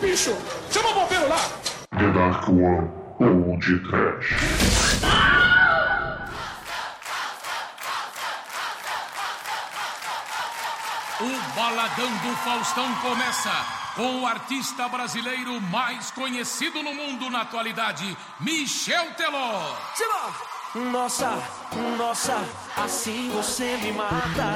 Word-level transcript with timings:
bicho! 0.00 0.36
Chama 0.70 0.90
o 0.90 0.94
bombeiro 0.94 1.28
lá! 1.28 1.38
The 1.98 2.10
Dark 2.12 2.48
One 2.48 2.90
ou 3.20 3.58
de 3.58 3.78
Trash. 3.80 4.34
O 11.20 11.54
Baladão 11.54 12.10
do 12.18 12.36
Faustão 12.38 12.94
começa 12.96 13.50
com 13.94 14.22
o 14.22 14.26
artista 14.26 14.88
brasileiro 14.88 15.60
mais 15.60 16.10
conhecido 16.10 16.82
no 16.82 16.94
mundo 16.94 17.28
na 17.28 17.42
atualidade, 17.42 18.16
Michel 18.40 19.12
Teló. 19.16 19.76
Nossa, 20.72 21.32
nossa, 21.98 22.36
assim 22.76 23.28
você 23.30 23.76
me 23.78 23.90
mata. 23.90 24.54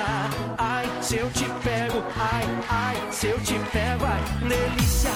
Ai, 0.57 0.87
se 1.03 1.17
eu 1.17 1.29
te 1.31 1.45
pego, 1.65 2.05
ai, 2.17 2.45
ai, 2.69 3.13
se 3.13 3.27
eu 3.27 3.41
te 3.41 3.55
pego, 3.73 4.05
ai, 4.05 4.49
delícia. 4.49 5.11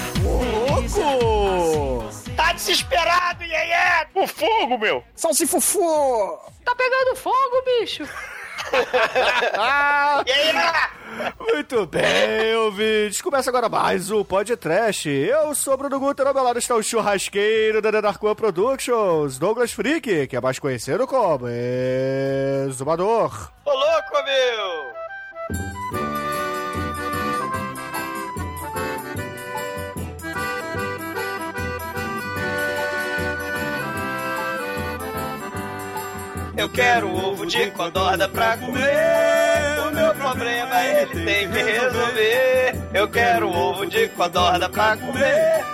delícia. 0.81 1.05
Louco! 1.05 2.35
Tá 2.35 2.53
desesperado, 2.53 3.45
Iê! 3.45 4.09
O 4.13 4.27
fogo, 4.27 4.77
meu! 4.77 5.05
Salsifufu! 5.15 6.37
Tá 6.65 6.75
pegando 6.75 7.15
fogo, 7.15 7.63
bicho. 7.81 8.03
Muito 11.39 11.87
bem, 11.87 12.55
ouvintes. 12.57 13.21
Começa 13.21 13.51
agora 13.51 13.69
mais 13.69 14.11
um 14.11 14.23
podcast. 14.23 15.09
Eu 15.09 15.55
sou 15.55 15.75
o 15.75 15.77
Bruno 15.77 15.99
Guter, 15.99 16.27
ao 16.27 16.35
meu 16.35 16.43
lado 16.43 16.59
está 16.59 16.75
o 16.75 16.83
churrasqueiro 16.83 17.81
da 17.81 17.91
Dark 17.91 18.23
One 18.23 18.35
Productions, 18.35 19.39
Douglas 19.39 19.73
Freak, 19.73 20.27
que 20.27 20.37
é 20.37 20.41
mais 20.41 20.59
conhecido 20.59 21.07
como 21.07 21.47
Exumador. 22.67 23.51
Ô 23.65 23.73
louco, 23.73 24.25
meu! 24.25 26.08
Eu 36.59 36.69
quero 36.69 37.09
ovo 37.09 37.47
de 37.47 37.71
codorna 37.71 38.29
pra 38.29 38.57
comer. 38.57 39.79
O 39.87 39.93
meu 39.93 40.13
problema 40.17 40.85
ele 40.85 41.25
tem 41.25 41.49
que 41.49 41.63
resolver. 41.63 42.75
Eu 42.93 43.09
quero 43.09 43.49
ovo 43.49 43.87
de 43.87 44.09
codorna 44.09 44.69
pra 44.69 44.97
comer. 44.97 45.65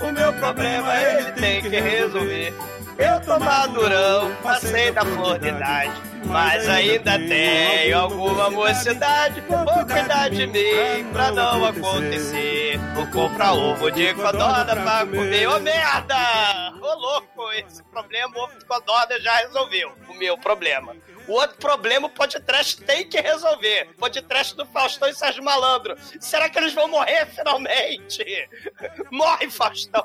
O 0.00 0.10
meu 0.10 0.32
problema 0.32 0.96
ele 0.96 1.32
tem 1.32 1.60
que 1.60 1.78
resolver. 1.78 2.54
Eu 3.00 3.18
tô 3.22 3.38
madurão, 3.38 4.34
passei 4.42 4.92
da 4.92 5.02
flor 5.04 5.38
de 5.38 5.48
idade. 5.48 6.02
Mas 6.26 6.68
ainda 6.68 7.18
tenho 7.18 7.98
alguma 7.98 8.50
mocidade. 8.50 9.40
Vou 9.48 9.86
cuidar 9.86 10.28
de 10.28 10.46
mim 10.46 11.10
pra 11.10 11.32
não 11.32 11.64
acontecer. 11.64 12.78
Vou 12.94 13.06
comprar 13.06 13.54
ovo 13.54 13.90
de 13.90 14.12
codorna 14.12 14.76
pra 14.76 15.06
comer. 15.06 15.46
Ô 15.48 15.58
merda! 15.60 16.74
Ô 16.78 16.94
louco, 16.94 17.52
esse 17.52 17.82
problema 17.84 18.38
ovo 18.38 18.58
de 18.58 18.66
codorna 18.66 19.18
já 19.18 19.34
resolveu. 19.36 19.92
O 20.08 20.14
meu 20.14 20.36
problema. 20.36 20.94
O 21.30 21.34
outro 21.34 21.58
problema 21.58 22.08
o 22.08 22.10
podcast 22.10 22.82
tem 22.82 23.08
que 23.08 23.20
resolver. 23.20 23.90
O 23.94 24.00
podcast 24.00 24.56
do 24.56 24.66
Faustão 24.66 25.08
e 25.08 25.14
Sérgio 25.14 25.44
Malandro. 25.44 25.94
Será 26.18 26.48
que 26.48 26.58
eles 26.58 26.74
vão 26.74 26.88
morrer 26.88 27.24
finalmente? 27.26 28.24
Morre, 29.12 29.48
Faustão! 29.48 30.04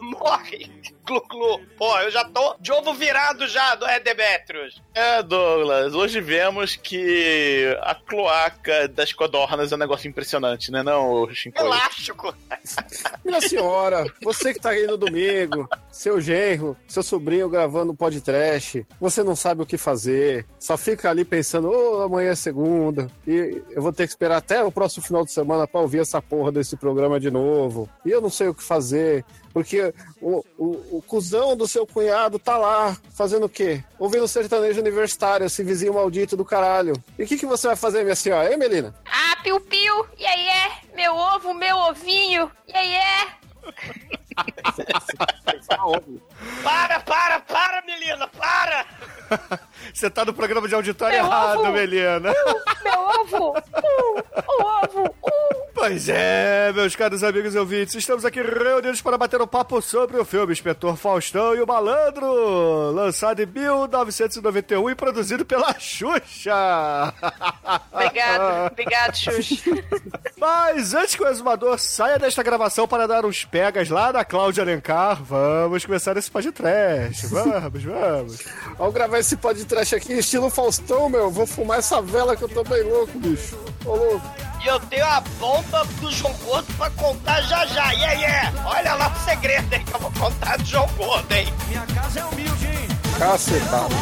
Morre! 0.00 0.68
Glu, 1.04 1.22
glu. 1.28 1.60
Pô, 1.76 1.98
eu 2.00 2.10
já 2.10 2.24
tô 2.24 2.56
de 2.58 2.72
ovo 2.72 2.94
virado 2.94 3.46
já 3.46 3.74
do 3.74 3.84
Red 3.84 4.00
Demetrius. 4.00 4.82
É, 4.94 5.22
Douglas, 5.22 5.94
hoje 5.94 6.20
vemos 6.20 6.76
que 6.76 7.76
a 7.82 7.94
cloaca 7.94 8.88
das 8.88 9.12
codornas 9.12 9.70
é 9.70 9.74
um 9.74 9.78
negócio 9.78 10.08
impressionante, 10.08 10.70
né 10.70 10.82
não, 10.82 11.28
Shinkoi? 11.32 11.66
Elástico. 11.66 12.34
Minha 13.24 13.40
senhora, 13.40 14.06
você 14.22 14.54
que 14.54 14.60
tá 14.60 14.70
aí 14.70 14.86
no 14.86 14.96
domingo, 14.96 15.68
seu 15.90 16.20
genro, 16.20 16.76
seu 16.88 17.02
sobrinho 17.02 17.50
gravando 17.50 17.92
um 17.92 17.96
podcast, 17.96 18.86
você 18.98 19.22
não 19.22 19.36
sabe 19.36 19.62
o 19.62 19.66
que 19.66 19.76
fazer, 19.76 20.46
só 20.64 20.78
fica 20.78 21.10
ali 21.10 21.26
pensando, 21.26 21.68
ô, 21.68 22.04
amanhã 22.04 22.30
é 22.30 22.34
segunda, 22.34 23.10
e 23.26 23.62
eu 23.68 23.82
vou 23.82 23.92
ter 23.92 24.06
que 24.06 24.12
esperar 24.12 24.38
até 24.38 24.64
o 24.64 24.72
próximo 24.72 25.04
final 25.04 25.22
de 25.22 25.30
semana 25.30 25.68
pra 25.68 25.82
ouvir 25.82 25.98
essa 25.98 26.22
porra 26.22 26.50
desse 26.50 26.74
programa 26.74 27.20
de 27.20 27.30
novo, 27.30 27.86
e 28.02 28.10
eu 28.10 28.18
não 28.18 28.30
sei 28.30 28.48
o 28.48 28.54
que 28.54 28.62
fazer, 28.62 29.26
porque 29.52 29.92
o, 30.22 30.42
o, 30.56 30.96
o 30.96 31.04
cuzão 31.06 31.54
do 31.54 31.68
seu 31.68 31.86
cunhado 31.86 32.38
tá 32.38 32.56
lá, 32.56 32.96
fazendo 33.12 33.44
o 33.44 33.48
quê? 33.48 33.84
Ouvindo 33.98 34.26
sertanejo 34.26 34.80
universitário, 34.80 35.44
esse 35.44 35.62
vizinho 35.62 35.92
maldito 35.92 36.34
do 36.34 36.46
caralho. 36.46 36.94
E 37.18 37.24
o 37.24 37.26
que, 37.26 37.36
que 37.36 37.44
você 37.44 37.66
vai 37.66 37.76
fazer, 37.76 38.02
minha 38.02 38.16
senhora, 38.16 38.50
hein, 38.50 38.56
Melina? 38.56 38.94
Ah, 39.04 39.36
piu-piu. 39.42 40.06
E 40.18 40.24
aí 40.24 40.48
é? 40.48 40.96
Meu 40.96 41.14
ovo, 41.14 41.52
meu 41.52 41.76
ovinho. 41.76 42.50
E 42.66 42.74
aí 42.74 42.94
é? 42.94 43.44
Para, 46.62 47.00
para, 47.00 47.40
para, 47.40 47.82
Melina, 47.82 48.28
para! 48.28 48.86
Você 49.92 50.10
tá 50.10 50.24
no 50.24 50.32
programa 50.32 50.68
de 50.68 50.74
auditório 50.74 51.16
Meu 51.16 51.26
errado, 51.26 51.60
ovo. 51.60 51.72
Melina. 51.72 52.30
Uh, 52.30 52.84
meu 52.84 53.00
ovo. 53.00 53.58
Uh, 53.58 54.24
o 54.48 54.62
ovo. 54.84 55.16
Uh. 55.22 55.64
Pois 55.74 56.08
é, 56.08 56.72
meus 56.72 56.94
caros 56.94 57.24
amigos 57.24 57.54
e 57.54 57.58
ouvintes, 57.58 57.94
estamos 57.96 58.24
aqui 58.24 58.40
reunidos 58.40 59.02
para 59.02 59.18
bater 59.18 59.42
um 59.42 59.46
papo 59.46 59.82
sobre 59.82 60.16
o 60.16 60.24
filme 60.24 60.52
Inspetor 60.52 60.96
Faustão 60.96 61.54
e 61.54 61.60
o 61.60 61.66
Malandro, 61.66 62.92
lançado 62.92 63.42
em 63.42 63.46
1991 63.46 64.90
e 64.90 64.94
produzido 64.94 65.44
pela 65.44 65.78
Xuxa. 65.78 67.12
Obrigado, 67.92 68.70
obrigado, 68.70 69.16
Xuxa. 69.16 69.70
Mas 70.38 70.94
antes 70.94 71.16
que 71.16 71.24
o 71.24 71.28
exumador 71.28 71.78
saia 71.78 72.18
desta 72.18 72.42
gravação 72.42 72.86
para 72.86 73.06
dar 73.06 73.26
uns 73.26 73.44
pegas 73.44 73.90
lá 73.90 74.12
na 74.12 74.23
Cláudia 74.24 74.62
Alencar, 74.62 75.22
vamos 75.22 75.84
começar 75.84 76.16
esse 76.16 76.30
podcast. 76.30 77.26
Vamos, 77.28 77.82
vamos. 77.82 78.44
Ao 78.78 78.90
gravar 78.90 79.18
esse 79.18 79.36
podcast 79.36 79.94
aqui, 79.94 80.14
estilo 80.14 80.50
Faustão, 80.50 81.08
meu, 81.08 81.30
vou 81.30 81.46
fumar 81.46 81.78
essa 81.78 82.00
vela 82.00 82.36
que 82.36 82.42
eu 82.42 82.48
tô 82.48 82.64
bem 82.64 82.82
louco, 82.82 83.18
bicho. 83.18 83.56
Ô, 83.84 83.94
louco. 83.94 84.26
E 84.64 84.66
eu 84.66 84.80
tenho 84.80 85.04
a 85.04 85.20
bomba 85.38 85.84
do 86.00 86.10
João 86.10 86.32
Gordo 86.44 86.72
pra 86.76 86.90
contar 86.90 87.40
já 87.42 87.66
já. 87.66 87.94
E 87.94 88.04
aí 88.04 88.24
é? 88.24 88.52
Olha 88.64 88.94
lá 88.94 89.12
o 89.12 89.24
segredo 89.24 89.74
aí 89.74 89.84
que 89.84 89.94
eu 89.94 90.00
vou 90.00 90.12
contar 90.12 90.56
do 90.56 90.64
João 90.64 90.88
Gordo, 90.96 91.32
hein? 91.32 91.52
Minha 91.68 91.86
casa 91.86 92.20
é 92.20 92.24
humilde, 92.24 92.66
hein? 92.66 92.88
Cacetado. 93.18 93.94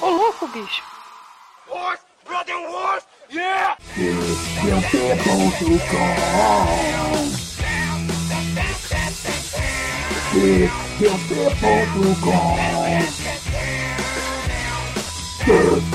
Ô, 0.00 0.06
louco, 0.10 0.48
bicho. 0.48 0.82
Horse, 1.68 2.02
brother 2.26 2.56
horse, 2.56 3.06
yeah! 3.32 3.76
ser 10.32 10.70
de 10.98 11.44
Portugal. 11.60 12.56
Ser 15.44 15.92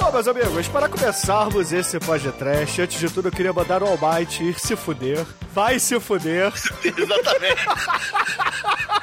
Bom, 0.00 0.10
meus 0.10 0.26
amigos, 0.26 0.66
para 0.66 0.88
começarmos 0.88 1.74
esse 1.74 2.00
podcast, 2.00 2.80
antes 2.80 2.98
de 2.98 3.10
tudo 3.12 3.28
eu 3.28 3.32
queria 3.32 3.52
mandar 3.52 3.82
o 3.82 3.86
Almighty 3.86 4.44
ir 4.44 4.58
se 4.58 4.74
fuder. 4.74 5.26
Vai 5.52 5.78
se 5.78 6.00
fuder. 6.00 6.50
Exatamente. 6.82 7.66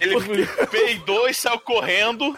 Ele 0.00 0.46
peidou 0.70 1.28
e 1.28 1.34
saiu 1.34 1.60
correndo 1.60 2.36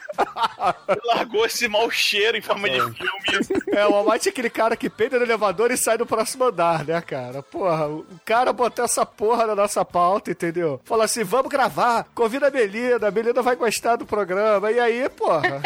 e 0.88 1.06
largou 1.06 1.46
esse 1.46 1.68
mau 1.68 1.90
cheiro 1.90 2.36
em 2.36 2.42
forma 2.42 2.68
de 2.68 2.80
filme. 2.80 3.62
É, 3.68 3.86
o 3.86 3.94
Almighty 3.94 4.28
é 4.28 4.32
aquele 4.32 4.50
cara 4.50 4.76
que 4.76 4.90
peida 4.90 5.18
no 5.18 5.24
elevador 5.24 5.70
e 5.70 5.76
sai 5.76 5.96
do 5.96 6.06
próximo 6.06 6.44
andar, 6.44 6.84
né, 6.84 7.00
cara? 7.00 7.42
Porra, 7.42 7.88
o 7.88 8.06
cara 8.24 8.52
botou 8.52 8.84
essa 8.84 9.04
porra 9.06 9.46
na 9.46 9.54
nossa 9.54 9.84
pauta, 9.84 10.30
entendeu? 10.30 10.80
Falou 10.84 11.04
assim, 11.04 11.24
vamos 11.24 11.48
gravar, 11.48 12.06
convida 12.14 12.48
a 12.48 12.50
Melina, 12.50 13.08
a 13.08 13.10
Melina 13.10 13.42
vai 13.42 13.56
gostar 13.56 13.96
do 13.96 14.06
programa, 14.06 14.70
e 14.70 14.78
aí, 14.78 15.08
porra... 15.08 15.60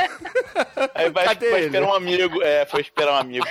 Aí 0.95 1.11
vai, 1.11 1.25
Cadê 1.27 1.51
vai 1.51 1.59
ele? 1.61 1.67
esperar 1.67 1.87
um 1.89 1.95
amigo. 1.95 2.43
É, 2.43 2.67
foi 2.67 2.81
esperar 2.81 3.13
um 3.13 3.17
amigo. 3.17 3.47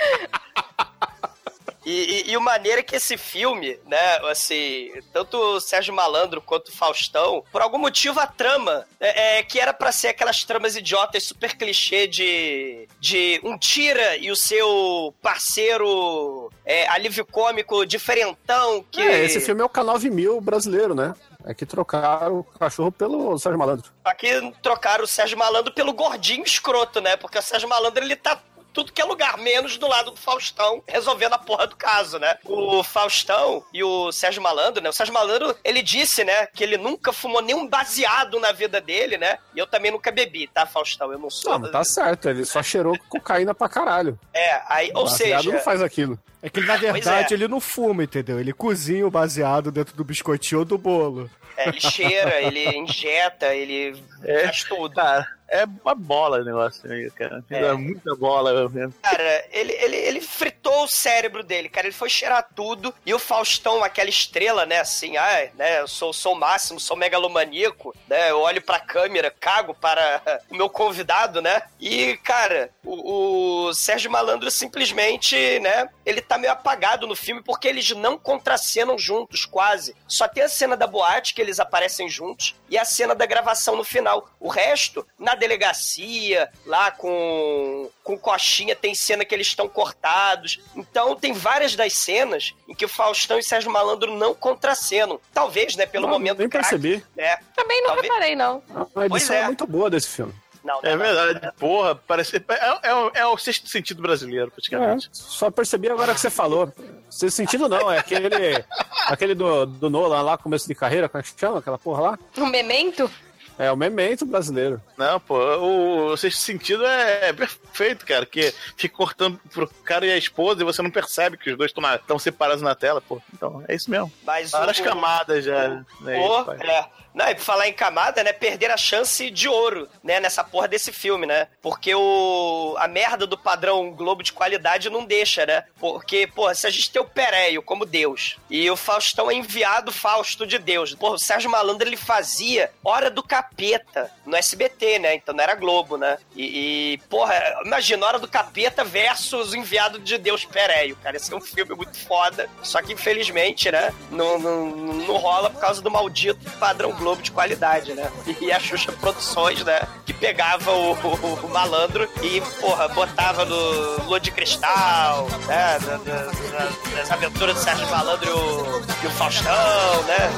E, 1.86 2.26
e, 2.26 2.32
e 2.32 2.36
o 2.36 2.40
maneiro 2.40 2.80
é 2.80 2.82
que 2.82 2.96
esse 2.96 3.16
filme, 3.16 3.78
né, 3.86 4.18
assim, 4.28 4.90
tanto 5.12 5.38
o 5.38 5.60
Sérgio 5.60 5.94
Malandro 5.94 6.42
quanto 6.42 6.68
o 6.68 6.72
Faustão, 6.72 7.44
por 7.52 7.62
algum 7.62 7.78
motivo 7.78 8.18
a 8.18 8.26
trama, 8.26 8.84
é, 8.98 9.38
é, 9.38 9.42
que 9.44 9.60
era 9.60 9.72
pra 9.72 9.92
ser 9.92 10.08
aquelas 10.08 10.42
tramas 10.42 10.74
idiotas, 10.74 11.22
super 11.22 11.56
clichê 11.56 12.08
de, 12.08 12.88
de 12.98 13.40
um 13.44 13.56
tira 13.56 14.16
e 14.16 14.32
o 14.32 14.36
seu 14.36 15.14
parceiro 15.22 16.50
é, 16.64 16.88
alívio 16.88 17.24
cômico 17.24 17.86
diferentão, 17.86 18.84
que... 18.90 19.00
É, 19.00 19.24
esse 19.24 19.40
filme 19.40 19.62
é 19.62 19.64
o 19.64 19.68
K9000 19.68 20.40
brasileiro, 20.40 20.92
né? 20.92 21.14
É 21.44 21.54
que 21.54 21.64
trocaram 21.64 22.40
o 22.40 22.44
cachorro 22.44 22.90
pelo 22.90 23.38
Sérgio 23.38 23.60
Malandro. 23.60 23.92
Aqui 24.04 24.28
trocaram 24.60 25.04
o 25.04 25.06
Sérgio 25.06 25.38
Malandro 25.38 25.72
pelo 25.72 25.92
gordinho 25.92 26.42
escroto, 26.42 27.00
né? 27.00 27.16
Porque 27.16 27.38
o 27.38 27.42
Sérgio 27.42 27.68
Malandro, 27.68 28.02
ele 28.02 28.16
tá 28.16 28.42
tudo 28.76 28.92
que 28.92 29.00
é 29.00 29.04
lugar, 29.06 29.38
menos 29.38 29.78
do 29.78 29.88
lado 29.88 30.10
do 30.10 30.18
Faustão, 30.18 30.82
resolvendo 30.86 31.32
a 31.32 31.38
porra 31.38 31.66
do 31.66 31.74
caso, 31.74 32.18
né? 32.18 32.36
O 32.44 32.84
Faustão 32.84 33.64
e 33.72 33.82
o 33.82 34.12
Sérgio 34.12 34.42
Malandro, 34.42 34.82
né? 34.82 34.90
O 34.90 34.92
Sérgio 34.92 35.14
Malandro, 35.14 35.56
ele 35.64 35.82
disse, 35.82 36.22
né, 36.22 36.46
que 36.48 36.62
ele 36.62 36.76
nunca 36.76 37.10
fumou 37.10 37.40
nenhum 37.40 37.66
baseado 37.66 38.38
na 38.38 38.52
vida 38.52 38.78
dele, 38.78 39.16
né? 39.16 39.38
E 39.54 39.58
eu 39.58 39.66
também 39.66 39.90
nunca 39.90 40.12
bebi, 40.12 40.46
tá, 40.46 40.66
Faustão? 40.66 41.10
Eu 41.10 41.18
não 41.18 41.30
sou. 41.30 41.52
Não, 41.52 41.60
mas 41.60 41.70
tá 41.70 41.84
certo, 41.84 42.28
ele 42.28 42.44
só 42.44 42.62
cheirou 42.62 42.98
cocaína 43.08 43.54
pra 43.54 43.66
caralho. 43.66 44.18
É, 44.34 44.60
aí, 44.68 44.90
ou 44.94 45.04
Baseado 45.04 45.44
seja. 45.44 45.56
não 45.56 45.60
faz 45.60 45.80
aquilo. 45.80 46.18
É 46.42 46.50
que 46.50 46.60
na 46.60 46.76
verdade 46.76 47.32
é. 47.32 47.36
ele 47.36 47.48
não 47.48 47.60
fuma, 47.60 48.04
entendeu? 48.04 48.38
Ele 48.38 48.52
cozinha 48.52 49.06
o 49.06 49.10
baseado 49.10 49.72
dentro 49.72 49.96
do 49.96 50.04
biscoitinho 50.04 50.58
ou 50.60 50.64
do 50.66 50.76
bolo. 50.76 51.30
É, 51.56 51.70
ele 51.70 51.80
cheira, 51.80 52.42
ele 52.42 52.68
injeta, 52.76 53.54
ele 53.54 53.96
faz 54.44 54.64
tudo. 54.64 54.94
Cara, 54.94 55.26
é 55.48 55.64
uma 55.84 55.94
bola 55.94 56.38
o 56.40 56.44
negócio 56.44 56.90
aí, 56.90 57.10
cara. 57.10 57.44
É, 57.50 57.64
É. 57.66 57.72
muita 57.72 58.14
bola 58.16 58.68
mesmo. 58.68 58.94
Cara, 59.02 59.44
ele, 59.50 59.72
ele, 59.72 59.96
ele 59.96 60.20
fritou 60.20 60.84
o 60.84 60.88
cérebro 60.88 61.42
dele, 61.44 61.68
cara. 61.68 61.86
Ele 61.86 61.94
foi 61.94 62.10
cheirar 62.10 62.46
tudo. 62.54 62.92
E 63.04 63.14
o 63.14 63.18
Faustão, 63.18 63.82
aquela 63.84 64.08
estrela, 64.10 64.66
né? 64.66 64.80
Assim, 64.80 65.16
ai, 65.16 65.50
né? 65.54 65.80
Eu 65.80 65.88
sou, 65.88 66.12
sou 66.12 66.32
o 66.32 66.38
máximo, 66.38 66.80
sou 66.80 66.96
megalomaníaco, 66.96 67.94
né? 68.08 68.30
Eu 68.30 68.40
olho 68.40 68.60
pra 68.60 68.80
câmera, 68.80 69.30
cago 69.30 69.74
para 69.74 70.40
o 70.50 70.54
meu 70.56 70.68
convidado, 70.68 71.40
né? 71.40 71.62
E, 71.78 72.16
cara, 72.18 72.70
o, 72.84 73.66
o 73.68 73.74
Sérgio 73.74 74.10
Malandro 74.10 74.50
simplesmente, 74.50 75.60
né? 75.60 75.88
Ele 76.04 76.20
tá 76.20 76.38
meio 76.38 76.52
apagado 76.52 77.06
no 77.06 77.14
filme 77.14 77.42
porque 77.42 77.68
eles 77.68 77.90
não 77.90 78.18
contracenam 78.18 78.98
juntos, 78.98 79.44
quase. 79.44 79.94
Só 80.08 80.26
tem 80.26 80.42
a 80.42 80.48
cena 80.48 80.76
da 80.76 80.86
boate 80.86 81.34
que 81.34 81.40
eles 81.40 81.60
aparecem 81.60 82.08
juntos 82.08 82.54
e 82.68 82.76
a 82.76 82.84
cena 82.84 83.14
da 83.14 83.26
gravação 83.26 83.76
no 83.76 83.84
final. 83.84 84.28
O 84.40 84.48
resto, 84.48 85.06
na 85.18 85.34
delegacia, 85.36 86.50
lá 86.66 86.90
com, 86.90 87.88
com 88.02 88.18
Coxinha, 88.18 88.74
tem 88.74 88.94
cena 88.94 89.24
que 89.24 89.34
eles 89.34 89.46
estão 89.46 89.68
cortados. 89.68 90.58
Então, 90.74 91.14
tem 91.14 91.32
várias 91.32 91.76
das 91.76 91.92
cenas 91.92 92.54
em 92.68 92.74
que 92.74 92.84
o 92.84 92.88
Faustão 92.88 93.38
e 93.38 93.42
Sérgio 93.42 93.70
Malandro 93.70 94.14
não 94.16 94.34
contracenam. 94.34 95.20
Talvez, 95.32 95.76
né, 95.76 95.86
pelo 95.86 96.06
Não, 96.06 96.14
momento 96.14 96.38
nem 96.38 96.48
craque, 96.48 96.70
percebi. 96.70 97.04
né? 97.16 97.36
Também 97.54 97.80
não 97.82 97.88
Talvez- 97.90 98.08
reparei, 98.12 98.34
não. 98.36 98.62
A 98.96 99.06
edição 99.06 99.36
é. 99.36 99.40
é. 99.40 99.44
muito 99.46 99.66
boa 99.66 99.88
desse 99.90 100.08
filme. 100.08 100.34
Não, 100.64 100.82
não, 100.82 100.90
É 100.90 100.96
não. 100.96 100.98
verdade, 100.98 101.52
porra, 101.60 101.94
parece. 101.94 102.36
É, 102.38 102.88
é, 102.88 102.94
o- 102.94 103.10
é 103.14 103.24
o 103.26 103.38
sexto 103.38 103.68
sentido 103.68 104.02
brasileiro, 104.02 104.48
É, 104.48 104.50
praticamente. 104.50 105.08
só 105.12 105.48
percebi 105.48 105.88
agora 105.88 106.12
que 106.12 106.18
você 106.20 106.28
falou. 106.28 106.72
Sem 107.08 107.30
sentido 107.30 107.68
não, 107.68 107.90
é 107.92 107.98
aquele, 107.98 108.28
aquele 109.06 109.32
do, 109.36 109.64
do 109.64 109.88
Nolan 109.88 110.22
lá, 110.22 110.36
começo 110.36 110.66
de 110.66 110.74
carreira, 110.74 111.08
como 111.08 111.20
é 111.20 111.22
que 111.22 111.38
chama 111.38 111.60
aquela 111.60 111.78
porra 111.78 112.02
lá? 112.02 112.18
Um 112.36 112.46
memento? 112.46 113.08
É 113.58 113.72
o 113.72 113.76
memento 113.76 114.26
brasileiro. 114.26 114.80
Não, 114.98 115.18
pô, 115.18 115.38
o, 115.38 116.06
o 116.12 116.16
sexto 116.16 116.38
sentido 116.40 116.84
é 116.84 117.32
perfeito, 117.32 118.04
cara, 118.04 118.26
que 118.26 118.52
fica 118.76 118.94
cortando 118.94 119.40
pro 119.50 119.66
cara 119.82 120.04
e 120.06 120.12
a 120.12 120.16
esposa 120.18 120.60
e 120.60 120.64
você 120.64 120.82
não 120.82 120.90
percebe 120.90 121.38
que 121.38 121.50
os 121.50 121.56
dois 121.56 121.72
estão 121.72 122.18
separados 122.18 122.60
na 122.62 122.74
tela, 122.74 123.00
pô. 123.00 123.20
Então, 123.32 123.64
é 123.66 123.74
isso 123.74 123.90
mesmo. 123.90 124.12
Mas 124.24 124.50
Várias 124.50 124.78
o- 124.78 124.82
camadas 124.84 125.44
já. 125.44 125.82
né, 126.02 126.16
Pô, 126.18 126.44
pai. 126.44 126.58
é. 126.60 126.84
Não, 127.16 127.30
e 127.30 127.34
por 127.34 127.44
falar 127.44 127.66
em 127.66 127.72
camada, 127.72 128.22
né? 128.22 128.30
Perder 128.30 128.70
a 128.70 128.76
chance 128.76 129.30
de 129.30 129.48
ouro, 129.48 129.88
né? 130.04 130.20
Nessa 130.20 130.44
porra 130.44 130.68
desse 130.68 130.92
filme, 130.92 131.24
né? 131.24 131.48
Porque 131.62 131.94
o... 131.94 132.76
a 132.78 132.86
merda 132.86 133.26
do 133.26 133.38
padrão 133.38 133.90
Globo 133.90 134.22
de 134.22 134.34
qualidade 134.34 134.90
não 134.90 135.02
deixa, 135.02 135.46
né? 135.46 135.64
Porque, 135.80 136.26
porra, 136.26 136.54
se 136.54 136.66
a 136.66 136.70
gente 136.70 136.90
tem 136.90 137.00
o 137.00 137.06
Pereio 137.06 137.62
como 137.62 137.86
Deus 137.86 138.36
e 138.50 138.70
o 138.70 138.76
Faustão 138.76 139.30
é 139.30 139.34
enviado 139.34 139.90
Fausto 139.90 140.46
de 140.46 140.58
Deus. 140.58 140.94
Porra, 140.94 141.14
o 141.14 141.18
Sérgio 141.18 141.50
Malandro, 141.50 141.88
ele 141.88 141.96
fazia 141.96 142.70
Hora 142.84 143.10
do 143.10 143.22
Capeta 143.22 144.10
no 144.26 144.36
SBT, 144.36 144.98
né? 144.98 145.14
Então 145.14 145.34
não 145.34 145.42
era 145.42 145.54
Globo, 145.54 145.96
né? 145.96 146.18
E, 146.34 146.92
e, 146.92 146.98
porra, 147.08 147.34
imagina, 147.64 148.04
Hora 148.04 148.18
do 148.18 148.28
Capeta 148.28 148.84
versus 148.84 149.52
o 149.52 149.56
enviado 149.56 149.98
de 149.98 150.18
Deus 150.18 150.44
Pereio, 150.44 150.96
cara. 150.96 151.16
Esse 151.16 151.32
é 151.32 151.36
um 151.36 151.40
filme 151.40 151.74
muito 151.74 151.98
foda. 151.98 152.50
Só 152.62 152.82
que, 152.82 152.92
infelizmente, 152.92 153.72
né? 153.72 153.90
Não, 154.10 154.38
não, 154.38 154.66
não 154.66 155.16
rola 155.16 155.48
por 155.48 155.62
causa 155.62 155.80
do 155.80 155.90
maldito 155.90 156.44
padrão 156.58 156.92
Globo 156.92 157.05
de 157.14 157.30
qualidade, 157.30 157.94
né? 157.94 158.10
E 158.40 158.50
a 158.50 158.58
Xuxa 158.58 158.90
Produções, 158.92 159.62
né? 159.64 159.80
Que 160.04 160.12
pegava 160.12 160.72
o, 160.72 160.92
o- 160.92 161.40
o 161.44 161.48
malandro 161.50 162.08
e, 162.22 162.40
porra, 162.60 162.88
botava 162.88 163.44
no 163.44 164.02
Lua 164.04 164.18
de 164.18 164.30
Cristal, 164.30 165.28
né? 165.46 165.78
da- 165.78 165.96
da- 165.98 166.96
das 166.96 167.10
aventuras 167.12 167.54
do 167.56 167.62
Sérgio 167.62 167.86
Malandro 167.90 168.26
e 168.28 168.32
o, 168.32 168.82
e 169.04 169.06
o 169.06 169.10
Faustão, 169.10 170.02
né? 170.06 170.30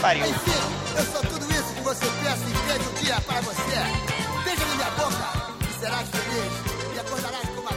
Pariu. 0.00 0.24
Eu 0.26 1.04
sou 1.12 1.20
tudo 1.22 1.52
isso 1.52 1.72
que 1.74 1.80
você 1.80 2.06
pensa 2.06 2.44
e 2.48 2.72
pede 2.72 3.04
dia 3.04 3.20
para 3.22 3.40
você. 3.40 3.76
Beija 4.44 4.64
na 4.66 4.74
minha 4.74 4.90
boca 4.90 5.32
e 5.70 5.80
serás 5.80 6.08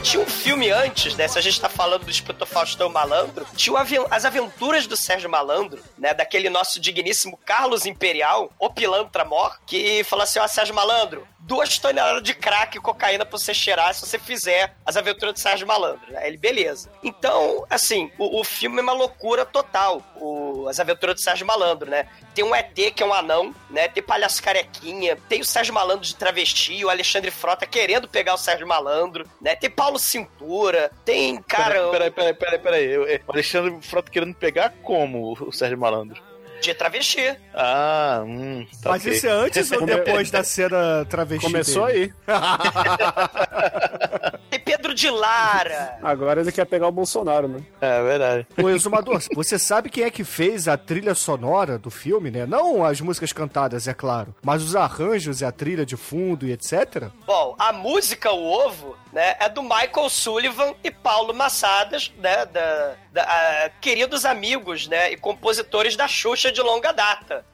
Tinha 0.08 0.22
um 0.22 0.26
filme 0.26 0.70
antes, 0.70 1.14
né? 1.16 1.28
Se 1.28 1.38
a 1.38 1.42
gente 1.42 1.60
tá 1.60 1.68
falando 1.68 2.04
do 2.04 2.10
Inspetor 2.10 2.48
Faustão 2.48 2.88
Malandro, 2.88 3.46
tinha 3.54 3.78
as 4.10 4.24
aventuras 4.24 4.86
do 4.86 4.96
Sérgio 4.96 5.28
Malandro, 5.28 5.82
né? 5.98 6.14
Daquele 6.14 6.48
nosso 6.48 6.80
digníssimo 6.80 7.38
Carlos 7.44 7.84
Imperial, 7.84 8.50
o 8.58 8.70
pilantra 8.70 9.22
mor, 9.22 9.60
que 9.66 10.02
falou 10.04 10.22
assim: 10.22 10.38
ó, 10.38 10.48
Sérgio 10.48 10.74
Malandro, 10.74 11.28
duas 11.40 11.78
toneladas 11.78 12.22
de 12.22 12.34
crack 12.34 12.76
e 12.76 12.80
cocaína 12.80 13.26
pra 13.26 13.38
você 13.38 13.52
cheirar 13.52 13.94
se 13.94 14.06
você 14.06 14.18
fizer 14.18 14.74
as 14.84 14.96
aventuras 14.96 15.34
do 15.34 15.40
Sérgio 15.40 15.66
Malandro. 15.66 16.00
Né? 16.10 16.26
Ele, 16.26 16.38
beleza. 16.38 16.90
Então, 17.02 17.66
assim, 17.68 18.10
o, 18.18 18.40
o 18.40 18.44
filme 18.44 18.78
é 18.78 18.82
uma 18.82 18.92
loucura 18.92 19.44
total. 19.44 20.02
O, 20.16 20.66
as 20.68 20.80
aventuras 20.80 21.16
do 21.16 21.20
Sérgio 21.20 21.46
Malandro, 21.46 21.90
né? 21.90 22.08
Tem 22.34 22.44
um 22.44 22.54
ET 22.54 22.74
que 22.94 23.02
é 23.02 23.06
um 23.06 23.12
anão, 23.12 23.54
né? 23.70 23.88
Tem 23.88 24.02
palhaço 24.02 24.42
carequinha, 24.42 25.16
tem 25.28 25.40
o 25.40 25.44
Sérgio 25.44 25.74
Malandro 25.74 26.06
de 26.06 26.14
travesti, 26.14 26.84
o 26.84 26.90
Alexandre 26.90 27.30
Frota 27.30 27.66
querendo 27.66 28.08
pegar 28.08 28.34
o 28.34 28.38
Sérgio 28.38 28.66
Malandro, 28.66 29.28
né? 29.40 29.56
Tem 29.56 29.70
Paulo 29.70 29.97
Cintura, 29.98 30.90
tem, 31.04 31.40
cara, 31.42 31.88
Peraí, 31.90 32.10
peraí, 32.10 32.34
peraí, 32.34 32.58
peraí. 32.58 32.84
Eu- 32.86 33.06
eu- 33.06 33.20
O 33.26 33.32
Alexandre 33.32 33.76
Frota 33.82 34.10
querendo 34.10 34.34
pegar 34.34 34.72
como 34.82 35.32
o 35.40 35.52
Sérgio 35.52 35.78
Malandro? 35.78 36.22
de 36.60 36.74
travesti. 36.74 37.36
Ah, 37.54 38.20
hum. 38.26 38.66
Tá 38.82 38.90
Mas 38.90 39.02
ok. 39.02 39.12
isso 39.12 39.26
é 39.28 39.30
antes 39.30 39.70
ou 39.70 39.78
Come- 39.78 39.94
depois 39.94 40.28
da 40.28 40.42
cena 40.42 41.04
travesti? 41.08 41.46
Começou 41.46 41.86
dele? 41.86 42.12
aí. 42.26 42.26
Tem 44.50 44.58
Pedro 44.58 44.92
de 44.92 45.08
Lara. 45.08 45.98
Agora 46.02 46.40
ele 46.40 46.50
quer 46.50 46.64
pegar 46.64 46.88
o 46.88 46.92
Bolsonaro, 46.92 47.46
né? 47.46 47.60
É 47.80 48.02
verdade. 48.02 48.46
Ô, 48.60 48.68
Exumador, 48.70 49.22
você 49.34 49.56
sabe 49.56 49.88
quem 49.88 50.02
é 50.02 50.10
que 50.10 50.24
fez 50.24 50.66
a 50.66 50.76
trilha 50.76 51.14
sonora 51.14 51.78
do 51.78 51.90
filme, 51.90 52.28
né? 52.30 52.44
Não 52.44 52.84
as 52.84 53.00
músicas 53.00 53.32
cantadas, 53.32 53.86
é 53.86 53.94
claro, 53.94 54.34
mas 54.42 54.60
os 54.62 54.74
arranjos 54.74 55.40
e 55.40 55.44
a 55.44 55.52
trilha 55.52 55.86
de 55.86 55.96
fundo 55.96 56.44
e 56.44 56.52
etc. 56.52 57.04
Bom, 57.24 57.54
a 57.58 57.72
música 57.72 58.32
O 58.32 58.44
Ovo, 58.66 58.96
né, 59.12 59.36
é 59.40 59.48
do 59.48 59.62
Michael 59.62 60.08
Sullivan 60.10 60.74
e 60.84 60.90
Paulo 60.90 61.32
Massadas, 61.34 62.12
né, 62.18 62.44
da, 62.46 62.94
da- 63.12 63.22
ah, 63.24 63.70
queridos 63.80 64.24
amigos, 64.24 64.86
né, 64.86 65.12
e 65.12 65.16
compositores 65.16 65.96
da 65.96 66.06
Xuxa 66.06 66.52
de 66.52 66.60
longa 66.60 66.92
data. 66.92 67.44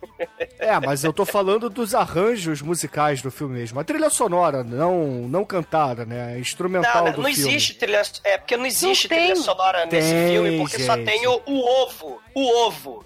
É, 0.59 0.79
mas 0.81 1.05
eu 1.05 1.13
tô 1.13 1.25
falando 1.25 1.69
dos 1.71 1.95
arranjos 1.95 2.61
musicais 2.63 3.23
do 3.23 3.31
filme 3.31 3.59
mesmo. 3.59 3.79
A 3.81 3.85
trilha 3.85 4.11
sonora, 4.11 4.63
não, 4.65 5.05
não 5.29 5.45
cantada, 5.45 6.05
né? 6.05 6.35
A 6.35 6.39
instrumental 6.39 7.05
Não, 7.07 7.13
do 7.13 7.23
não 7.23 7.33
filme. 7.33 7.51
existe 7.55 7.75
trilha, 7.75 8.03
é 8.25 8.39
porque 8.39 8.57
não 8.57 8.67
existe 8.67 9.09
Não 9.09 9.17
trilha 9.17 9.37
sonora 9.37 9.87
nesse 9.87 10.13
Tem, 10.13 10.29
filme, 10.29 10.59
porque 10.59 10.79
só 10.83 10.95
gente. 10.97 11.05
tem 11.07 11.27
o, 11.27 11.43
o 11.47 11.83
ovo, 11.83 12.21
o 12.35 12.67
ovo. 12.67 13.05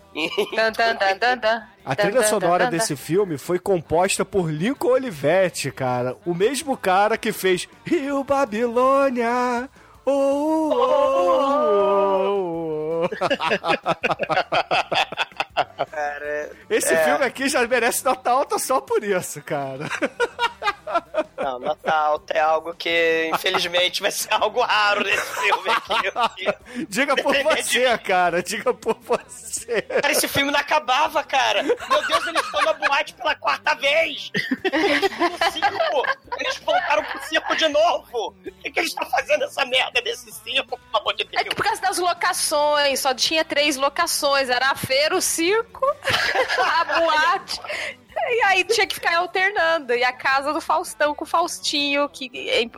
A 1.85 1.95
trilha 1.95 2.23
sonora 2.25 2.67
desse 2.71 2.97
filme 2.97 3.39
foi 3.39 3.59
composta 3.59 4.25
por 4.25 4.51
Lincoln 4.51 4.91
Olivetti, 4.93 5.71
cara. 5.71 6.17
O 6.27 6.35
mesmo 6.35 6.77
cara 6.77 7.17
que 7.17 7.31
fez 7.33 7.69
Rio 7.85 8.25
Babilônia. 8.25 9.69
Oh, 10.05 10.71
oh, 10.73 11.29
oh, 13.03 13.05
oh. 13.05 13.09
Cara, 15.91 16.51
Esse 16.71 16.95
É. 16.95 17.05
filme 17.05 17.25
aqui 17.25 17.49
já 17.49 17.67
merece 17.67 18.05
nota 18.05 18.31
alta 18.31 18.59
só 18.59 18.81
por 18.81 19.03
isso, 19.05 19.43
cara. 19.43 19.87
não, 21.53 21.59
nota 21.59 21.93
alta 21.93 22.35
é 22.35 22.41
algo 22.41 22.75
que, 22.75 23.31
infelizmente, 23.35 24.01
vai 24.03 24.11
ser 24.11 24.33
algo 24.35 24.61
raro 24.61 25.03
nesse 25.05 25.35
filme 25.41 25.71
aqui. 26.15 26.47
Diga 26.89 27.17
por 27.17 27.35
você, 27.43 27.99
cara. 27.99 28.43
Diga 28.43 28.75
por 28.75 28.97
você. 29.01 29.83
Cara, 29.83 30.13
esse 30.13 30.29
filme 30.29 30.51
não 30.51 30.61
acabava, 30.61 31.23
cara. 31.25 31.63
Meu 31.63 32.07
Deus, 32.07 32.27
eles 32.27 32.43
estão 32.43 32.63
na 32.63 32.73
boate 32.75 33.15
pela 33.15 33.35
quarta 33.35 33.75
vez. 33.77 34.31
No 34.35 35.51
circo. 35.53 36.03
Eles 36.39 36.57
voltaram 36.59 37.05
pro 37.05 37.23
circo 37.25 37.57
de 37.57 37.69
novo. 37.69 38.29
O 38.29 38.53
que, 38.63 38.71
que 38.71 38.81
eles 38.81 38.91
estão 38.91 39.09
fazendo 39.11 39.45
essa 39.45 39.65
merda 39.65 40.01
desse 40.03 40.31
circo, 40.33 40.79
pelo 40.79 40.97
amor 41.03 41.15
de 41.15 41.23
É 41.23 41.27
que 41.27 41.45
Deus? 41.45 41.55
por 41.55 41.65
causa 41.65 41.81
das 41.81 41.99
locações, 41.99 43.01
só 43.01 43.15
tinha 43.15 43.45
três 43.45 43.77
locações. 43.77 44.49
Era 44.51 44.71
a 44.71 44.75
feira, 44.77 45.17
o 45.17 45.21
circo, 45.23 45.85
a 46.63 46.85
boate. 46.85 47.61
E 48.31 48.43
aí 48.45 48.65
tinha 48.65 48.87
que 48.87 48.95
ficar 48.95 49.17
alternando. 49.17 49.95
E 49.95 50.05
a 50.05 50.13
casa 50.13 50.53
do 50.53 50.61
Faustão 50.61 51.15
com 51.15 51.25
o 51.25 51.27
Faustinho, 51.27 52.09
que, 52.09 52.71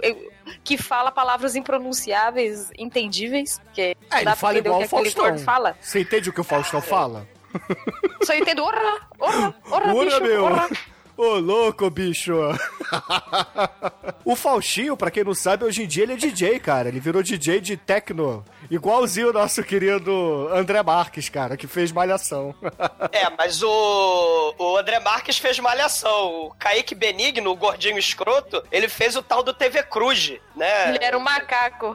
que 0.63 0.77
fala 0.79 1.11
palavras 1.11 1.57
impronunciáveis, 1.57 2.71
entendíveis. 2.79 3.61
Que 3.73 3.97
dá 4.09 4.17
ele 4.17 4.25
pra 4.25 4.37
fala 4.37 4.53
entender 4.59 4.69
igual 4.69 4.83
o 4.83 4.89
Faustão. 4.89 5.39
fala. 5.39 5.77
Você 5.81 6.01
entende 6.01 6.31
o 6.31 6.33
que 6.33 6.41
o 6.41 6.45
Faustão 6.45 6.81
fala? 6.81 7.27
Só 8.23 8.35
entendo 8.35 8.63
orra, 8.63 9.09
orra, 9.19 9.55
orra, 9.71 9.95
Ura, 9.95 10.05
bicho, 10.05 10.23
meu. 10.23 10.45
orra. 10.45 10.69
Ô, 11.17 11.35
louco, 11.39 11.91
bicho. 11.91 12.33
o 14.25 14.35
Faustinho, 14.35 14.97
pra 14.97 15.11
quem 15.11 15.25
não 15.25 15.35
sabe, 15.35 15.65
hoje 15.65 15.83
em 15.83 15.87
dia 15.87 16.05
ele 16.05 16.15
é 16.15 16.17
DJ, 16.17 16.59
cara. 16.61 16.89
Ele 16.89 17.01
virou 17.01 17.23
DJ 17.23 17.61
de 17.61 17.77
techno. 17.77 18.45
Igualzinho 18.71 19.31
o 19.31 19.33
nosso 19.33 19.65
querido 19.65 20.49
André 20.53 20.81
Marques, 20.81 21.29
cara, 21.29 21.57
que 21.57 21.67
fez 21.67 21.91
malhação. 21.91 22.55
É, 23.13 23.29
mas 23.37 23.63
o, 23.63 24.55
o 24.57 24.77
André 24.77 25.01
Marques 25.01 25.37
fez 25.37 25.59
malhação. 25.59 26.47
O 26.47 26.55
Kaique 26.59 26.95
Benigno, 26.95 27.51
o 27.51 27.57
gordinho 27.57 27.99
escroto, 27.99 28.63
ele 28.71 28.89
fez 28.89 29.17
o 29.17 29.23
tal 29.23 29.43
do 29.43 29.53
TV 29.53 29.83
Cruz, 29.83 30.35
né? 30.55 30.91
Ele 30.91 31.05
era 31.05 31.19
um 31.19 31.21
macaco. 31.21 31.95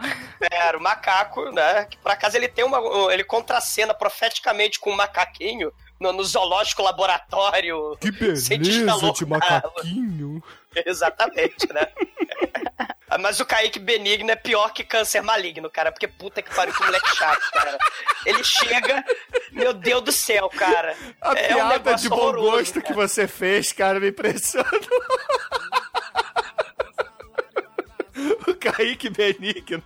Era 0.52 0.78
o 0.78 0.82
macaco, 0.82 1.52
né? 1.52 1.86
Que 1.86 1.98
por 1.98 2.12
acaso 2.12 2.36
ele 2.36 2.50
tem 2.50 2.66
uma. 2.66 2.80
Ele 3.14 3.24
contracena 3.24 3.94
profeticamente 3.94 4.80
com 4.80 4.92
um 4.92 4.96
macaquinho 4.96 5.72
no, 6.06 6.14
no 6.14 6.24
zoológico 6.24 6.84
laboratório. 6.84 7.98
Que 8.00 8.12
cientista 8.36 8.80
beleza 8.80 8.94
louco, 8.94 9.20
de 9.20 9.26
macaquinho. 9.26 10.44
Exatamente, 10.86 11.72
né? 11.74 11.88
Mas 13.20 13.40
o 13.40 13.46
Kaique 13.46 13.80
Benigno 13.80 14.32
é 14.32 14.36
pior 14.36 14.74
que 14.74 14.84
câncer 14.84 15.22
maligno, 15.22 15.70
cara. 15.70 15.92
Porque 15.92 16.08
puta 16.08 16.42
que 16.42 16.54
pariu, 16.54 16.74
que 16.74 16.84
moleque 16.84 17.16
chato, 17.16 17.52
cara. 17.52 17.78
Ele 18.26 18.44
chega, 18.44 19.06
meu 19.52 19.74
Deus 19.74 20.02
do 20.02 20.12
céu, 20.12 20.50
cara. 20.50 20.96
A 21.22 21.30
é 21.30 21.32
um 21.32 21.56
piada 21.56 21.70
negócio 21.70 21.98
de 21.98 22.10
bom 22.10 22.34
gosto 22.34 22.74
cara. 22.74 22.86
que 22.86 22.94
você 22.94 23.28
fez, 23.28 23.72
cara, 23.72 24.00
me 24.00 24.10
impressiona. 24.10 24.70
o 28.48 28.56
Kaique 28.56 29.10
Benigno. 29.10 29.84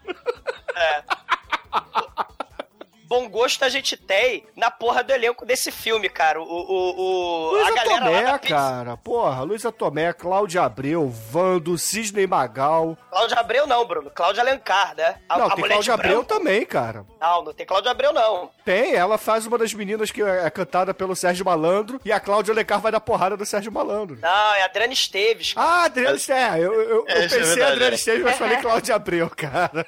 Bom 3.10 3.28
gosto 3.28 3.66
a 3.66 3.70
gente 3.70 3.98
tem 3.98 4.46
na 4.56 4.70
porra 4.70 5.04
do 5.04 5.12
elenco 5.12 5.44
desse 5.44 5.72
filme, 5.72 6.08
cara. 6.10 6.40
O, 6.40 6.46
o, 6.46 7.50
o- 7.52 7.56
a 7.56 7.70
Luísa 7.70 7.76
galera 7.76 8.00
lá 8.00 8.06
Tomé, 8.06 8.24
da 8.24 8.38
Pix- 8.40 8.54
cara. 8.54 8.98
Porra, 8.98 9.42
Luísa 9.42 9.72
Tomé, 9.72 10.14
Cláudia 10.14 10.62
Abreu, 10.62 11.10
Vando, 11.10 11.76
Cisney 11.76 12.28
Magal. 12.28 12.96
Cláudia 13.10 13.38
Abreu 13.40 13.66
não, 13.66 13.84
Bruno. 13.84 14.12
Cláudia 14.12 14.44
Alencar, 14.44 14.94
né? 14.96 15.16
A, 15.28 15.40
não, 15.40 15.48
a 15.48 15.56
tem 15.56 15.66
Cláudia 15.66 15.94
Abreu 15.96 16.24
branco. 16.24 16.26
também, 16.28 16.64
cara. 16.66 17.04
Não, 17.20 17.44
não 17.46 17.52
tem 17.54 17.66
Cláudia 17.66 17.90
Abreu, 17.90 18.14
não. 18.14 18.52
Tem, 18.64 18.94
ela 18.94 19.18
faz 19.18 19.48
uma 19.48 19.58
das 19.58 19.74
meninas 19.74 20.12
que 20.12 20.22
é 20.22 20.48
cantada 20.52 20.94
pelo 20.94 21.16
Sérgio 21.16 21.44
Malandro 21.44 22.00
e 22.06 22.12
a 22.12 22.20
Cláudia 22.20 22.54
Alencar 22.54 22.80
vai 22.80 22.92
dar 22.92 23.00
porrada 23.00 23.36
do 23.36 23.44
Sérgio 23.44 23.72
Malandro. 23.72 24.20
Não, 24.22 24.54
é 24.54 24.62
a 24.62 24.66
Adriana 24.66 24.94
Esteves. 24.94 25.54
cara. 25.54 25.68
Ah, 25.68 25.84
Adriano 25.86 26.16
Esteves. 26.16 26.62
Eu, 26.64 26.74
eu, 26.74 26.90
eu 26.90 27.06
É, 27.08 27.26
isso 27.26 27.36
é 27.36 27.40
pensei 27.40 27.56
verdade, 27.56 27.72
Adriano 27.72 27.92
é. 27.92 27.96
Esteves, 27.96 28.24
mas 28.24 28.38
falei 28.38 28.58
Cláudia 28.62 28.94
Abreu, 28.96 29.30
cara. 29.36 29.84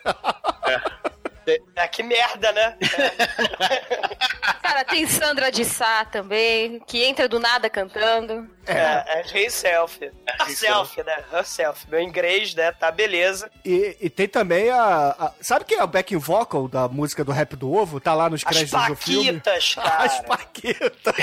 É, 0.65 1.10
que 1.91 2.03
merda, 2.03 2.51
né? 2.51 2.77
Cara, 4.61 4.83
tem 4.85 5.05
Sandra 5.07 5.51
de 5.51 5.65
Sá 5.65 6.05
também, 6.05 6.79
que 6.87 7.03
entra 7.03 7.27
do 7.27 7.39
nada 7.39 7.69
cantando. 7.69 8.49
É, 8.65 9.19
é 9.19 9.37
herself. 9.43 9.99
Herself, 10.39 11.03
né? 11.03 11.23
Herself. 11.33 11.89
Meu 11.89 11.99
inglês, 11.99 12.53
né? 12.55 12.71
Tá 12.71 12.89
beleza. 12.91 13.49
E, 13.65 13.97
e 13.99 14.09
tem 14.09 14.27
também 14.27 14.69
a, 14.69 15.15
a- 15.19 15.33
Sabe 15.41 15.65
quem 15.65 15.77
é 15.77 15.83
o 15.83 15.87
backing 15.87 16.17
vocal 16.17 16.67
da 16.67 16.87
música 16.87 17.23
do 17.23 17.31
Rap 17.31 17.55
do 17.55 17.73
Ovo? 17.73 17.99
Tá 17.99 18.13
lá 18.13 18.29
nos 18.29 18.43
créditos 18.43 18.87
do 18.87 18.95
filme. 18.95 19.39
Paquitas, 19.41 19.75
cara. 19.75 20.03
As 20.03 20.19
Paquitas. 20.21 21.15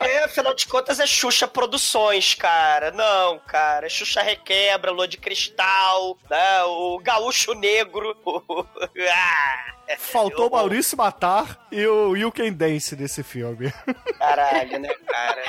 É, 0.00 0.24
afinal 0.24 0.54
de 0.54 0.66
contas 0.66 1.00
é 1.00 1.06
Xuxa 1.06 1.48
Produções, 1.48 2.34
cara. 2.34 2.90
Não, 2.92 3.38
cara. 3.40 3.86
É 3.86 3.88
Xuxa 3.88 4.22
Requebra, 4.22 4.90
Lua 4.92 5.08
de 5.08 5.16
Cristal, 5.16 6.16
né? 6.30 6.62
O 6.64 6.98
Gaúcho 7.02 7.54
Negro. 7.54 8.16
o- 8.24 8.45
Faltou 9.98 10.48
o 10.48 10.50
Maurício 10.50 10.96
Matar 10.96 11.58
e 11.70 11.86
o 11.86 12.16
You 12.16 12.32
Can 12.32 12.52
Dance 12.52 12.96
nesse 12.96 13.22
filme. 13.22 13.72
caralho, 14.18 14.78
né, 14.78 14.88
cara? 15.06 15.42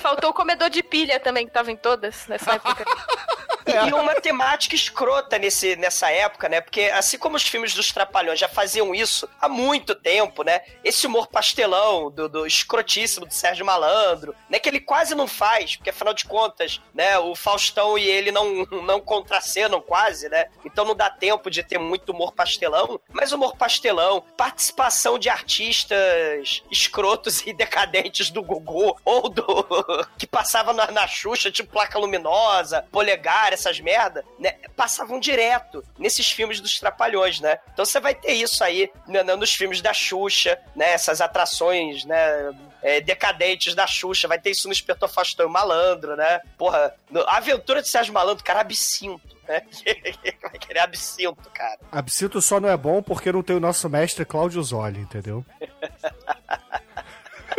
Faltou 0.00 0.30
o 0.30 0.34
comedor 0.34 0.68
de 0.70 0.82
pilha 0.82 1.18
também, 1.18 1.46
que 1.46 1.52
tava 1.52 1.70
em 1.70 1.76
todas 1.76 2.26
nessa 2.26 2.54
época. 2.54 2.84
E 3.66 3.92
uma 3.92 4.14
temática 4.14 4.74
escrota 4.74 5.38
nesse, 5.38 5.76
nessa 5.76 6.10
época, 6.10 6.48
né? 6.48 6.60
Porque 6.60 6.82
assim 6.82 7.18
como 7.18 7.36
os 7.36 7.42
filmes 7.42 7.74
dos 7.74 7.92
Trapalhões 7.92 8.38
já 8.38 8.48
faziam 8.48 8.94
isso 8.94 9.28
há 9.40 9.48
muito 9.48 9.94
tempo, 9.94 10.42
né? 10.42 10.62
Esse 10.82 11.06
humor 11.06 11.28
pastelão 11.28 12.10
do, 12.10 12.28
do 12.28 12.46
escrotíssimo 12.46 13.26
do 13.26 13.34
Sérgio 13.34 13.64
Malandro, 13.64 14.34
né? 14.48 14.58
Que 14.58 14.68
ele 14.68 14.80
quase 14.80 15.14
não 15.14 15.26
faz, 15.26 15.76
porque 15.76 15.90
afinal 15.90 16.14
de 16.14 16.24
contas, 16.24 16.80
né? 16.94 17.18
O 17.18 17.34
Faustão 17.34 17.96
e 17.96 18.04
ele 18.08 18.32
não, 18.32 18.64
não 18.82 19.00
contracenam 19.00 19.80
quase, 19.80 20.28
né? 20.28 20.46
Então 20.64 20.84
não 20.84 20.94
dá 20.94 21.10
tempo 21.10 21.50
de 21.50 21.62
ter 21.62 21.78
muito 21.78 22.10
humor 22.12 22.32
pastelão, 22.32 23.00
mas 23.10 23.32
humor 23.32 23.56
pastelão, 23.56 24.24
participação 24.36 25.18
de 25.18 25.28
artistas 25.28 26.62
escrotos 26.70 27.42
e 27.46 27.52
decadentes 27.52 28.30
do 28.30 28.42
Gugu, 28.42 28.96
ou 29.04 29.28
do 29.28 29.44
que 30.18 30.26
passava 30.26 30.72
na, 30.72 30.90
na 30.90 31.06
Xuxa, 31.06 31.50
tipo 31.50 31.72
Placa 31.72 31.98
Luminosa, 31.98 32.86
Polegar, 32.90 33.51
essas 33.52 33.78
merda, 33.80 34.24
né? 34.38 34.54
Passavam 34.76 35.18
direto 35.20 35.84
nesses 35.98 36.30
filmes 36.30 36.60
dos 36.60 36.78
Trapalhões, 36.78 37.40
né? 37.40 37.58
Então 37.72 37.84
você 37.84 38.00
vai 38.00 38.14
ter 38.14 38.32
isso 38.32 38.62
aí 38.64 38.90
né, 39.06 39.22
né, 39.22 39.36
nos 39.36 39.54
filmes 39.54 39.80
da 39.80 39.92
Xuxa, 39.92 40.58
né? 40.74 40.92
Essas 40.92 41.20
atrações, 41.20 42.04
né? 42.04 42.52
é, 42.82 43.00
decadentes 43.00 43.74
da 43.76 43.86
Xuxa, 43.86 44.26
vai 44.26 44.40
ter 44.40 44.50
isso 44.50 44.66
no 44.66 44.72
Inspetor 44.72 45.08
Faustão 45.08 45.46
e 45.48 45.52
Malandro, 45.52 46.16
né? 46.16 46.40
Porra, 46.58 46.92
no- 47.08 47.22
a 47.28 47.36
aventura 47.36 47.80
de 47.80 47.88
Sérgio 47.88 48.12
Malandro, 48.12 48.42
cara, 48.42 48.60
absinto, 48.60 49.36
né? 49.46 49.62
Vai 50.42 50.58
querer 50.58 50.80
absinto, 50.80 51.48
cara. 51.54 51.78
Absinto 51.92 52.42
só 52.42 52.58
não 52.58 52.68
é 52.68 52.76
bom 52.76 53.00
porque 53.00 53.30
não 53.30 53.42
tem 53.42 53.54
o 53.54 53.60
nosso 53.60 53.88
mestre 53.88 54.24
Cláudio 54.24 54.60
Zoli, 54.62 54.98
entendeu? 54.98 55.44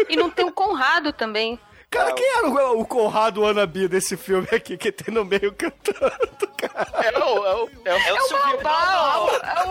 E 0.10 0.16
não 0.18 0.30
tem 0.30 0.44
o 0.46 0.52
Conrado 0.52 1.14
também. 1.14 1.58
Cara, 1.94 2.12
quem 2.14 2.38
era 2.38 2.48
o, 2.48 2.82
o 2.82 2.86
Conrado 2.86 3.46
Anabi 3.46 3.88
desse 3.88 4.18
filme 4.18 4.48
aqui 4.52 4.76
que 4.78 4.92
tem 4.92 5.14
no 5.14 5.24
meio 5.24 5.54
cantando, 5.54 6.48
cara? 6.58 6.88
É 7.04 7.20
o, 7.20 7.46
é 7.46 7.56
o, 7.56 7.70
é 7.86 7.94
o, 7.94 7.98
É 7.98 8.14
o 8.14 8.18
É 8.18 9.16
o! 9.18 9.30
É 9.46 9.66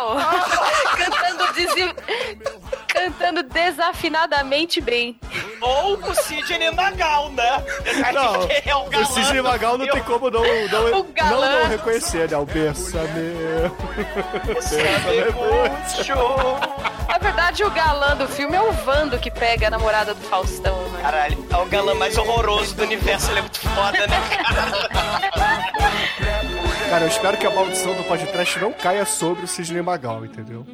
o! 0.00 0.20
Cantando, 0.96 1.52
desi- 1.54 1.94
Cantando 2.86 3.42
desafinadamente 3.42 4.80
bem. 4.80 5.18
Ou 5.60 5.94
o 5.96 6.14
Sidney 6.14 6.70
Magal, 6.70 7.30
né? 7.32 7.64
Não, 8.12 8.34
é 8.64 8.74
o 8.76 8.86
o 8.86 8.90
galã. 8.90 9.04
Cisne 9.06 9.42
Magal 9.42 9.78
não 9.78 9.86
tem 9.86 10.02
como 10.02 10.30
não, 10.30 10.42
não, 10.68 11.00
O 11.00 11.04
galã. 11.04 11.52
não, 11.52 11.60
não 11.62 11.68
reconhecer, 11.68 12.30
né? 12.30 12.36
O 12.36 12.46
Bessame. 12.46 13.34
Na 17.10 17.18
verdade, 17.18 17.64
o 17.64 17.70
galã 17.72 18.16
do 18.16 18.28
filme 18.28 18.54
é 18.54 18.62
o 18.62 18.70
Vando 18.70 19.18
que 19.18 19.32
pega 19.32 19.66
a 19.66 19.70
namorada 19.70 20.14
do 20.14 20.20
Faustão, 20.20 20.88
né? 20.90 21.02
Caralho, 21.02 21.44
é 21.50 21.56
o 21.56 21.66
galã 21.66 21.92
mais 21.92 22.16
horroroso 22.16 22.76
do 22.76 22.84
universo, 22.84 23.32
ele 23.32 23.40
é 23.40 23.42
muito 23.42 23.58
foda, 23.58 24.06
né, 24.06 24.16
cara? 24.30 25.70
Cara, 26.88 27.04
eu 27.04 27.08
espero 27.08 27.36
que 27.36 27.46
a 27.46 27.50
maldição 27.50 27.96
do 27.96 28.04
podcast 28.04 28.60
não 28.60 28.72
caia 28.72 29.04
sobre 29.04 29.44
o 29.44 29.48
Cisne 29.48 29.82
Magal, 29.82 30.24
entendeu? 30.24 30.64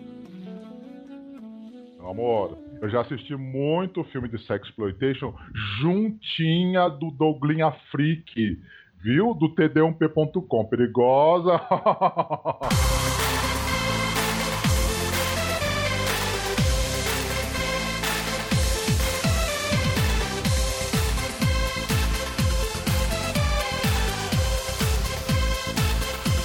Meu 1.99 2.11
amor, 2.11 2.59
eu 2.83 2.90
já 2.90 3.00
assisti 3.00 3.35
muito 3.35 4.05
filme 4.05 4.28
de 4.28 4.38
sexploitation 4.45 5.35
juntinha 5.81 6.90
do 6.90 7.11
Douglinha 7.11 7.73
Freak, 7.90 8.61
viu? 9.02 9.33
Do 9.33 9.55
td1p.com. 9.55 10.64
Perigosa. 10.66 11.59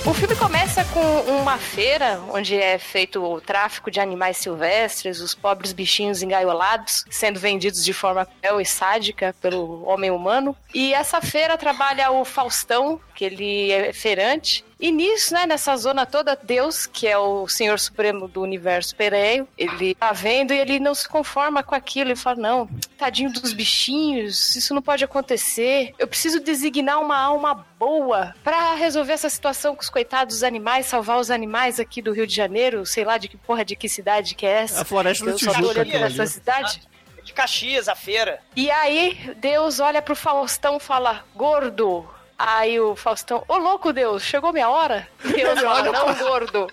O 0.03 0.15
filme 0.15 0.35
começa 0.35 0.83
com 0.85 0.99
uma 1.31 1.59
feira 1.59 2.19
onde 2.33 2.55
é 2.55 2.79
feito 2.79 3.23
o 3.23 3.39
tráfico 3.39 3.91
de 3.91 3.99
animais 3.99 4.37
silvestres, 4.37 5.21
os 5.21 5.35
pobres 5.35 5.73
bichinhos 5.73 6.23
engaiolados 6.23 7.05
sendo 7.09 7.39
vendidos 7.39 7.85
de 7.85 7.93
forma 7.93 8.25
cruel 8.25 8.59
e 8.59 8.65
sádica 8.65 9.35
pelo 9.39 9.85
homem 9.87 10.09
humano. 10.09 10.55
E 10.73 10.91
essa 10.91 11.21
feira 11.21 11.55
trabalha 11.55 12.11
o 12.11 12.25
Faustão, 12.25 12.99
que 13.13 13.23
ele 13.23 13.71
é 13.71 13.93
feirante. 13.93 14.65
E 14.81 14.91
nisso, 14.91 15.35
né, 15.35 15.45
nessa 15.45 15.77
zona 15.77 16.07
toda, 16.07 16.35
Deus, 16.41 16.87
que 16.87 17.07
é 17.07 17.15
o 17.15 17.47
Senhor 17.47 17.79
Supremo 17.79 18.27
do 18.27 18.41
Universo 18.41 18.95
Pereio, 18.95 19.47
ele 19.55 19.93
tá 19.93 20.11
vendo 20.11 20.51
e 20.53 20.57
ele 20.57 20.79
não 20.79 20.95
se 20.95 21.07
conforma 21.07 21.61
com 21.61 21.75
aquilo. 21.75 22.09
Ele 22.09 22.15
fala: 22.15 22.37
Não, 22.37 22.69
tadinho 22.97 23.31
dos 23.31 23.53
bichinhos, 23.53 24.55
isso 24.55 24.73
não 24.73 24.81
pode 24.81 25.03
acontecer. 25.03 25.93
Eu 25.99 26.07
preciso 26.07 26.39
designar 26.39 26.99
uma 26.99 27.15
alma 27.17 27.63
boa 27.77 28.33
pra 28.43 28.73
resolver 28.73 29.13
essa 29.13 29.29
situação 29.29 29.75
com 29.75 29.81
os 29.83 29.89
coitados 29.89 30.37
dos 30.37 30.43
animais, 30.43 30.87
salvar 30.87 31.19
os 31.19 31.29
animais 31.29 31.79
aqui 31.79 32.01
do 32.01 32.11
Rio 32.11 32.25
de 32.25 32.35
Janeiro, 32.35 32.83
sei 32.83 33.03
lá 33.03 33.19
de 33.19 33.27
que 33.27 33.37
porra 33.37 33.63
de 33.63 33.75
que 33.75 33.87
cidade 33.87 34.33
que 34.33 34.47
é 34.47 34.63
essa. 34.63 34.81
A 34.81 34.85
Floresta 34.85 35.23
do 35.25 35.31
Eu 35.31 35.37
só 35.37 35.53
tô 35.53 35.59
Tijuca, 35.59 35.81
ali. 35.81 35.95
essa 35.95 36.25
cidade. 36.25 36.81
De 37.23 37.33
Caxias, 37.33 37.87
a 37.87 37.93
feira. 37.93 38.39
E 38.55 38.71
aí, 38.71 39.35
Deus 39.37 39.79
olha 39.79 40.01
pro 40.01 40.15
Faustão 40.15 40.77
e 40.77 40.79
fala: 40.79 41.23
Gordo. 41.35 42.09
Aí 42.43 42.79
o 42.79 42.95
Faustão, 42.95 43.43
ô 43.47 43.55
louco 43.57 43.93
Deus, 43.93 44.23
chegou 44.23 44.51
minha 44.51 44.67
hora? 44.67 45.07
Deus 45.23 45.59
fala, 45.59 45.83
não, 45.83 46.15
gordo. 46.15 46.65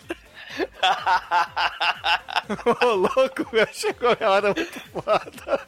Ô, 2.82 2.86
louco, 2.94 3.46
meu, 3.52 3.66
chegou 3.70 4.16
a 4.18 4.30
hora 4.30 4.54
muito 4.54 4.80
foda. 4.90 5.60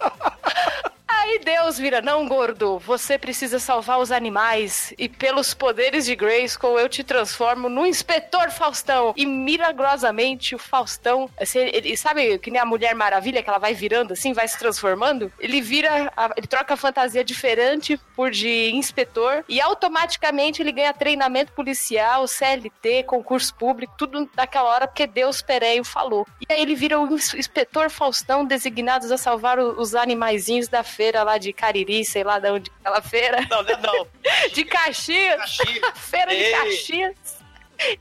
Aí 1.22 1.38
Deus 1.38 1.76
vira, 1.78 2.00
não, 2.00 2.26
gordo, 2.26 2.78
você 2.78 3.18
precisa 3.18 3.58
salvar 3.58 3.98
os 3.98 4.10
animais 4.10 4.94
e 4.98 5.06
pelos 5.06 5.52
poderes 5.52 6.06
de 6.06 6.16
Grayskull 6.16 6.78
eu 6.78 6.88
te 6.88 7.04
transformo 7.04 7.68
no 7.68 7.86
Inspetor 7.86 8.50
Faustão. 8.50 9.12
E 9.14 9.26
milagrosamente 9.26 10.54
o 10.54 10.58
Faustão, 10.58 11.28
assim, 11.38 11.58
ele, 11.58 11.94
sabe 11.96 12.38
que 12.38 12.50
nem 12.50 12.58
a 12.60 12.64
Mulher 12.64 12.94
Maravilha, 12.94 13.42
que 13.42 13.50
ela 13.50 13.58
vai 13.58 13.74
virando 13.74 14.14
assim, 14.14 14.32
vai 14.32 14.48
se 14.48 14.58
transformando? 14.58 15.30
Ele 15.38 15.60
vira, 15.60 16.10
ele 16.36 16.46
troca 16.46 16.72
a 16.72 16.76
fantasia 16.76 17.22
diferente 17.22 18.00
por 18.16 18.30
de 18.30 18.70
inspetor 18.74 19.44
e 19.46 19.60
automaticamente 19.60 20.62
ele 20.62 20.72
ganha 20.72 20.94
treinamento 20.94 21.52
policial, 21.52 22.26
CLT, 22.26 23.02
concurso 23.04 23.54
público, 23.54 23.92
tudo 23.98 24.28
naquela 24.34 24.68
hora 24.70 24.86
porque 24.88 25.06
Deus 25.06 25.42
Pereio 25.42 25.84
falou. 25.84 26.26
E 26.48 26.52
aí 26.52 26.62
ele 26.62 26.74
vira 26.74 26.98
o 26.98 27.12
ins- 27.14 27.34
Inspetor 27.34 27.90
Faustão, 27.90 28.44
designados 28.44 29.12
a 29.12 29.18
salvar 29.18 29.58
os 29.58 29.94
animaizinhos 29.94 30.66
da 30.66 30.82
feira 30.82 31.09
lá 31.22 31.38
de 31.38 31.52
Cariri, 31.52 32.04
sei 32.04 32.22
lá 32.24 32.38
de 32.38 32.50
onde 32.50 32.70
aquela 32.80 33.00
feira. 33.02 33.46
Não, 33.50 33.62
não, 33.62 33.80
não. 33.80 34.06
De 34.52 34.64
Caxias. 34.64 35.36
Caxias. 35.36 35.80
Feira 35.98 36.30
de 36.34 36.42
Ei. 36.42 36.52
Caxias. 36.52 37.14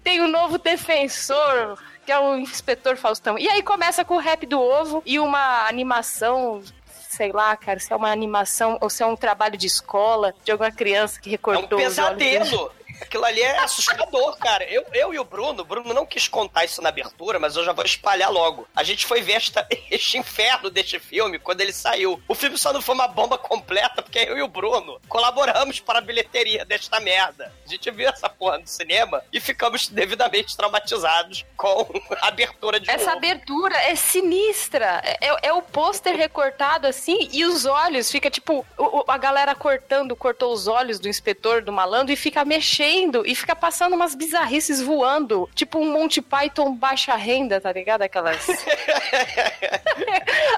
Tem 0.04 0.22
o 0.22 0.28
novo 0.28 0.58
defensor, 0.58 1.78
que 2.06 2.12
é 2.12 2.20
o 2.20 2.36
Inspetor 2.38 2.98
Faustão. 2.98 3.38
E 3.38 3.48
aí 3.50 3.62
começa 3.64 4.04
com 4.04 4.16
o 4.16 4.20
rap 4.20 4.46
do 4.46 4.60
ovo 4.62 5.02
e 5.06 5.20
uma 5.20 5.68
animação. 5.68 6.62
Sei 7.10 7.32
lá, 7.32 7.56
cara, 7.58 7.80
se 7.80 7.92
é 7.92 7.96
uma 7.96 8.12
animação 8.12 8.78
ou 8.82 8.90
se 8.90 9.02
é 9.02 9.06
um 9.06 9.16
trabalho 9.16 9.58
de 9.58 9.66
escola 9.68 10.34
de 10.44 10.52
alguma 10.52 10.72
criança 10.72 11.20
que 11.20 11.28
É 11.30 11.32
um 11.32 11.32
recortou 11.32 11.80
olhos 11.80 11.96
dele. 11.96 12.40
pesadelo. 12.40 12.72
Aquilo 13.02 13.26
ali 13.26 13.42
é 13.42 13.58
assustador, 13.60 14.38
cara. 14.38 14.64
Eu, 14.66 14.86
eu 14.94 15.14
e 15.14 15.20
o 15.20 15.24
Bruno, 15.24 15.62
o 15.62 15.66
Bruno 15.66 15.94
não 15.94 16.06
quis 16.06 16.28
contar 16.28 16.66
isso 16.66 16.82
na 16.82 16.90
abertura, 16.90 17.40
mas 17.40 17.56
eu 17.56 17.64
já 17.64 17.72
vou 17.72 17.86
espalhar 17.86 18.32
logo. 18.32 18.68
A 18.76 18.84
gente 18.84 19.06
foi 19.06 19.22
ver 19.22 19.34
esta, 19.34 19.66
este 19.90 20.18
inferno 20.18 20.70
deste 20.70 21.00
filme 21.00 21.40
quando 21.40 21.62
ele 21.62 21.72
saiu. 21.72 22.22
O 22.28 22.36
filme 22.36 22.58
só 22.58 22.74
não 22.74 22.82
foi 22.82 22.96
uma 22.96 23.08
bomba 23.08 23.38
completa, 23.38 24.02
porque 24.02 24.20
eu 24.20 24.38
e 24.38 24.42
o 24.42 24.48
Bruno 24.48 25.00
colaboramos 25.08 25.80
para 25.80 26.00
a 26.00 26.02
bilheteria 26.02 26.66
desta 26.66 27.00
merda. 27.00 27.54
A 27.66 27.70
gente 27.70 27.90
viu 27.92 28.10
essa 28.10 28.30
porra 28.30 28.58
no 28.58 28.68
cinema 28.68 29.24
e 29.32 29.40
ficamos 29.40 29.88
devidamente 29.88 30.56
traumatizados 30.58 31.46
com 31.56 31.88
a 32.22 32.28
abertura 32.28 32.80
de 32.80 32.90
Essa 32.90 33.06
novo. 33.06 33.18
abertura 33.18 33.78
é 33.78 33.96
sinistra. 33.96 35.02
É, 35.04 35.48
é 35.48 35.54
o 35.54 35.62
pôster 35.62 36.16
recortado 36.16 36.88
assim 36.88 37.30
e 37.32 37.46
os 37.46 37.66
olhos. 37.66 38.12
Fica 38.12 38.30
tipo, 38.30 38.66
a 39.08 39.18
galera 39.18 39.56
cortando, 39.56 40.16
cortou 40.16 40.54
os 40.54 40.68
olhos 40.68 41.00
do 41.00 41.08
inspetor, 41.08 41.62
do 41.62 41.72
malandro 41.72 42.12
e 42.14 42.16
fica 42.16 42.44
mexendo 42.44 42.89
e 43.26 43.36
fica 43.36 43.56
passando 43.56 43.96
umas 43.96 44.16
bizarrices 44.16 44.82
voando. 44.82 45.50
Tipo 45.54 45.80
um 45.80 45.92
Monty 45.92 46.22
Python 46.22 46.76
baixa 46.76 47.16
renda, 47.16 47.62
tá 47.62 47.72
ligado? 47.72 48.02
Aquelas. 48.02 48.46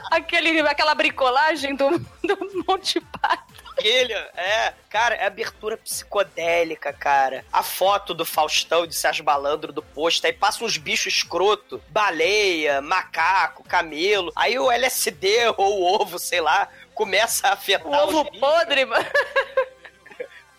Aquele, 0.09 0.59
aquela 0.61 0.93
bricolagem 0.93 1.75
do, 1.75 1.89
do 2.23 2.65
Monty 2.67 2.99
Python. 2.99 3.51
Aquele, 3.77 4.13
é, 4.13 4.73
cara, 4.89 5.15
é 5.15 5.25
abertura 5.25 5.77
psicodélica, 5.77 6.93
cara. 6.93 7.43
A 7.51 7.63
foto 7.63 8.13
do 8.13 8.23
Faustão 8.25 8.85
de 8.85 8.93
Sérgio 8.93 9.23
Balandro 9.23 9.73
do 9.73 9.81
posto, 9.81 10.25
aí 10.25 10.33
passa 10.33 10.63
uns 10.63 10.77
bichos 10.77 11.13
escroto, 11.13 11.81
baleia, 11.89 12.81
macaco, 12.81 13.63
camelo, 13.63 14.31
aí 14.35 14.59
o 14.59 14.69
LSD 14.69 15.53
ou 15.57 15.79
o 15.79 16.01
ovo, 16.01 16.19
sei 16.19 16.41
lá, 16.41 16.67
começa 16.93 17.47
a 17.47 17.53
afetar 17.53 17.87
O 17.87 17.93
ovo 17.93 18.39
podre, 18.39 18.85
mano. 18.85 19.05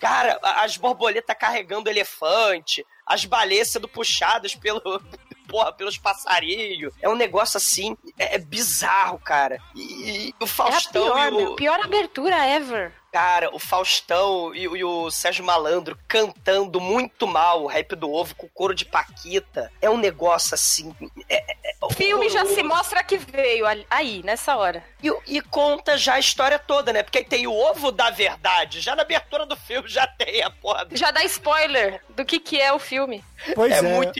Cara, 0.03 0.37
as 0.43 0.75
borboletas 0.75 1.33
carregando 1.39 1.89
elefante, 1.89 2.85
as 3.05 3.23
baleias 3.23 3.69
sendo 3.69 3.87
puxadas 3.87 4.53
pelo. 4.53 4.81
Porra, 5.47 5.71
pelos 5.71 5.97
passarinhos. 5.97 6.93
É 7.01 7.07
um 7.07 7.15
negócio 7.15 7.57
assim, 7.57 7.97
é, 8.17 8.35
é 8.35 8.37
bizarro, 8.37 9.19
cara. 9.19 9.59
E, 9.75 10.29
e 10.29 10.35
o 10.39 10.43
É 10.43 10.45
a 10.45 10.47
Faustão 10.47 11.03
pior, 11.03 11.31
o. 11.31 11.35
meu, 11.35 11.55
pior 11.55 11.79
abertura 11.81 12.47
ever. 12.47 12.93
Cara, 13.13 13.53
o 13.53 13.59
Faustão 13.59 14.55
e, 14.55 14.67
o- 14.67 14.75
e 14.75 14.83
o 14.83 15.11
Sérgio 15.11 15.45
Malandro 15.45 15.95
cantando 16.07 16.81
muito 16.81 17.27
mal 17.27 17.61
o 17.61 17.67
rap 17.67 17.95
do 17.95 18.11
ovo 18.11 18.33
com 18.33 18.47
couro 18.49 18.73
de 18.73 18.85
Paquita. 18.85 19.71
É 19.79 19.87
um 19.87 19.97
negócio 19.97 20.55
assim. 20.55 20.95
é- 21.29 21.35
é- 21.51 21.57
é 21.63 21.73
O 21.79 21.91
filme 21.93 22.27
já 22.27 22.43
se 22.47 22.63
mostra 22.63 23.03
que 23.03 23.17
veio 23.17 23.65
aí, 23.87 24.23
nessa 24.23 24.55
hora. 24.57 24.83
E, 25.03 25.13
e 25.27 25.41
conta 25.41 25.95
já 25.95 26.15
a 26.15 26.19
história 26.19 26.57
toda, 26.57 26.91
né? 26.91 27.03
Porque 27.03 27.19
aí 27.19 27.23
tem 27.23 27.45
o 27.45 27.53
ovo 27.53 27.91
da 27.91 28.09
verdade. 28.09 28.81
Já 28.81 28.95
na 28.95 29.03
abertura 29.03 29.45
do 29.45 29.55
filme 29.55 29.87
já 29.87 30.07
tem 30.07 30.41
a 30.41 30.49
porra. 30.49 30.87
Já 30.91 31.11
dá 31.11 31.23
spoiler 31.25 32.01
do 32.09 32.25
que, 32.25 32.39
que 32.39 32.59
é 32.59 32.73
o 32.73 32.79
filme. 32.79 33.23
Pois 33.53 33.71
é. 33.73 33.77
é 33.77 33.81
muito. 33.83 34.19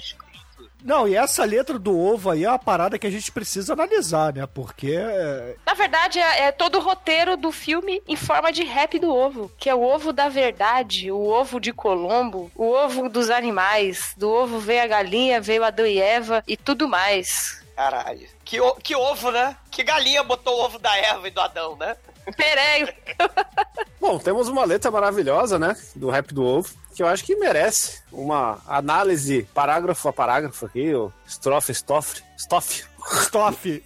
Não, 0.84 1.08
e 1.08 1.16
essa 1.16 1.46
letra 1.46 1.80
do 1.80 1.98
ovo 1.98 2.30
aí 2.30 2.44
é 2.44 2.50
uma 2.50 2.60
parada 2.60 3.00
que 3.00 3.08
a 3.08 3.10
gente 3.10 3.32
precisa 3.32 3.72
analisar, 3.74 4.34
né? 4.34 4.46
Porque. 4.46 4.96
é, 5.00 5.56
Na 5.66 5.74
verdade, 5.74 6.20
é, 6.20 6.44
é 6.48 6.52
todo 6.52 6.78
o 6.78 6.82
roteiro 6.82 7.38
do 7.38 7.52
filme 7.52 8.02
em 8.08 8.16
forma 8.18 8.52
de 8.52 8.64
rap 8.64 9.00
do 9.00 9.14
ovo. 9.14 9.50
Que 9.58 9.70
é 9.70 9.76
o 9.76 9.82
ovo 9.82 10.12
da 10.12 10.28
verdade, 10.28 11.10
o 11.12 11.22
ovo 11.26 11.60
de 11.60 11.72
Colombo, 11.72 12.52
o 12.56 12.66
ovo 12.70 13.08
dos 13.08 13.30
animais. 13.30 14.14
Do 14.18 14.30
ovo 14.30 14.60
veio 14.60 14.84
a 14.84 14.88
galinha, 14.88 15.40
veio 15.40 15.64
Adão 15.64 15.86
e 15.88 16.00
Eva 16.00 16.44
e 16.48 16.58
tudo 16.58 16.88
mais. 16.88 17.64
Caralho. 17.76 18.28
Que, 18.44 18.60
o- 18.60 18.76
que 18.76 18.96
ovo, 18.96 19.32
né? 19.32 19.56
Que 19.72 19.84
galinha 19.84 20.22
botou 20.24 20.54
o 20.60 20.66
ovo 20.66 20.78
da 20.80 20.96
Eva 20.98 21.28
e 21.28 21.32
do 21.32 21.40
Adão, 21.42 21.76
né? 21.78 21.96
Peraí. 22.38 22.88
Bom, 24.00 24.18
temos 24.20 24.48
uma 24.48 24.66
letra 24.66 24.92
maravilhosa, 24.92 25.58
né? 25.58 25.76
Do 25.96 26.10
rap 26.10 26.34
do 26.34 26.44
ovo, 26.44 26.70
que 26.94 27.04
eu 27.04 27.08
acho 27.08 27.24
que 27.24 27.36
merece 27.36 28.02
uma 28.12 28.60
análise 28.68 29.48
parágrafo 29.54 30.08
a 30.08 30.14
parágrafo 30.14 30.66
aqui, 30.66 30.94
o 30.94 31.12
estrofe, 31.26 31.72
estofre, 31.72 32.22
estofe, 32.38 32.86
Stoff. 33.24 33.84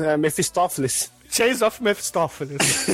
é, 0.00 0.16
Mephistófeles. 0.16 1.10
Chase 1.30 1.62
of 1.62 1.82
Mephistopheles. 1.82 2.86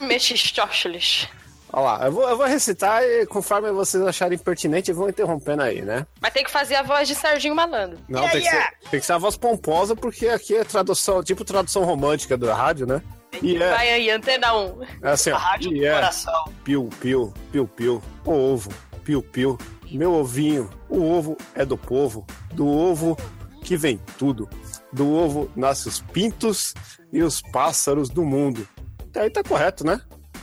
Mexistófeles. 0.00 1.28
Olha 1.72 1.82
lá, 1.98 2.06
eu 2.06 2.12
vou, 2.12 2.28
eu 2.28 2.36
vou 2.36 2.46
recitar 2.46 3.02
e 3.02 3.26
conforme 3.26 3.70
vocês 3.72 4.02
acharem 4.02 4.38
pertinente, 4.38 4.92
vão 4.92 5.08
interrompendo 5.08 5.62
aí, 5.62 5.82
né? 5.82 6.06
Mas 6.20 6.32
tem 6.32 6.44
que 6.44 6.50
fazer 6.50 6.76
a 6.76 6.82
voz 6.82 7.08
de 7.08 7.14
Serginho 7.14 7.54
Malandro. 7.54 7.98
Não, 8.08 8.20
Yeah, 8.20 8.32
tem, 8.32 8.42
que 8.42 8.48
yeah. 8.48 8.70
ser, 8.82 8.90
tem 8.90 9.00
que 9.00 9.06
ser 9.06 9.12
a 9.12 9.18
voz 9.18 9.36
pomposa, 9.36 9.94
porque 9.94 10.28
aqui 10.28 10.56
é 10.56 10.64
tradução, 10.64 11.22
tipo 11.22 11.44
tradução 11.44 11.84
romântica 11.84 12.36
da 12.36 12.54
rádio, 12.54 12.86
né? 12.86 13.02
E 13.42 13.56
é, 13.56 13.70
Vai 13.70 13.90
aí, 13.92 14.10
antena 14.10 14.54
1. 14.54 14.82
é 15.02 15.10
assim, 15.10 15.30
ó. 15.30 15.36
A 15.36 15.38
rádio 15.38 15.70
do 15.70 15.76
E 15.76 15.84
é, 15.84 15.92
coração. 15.94 16.44
piu, 16.64 16.88
piu, 17.00 17.32
piu, 17.52 17.66
piu, 17.68 18.02
o 18.24 18.30
ovo, 18.32 18.70
piu, 19.04 19.22
piu, 19.22 19.58
meu 19.90 20.12
ovinho, 20.14 20.68
o 20.88 21.02
ovo 21.02 21.36
é 21.54 21.64
do 21.64 21.76
povo, 21.78 22.26
do 22.52 22.66
ovo 22.66 23.16
que 23.62 23.76
vem 23.76 24.00
tudo, 24.18 24.48
do 24.92 25.12
ovo 25.12 25.50
nascem 25.56 25.90
os 25.90 26.00
pintos 26.00 26.74
e 27.12 27.22
os 27.22 27.40
pássaros 27.40 28.08
do 28.08 28.24
mundo. 28.24 28.66
Até 29.10 29.20
aí 29.22 29.30
tá 29.30 29.42
correto, 29.42 29.84
né? 29.86 30.00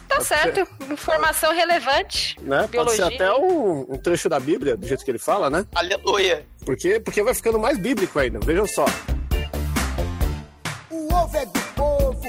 Tá 0.07 0.19
certo. 0.21 0.67
Informação 0.91 1.53
relevante. 1.53 2.37
né? 2.41 2.67
Pode 2.71 2.91
ser 2.91 3.03
até 3.03 3.31
um, 3.33 3.81
um 3.89 3.97
trecho 3.97 4.29
da 4.29 4.39
Bíblia, 4.39 4.77
do 4.77 4.85
jeito 4.87 5.03
que 5.03 5.09
ele 5.11 5.17
fala, 5.17 5.49
né? 5.49 5.65
Aleluia. 5.73 6.45
Porque, 6.65 6.99
porque 6.99 7.23
vai 7.23 7.33
ficando 7.33 7.57
mais 7.59 7.77
bíblico 7.79 8.19
ainda, 8.19 8.39
vejam 8.39 8.67
só. 8.67 8.85
O 10.89 11.13
ovo 11.13 11.37
é 11.37 11.45
do 11.45 11.59
povo, 11.75 12.21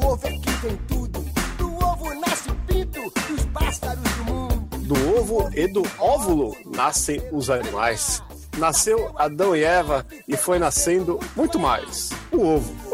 do 0.00 0.06
ovo 0.06 0.26
é 0.26 0.30
que 0.30 0.50
vem 0.62 0.76
tudo. 0.88 1.24
Do 1.58 1.74
ovo 1.84 2.14
nasce 2.20 2.50
o 2.50 2.54
pinto 2.66 3.00
e 3.28 3.32
os 3.32 3.44
pássaros 3.46 4.02
do 4.02 4.24
mundo. 4.24 4.78
Do 4.78 5.18
ovo 5.18 5.50
e 5.54 5.66
do 5.68 5.82
óvulo 5.98 6.56
nascem 6.74 7.20
os 7.32 7.50
animais. 7.50 8.22
Nasceu 8.58 9.12
Adão 9.18 9.54
e 9.54 9.62
Eva 9.64 10.06
e 10.26 10.36
foi 10.36 10.58
nascendo 10.58 11.18
muito 11.34 11.58
mais. 11.58 12.10
O 12.32 12.46
ovo. 12.56 12.74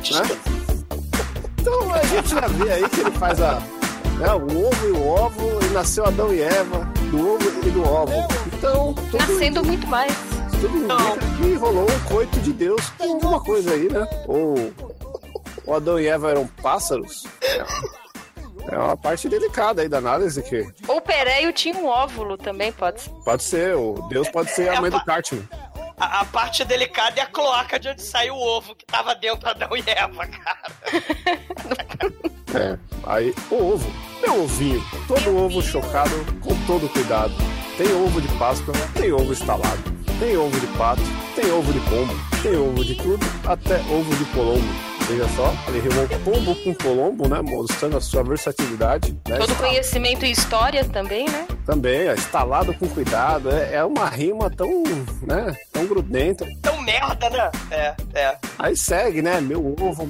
Né? 0.00 0.22
Então 1.60 1.92
a 1.94 2.02
gente 2.06 2.30
já 2.30 2.40
vê 2.48 2.72
aí 2.72 2.88
que 2.88 3.00
ele 3.00 3.10
faz 3.12 3.38
a. 3.40 3.60
né, 4.18 4.32
o 4.32 4.66
ovo 4.66 4.86
e 4.86 4.90
o 4.92 5.06
óvulo, 5.06 5.60
e 5.62 5.68
nasceu 5.74 6.06
Adão 6.06 6.32
e 6.32 6.40
Eva, 6.40 6.84
do 7.10 7.34
ovo 7.34 7.66
e 7.66 7.70
do 7.70 7.82
óvulo. 7.82 8.26
Então, 8.46 8.94
tudo, 8.94 9.18
Nascendo 9.18 9.62
muito 9.64 9.86
mais. 9.86 10.12
tudo 10.58 10.74
indica 10.78 11.18
que 11.36 11.54
rolou 11.54 11.84
um 11.84 12.08
coito 12.08 12.40
de 12.40 12.52
Deus 12.54 12.88
com 12.96 13.12
alguma 13.12 13.40
coisa 13.40 13.72
aí, 13.72 13.90
né? 13.92 14.08
Ou 14.26 14.72
o 15.70 15.74
Adão 15.74 16.00
e 16.00 16.08
Eva 16.08 16.30
eram 16.30 16.46
pássaros. 16.46 17.24
É 18.68 18.76
uma 18.76 18.96
parte 18.96 19.28
delicada 19.28 19.82
aí 19.82 19.88
da 19.88 19.98
análise 19.98 20.42
que 20.42 20.66
Ou 20.86 21.00
Pereio 21.00 21.52
tinha 21.52 21.76
um 21.76 21.86
óvulo 21.86 22.36
também, 22.36 22.72
pode 22.72 23.00
ser. 23.00 23.10
Pode 23.24 23.42
ser, 23.42 23.76
o 23.76 23.94
Deus 24.08 24.28
pode 24.28 24.50
ser 24.50 24.68
a 24.68 24.80
mãe 24.80 24.90
do 24.90 25.02
Cartman. 25.04 25.48
A, 25.96 26.20
a 26.20 26.24
parte 26.24 26.64
delicada 26.64 27.20
é 27.20 27.22
a 27.22 27.26
cloaca 27.26 27.78
de 27.78 27.88
onde 27.88 28.02
saiu 28.02 28.34
o 28.34 28.38
ovo 28.38 28.74
que 28.74 28.84
tava 28.84 29.14
dentro 29.14 29.40
da 29.44 29.50
Adão 29.50 29.76
e 29.76 29.84
Eva, 29.86 30.26
cara. 30.26 30.70
É. 32.52 32.76
Aí, 33.06 33.32
o 33.48 33.74
ovo. 33.74 33.88
Meu 34.20 34.42
ovinho. 34.42 34.82
Todo 35.06 35.36
ovo 35.36 35.62
chocado 35.62 36.10
com 36.40 36.52
todo 36.66 36.88
cuidado. 36.88 37.32
Tem 37.78 37.86
ovo 37.94 38.20
de 38.20 38.26
Páscoa, 38.38 38.74
tem 38.92 39.12
ovo 39.12 39.32
estalado. 39.32 40.00
Tem 40.18 40.36
ovo 40.36 40.58
de 40.58 40.66
pato, 40.76 41.00
tem 41.36 41.50
ovo 41.52 41.72
de 41.72 41.78
pombo, 41.88 42.12
tem 42.42 42.56
ovo 42.56 42.84
de 42.84 42.96
tudo, 42.96 43.24
até 43.46 43.76
ovo 43.90 44.14
de 44.16 44.24
colombo. 44.32 44.89
Veja 45.10 45.28
só, 45.30 45.52
ele 45.66 45.80
rimou 45.80 46.06
pombo 46.24 46.54
com 46.62 46.72
colombo, 46.72 47.28
né? 47.28 47.42
Mostrando 47.42 47.96
a 47.96 48.00
sua 48.00 48.22
versatilidade. 48.22 49.10
Né? 49.26 49.38
Todo 49.38 49.56
conhecimento 49.56 50.24
e 50.24 50.30
história 50.30 50.84
também, 50.84 51.28
né? 51.28 51.48
Também, 51.66 52.08
ó, 52.08 52.14
instalado 52.14 52.72
com 52.74 52.88
cuidado. 52.88 53.50
É, 53.50 53.74
é 53.74 53.84
uma 53.84 54.08
rima 54.08 54.48
tão, 54.48 54.84
né? 55.22 55.52
Tão 55.72 55.84
grudenta. 55.84 56.46
Tão 56.62 56.80
merda, 56.82 57.28
né? 57.28 57.50
É, 57.72 57.96
é. 58.14 58.38
Aí 58.56 58.76
segue, 58.76 59.20
né? 59.20 59.40
Meu 59.40 59.74
ovo. 59.80 60.08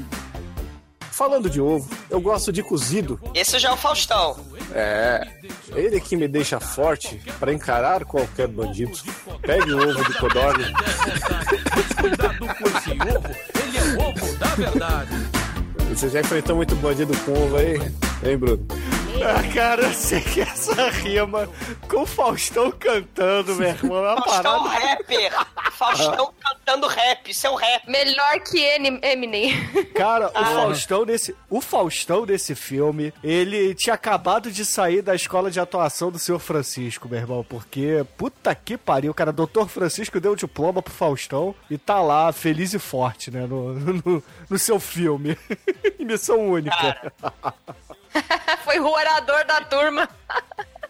Falando 1.11 1.49
de 1.49 1.63
ovo, 1.63 1.89
eu 2.11 2.21
gosto 2.21 2.53
de 2.53 2.63
cozido. 2.63 3.19
Esse 3.35 3.59
já 3.59 3.71
é 3.71 3.73
o 3.73 3.79
Faustão. 3.79 4.37
É, 4.75 5.27
ele 5.75 5.99
que 5.99 6.15
me 6.15 6.29
deixa 6.29 6.61
forte 6.61 7.21
pra 7.39 7.55
encarar 7.55 8.05
qualquer 8.05 8.49
bandido. 8.49 8.93
Pegue 9.41 9.73
o 9.73 9.89
ovo 9.89 10.05
de 10.05 10.19
codorna. 10.19 10.67
Cuidado 12.01 12.39
com 12.39 12.79
esse 12.79 12.91
ovo, 12.93 13.50
verdade. 14.61 15.11
Você 15.90 16.09
já 16.09 16.20
enfrentou 16.20 16.57
muito 16.57 16.75
bandido 16.77 17.16
com 17.25 17.33
ovo 17.33 17.57
aí? 17.57 17.81
Hein, 18.23 18.37
Bruno? 18.37 18.64
Ah, 19.23 19.53
cara, 19.53 19.83
eu 19.83 19.92
sei 19.92 20.20
que 20.20 20.40
essa 20.40 20.88
rima 20.88 21.49
com 21.88 22.03
o 22.03 22.07
Faustão 22.07 22.70
cantando, 22.70 23.55
meu 23.57 23.68
irmão, 23.68 24.05
é 24.05 24.14
uma 24.14 24.23
Faustão 24.23 24.64
parada. 24.64 24.87
rapper. 24.87 25.33
Faustão 25.73 26.33
cantando 26.40 26.87
rap. 26.87 27.31
Isso 27.31 27.46
é 27.46 27.51
um 27.51 27.55
rap. 27.55 27.88
Melhor 27.88 28.40
que 28.40 28.59
Eminem. 29.03 29.53
Cara, 29.94 30.29
o 30.29 30.44
Faustão 30.44 31.05
desse, 31.05 31.35
o 31.49 31.61
Faustão 31.61 32.25
desse 32.25 32.55
filme, 32.55 33.12
ele 33.23 33.75
tinha 33.75 33.94
acabado 33.94 34.51
de 34.51 34.64
sair 34.64 35.03
da 35.03 35.14
escola 35.14 35.51
de 35.51 35.61
atuação 35.61 36.11
do 36.11 36.18
Senhor 36.18 36.38
Francisco, 36.38 37.09
meu 37.09 37.18
irmão, 37.18 37.44
porque 37.46 38.05
puta 38.16 38.55
que 38.55 38.77
pariu, 38.77 39.12
cara, 39.12 39.33
Dr. 39.33 39.66
Francisco 39.68 40.20
deu 40.20 40.33
o 40.33 40.37
diploma 40.37 40.83
pro 40.83 40.92
Faustão 40.92 41.55
e 41.70 41.77
tá 41.77 42.01
lá 42.01 42.33
feliz 42.33 42.73
e 42.73 42.79
forte, 42.79 43.31
né, 43.31 43.46
no, 43.46 43.75
no, 44.05 44.23
no 44.49 44.59
seu 44.59 44.79
filme. 44.81 45.37
missão 45.99 46.51
única. 46.51 47.12
Foi 48.64 48.81
o 48.81 48.88
orador 48.88 49.44
da 49.44 49.61
turma. 49.62 50.09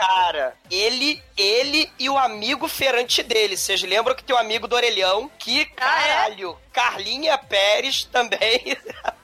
Cara, 0.00 0.54
ele, 0.70 1.22
ele 1.36 1.90
e 1.98 2.08
o 2.08 2.16
amigo 2.16 2.66
ferante 2.66 3.22
dele. 3.22 3.56
Vocês 3.56 3.82
lembram 3.82 4.14
que 4.14 4.24
tem 4.24 4.34
o 4.34 4.38
amigo 4.38 4.66
do 4.66 4.74
orelhão? 4.74 5.30
Que 5.38 5.66
caralho! 5.66 6.56
Carlinha 6.72 7.36
Pérez 7.36 8.04
também. 8.04 8.76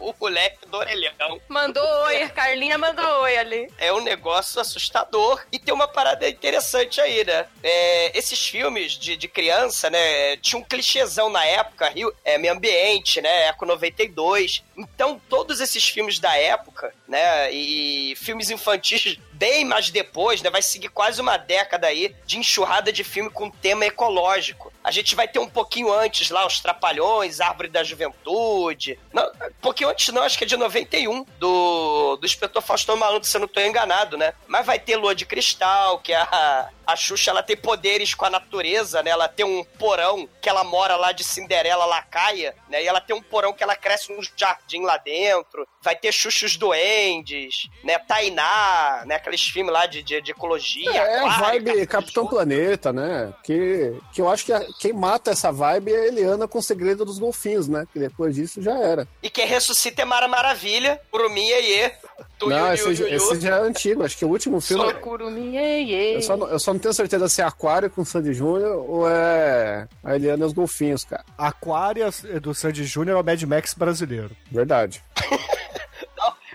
o 0.00 0.14
moleque 0.20 0.66
do 0.66 0.76
orelhão. 0.76 1.40
Mandou 1.48 1.84
oi, 2.04 2.28
Carlinha 2.28 2.78
mandou 2.78 3.04
oi 3.22 3.36
ali. 3.36 3.72
É 3.78 3.92
um 3.92 4.00
negócio 4.00 4.60
assustador. 4.60 5.44
E 5.52 5.58
tem 5.58 5.74
uma 5.74 5.88
parada 5.88 6.28
interessante 6.28 7.00
aí, 7.00 7.24
né? 7.24 7.46
É, 7.62 8.18
esses 8.18 8.46
filmes 8.46 8.92
de, 8.92 9.16
de 9.16 9.28
criança, 9.28 9.90
né? 9.90 10.36
Tinha 10.38 10.60
um 10.60 10.64
clichêzão 10.64 11.30
na 11.30 11.44
época, 11.44 11.88
Rio, 11.88 12.12
é, 12.24 12.38
Meio 12.38 12.54
Ambiente, 12.54 13.20
né? 13.20 13.48
Eco 13.48 13.66
92. 13.66 14.62
Então, 14.76 15.20
todos 15.28 15.60
esses 15.60 15.88
filmes 15.88 16.18
da 16.18 16.36
época, 16.36 16.92
né? 17.06 17.52
E 17.52 18.14
filmes 18.16 18.50
infantis 18.50 19.18
bem 19.32 19.64
mais 19.64 19.90
depois, 19.90 20.42
né? 20.42 20.50
Vai 20.50 20.62
seguir 20.62 20.88
quase 20.88 21.20
uma 21.20 21.36
década 21.36 21.86
aí 21.86 22.14
de 22.26 22.38
enxurrada 22.38 22.92
de 22.92 23.04
filme 23.04 23.30
com 23.30 23.50
tema 23.50 23.86
ecológico. 23.86 24.67
A 24.88 24.90
gente 24.90 25.14
vai 25.14 25.28
ter 25.28 25.38
um 25.38 25.46
pouquinho 25.46 25.92
antes 25.92 26.30
lá, 26.30 26.46
os 26.46 26.60
Trapalhões, 26.60 27.42
Árvore 27.42 27.68
da 27.68 27.84
Juventude. 27.84 28.98
Não, 29.12 29.22
um 29.26 29.60
pouquinho 29.60 29.90
antes 29.90 30.08
não, 30.14 30.22
acho 30.22 30.38
que 30.38 30.44
é 30.44 30.46
de 30.46 30.56
91, 30.56 31.26
do, 31.38 32.16
do 32.16 32.24
Inspetor 32.26 32.62
Faustão 32.62 32.96
Malandro, 32.96 33.28
se 33.28 33.36
eu 33.36 33.40
não 33.42 33.48
tô 33.48 33.60
enganado, 33.60 34.16
né? 34.16 34.32
Mas 34.46 34.64
vai 34.64 34.78
ter 34.78 34.96
Lua 34.96 35.14
de 35.14 35.26
Cristal, 35.26 35.98
que 35.98 36.14
a, 36.14 36.70
a 36.86 36.96
Xuxa, 36.96 37.30
ela 37.30 37.42
tem 37.42 37.54
poderes 37.54 38.14
com 38.14 38.24
a 38.24 38.30
natureza, 38.30 39.02
né? 39.02 39.10
Ela 39.10 39.28
tem 39.28 39.44
um 39.44 39.62
porão 39.78 40.26
que 40.40 40.48
ela 40.48 40.64
mora 40.64 40.96
lá 40.96 41.12
de 41.12 41.22
Cinderela 41.22 41.84
Lacaia, 41.84 42.54
né? 42.70 42.82
E 42.82 42.86
ela 42.88 43.00
tem 43.00 43.14
um 43.14 43.20
porão 43.22 43.52
que 43.52 43.62
ela 43.62 43.76
cresce 43.76 44.10
um 44.10 44.20
jardim 44.34 44.82
lá 44.84 44.96
dentro. 44.96 45.68
Vai 45.82 45.96
ter 45.96 46.12
Xuxa 46.12 46.44
e 46.44 46.46
os 46.46 46.56
Duendes, 46.56 47.68
né? 47.84 47.98
Tainá, 47.98 49.02
né? 49.06 49.16
Aqueles 49.16 49.42
filmes 49.42 49.72
lá 49.72 49.84
de, 49.86 50.02
de, 50.02 50.20
de 50.22 50.30
ecologia. 50.30 50.90
É 50.90 51.18
a 51.20 51.26
aquário, 51.26 51.62
vibe 51.64 51.86
Capitão. 51.86 52.26
Planeta, 52.26 52.92
né? 52.92 53.32
Que, 53.42 53.94
que 54.12 54.20
eu 54.20 54.28
acho 54.28 54.44
que 54.44 54.52
a- 54.52 54.64
quem 54.78 54.92
mata 54.92 55.30
essa 55.32 55.50
vibe 55.50 55.92
é 55.92 55.96
a 56.02 56.06
Eliana 56.06 56.46
com 56.46 56.58
o 56.58 56.62
segredo 56.62 57.04
dos 57.04 57.18
golfinhos, 57.18 57.66
né? 57.68 57.84
Que 57.92 57.98
depois 57.98 58.34
disso 58.36 58.62
já 58.62 58.78
era. 58.78 59.08
E 59.22 59.28
quem 59.28 59.46
ressuscita 59.46 60.02
é 60.02 60.04
Mara 60.04 60.28
Maravilha, 60.28 61.00
Curumi 61.10 61.48
Iê, 61.50 61.92
Tuiu, 62.38 62.56
Não, 62.56 62.68
Iu, 62.74 62.92
esse, 62.92 63.02
Iu. 63.02 63.08
esse 63.08 63.40
já 63.40 63.56
é 63.56 63.60
antigo. 63.60 64.04
Acho 64.04 64.16
que 64.16 64.24
o 64.24 64.28
último 64.28 64.60
filme. 64.60 64.84
Socurumi, 64.84 65.56
iê, 65.56 65.82
iê. 65.82 66.16
Eu 66.16 66.22
só, 66.22 66.36
não, 66.36 66.48
eu 66.48 66.58
só 66.58 66.72
não 66.72 66.78
tenho 66.80 66.94
certeza 66.94 67.28
se 67.28 67.40
é 67.42 67.44
Aquário 67.44 67.90
com 67.90 68.04
Sandy 68.04 68.32
Júnior 68.32 68.76
ou 68.88 69.08
é 69.08 69.88
a 70.04 70.14
Eliana 70.14 70.44
e 70.44 70.46
os 70.46 70.52
golfinhos, 70.52 71.04
cara. 71.04 71.24
Aquária 71.36 72.08
do 72.40 72.54
Sandy 72.54 72.84
Júnior 72.84 73.18
é 73.18 73.20
o 73.20 73.24
Mad 73.24 73.42
Max 73.42 73.74
brasileiro. 73.74 74.30
Verdade. 74.50 75.02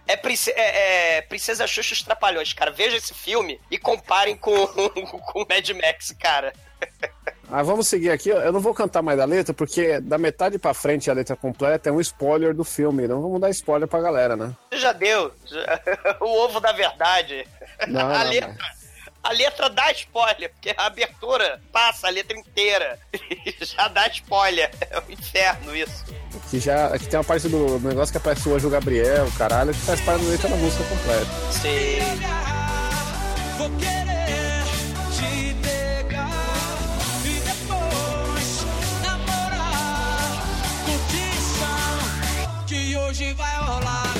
É, 0.05 0.17
Prince- 0.17 0.51
é- 0.53 1.17
é 1.17 1.21
Princesa 1.21 1.65
Xuxa 1.65 1.93
e 1.93 1.95
os 1.95 2.03
Trapalhões, 2.03 2.51
cara. 2.51 2.71
Veja 2.71 2.97
esse 2.97 3.13
filme 3.13 3.57
e 3.71 3.77
comparem 3.77 4.35
com, 4.35 4.51
com 4.67 5.45
Mad 5.49 5.69
Max, 5.81 6.13
cara. 6.19 6.51
Ah, 7.55 7.61
vamos 7.61 7.87
seguir 7.87 8.09
aqui. 8.09 8.29
Eu 8.29 8.51
não 8.51 8.59
vou 8.59 8.73
cantar 8.73 9.03
mais 9.03 9.15
da 9.15 9.25
letra, 9.25 9.53
porque 9.53 9.99
da 9.99 10.17
metade 10.17 10.57
pra 10.57 10.73
frente 10.73 11.11
a 11.11 11.13
letra 11.13 11.35
completa 11.35 11.87
é 11.87 11.91
um 11.91 12.01
spoiler 12.01 12.51
do 12.51 12.63
filme. 12.63 13.07
Não 13.07 13.21
vamos 13.21 13.39
dar 13.39 13.51
spoiler 13.51 13.87
pra 13.87 14.01
galera, 14.01 14.35
né? 14.35 14.51
Já 14.71 14.91
deu. 14.91 15.31
Já- 15.45 15.79
o 16.19 16.25
ovo 16.45 16.59
da 16.59 16.71
verdade. 16.71 17.47
Não, 17.87 18.09
a 18.09 18.23
não, 18.23 18.29
letra. 18.31 18.57
A 19.21 19.31
letra 19.33 19.69
dá 19.69 19.91
spoiler, 19.91 20.49
porque 20.51 20.73
a 20.75 20.87
abertura 20.87 21.61
passa 21.71 22.07
a 22.07 22.09
letra 22.09 22.35
inteira. 22.35 22.97
Já 23.61 23.87
dá 23.87 24.07
spoiler. 24.07 24.71
É 24.89 24.99
um 24.99 25.11
inferno 25.11 25.75
isso. 25.75 26.05
Que 26.49 26.59
já 26.59 26.87
aqui 26.87 27.05
tem 27.07 27.19
uma 27.19 27.23
parte 27.23 27.47
do 27.47 27.79
negócio 27.81 28.11
que 28.11 28.17
aparece 28.17 28.49
o 28.49 28.55
Anjo 28.55 28.67
Gabriel, 28.67 29.27
caralho, 29.37 29.71
que 29.73 29.79
faz 29.81 30.01
parte 30.01 30.23
da 30.23 30.29
letra 30.31 30.49
da 30.49 30.55
música 30.55 30.83
completa. 30.85 31.27
Sim. 31.51 31.99
Vou 33.59 33.69
hoje 43.13 43.31
vai 43.33 43.55
rolar. 43.57 44.11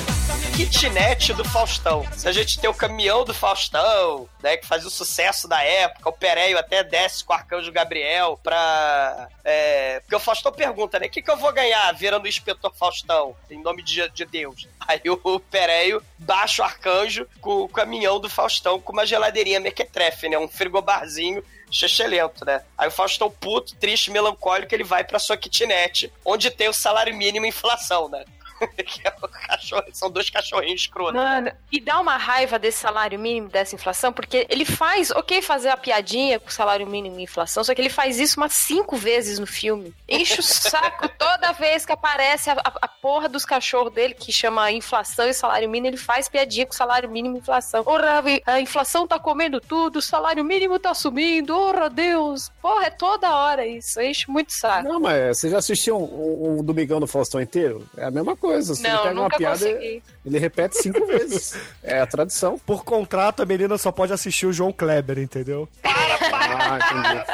kitnet 0.56 1.32
do 1.32 1.44
Faustão. 1.44 2.06
Se 2.12 2.28
a 2.28 2.32
gente 2.32 2.60
tem 2.60 2.70
o 2.70 2.74
caminhão 2.74 3.24
do 3.24 3.34
Faustão, 3.34 4.28
né, 4.40 4.56
que 4.56 4.64
fazia 4.64 4.86
o 4.86 4.90
sucesso 4.90 5.48
da 5.48 5.60
época, 5.60 6.10
o 6.10 6.12
Pereio 6.12 6.56
até 6.56 6.84
desce 6.84 7.24
com 7.24 7.32
o 7.32 7.36
Arcanjo 7.36 7.72
Gabriel 7.72 8.38
pra... 8.40 9.28
é, 9.44 9.98
porque 9.98 10.14
o 10.14 10.20
Faustão 10.20 10.52
pergunta, 10.52 11.00
né, 11.00 11.08
o 11.08 11.10
que, 11.10 11.22
que 11.22 11.30
eu 11.30 11.36
vou 11.36 11.52
ganhar 11.52 11.92
virando 11.92 12.26
o 12.26 12.28
Inspetor 12.28 12.72
Faustão, 12.72 13.34
em 13.50 13.60
nome 13.60 13.82
de, 13.82 14.08
de 14.10 14.24
Deus? 14.24 14.68
Aí 14.86 15.00
o 15.08 15.40
Pereio 15.40 16.00
baixa 16.16 16.62
o 16.62 16.64
Arcanjo 16.64 17.26
com 17.40 17.62
o 17.62 17.68
caminhão 17.68 18.20
do 18.20 18.30
Faustão 18.30 18.80
com 18.80 18.92
uma 18.92 19.04
geladeirinha 19.04 19.58
mequetrefe, 19.58 20.28
né, 20.28 20.38
um 20.38 20.46
frigobarzinho 20.46 21.42
chechelento, 21.68 22.44
né? 22.44 22.62
Aí 22.78 22.86
o 22.86 22.92
Faustão 22.92 23.28
puto, 23.28 23.74
triste, 23.74 24.08
melancólico, 24.12 24.72
ele 24.72 24.84
vai 24.84 25.02
pra 25.02 25.18
sua 25.18 25.36
kitnet, 25.36 26.12
onde 26.24 26.48
tem 26.48 26.68
o 26.68 26.72
salário 26.72 27.16
mínimo 27.16 27.44
e 27.46 27.48
inflação, 27.48 28.08
né? 28.08 28.24
que 28.84 29.06
é 29.06 29.14
o 29.22 29.28
cachorro, 29.28 29.84
são 29.92 30.10
dois 30.10 30.30
cachorrinhos 30.30 30.82
escrotos. 30.82 31.14
Mano, 31.14 31.50
e 31.72 31.80
dá 31.80 32.00
uma 32.00 32.16
raiva 32.16 32.58
desse 32.58 32.78
salário 32.78 33.18
mínimo, 33.18 33.48
dessa 33.48 33.74
inflação, 33.74 34.12
porque 34.12 34.46
ele 34.48 34.64
faz, 34.64 35.10
ok, 35.10 35.40
fazer 35.42 35.68
a 35.70 35.76
piadinha 35.76 36.38
com 36.38 36.48
o 36.48 36.52
salário 36.52 36.86
mínimo 36.86 37.18
e 37.18 37.22
inflação, 37.24 37.62
só 37.64 37.74
que 37.74 37.80
ele 37.80 37.90
faz 37.90 38.18
isso 38.18 38.38
umas 38.38 38.52
cinco 38.52 38.96
vezes 38.96 39.38
no 39.38 39.46
filme. 39.46 39.94
Enche 40.08 40.40
o 40.40 40.42
saco 40.42 41.08
toda 41.18 41.52
vez 41.52 41.84
que 41.84 41.92
aparece 41.92 42.50
a, 42.50 42.54
a- 42.54 42.72
a 42.82 42.88
porra 42.88 43.28
dos 43.28 43.44
cachorros 43.44 43.92
dele, 43.92 44.14
que 44.14 44.32
chama 44.32 44.70
inflação 44.72 45.26
e 45.28 45.34
salário 45.34 45.68
mínimo, 45.68 45.88
ele 45.88 45.96
faz 45.96 46.28
piadinha 46.28 46.66
com 46.66 46.72
salário 46.72 47.10
mínimo 47.10 47.36
e 47.36 47.40
inflação. 47.40 47.82
Ora, 47.86 48.22
a 48.46 48.60
inflação 48.60 49.06
tá 49.06 49.18
comendo 49.18 49.60
tudo, 49.60 49.96
o 49.98 50.02
salário 50.02 50.44
mínimo 50.44 50.78
tá 50.78 50.94
sumindo, 50.94 51.56
ora 51.58 51.88
Deus. 51.90 52.50
Porra, 52.62 52.86
é 52.86 52.90
toda 52.90 53.34
hora 53.34 53.66
isso, 53.66 54.00
enche 54.00 54.30
muito 54.30 54.50
o 54.50 54.52
saco. 54.52 54.88
Não, 54.88 55.00
mas 55.00 55.38
você 55.38 55.50
já 55.50 55.58
assistiu 55.58 55.96
um, 55.98 56.04
um, 56.04 56.58
um 56.60 56.64
Domingão 56.64 57.00
do 57.00 57.06
Faustão 57.06 57.40
inteiro? 57.40 57.86
É 57.96 58.04
a 58.04 58.10
mesma 58.10 58.36
coisa. 58.36 58.43
Você 58.52 58.88
Não, 58.88 59.02
pega 59.02 59.20
uma 59.20 59.28
piada, 59.30 59.58
consegui. 59.58 60.02
ele 60.24 60.38
repete 60.38 60.76
cinco 60.78 61.04
vezes. 61.06 61.56
É 61.82 62.00
a 62.00 62.06
tradição. 62.06 62.58
Por 62.58 62.84
contrato, 62.84 63.42
a 63.42 63.46
menina 63.46 63.76
só 63.78 63.90
pode 63.92 64.12
assistir 64.12 64.46
o 64.46 64.52
João 64.52 64.72
Kleber, 64.72 65.18
entendeu? 65.18 65.68
Ah, 65.82 66.78
entendi. 66.78 67.24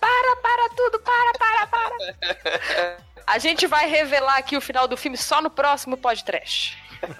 Para, 0.00 0.36
para 0.36 0.68
tudo, 0.70 0.98
para, 1.00 1.32
para, 1.38 1.66
para. 1.66 2.96
A 3.26 3.38
gente 3.38 3.66
vai 3.66 3.88
revelar 3.88 4.36
aqui 4.38 4.56
o 4.56 4.60
final 4.60 4.88
do 4.88 4.96
filme 4.96 5.16
só 5.16 5.40
no 5.40 5.50
próximo 5.50 5.96
podcast. 5.96 6.76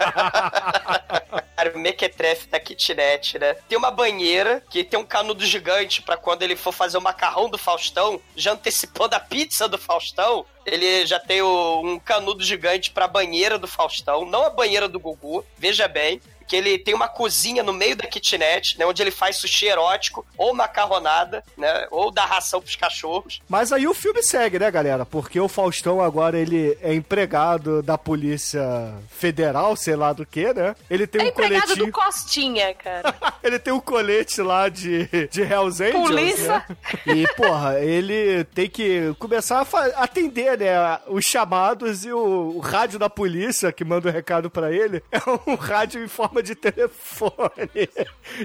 Cara, 1.55 1.73
o 1.75 1.79
Mequetrefe 1.79 2.47
da 2.47 2.59
kitnet, 2.59 3.37
né? 3.37 3.53
Tem 3.67 3.77
uma 3.77 3.91
banheira 3.91 4.63
que 4.69 4.83
tem 4.83 4.99
um 4.99 5.05
canudo 5.05 5.45
gigante 5.45 6.01
pra 6.01 6.17
quando 6.17 6.41
ele 6.41 6.55
for 6.55 6.71
fazer 6.71 6.97
o 6.97 7.01
macarrão 7.01 7.49
do 7.49 7.57
Faustão, 7.57 8.19
já 8.35 8.53
antecipando 8.53 9.15
a 9.15 9.19
pizza 9.19 9.67
do 9.67 9.77
Faustão, 9.77 10.45
ele 10.65 11.05
já 11.05 11.19
tem 11.19 11.41
o- 11.41 11.81
um 11.83 11.99
canudo 11.99 12.43
gigante 12.43 12.91
pra 12.91 13.07
banheira 13.07 13.57
do 13.57 13.67
Faustão, 13.67 14.25
não 14.25 14.43
a 14.45 14.49
banheira 14.49 14.87
do 14.87 14.99
Gugu, 14.99 15.45
veja 15.57 15.87
bem. 15.87 16.21
Que 16.47 16.55
ele 16.55 16.77
tem 16.77 16.93
uma 16.93 17.07
cozinha 17.07 17.63
no 17.63 17.73
meio 17.73 17.95
da 17.95 18.07
kitnet, 18.07 18.77
né? 18.77 18.85
Onde 18.85 19.01
ele 19.01 19.11
faz 19.11 19.37
sushi 19.37 19.65
erótico, 19.67 20.25
ou 20.37 20.53
macarronada, 20.53 21.43
né? 21.57 21.87
Ou 21.91 22.11
dá 22.11 22.25
ração 22.25 22.61
pros 22.61 22.75
cachorros. 22.75 23.41
Mas 23.49 23.71
aí 23.71 23.87
o 23.87 23.93
filme 23.93 24.21
segue, 24.23 24.59
né, 24.59 24.69
galera? 24.71 25.05
Porque 25.05 25.39
o 25.39 25.47
Faustão 25.47 26.01
agora 26.01 26.37
ele 26.37 26.77
é 26.81 26.93
empregado 26.93 27.81
da 27.81 27.97
Polícia 27.97 28.93
Federal, 29.09 29.75
sei 29.75 29.95
lá 29.95 30.13
do 30.13 30.25
que, 30.25 30.53
né? 30.53 30.75
Ele 30.89 31.05
tem 31.07 31.21
É 31.21 31.25
um 31.25 31.27
empregado 31.27 31.61
coletinho. 31.63 31.85
do 31.87 31.91
Costinha, 31.91 32.73
cara. 32.73 33.13
Ele 33.43 33.59
tem 33.59 33.73
um 33.73 33.79
colete 33.79 34.41
lá 34.41 34.69
de, 34.69 35.05
de 35.29 35.41
Hells 35.41 35.83
Angels, 35.83 36.07
Polícia. 36.07 36.65
né? 36.69 36.77
E, 37.15 37.27
porra, 37.35 37.79
ele 37.79 38.43
tem 38.45 38.69
que 38.69 39.13
começar 39.19 39.67
a 39.73 40.03
atender, 40.03 40.57
né, 40.57 40.99
os 41.07 41.25
chamados 41.25 42.05
e 42.05 42.11
o, 42.13 42.53
o 42.55 42.59
rádio 42.59 42.97
da 42.97 43.09
polícia 43.09 43.71
que 43.71 43.83
manda 43.83 44.07
o 44.07 44.11
recado 44.11 44.49
pra 44.49 44.71
ele 44.71 45.03
é 45.11 45.19
um 45.49 45.55
rádio 45.55 46.03
em 46.03 46.07
forma 46.07 46.32
de 46.41 46.55
telefone. 46.55 47.69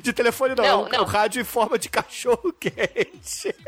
De 0.03 0.13
telefone 0.13 0.55
não, 0.55 0.65
Não, 0.65 0.87
é 0.89 0.93
não. 0.97 1.05
um 1.05 1.07
rádio 1.07 1.41
em 1.41 1.45
forma 1.45 1.79
de 1.79 1.89
cachorro 1.89 2.53
quente. 2.53 3.55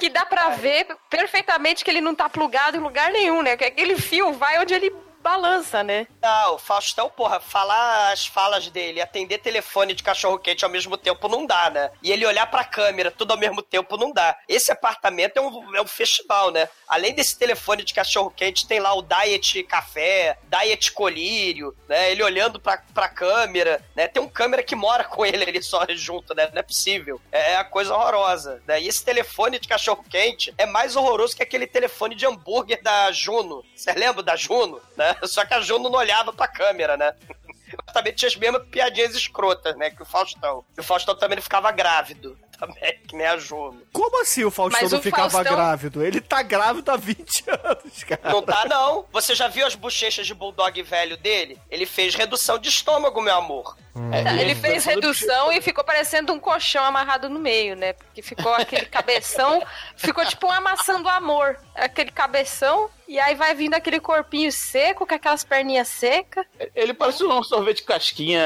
Que 0.00 0.10
dá 0.10 0.26
pra 0.26 0.48
ver 0.50 0.88
perfeitamente 1.08 1.84
que 1.84 1.90
ele 1.90 2.00
não 2.00 2.16
tá 2.16 2.28
plugado 2.28 2.76
em 2.76 2.80
lugar 2.80 3.12
nenhum, 3.12 3.42
né? 3.42 3.56
Que 3.56 3.64
aquele 3.64 3.94
fio 3.96 4.32
vai 4.32 4.60
onde 4.60 4.74
ele 4.74 4.92
balança, 5.24 5.82
né? 5.82 6.06
Não, 6.20 6.56
o 6.56 6.58
Faustão, 6.58 7.08
porra, 7.08 7.40
falar 7.40 8.12
as 8.12 8.26
falas 8.26 8.68
dele, 8.68 9.00
atender 9.00 9.38
telefone 9.38 9.94
de 9.94 10.02
cachorro-quente 10.02 10.66
ao 10.66 10.70
mesmo 10.70 10.98
tempo 10.98 11.28
não 11.28 11.46
dá, 11.46 11.70
né? 11.70 11.90
E 12.02 12.12
ele 12.12 12.26
olhar 12.26 12.46
pra 12.50 12.62
câmera 12.62 13.10
tudo 13.10 13.30
ao 13.30 13.38
mesmo 13.38 13.62
tempo 13.62 13.96
não 13.96 14.12
dá. 14.12 14.38
Esse 14.46 14.70
apartamento 14.70 15.38
é 15.38 15.40
um, 15.40 15.74
é 15.76 15.80
um 15.80 15.86
festival, 15.86 16.50
né? 16.50 16.68
Além 16.86 17.14
desse 17.14 17.38
telefone 17.38 17.82
de 17.82 17.94
cachorro-quente, 17.94 18.68
tem 18.68 18.78
lá 18.78 18.92
o 18.92 19.00
Diet 19.00 19.62
Café, 19.64 20.36
Diet 20.44 20.92
Colírio, 20.92 21.74
né? 21.88 22.12
Ele 22.12 22.22
olhando 22.22 22.60
pra, 22.60 22.82
pra 22.92 23.08
câmera, 23.08 23.82
né? 23.96 24.06
Tem 24.06 24.22
um 24.22 24.28
câmera 24.28 24.62
que 24.62 24.76
mora 24.76 25.04
com 25.04 25.24
ele 25.24 25.42
ali 25.42 25.62
só 25.62 25.86
junto, 25.88 26.34
né? 26.34 26.50
Não 26.52 26.60
é 26.60 26.62
possível. 26.62 27.18
É 27.32 27.56
a 27.56 27.64
coisa 27.64 27.94
horrorosa, 27.94 28.62
né? 28.66 28.82
E 28.82 28.88
esse 28.88 29.02
telefone 29.02 29.58
de 29.58 29.68
cachorro-quente 29.68 30.52
é 30.58 30.66
mais 30.66 30.96
horroroso 30.96 31.34
que 31.34 31.42
aquele 31.42 31.66
telefone 31.66 32.14
de 32.14 32.26
hambúrguer 32.26 32.82
da 32.82 33.10
Juno. 33.10 33.64
Você 33.74 33.90
lembra 33.92 34.22
da 34.22 34.36
Juno, 34.36 34.82
né? 34.94 35.13
Só 35.24 35.44
que 35.44 35.54
a 35.54 35.60
Juno 35.60 35.88
não 35.88 35.98
olhava 35.98 36.32
pra 36.32 36.48
câmera, 36.48 36.96
né? 36.96 37.14
Também 37.92 38.12
tinha 38.12 38.28
as 38.28 38.36
mesmas 38.36 38.62
piadinhas 38.68 39.14
escrotas, 39.14 39.76
né? 39.76 39.90
Que 39.90 40.02
o 40.02 40.04
Faustão. 40.04 40.64
E 40.76 40.80
o 40.80 40.84
Faustão 40.84 41.14
também 41.16 41.34
ele 41.34 41.42
ficava 41.42 41.70
grávido. 41.72 42.38
Também, 42.58 42.98
que 43.08 43.16
nem 43.16 43.26
a 43.26 43.36
Juno. 43.36 43.82
Como 43.92 44.22
assim 44.22 44.44
o 44.44 44.50
Faustão 44.50 44.80
Mas 44.80 44.92
não 44.92 45.00
o 45.00 45.02
ficava 45.02 45.28
Faustão- 45.28 45.56
grávido? 45.56 46.04
Ele 46.04 46.20
tá 46.20 46.40
grávido 46.42 46.88
há 46.90 46.96
20 46.96 47.44
anos, 47.50 48.04
cara. 48.04 48.30
Não 48.32 48.42
tá, 48.42 48.64
não. 48.66 49.04
Você 49.12 49.34
já 49.34 49.48
viu 49.48 49.66
as 49.66 49.74
bochechas 49.74 50.24
de 50.26 50.34
bulldog 50.34 50.80
velho 50.82 51.16
dele? 51.16 51.58
Ele 51.68 51.84
fez 51.84 52.14
redução 52.14 52.56
de 52.58 52.68
estômago, 52.68 53.20
meu 53.20 53.34
amor. 53.34 53.76
É, 54.10 54.40
Ele 54.40 54.56
fez 54.56 54.84
redução 54.84 55.52
e 55.52 55.60
ficou 55.60 55.84
parecendo 55.84 56.32
um 56.32 56.40
colchão 56.40 56.84
amarrado 56.84 57.28
no 57.28 57.38
meio, 57.38 57.76
né? 57.76 57.92
Porque 57.92 58.22
ficou 58.22 58.52
aquele 58.52 58.86
cabeção, 58.86 59.62
ficou 59.96 60.26
tipo 60.26 60.46
uma 60.46 60.60
maçã 60.60 61.00
do 61.00 61.08
amor. 61.08 61.56
Aquele 61.74 62.10
cabeção, 62.10 62.90
e 63.06 63.20
aí 63.20 63.36
vai 63.36 63.54
vindo 63.54 63.74
aquele 63.74 64.00
corpinho 64.00 64.50
seco, 64.50 65.06
com 65.06 65.14
aquelas 65.14 65.44
perninhas 65.44 65.88
secas. 65.88 66.44
Ele 66.74 66.92
parece 66.92 67.24
um 67.24 67.42
sorvete 67.44 67.84
casquinha 67.84 68.42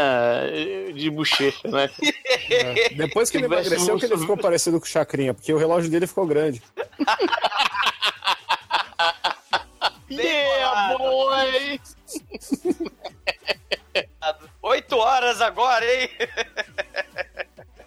de 0.95 1.11
bochecha, 1.11 1.67
né? 1.67 1.91
Depois 2.95 3.31
que 3.31 3.39
ele 3.39 3.47
emagreceu, 3.47 3.95
um 3.95 3.99
que 3.99 4.05
ele 4.05 4.19
ficou 4.19 4.37
parecido 4.37 4.79
com 4.79 4.85
o 4.85 4.89
Chacrinha, 4.89 5.33
porque 5.33 5.53
o 5.53 5.59
relógio 5.59 5.91
dele 5.91 6.07
ficou 6.07 6.27
grande. 6.27 6.63
yeah, 10.11 10.97
boy! 10.97 11.81
Oito 14.63 14.97
horas 14.97 15.41
agora, 15.41 15.85
hein? 15.85 16.11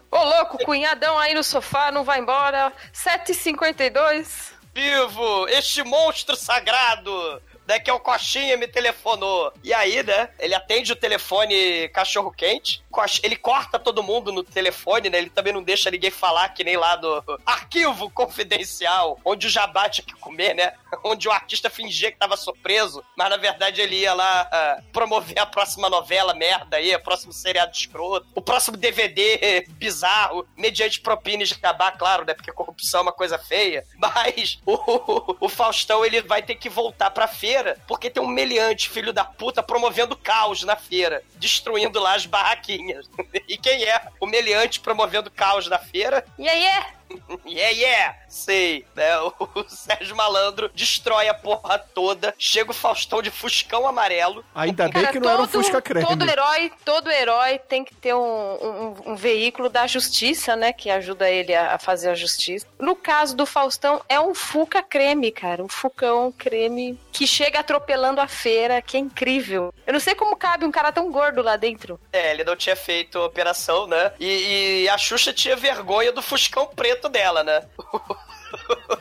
Ô, 0.10 0.24
louco, 0.24 0.58
cunhadão 0.66 1.18
aí 1.18 1.34
no 1.34 1.44
sofá, 1.44 1.92
não 1.92 2.04
vai 2.04 2.20
embora. 2.20 2.74
7h52. 2.94 4.52
Vivo! 4.74 5.48
Este 5.48 5.84
monstro 5.84 6.36
sagrado! 6.36 7.42
Né, 7.72 7.80
que 7.80 7.90
é 7.90 7.94
o 7.94 8.00
Coxinha 8.02 8.58
me 8.58 8.68
telefonou. 8.68 9.50
E 9.64 9.74
aí, 9.74 10.04
né? 10.04 10.30
Ele 10.38 10.54
atende 10.54 10.92
o 10.92 10.96
telefone 10.96 11.88
cachorro 11.94 12.30
quente. 12.30 12.84
Cox- 12.92 13.22
Ele 13.24 13.38
corta 13.38 13.80
todo 13.80 14.04
mundo 14.04 14.30
no 14.30 14.44
telefone, 14.44 15.10
né? 15.10 15.18
Ele 15.20 15.30
também 15.30 15.54
não 15.54 15.64
deixa 15.64 15.90
ninguém 15.90 16.12
falar, 16.12 16.50
que 16.50 16.66
nem 16.66 16.76
lá 16.76 16.98
do 16.98 17.24
arquivo 17.46 18.10
confidencial, 18.10 19.18
onde 19.24 19.48
o 19.48 19.50
Jabá 19.50 19.88
tinha 19.88 20.06
que 20.06 20.14
comer, 20.16 20.54
né? 20.54 20.74
Onde 21.06 21.30
o 21.30 21.32
artista 21.32 21.70
fingia 21.70 22.12
que 22.12 22.18
tava 22.18 22.36
surpreso, 22.36 23.02
mas 23.16 23.30
na 23.30 23.38
verdade 23.38 23.80
ele 23.80 23.96
ia 24.02 24.14
lá 24.14 24.42
ah, 24.52 24.82
promover 24.92 25.40
a 25.40 25.46
próxima 25.46 25.90
novela 25.90 26.34
merda 26.34 26.76
aí, 26.78 26.94
o 26.94 27.02
próximo 27.02 27.32
seriado 27.32 27.72
escroto, 27.72 28.28
o 28.36 28.42
próximo 28.42 28.76
DVD 28.76 29.66
bizarro, 29.70 30.46
mediante 30.58 31.00
propina 31.00 31.44
e 31.44 31.46
Jabá, 31.46 31.92
claro, 31.94 32.26
né? 32.26 32.34
Porque 32.34 32.52
corrupção 32.52 33.00
é 33.00 33.04
uma 33.04 33.14
coisa 33.14 33.38
feia. 33.40 33.86
Mas 33.98 34.60
o, 34.66 35.38
o 35.46 35.48
Faustão, 35.50 36.04
ele 36.06 36.22
vai 36.22 36.42
ter 36.44 36.56
que 36.56 36.68
voltar 36.70 37.10
pra 37.12 37.26
feira, 37.28 37.61
porque 37.88 38.10
tem 38.10 38.22
um 38.22 38.28
meliante, 38.28 38.90
filho 38.90 39.14
da 39.14 39.24
puta, 39.24 39.64
promovendo 39.64 40.16
caos 40.16 40.64
na 40.64 40.76
feira, 40.76 41.24
destruindo 41.36 42.00
lá 42.00 42.16
as 42.16 42.26
barraquinhas. 42.26 43.10
E 43.48 43.58
quem 43.58 43.84
é 43.84 44.02
o 44.20 44.26
meliante 44.26 44.80
promovendo 44.80 45.30
caos 45.30 45.68
na 45.68 45.78
feira? 45.78 46.24
E 46.38 46.48
aí 46.48 46.66
é? 46.66 46.86
Yeah, 47.46 47.72
yeah! 47.72 48.16
Sei, 48.30 48.86
né? 48.96 49.18
O, 49.20 49.34
Sérgio 49.68 50.16
Malandro 50.16 50.70
destrói 50.74 51.28
a 51.28 51.34
porra 51.34 51.78
toda. 51.80 52.34
Chega 52.38 52.72
o 52.72 52.74
Faustão 52.74 53.22
de 53.22 53.30
Fuscão 53.30 53.86
amarelo. 53.88 54.44
Ainda 54.56 54.86
bem 54.86 54.94
Cara, 55.02 55.08
que 55.12 55.20
não 55.20 55.30
era 55.30 55.42
um 55.42 55.48
todo- 55.48 55.64
Fusca 55.64 55.82
creme. 55.82 56.06
Todo 56.06 56.30
herói, 56.30 56.72
todo 56.86 57.10
herói 57.12 57.60
tem 57.60 57.84
que 57.84 57.94
ter 57.96 58.14
um, 58.14 58.20
um- 58.20 59.12
um 59.12 59.16
veículo 59.16 59.70
da 59.70 59.86
justiça, 59.88 60.56
né? 60.56 60.72
Que 60.72 60.90
ajuda 60.90 61.30
ele 61.30 61.54
a, 61.54 61.76
a 61.76 61.80
fazer 61.80 62.10
a 62.10 62.16
justiça. 62.16 62.66
No 62.80 62.96
caso 62.96 63.36
do 63.36 63.46
Faustão, 63.46 64.02
é 64.08 64.20
um 64.20 64.34
Fuca 64.34 64.82
creme, 64.82 65.32
cara. 65.32 65.62
Um 65.64 65.68
Fucão 65.70 66.32
creme 66.32 66.98
que 67.12 67.28
chega 67.28 67.60
atropelando 67.60 68.22
a 68.22 68.28
feira, 68.28 68.82
que 68.82 68.96
é 68.96 69.00
incrível. 69.00 69.74
Eu 69.86 69.94
não 69.94 70.00
sei 70.00 70.16
como 70.16 70.36
cabe 70.38 70.64
um 70.66 70.72
cara 70.72 70.92
tão 70.92 71.12
gordo 71.12 71.42
lá 71.42 71.58
dentro. 71.58 72.00
É, 72.14 72.32
ele 72.32 72.44
não 72.44 72.56
tinha 72.56 72.76
feito 72.76 73.20
operação, 73.20 73.88
né? 73.88 74.14
E, 74.20 74.84
e 74.84 74.90
a 74.90 74.98
Xuxa 74.98 75.34
tinha 75.34 75.56
vergonha 75.56 76.12
do 76.12 76.22
Fuscão 76.22 76.68
preto 76.68 77.01
dela, 77.10 77.44
né? 77.44 77.64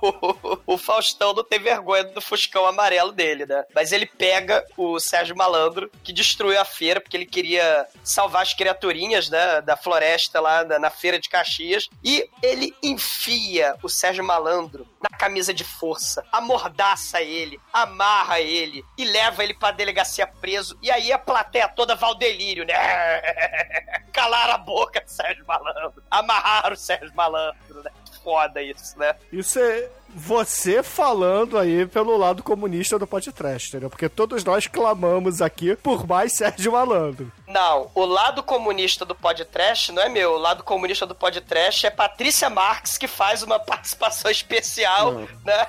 O 0.66 0.78
Faustão 0.78 1.32
não 1.32 1.44
tem 1.44 1.58
vergonha 1.58 2.04
do 2.04 2.20
Fuscão 2.20 2.66
amarelo 2.66 3.12
dele, 3.12 3.46
né? 3.46 3.64
Mas 3.74 3.92
ele 3.92 4.06
pega 4.06 4.64
o 4.76 4.98
Sérgio 5.00 5.36
Malandro, 5.36 5.90
que 6.02 6.12
destruiu 6.12 6.60
a 6.60 6.64
feira, 6.64 7.00
porque 7.00 7.16
ele 7.16 7.26
queria 7.26 7.86
salvar 8.04 8.42
as 8.42 8.54
criaturinhas, 8.54 9.28
né? 9.28 9.60
Da 9.60 9.76
floresta 9.76 10.40
lá 10.40 10.64
na, 10.64 10.78
na 10.78 10.90
feira 10.90 11.18
de 11.18 11.28
Caxias. 11.28 11.88
E 12.04 12.28
ele 12.42 12.74
enfia 12.82 13.76
o 13.82 13.88
Sérgio 13.88 14.24
Malandro 14.24 14.86
na 15.00 15.16
camisa 15.16 15.52
de 15.52 15.64
força, 15.64 16.24
amordaça 16.30 17.20
ele, 17.20 17.60
amarra 17.72 18.40
ele 18.40 18.84
e 18.96 19.04
leva 19.04 19.42
ele 19.42 19.54
pra 19.54 19.70
delegacia 19.70 20.26
preso. 20.26 20.78
E 20.82 20.90
aí 20.90 21.12
a 21.12 21.18
plateia 21.18 21.68
toda 21.68 21.94
vai 21.94 22.10
ao 22.10 22.14
delírio, 22.14 22.64
né? 22.64 22.74
Calaram 24.12 24.54
a 24.54 24.58
boca 24.58 25.00
do 25.00 25.08
Sérgio 25.08 25.44
Malandro. 25.46 26.02
Amarraram 26.10 26.74
o 26.74 26.78
Sérgio 26.78 27.14
Malandro, 27.14 27.82
né? 27.82 27.90
Foda 28.22 28.62
isso, 28.62 28.98
né? 28.98 29.14
Isso 29.32 29.58
é 29.58 29.88
você 30.14 30.82
falando 30.82 31.56
aí 31.56 31.86
pelo 31.86 32.16
lado 32.16 32.42
comunista 32.42 32.98
do 32.98 33.06
podcast, 33.06 33.68
entendeu? 33.68 33.88
Porque 33.88 34.08
todos 34.08 34.42
nós 34.44 34.66
clamamos 34.66 35.40
aqui 35.40 35.76
por 35.76 36.06
mais 36.06 36.32
Sérgio 36.32 36.72
Malandro. 36.72 37.30
Não, 37.46 37.90
o 37.94 38.04
lado 38.04 38.42
comunista 38.42 39.04
do 39.04 39.14
podcast 39.14 39.92
não 39.92 40.02
é 40.02 40.08
meu. 40.08 40.32
O 40.32 40.38
lado 40.38 40.62
comunista 40.64 41.06
do 41.06 41.14
podcast 41.14 41.86
é 41.86 41.90
Patrícia 41.90 42.50
Marques, 42.50 42.98
que 42.98 43.06
faz 43.06 43.42
uma 43.42 43.58
participação 43.60 44.30
especial, 44.30 45.12
né? 45.44 45.66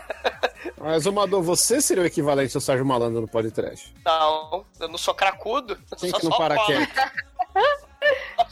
Mas, 0.78 1.06
Amador, 1.06 1.42
você 1.42 1.82
seria 1.82 2.04
o 2.04 2.06
equivalente 2.06 2.56
ao 2.58 2.62
Sérgio 2.62 2.86
Malandro 2.86 3.22
no 3.22 3.28
podcast. 3.28 3.94
Não, 4.04 4.66
eu 4.80 4.88
não 4.88 4.98
sou 4.98 5.14
cracudo. 5.14 5.78
Quem 5.98 6.12
que 6.12 6.26
não 6.26 6.38
para 6.38 6.58
quieto? 6.66 7.12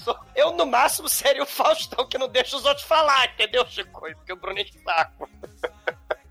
Eu 0.07 0.15
Eu, 0.35 0.53
no 0.53 0.65
máximo, 0.65 1.09
seria 1.09 1.43
o 1.43 1.45
Faustão 1.45 2.07
que 2.07 2.17
não 2.17 2.27
deixa 2.27 2.55
os 2.55 2.65
outros 2.65 2.85
falar, 2.85 3.25
entendeu, 3.33 3.65
Chico? 3.67 4.01
Porque 4.15 4.33
o 4.33 4.35
Bruno 4.37 4.59
é 4.59 4.63
de 4.63 4.79
saco. 4.81 5.29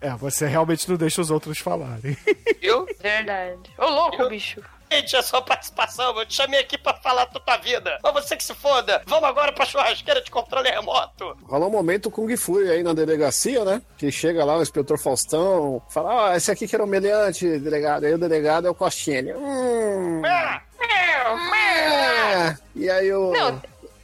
É, 0.00 0.10
você 0.10 0.46
realmente 0.46 0.88
não 0.88 0.96
deixa 0.96 1.20
os 1.20 1.30
outros 1.30 1.58
falarem. 1.58 2.16
Viu? 2.60 2.86
Verdade. 3.00 3.70
Ô, 3.76 3.86
louco, 3.86 4.28
bicho. 4.28 4.62
Gente, 4.90 5.16
é 5.16 5.22
só 5.22 5.40
participação. 5.40 6.18
Eu 6.18 6.27
te 6.27 6.35
chamei 6.35 6.61
aqui 6.61 6.79
pra 6.79 6.94
falar 6.94 7.27
da 7.27 7.38
tua 7.40 7.57
vida. 7.59 7.98
Mas 8.03 8.12
você 8.14 8.37
que 8.37 8.44
se 8.44 8.55
foda. 8.55 9.03
Vamos 9.07 9.29
agora 9.29 9.53
pra 9.53 9.64
churrasqueira 9.66 10.20
de 10.22 10.31
controle 10.31 10.68
remoto. 10.70 11.37
Rola 11.44 11.66
um 11.66 11.70
momento 11.70 12.11
Kung 12.11 12.35
Fu 12.37 12.59
aí 12.59 12.83
na 12.83 12.92
delegacia, 12.92 13.64
né? 13.64 13.83
Que 13.96 14.11
chega 14.11 14.44
lá 14.44 14.57
o 14.57 14.62
inspetor 14.62 14.98
Faustão, 14.98 15.83
fala: 15.90 16.14
Ó, 16.14 16.35
esse 16.35 16.51
aqui 16.51 16.66
que 16.66 16.74
era 16.74 16.85
o 16.85 16.87
meliante, 16.87 17.59
delegado. 17.59 18.05
Aí 18.05 18.14
o 18.14 18.18
delegado 18.18 18.66
é 18.66 18.70
o 18.70 18.74
Costinha. 18.74 19.18
Ele, 19.18 19.35
hum, 19.35 20.22
Ah, 20.24 20.62
é. 20.81 22.57
E 22.74 22.88
aí 22.90 23.12
o, 23.12 23.33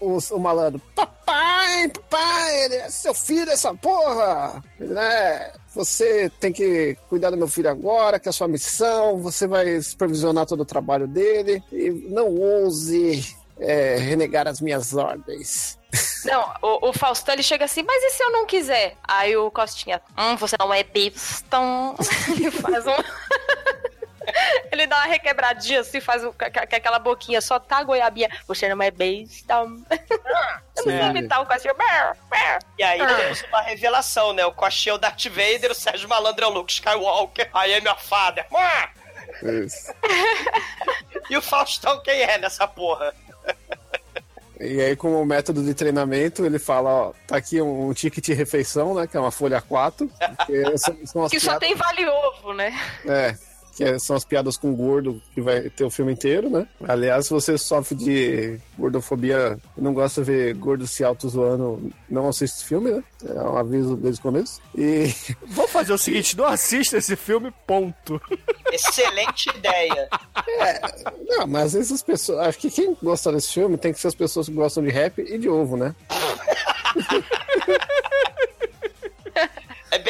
o, 0.00 0.18
o 0.30 0.38
malandro: 0.38 0.80
Papai, 0.94 1.88
papai, 1.88 2.64
ele 2.64 2.74
é 2.76 2.90
seu 2.90 3.14
filho, 3.14 3.50
essa 3.50 3.74
porra. 3.74 4.62
Ele, 4.78 4.92
né? 4.94 5.52
Você 5.74 6.30
tem 6.40 6.52
que 6.52 6.96
cuidar 7.08 7.30
do 7.30 7.36
meu 7.36 7.48
filho 7.48 7.68
agora, 7.68 8.20
que 8.20 8.28
é 8.28 8.30
a 8.30 8.32
sua 8.32 8.48
missão, 8.48 9.18
você 9.18 9.46
vai 9.46 9.80
supervisionar 9.80 10.46
todo 10.46 10.60
o 10.60 10.66
trabalho 10.66 11.06
dele, 11.06 11.62
e 11.72 11.90
não 11.90 12.34
ouse 12.34 13.36
é, 13.58 13.96
renegar 13.96 14.46
as 14.46 14.60
minhas 14.60 14.94
ordens. 14.94 15.78
Não, 16.24 16.42
o, 16.62 16.88
o 16.88 16.92
Faustão 16.92 17.34
ele 17.34 17.42
chega 17.42 17.66
assim, 17.66 17.82
mas 17.82 18.02
e 18.02 18.10
se 18.10 18.22
eu 18.22 18.32
não 18.32 18.46
quiser? 18.46 18.96
Aí 19.06 19.36
o 19.36 19.50
Costinha, 19.50 20.00
hum, 20.18 20.36
você 20.36 20.56
não 20.58 20.72
é 20.72 20.82
bifstão. 20.82 21.94
ele 22.34 22.50
faz 22.50 22.86
um. 22.86 22.96
Ele 24.72 24.86
dá 24.86 24.96
uma 24.96 25.06
requebradinha 25.06 25.80
assim, 25.80 26.00
faz 26.00 26.24
um, 26.24 26.32
aquela 26.38 26.98
boquinha, 26.98 27.40
só 27.40 27.58
tá 27.58 27.78
a 27.78 27.84
goiabinha. 27.84 28.28
Você 28.46 28.68
não 28.68 28.82
é 28.82 28.90
besta. 28.90 29.54
Eu 30.76 30.86
não 30.86 30.98
sei 30.98 31.00
imitar 31.02 31.40
o 31.40 31.44
brr. 31.44 32.58
E 32.78 32.82
aí 32.82 33.00
Ah. 33.00 33.14
temos 33.14 33.42
uma 33.44 33.60
revelação, 33.62 34.32
né? 34.32 34.44
O 34.44 34.52
Coxinha 34.52 34.92
é 34.92 34.96
o 34.96 34.98
Darth 34.98 35.24
Vader, 35.26 35.70
o 35.70 35.74
Sérgio 35.74 36.08
Malandro 36.08 36.44
é 36.44 36.48
o 36.48 36.50
Luke 36.50 36.72
Skywalker, 36.72 37.48
aí 37.54 37.72
é 37.72 37.80
meu 37.80 37.96
father. 37.96 38.46
Mua! 38.50 38.88
Isso. 39.64 39.92
E 41.30 41.36
o 41.38 41.42
Faustão 41.42 42.02
quem 42.02 42.20
é 42.20 42.36
nessa 42.36 42.68
porra? 42.68 43.14
E 44.60 44.80
aí, 44.80 44.94
como 44.94 45.24
método 45.24 45.62
de 45.64 45.72
treinamento, 45.74 46.44
ele 46.44 46.58
fala, 46.58 46.90
ó, 46.90 47.12
tá 47.26 47.36
aqui 47.36 47.60
um, 47.62 47.88
um 47.88 47.94
ticket 47.94 48.24
de 48.24 48.34
refeição, 48.34 48.94
né, 48.94 49.06
que 49.06 49.16
é 49.16 49.20
uma 49.20 49.30
folha 49.30 49.60
4. 49.60 50.08
Que 50.46 50.78
são, 50.78 50.96
são 51.06 51.24
as 51.24 51.30
Que 51.30 51.40
só 51.40 51.58
tem 51.58 51.74
vale 51.74 52.06
ovo, 52.06 52.52
né? 52.52 52.78
É, 53.06 53.34
que 53.76 53.84
é- 53.84 53.98
são 53.98 54.14
as 54.16 54.24
piadas 54.24 54.56
com 54.56 54.74
gordo 54.74 55.20
que 55.34 55.40
vai 55.40 55.68
ter 55.70 55.84
o 55.84 55.90
filme 55.90 56.12
inteiro, 56.12 56.48
né? 56.48 56.66
Aliás, 56.86 57.26
se 57.26 57.32
você 57.32 57.56
sofre 57.58 57.94
de 57.96 58.58
gordofobia 58.78 59.58
e 59.76 59.80
não 59.80 59.92
gosta 59.92 60.22
de 60.22 60.30
ver 60.30 60.54
gordo 60.54 60.86
se 60.86 61.02
auto-zoando, 61.04 61.90
não 62.08 62.28
assiste 62.28 62.54
esse 62.56 62.64
filme, 62.64 62.90
né? 62.90 63.04
É 63.26 63.32
um 63.42 63.56
aviso 63.56 63.96
desde 63.96 64.20
o 64.20 64.22
começo. 64.22 64.60
E 64.76 65.12
Vamos 65.46 65.70
fazer 65.70 65.92
o 65.92 65.98
seguinte, 65.98 66.36
não 66.36 66.44
assista 66.46 66.96
esse 66.98 67.16
filme, 67.16 67.52
ponto. 67.66 68.20
Excelente 68.72 69.48
ideia. 69.56 70.08
Não, 71.28 71.46
mas 71.46 71.66
às 71.66 71.72
vezes 71.74 71.92
as 71.92 72.02
pessoas. 72.02 72.40
Acho 72.40 72.58
que 72.58 72.70
quem 72.70 72.96
gosta 73.02 73.30
desse 73.32 73.52
filme 73.52 73.76
tem 73.76 73.92
que 73.92 74.00
ser 74.00 74.08
as 74.08 74.14
pessoas 74.14 74.46
que 74.48 74.52
gostam 74.54 74.82
de 74.82 74.90
rap 74.90 75.18
e 75.20 75.38
de 75.38 75.48
ovo, 75.48 75.76
né? 75.76 75.94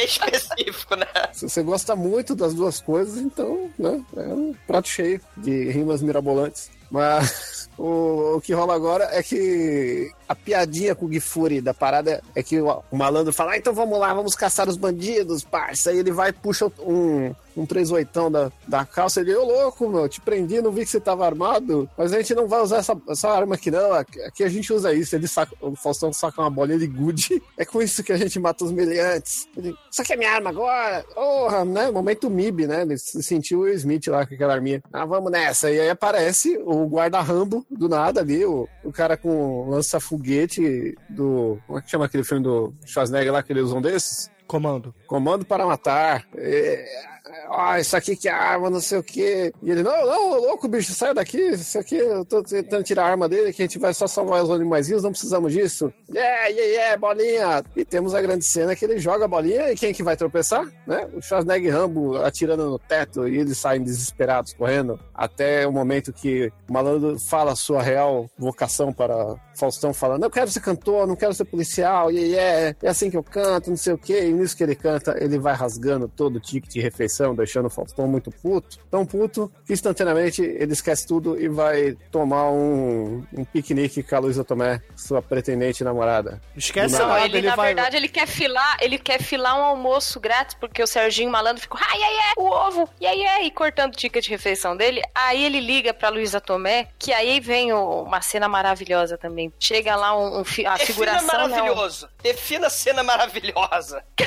Bem 0.05 0.31
específico, 0.33 0.97
né? 0.97 1.07
Se 1.33 1.49
você 1.49 1.63
gosta 1.63 1.97
muito 1.97 2.35
das 2.35 2.55
duas 2.55 2.81
coisas, 2.81 3.19
então, 3.19 3.71
né? 3.79 4.03
É 4.17 4.29
um 4.29 4.55
prato 4.67 4.89
cheio 4.89 5.21
de 5.37 5.71
rimas 5.71 6.03
mirabolantes. 6.03 6.71
Mas 6.91 7.69
o, 7.79 8.37
o 8.37 8.41
que 8.41 8.53
rola 8.53 8.75
agora 8.75 9.09
é 9.13 9.23
que 9.23 10.11
a 10.29 10.35
piadinha 10.35 10.95
com 10.95 11.07
o 11.07 11.13
Gifuri 11.13 11.61
da 11.61 11.75
parada 11.75 12.23
é 12.35 12.43
que 12.43 12.61
o, 12.61 12.83
malandro 12.93 13.33
fala: 13.33 13.53
ah, 13.53 13.57
então 13.57 13.75
vamos 13.75 13.99
lá, 13.99 14.13
vamos 14.13 14.35
caçar 14.35 14.69
os 14.69 14.77
bandidos, 14.77 15.45
parça. 15.45 15.91
Aí 15.91 15.99
ele 15.99 16.13
vai 16.13 16.33
puxa 16.33 16.71
um, 16.81 17.35
um 17.57 17.67
38 17.67 18.31
da, 18.31 18.53
da 18.67 18.85
calça. 18.85 19.21
Ele, 19.21 19.35
ô 19.35 19.45
louco, 19.45 19.89
meu, 19.89 20.09
te 20.09 20.21
prendi, 20.21 20.61
não 20.61 20.73
vi 20.73 20.85
que 20.85 20.91
você 20.91 21.01
tava 21.01 21.27
armado. 21.27 21.89
Mas 21.97 22.13
a 22.13 22.19
gente 22.19 22.35
não 22.35 22.47
vai 22.47 22.61
usar 22.61 22.79
essa, 22.79 22.97
essa 23.09 23.31
arma 23.31 23.55
aqui, 23.55 23.71
não. 23.71 23.93
Aqui, 23.93 24.43
a 24.43 24.49
gente 24.49 24.73
usa 24.73 24.93
isso. 24.93 25.15
Ele 25.15 25.29
saca, 25.29 25.55
o 25.61 25.75
Faustão 25.77 26.13
saca 26.13 26.41
uma 26.41 26.51
bolinha 26.51 26.79
de 26.79 26.87
gude. 26.87 27.43
É 27.57 27.65
com 27.65 27.81
isso 27.81 28.03
que 28.03 28.13
a 28.13 28.17
gente 28.17 28.39
mata 28.41 28.65
os 28.65 28.73
meliantes. 28.73 29.47
Ele, 29.57 29.75
isso 29.91 30.03
aqui 30.03 30.13
é 30.13 30.17
minha 30.17 30.33
arma 30.33 30.51
agora. 30.51 31.05
Porra, 31.15 31.65
né? 31.65 31.91
Momento 31.91 32.29
MIB, 32.29 32.67
né? 32.67 32.83
Ele 32.83 32.99
se 32.99 33.23
sentiu 33.23 33.61
o 33.61 33.69
Smith 33.69 34.09
lá 34.09 34.27
com 34.27 34.35
aquela 34.35 34.55
arminha. 34.55 34.83
Ah, 34.93 35.05
vamos 35.05 35.31
nessa. 35.31 35.71
E 35.71 35.79
aí 35.79 35.89
aparece 35.89 36.59
o 36.65 36.85
guarda-rambo 36.87 37.65
do 37.71 37.89
nada 37.89 38.21
ali, 38.21 38.45
o, 38.45 38.69
o 38.83 38.93
cara 38.93 39.17
com 39.17 39.69
lança-foguete 40.15 40.97
do. 41.09 41.59
Como 41.67 41.79
é 41.79 41.83
que 41.83 41.91
chama 41.91 42.07
aquele 42.07 42.25
filme 42.25 42.43
do 42.43 42.73
Schwarzenegger 42.85 43.33
lá 43.33 43.43
que 43.43 43.53
eles 43.53 43.65
usam 43.65 43.81
desses? 43.81 44.31
Comando. 44.47 44.95
Comando 45.07 45.45
para 45.45 45.67
matar. 45.67 46.25
É, 46.37 47.14
ah, 47.51 47.81
isso 47.81 47.97
aqui 47.97 48.17
que 48.17 48.29
é 48.29 48.33
arma, 48.33 48.71
não 48.71 48.81
sei 48.81 48.99
o 48.99 49.03
quê. 49.03 49.53
E 49.63 49.71
ele, 49.71 49.83
não, 49.83 50.07
não, 50.07 50.41
louco, 50.41 50.69
bicho, 50.69 50.93
sai 50.93 51.15
daqui. 51.15 51.39
Isso 51.39 51.79
aqui, 51.79 51.97
eu 51.97 52.25
tô 52.25 52.43
tentando 52.43 52.83
tirar 52.83 53.05
a 53.05 53.11
arma 53.11 53.29
dele, 53.29 53.53
que 53.53 53.63
a 53.63 53.67
gente 53.67 53.79
vai 53.79 53.95
só 53.95 54.07
salvar 54.07 54.43
os 54.43 54.51
animaizinhos, 54.51 55.03
não 55.03 55.11
precisamos 55.11 55.53
disso. 55.53 55.93
Yeah, 56.11 56.47
yeah, 56.47 56.73
yeah, 56.73 56.97
bolinha. 56.97 57.65
E 57.77 57.85
temos 57.85 58.15
a 58.15 58.23
grande 58.23 58.45
cena 58.45 58.75
que 58.77 58.85
ele 58.85 58.99
joga 58.99 59.25
a 59.25 59.29
bolinha 59.29 59.71
e 59.71 59.77
quem 59.77 59.93
que 59.93 60.03
vai 60.03 60.17
tropeçar? 60.17 60.67
Né? 60.87 61.09
O 61.15 61.23
Schwarzenegger 61.23 61.73
Rambo 61.73 62.17
atirando 62.17 62.71
no 62.71 62.79
teto 62.79 63.29
e 63.29 63.39
eles 63.39 63.59
saem 63.59 63.83
desesperados, 63.83 64.53
correndo. 64.55 64.99
Até 65.15 65.67
o 65.67 65.73
momento 65.73 66.13
que 66.13 66.53
o 66.69 66.73
malandro 66.73 67.19
fala 67.19 67.57
sua 67.57 67.83
real 67.83 68.29
vocação 68.39 68.93
para 68.93 69.37
Faustão, 69.57 69.95
falando, 69.95 70.25
eu 70.25 70.31
quero 70.31 70.51
ser 70.51 70.61
cantor, 70.61 71.07
não 71.07 71.17
quero 71.17 71.33
ser 71.33 71.45
policial, 71.45 72.11
yeah, 72.11 72.29
yeah, 72.29 72.77
é 72.83 72.89
assim 72.89 73.11
que 73.11 73.17
eu 73.17 73.23
canto, 73.23 73.71
não 73.71 73.77
sei 73.77 73.93
o 73.93 73.99
quê. 73.99 74.27
E 74.27 74.33
nisso 74.33 74.57
que 74.57 74.63
ele 74.63 74.75
canta, 74.75 75.17
ele 75.23 75.39
vai 75.39 75.55
rasgando 75.55 76.09
todo 76.09 76.37
o 76.37 76.41
ticket 76.41 76.73
de 76.73 76.81
refeição, 76.81 77.24
deixando 77.33 77.67
o 77.67 77.71
Faustão 77.71 78.09
muito 78.09 78.33
puto. 78.33 78.77
Tão 78.91 79.07
puto 79.07 79.53
que 79.65 79.73
instantaneamente 79.73 80.43
ele 80.43 80.73
esquece 80.73 81.07
tudo 81.07 81.41
e 81.41 81.49
vai 81.49 81.97
tomar 82.11 82.51
um, 82.51 83.25
um 83.33 83.45
piquenique 83.45 84.03
com 84.03 84.17
a 84.17 84.19
Luísa 84.19 84.43
Tomé, 84.43 84.83
sua 84.97 85.23
pretendente 85.23 85.85
namorada. 85.85 86.41
Esquece 86.57 86.99
Não, 86.99 87.17
ele, 87.19 87.39
ele 87.39 87.47
na 87.47 87.55
vai... 87.55 87.73
verdade, 87.73 87.97
ele 87.97 88.09
quer 88.09 88.27
filar, 88.27 88.79
ele 88.81 88.99
quer 88.99 89.23
filar 89.23 89.57
um 89.57 89.63
almoço 89.63 90.19
grátis, 90.19 90.57
porque 90.59 90.83
o 90.83 90.87
Serginho 90.89 91.31
Malandro 91.31 91.63
ficou, 91.63 91.79
ai, 91.81 92.03
ai, 92.03 92.15
ai, 92.29 92.33
o 92.39 92.47
ovo, 92.47 92.89
e 93.01 93.07
aí, 93.07 93.25
ai, 93.27 93.45
e 93.45 93.51
cortando 93.53 93.93
o 93.95 93.97
ticket 93.97 94.25
de 94.25 94.31
refeição 94.31 94.77
dele. 94.77 95.01
Aí 95.15 95.45
ele 95.45 95.61
liga 95.61 95.95
pra 95.95 96.09
Luísa 96.09 96.41
Tomé, 96.41 96.89
que 96.99 97.13
aí 97.13 97.39
vem 97.39 97.73
o- 97.73 98.03
uma 98.03 98.21
cena 98.21 98.49
maravilhosa 98.49 99.17
também. 99.17 99.53
Chega 99.61 99.95
lá 99.95 100.19
um, 100.19 100.39
um 100.39 100.41
a 100.41 100.43
Defina 100.43 100.79
figuração, 100.79 101.39
né, 101.39 101.45
um- 101.45 101.51
maravilhoso. 101.51 102.09
Defina 102.23 102.67
a 102.67 102.71
cena 102.71 103.03
maravilhosa. 103.05 104.03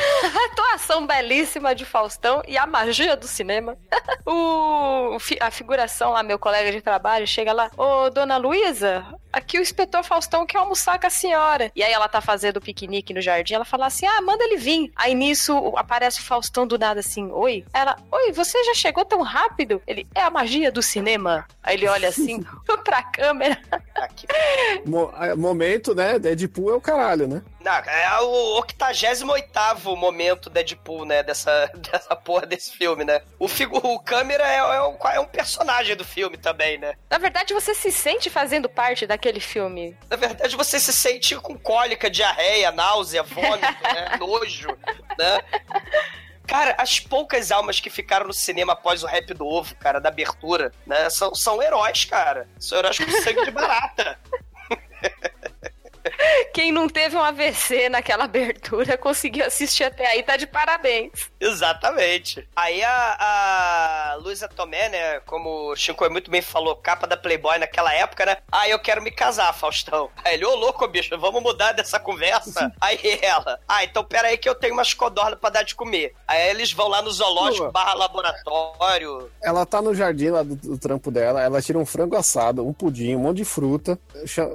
atuação 0.52 1.06
belíssima 1.06 1.74
de 1.74 1.84
Faustão 1.86 2.42
e 2.48 2.58
a 2.58 2.66
magia 2.68 2.87
do 3.15 3.28
cinema. 3.28 3.78
o, 4.26 5.17
a 5.39 5.52
figuração 5.52 6.12
lá, 6.12 6.23
meu 6.23 6.39
colega 6.39 6.71
de 6.71 6.82
trabalho, 6.82 7.28
chega 7.28 7.54
lá, 7.54 7.71
ô, 7.78 8.10
dona 8.10 8.38
Luísa, 8.38 9.06
aqui 9.38 9.58
o 9.58 9.62
inspetor 9.62 10.04
Faustão 10.04 10.45
quer 10.45 10.58
almoçar 10.58 11.00
com 11.00 11.08
a 11.08 11.10
senhora. 11.10 11.71
E 11.76 11.84
aí 11.84 11.91
ela 11.91 12.08
tá 12.08 12.21
fazendo 12.21 12.58
o 12.58 12.62
piquenique 12.62 13.13
no 13.13 13.21
jardim, 13.21 13.54
ela 13.54 13.65
fala 13.65 13.88
assim, 13.88 14.06
ah, 14.06 14.21
manda 14.21 14.43
ele 14.43 14.58
vir. 14.58 14.91
Aí 14.95 15.13
nisso 15.13 15.73
aparece 15.78 16.19
o 16.19 16.23
Faustão 16.23 16.65
do 16.67 16.78
nada 16.78 17.00
assim, 17.00 17.30
oi? 17.32 17.65
Ela, 17.73 17.97
oi, 18.12 18.32
você 18.32 18.63
já 18.65 18.73
chegou 18.73 19.06
tão 19.06 19.21
rápido? 19.21 19.82
Ele, 19.88 20.08
é 20.13 20.21
a 20.21 20.30
magia 20.30 20.71
do 20.71 20.82
cinema. 20.82 21.45
Aí 21.63 21.76
ele 21.76 21.88
olha 21.88 22.10
assim 22.10 22.45
pra 22.84 23.04
câmera. 23.04 23.60
Mo- 24.86 25.13
é, 25.19 25.36
momento, 25.36 25.93
né? 25.93 26.17
Deadpool 26.19 26.71
é 26.71 26.76
o 26.76 26.82
caralho, 26.82 27.28
né? 27.28 27.41
Não, 27.60 27.73
é 27.73 28.21
o 28.21 28.56
88 28.60 29.95
momento 29.97 30.50
Deadpool, 30.50 31.04
né? 31.04 31.21
Dessa, 31.21 31.69
dessa 31.91 32.15
porra 32.15 32.45
desse 32.45 32.71
filme, 32.71 33.04
né? 33.04 33.21
O, 33.38 33.47
figu, 33.47 33.78
o 33.78 34.00
câmera 34.00 34.47
é, 34.47 34.58
é, 34.58 34.82
um, 34.84 34.97
é 35.10 35.19
um 35.19 35.26
personagem 35.26 35.95
do 35.95 36.06
filme 36.06 36.38
também, 36.38 36.78
né? 36.78 36.93
Na 37.10 37.17
verdade, 37.17 37.54
você 37.54 37.73
se 37.73 37.91
sente 37.91 38.30
fazendo 38.30 38.69
parte 38.69 39.06
daquele 39.06 39.27
filme. 39.40 39.98
Na 40.10 40.16
verdade, 40.16 40.56
você 40.56 40.80
se 40.80 40.94
sente 40.94 41.36
com 41.38 41.58
cólica, 41.58 42.10
diarreia, 42.10 42.72
náusea, 42.72 43.24
vômito, 43.24 43.84
né? 43.84 44.18
Nojo, 44.20 44.70
né? 45.18 45.40
Cara, 46.48 46.76
as 46.78 47.00
poucas 47.00 47.52
almas 47.52 47.80
que 47.80 47.90
ficaram 47.90 48.28
no 48.28 48.34
cinema 48.34 48.74
após 48.74 49.04
o 49.04 49.08
rap 49.08 49.34
do 49.34 49.46
ovo, 49.46 49.76
cara, 49.76 50.00
da 50.00 50.10
abertura, 50.10 50.72
né? 50.86 51.10
São, 51.10 51.36
são 51.36 51.62
heróis, 51.62 52.06
cara. 52.06 52.48
São 52.58 52.78
heróis 52.78 52.98
com 52.98 53.12
sangue 53.22 53.44
de 53.44 53.52
barata. 53.52 54.18
Quem 56.54 56.72
não 56.72 56.90
teve 56.90 57.16
um 57.16 57.24
AVC 57.24 57.90
naquela 57.90 58.26
abertura 58.26 58.98
conseguiu 58.98 59.46
assistir 59.46 59.84
até 59.84 60.08
aí, 60.08 60.24
tá 60.24 60.38
de 60.38 60.48
parabéns. 60.48 61.32
Exatamente. 61.40 62.48
Aí 62.56 62.84
a, 62.84 64.14
a 64.14 64.16
Luísa 64.16 64.48
Tomé, 64.48 64.90
né, 64.90 65.20
como 65.22 65.72
o 65.72 65.76
Chico 65.76 66.10
muito 66.10 66.32
bem 66.32 66.42
falou, 66.42 66.76
capa 66.76 67.06
da 67.06 67.18
Playboy 67.18 67.60
naquela 67.60 67.94
época, 67.94 68.26
né? 68.26 68.38
Ah, 68.52 68.68
eu 68.68 68.80
quero 68.80 69.02
me 69.02 69.12
casar, 69.12 69.54
Faustão. 69.54 70.10
Aí 70.24 70.36
ele, 70.36 70.46
ô 70.46 70.56
louco, 70.56 70.88
bicho, 70.88 71.18
vamos 71.18 71.42
mudar 71.42 71.74
dessa 71.74 72.00
conversa? 72.00 72.72
aí 72.82 73.20
ela, 73.22 73.60
ah, 73.68 73.84
então 73.84 74.04
pera 74.04 74.30
aí 74.30 74.38
que 74.38 74.50
eu 74.50 74.56
tenho 74.56 74.74
umas 74.74 74.94
codornas 74.94 75.40
pra 75.40 75.50
dar 75.50 75.64
de 75.64 75.76
comer. 75.76 76.14
Aí 76.28 76.50
eles 76.50 76.72
vão 76.72 76.88
lá 76.88 77.02
no 77.02 77.12
zoológico 77.12 77.66
Pô. 77.66 77.72
barra 77.72 77.94
laboratório. 77.94 79.30
Ela 79.44 79.66
tá 79.66 79.82
no 79.82 79.94
jardim 79.94 80.30
lá 80.30 80.44
do, 80.44 80.56
do 80.56 80.78
trampo 80.78 81.12
dela, 81.12 81.42
ela 81.42 81.62
tira 81.62 81.78
um 81.78 81.86
frango 81.86 82.16
assado, 82.16 82.66
um 82.66 82.74
pudim, 82.74 83.16
um 83.16 83.20
monte 83.20 83.38
de 83.38 83.46
fruta. 83.46 84.00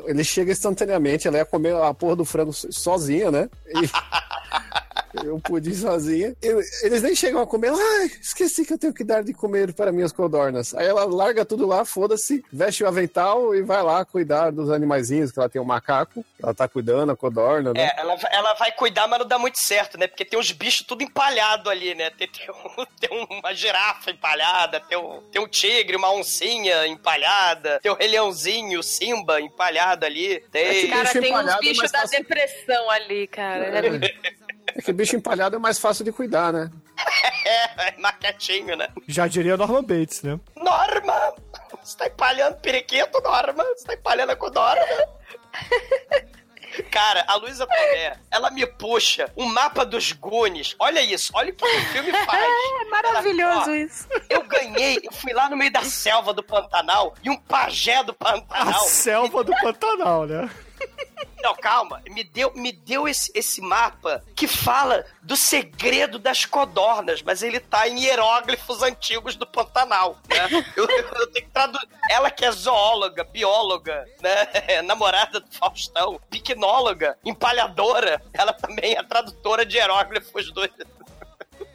Ele 0.06 0.24
chega 0.24 0.52
instantaneamente, 0.52 1.28
ela 1.28 1.38
ia 1.38 1.44
comer 1.52 1.76
a 1.76 1.92
porra 1.92 2.16
do 2.16 2.24
frango 2.24 2.52
so- 2.52 2.72
sozinha, 2.72 3.30
né? 3.30 3.50
E, 3.68 3.88
e 5.22 5.28
o 5.28 5.38
pudim 5.38 5.74
sozinha. 5.74 6.34
E 6.42 6.46
eles 6.86 7.02
nem 7.02 7.14
chegam 7.14 7.42
a 7.42 7.46
comer. 7.46 7.70
Ai, 7.72 8.10
esqueci 8.20 8.64
que 8.64 8.72
eu 8.72 8.78
tenho 8.78 8.94
que 8.94 9.04
dar 9.04 9.22
de 9.22 9.32
comer 9.34 9.72
para 9.74 9.92
minhas 9.92 10.12
codornas. 10.12 10.74
Aí 10.74 10.86
ela 10.86 11.04
larga 11.04 11.44
tudo 11.44 11.66
lá, 11.66 11.84
foda-se, 11.84 12.44
veste 12.52 12.82
o 12.82 12.88
avental 12.88 13.54
e 13.54 13.62
vai 13.62 13.82
lá 13.82 14.04
cuidar 14.04 14.50
dos 14.50 14.70
animaizinhos, 14.70 15.30
que 15.30 15.38
ela 15.38 15.48
tem 15.48 15.60
um 15.60 15.64
macaco. 15.64 16.24
Ela 16.42 16.54
tá 16.54 16.66
cuidando, 16.66 17.12
a 17.12 17.16
codorna, 17.16 17.72
né? 17.72 17.84
É, 17.94 18.00
ela, 18.00 18.16
ela 18.30 18.54
vai 18.54 18.72
cuidar, 18.72 19.06
mas 19.06 19.18
não 19.20 19.26
dá 19.26 19.38
muito 19.38 19.58
certo, 19.60 19.98
né? 19.98 20.06
Porque 20.06 20.24
tem 20.24 20.38
uns 20.38 20.50
bichos 20.50 20.86
tudo 20.86 21.02
empalhado 21.02 21.68
ali, 21.70 21.94
né? 21.94 22.10
Tem, 22.10 22.28
tem, 22.28 22.48
um- 22.50 22.86
tem 22.98 23.26
uma 23.40 23.54
girafa 23.54 24.10
empalhada, 24.10 24.80
tem 24.80 24.96
um, 24.98 25.20
tem 25.30 25.40
um 25.42 25.46
tigre, 25.48 25.96
uma 25.96 26.10
oncinha 26.12 26.86
empalhada, 26.86 27.78
tem 27.82 27.92
o 27.92 27.94
rei 27.94 28.08
leãozinho, 28.08 28.80
o 28.80 28.82
Simba 28.82 29.40
empalhado 29.40 30.06
ali. 30.06 30.40
Tem... 30.50 30.86
É 30.86 30.88
Cara, 30.88 31.10
tem 31.10 31.20
uns 31.22 31.26
empalhado, 31.28 31.60
bichos 31.60 31.90
da 31.92 32.00
tá- 32.00 32.06
depressão 32.06 32.90
ali, 32.90 33.26
cara. 33.26 33.64
É 33.66 33.90
muito- 33.90 34.08
É 34.76 34.82
que 34.82 34.92
bicho 34.92 35.16
empalhado 35.16 35.56
é 35.56 35.58
mais 35.58 35.78
fácil 35.78 36.04
de 36.04 36.12
cuidar, 36.12 36.52
né? 36.52 36.70
É, 37.44 37.88
é 37.88 37.94
maquetinho, 37.98 38.76
né? 38.76 38.88
Já 39.08 39.26
diria 39.26 39.56
Norman 39.56 39.82
Bates, 39.82 40.22
né? 40.22 40.38
Norma! 40.56 41.34
Você 41.82 41.96
tá 41.98 42.06
empalhando 42.06 42.56
periquito, 42.58 43.20
Norma? 43.20 43.64
Você 43.64 43.84
tá 43.84 43.94
empalhando 43.94 44.36
com 44.36 44.48
Norma? 44.48 44.86
Cara, 46.90 47.24
a 47.28 47.34
Luísa 47.36 47.66
Tomé, 47.66 48.16
ela 48.30 48.50
me 48.50 48.66
puxa 48.66 49.30
um 49.36 49.44
mapa 49.44 49.84
dos 49.84 50.12
Goonies. 50.12 50.74
Olha 50.78 51.02
isso, 51.02 51.30
olha 51.34 51.52
o 51.52 51.54
que 51.54 51.64
o 51.64 51.84
filme 51.86 52.12
faz. 52.24 52.42
É 52.80 52.84
maravilhoso 52.86 53.52
Ela, 53.52 53.66
ó, 53.68 53.74
isso. 53.74 54.08
Eu 54.30 54.42
ganhei, 54.44 54.98
eu 55.02 55.12
fui 55.12 55.32
lá 55.34 55.50
no 55.50 55.56
meio 55.56 55.70
da 55.72 55.82
selva 55.82 56.32
do 56.32 56.42
Pantanal 56.42 57.14
e 57.22 57.28
um 57.28 57.36
pajé 57.36 58.02
do 58.04 58.12
A 58.12 58.14
Pantanal. 58.14 58.80
selva 58.84 59.44
do 59.44 59.52
Pantanal, 59.60 60.26
né? 60.26 60.48
Não, 61.42 61.54
calma. 61.56 62.00
Me 62.08 62.22
deu, 62.22 62.52
me 62.54 62.70
deu 62.72 63.08
esse, 63.08 63.30
esse 63.34 63.60
mapa 63.60 64.22
que 64.36 64.46
fala 64.46 65.04
do 65.22 65.36
segredo 65.36 66.18
das 66.18 66.44
codornas, 66.44 67.20
mas 67.22 67.42
ele 67.42 67.58
tá 67.58 67.88
em 67.88 67.98
hieróglifos 68.04 68.82
antigos 68.82 69.34
do 69.36 69.46
Pantanal, 69.46 70.16
né? 70.28 70.64
Eu, 70.76 70.88
eu- 70.88 71.26
tenho 71.32 71.46
que 71.46 71.52
traduzir. 71.52 71.88
Ela 72.10 72.30
que 72.30 72.44
é 72.44 72.52
zoóloga, 72.52 73.24
bióloga, 73.24 74.06
né? 74.20 74.82
Namorada 74.82 75.40
do 75.40 75.50
Faustão, 75.52 76.20
piquinóloga, 76.30 77.18
empalhadora. 77.24 78.22
Ela 78.32 78.52
também 78.52 78.94
é 78.96 79.02
tradutora 79.02 79.64
de 79.66 79.76
hieróglifos 79.76 80.50
do, 80.52 80.62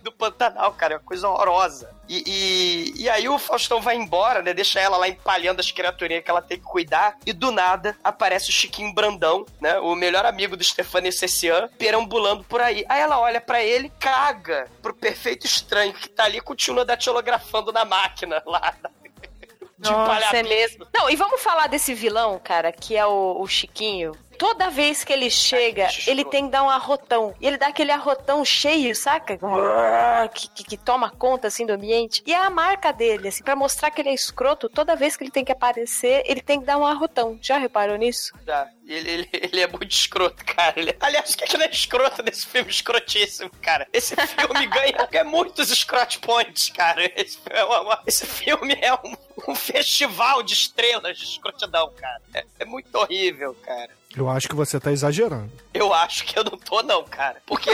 do 0.08 0.12
Pantanal, 0.12 0.72
cara. 0.74 0.93
É 0.93 0.97
uma 0.97 1.03
coisa 1.03 1.28
horrorosa. 1.28 1.93
E, 2.08 2.24
e, 2.26 3.03
e 3.03 3.10
aí 3.10 3.28
o 3.28 3.38
Faustão 3.38 3.82
vai 3.82 3.95
embora, 3.95 4.41
né? 4.41 4.53
Deixa 4.53 4.80
ela 4.80 4.95
lá 4.95 5.08
empalhando 5.08 5.60
as 5.60 5.70
criaturinhas 5.70 6.24
que 6.24 6.32
ela 6.32 6.41
tem 6.41 6.58
que 6.58 6.64
cuidar. 6.64 7.18
E 7.26 7.34
do 7.34 7.51
nada 7.51 7.97
aparece 8.03 8.49
o 8.49 8.53
Chiquinho 8.53 8.93
Brandão, 8.93 9.45
né? 9.60 9.78
O 9.80 9.93
melhor 9.95 10.26
amigo 10.26 10.55
do 10.55 10.64
Stefano 10.64 11.12
Cessian, 11.12 11.70
perambulando 11.78 12.43
por 12.45 12.62
aí. 12.62 12.86
Aí 12.88 13.01
ela 13.01 13.20
olha 13.20 13.41
pra 13.41 13.62
ele, 13.62 13.91
caga 13.99 14.70
pro 14.82 14.93
perfeito 14.93 15.45
estranho 15.45 15.93
que 15.93 16.08
tá 16.08 16.24
ali 16.24 16.38
e 16.38 16.41
continua 16.41 16.86
datilografando 16.86 17.72
na 17.74 17.84
máquina 17.84 18.41
lá. 18.47 18.74
De 19.78 19.91
Nossa, 19.91 20.38
é 20.38 20.43
mesmo. 20.43 20.88
Não, 20.91 21.08
e 21.08 21.16
vamos 21.16 21.39
falar 21.41 21.68
desse 21.68 21.93
vilão, 21.93 22.39
cara, 22.43 22.72
que 22.72 22.95
é 22.97 23.05
o, 23.05 23.39
o 23.39 23.47
Chiquinho. 23.47 24.14
Toda 24.38 24.70
vez 24.70 25.04
que 25.04 25.12
ele 25.12 25.30
chega, 25.30 25.88
ele 26.08 26.24
tem 26.26 26.46
que 26.46 26.52
dar 26.52 26.64
um 26.64 26.70
arrotão. 26.70 27.34
E 27.42 27.48
ele 27.48 27.58
dá 27.58 27.68
aquele 27.68 27.92
arrotão 27.92 28.44
cheio, 28.46 28.96
saca? 28.96 29.38
Que, 30.34 30.48
que- 30.50 30.64
que 30.64 30.78
toma 30.78 31.10
conta, 31.10 31.48
assim, 31.48 31.66
do 31.66 31.74
ambiente. 31.74 32.22
E 32.26 32.34
é 32.34 32.38
a 32.38 32.50
marca 32.50 32.92
dele, 32.92 33.28
assim, 33.30 33.44
pra 33.44 33.56
mostrar 33.56 33.90
que 33.92 34.02
ele 34.02 34.10
é 34.10 34.14
escroto, 34.14 34.70
toda 34.70 34.96
vez 34.96 35.16
que 35.18 35.24
ele 35.24 35.32
tem 35.32 35.44
que 35.46 35.52
aparecer, 35.52 36.24
ele 36.26 36.42
tem 36.42 36.60
que 36.60 36.66
dar 36.66 36.78
um 36.78 36.86
arrotão. 36.86 37.38
Já 37.42 37.58
reparou 37.58 37.96
nisso? 37.98 38.34
Tá. 38.46 38.70
Ele, 38.88 39.10
ele, 39.12 39.30
ele 39.34 39.62
é 39.62 39.68
muito 39.68 39.92
escroto, 39.92 40.44
cara. 40.46 40.74
Ele- 40.80 40.96
aliás, 41.00 41.34
o 41.34 41.38
que 41.38 41.44
é 41.44 41.48
que 41.48 41.58
é 41.58 41.70
escroto 41.70 42.24
nesse 42.24 42.46
filme 42.46 42.70
escrotíssimo, 42.72 43.50
cara? 43.62 43.86
Esse 43.92 44.16
filme 44.16 44.66
ganha, 44.68 45.06
ganha 45.12 45.24
muitos 45.26 45.70
scrot 45.70 46.20
points, 46.20 46.70
cara. 46.70 47.04
Esse, 47.16 47.38
é 47.50 47.64
uma- 47.64 48.02
esse 48.08 48.26
filme 48.26 48.78
é 48.82 48.94
um, 48.94 49.16
um 49.50 49.56
festival 49.56 50.42
de 50.42 50.54
estrelas 50.54 51.18
de 51.18 51.26
escrotidão, 51.26 51.92
cara. 51.98 52.22
É, 52.34 52.46
é 52.60 52.66
muito 52.66 52.96
horrível, 52.96 53.54
cara. 53.56 53.90
Eu 54.16 54.30
acho 54.30 54.48
que 54.48 54.56
você 54.56 54.80
tá 54.80 54.92
exagerando. 54.92 55.52
Eu 55.78 55.94
acho 55.94 56.26
que 56.26 56.38
eu 56.38 56.44
não 56.44 56.58
tô, 56.58 56.82
não, 56.82 57.04
cara. 57.04 57.42
Porque 57.46 57.70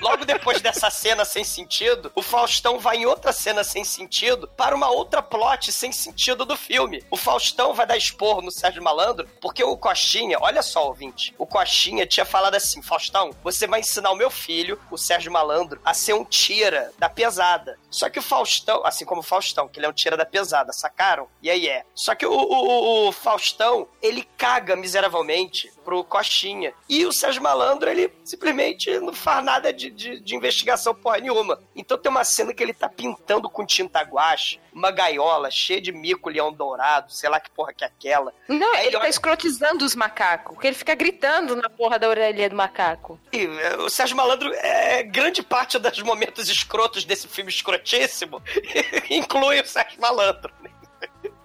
logo 0.00 0.24
depois 0.24 0.60
dessa 0.60 0.90
cena 0.90 1.24
sem 1.24 1.42
sentido, 1.44 2.10
o 2.14 2.22
Faustão 2.22 2.78
vai 2.78 2.98
em 2.98 3.06
outra 3.06 3.32
cena 3.32 3.64
sem 3.64 3.84
sentido 3.84 4.48
para 4.56 4.74
uma 4.74 4.90
outra 4.90 5.20
plot 5.22 5.72
sem 5.72 5.90
sentido 5.92 6.44
do 6.44 6.56
filme. 6.56 7.02
O 7.10 7.16
Faustão 7.16 7.74
vai 7.74 7.86
dar 7.86 7.96
esporro 7.96 8.40
no 8.42 8.50
Sérgio 8.50 8.82
Malandro, 8.82 9.28
porque 9.40 9.62
o 9.64 9.76
Coxinha, 9.76 10.38
olha 10.40 10.62
só, 10.62 10.86
ouvinte, 10.86 11.34
o 11.38 11.46
Coxinha 11.46 12.06
tinha 12.06 12.24
falado 12.26 12.54
assim: 12.54 12.82
Faustão, 12.82 13.30
você 13.42 13.66
vai 13.66 13.80
ensinar 13.80 14.10
o 14.10 14.16
meu 14.16 14.30
filho, 14.30 14.80
o 14.90 14.96
Sérgio 14.98 15.32
Malandro, 15.32 15.80
a 15.84 15.92
ser 15.94 16.12
um 16.14 16.24
tira 16.24 16.92
da 16.98 17.08
pesada. 17.08 17.78
Só 17.90 18.08
que 18.08 18.18
o 18.18 18.22
Faustão, 18.22 18.82
assim 18.84 19.04
como 19.04 19.20
o 19.20 19.24
Faustão, 19.24 19.68
que 19.68 19.78
ele 19.78 19.86
é 19.86 19.88
um 19.88 19.92
tira 19.92 20.16
da 20.16 20.24
pesada, 20.26 20.72
sacaram? 20.72 21.28
E 21.42 21.50
aí 21.50 21.68
é. 21.68 21.84
Só 21.94 22.14
que 22.14 22.26
o, 22.26 22.32
o- 22.32 23.08
o- 23.08 23.12
Faustão, 23.12 23.88
ele 24.02 24.22
caga 24.36 24.76
miseravelmente 24.76 25.72
pro 25.84 26.04
Coxinha. 26.04 26.72
E 26.88 27.04
o 27.06 27.12
Sérgio 27.12 27.42
Malandro, 27.48 27.88
ele 27.88 28.12
simplesmente 28.24 28.98
não 29.00 29.12
faz 29.14 29.42
nada 29.42 29.72
de, 29.72 29.90
de, 29.90 30.20
de 30.20 30.36
investigação 30.36 30.94
porra 30.94 31.18
nenhuma. 31.18 31.58
Então 31.74 31.96
tem 31.96 32.10
uma 32.10 32.22
cena 32.24 32.52
que 32.52 32.62
ele 32.62 32.74
tá 32.74 32.88
pintando 32.88 33.48
com 33.48 33.64
tinta 33.64 34.00
guache 34.02 34.60
uma 34.70 34.90
gaiola 34.90 35.50
cheia 35.50 35.80
de 35.80 35.90
mico 35.90 36.28
leão 36.28 36.52
dourado, 36.52 37.10
sei 37.10 37.28
lá 37.28 37.40
que 37.40 37.50
porra 37.50 37.72
que 37.72 37.82
é 37.82 37.86
aquela. 37.86 38.32
Não, 38.46 38.72
Aí 38.74 38.86
ele 38.86 38.96
olha- 38.96 39.00
tá 39.04 39.08
escrotizando 39.08 39.84
os 39.84 39.94
macacos. 39.96 40.52
Porque 40.54 40.66
ele 40.68 40.76
fica 40.76 40.94
gritando 40.94 41.56
na 41.56 41.68
porra 41.70 41.98
da 41.98 42.08
orelha 42.08 42.48
do 42.50 42.54
macaco. 42.54 43.18
E 43.32 43.44
é, 43.46 43.76
o 43.78 43.88
Sérgio 43.88 44.16
Malandro, 44.16 44.52
é, 44.54 45.02
grande 45.02 45.42
parte 45.42 45.78
dos 45.78 46.02
momentos 46.02 46.48
escrotos 46.48 47.04
desse 47.04 47.26
filme 47.26 47.50
escrotíssimo 47.50 48.42
inclui 49.10 49.60
o 49.60 49.66
Sérgio 49.66 50.00
Malandro. 50.00 50.52
Né? 50.62 50.70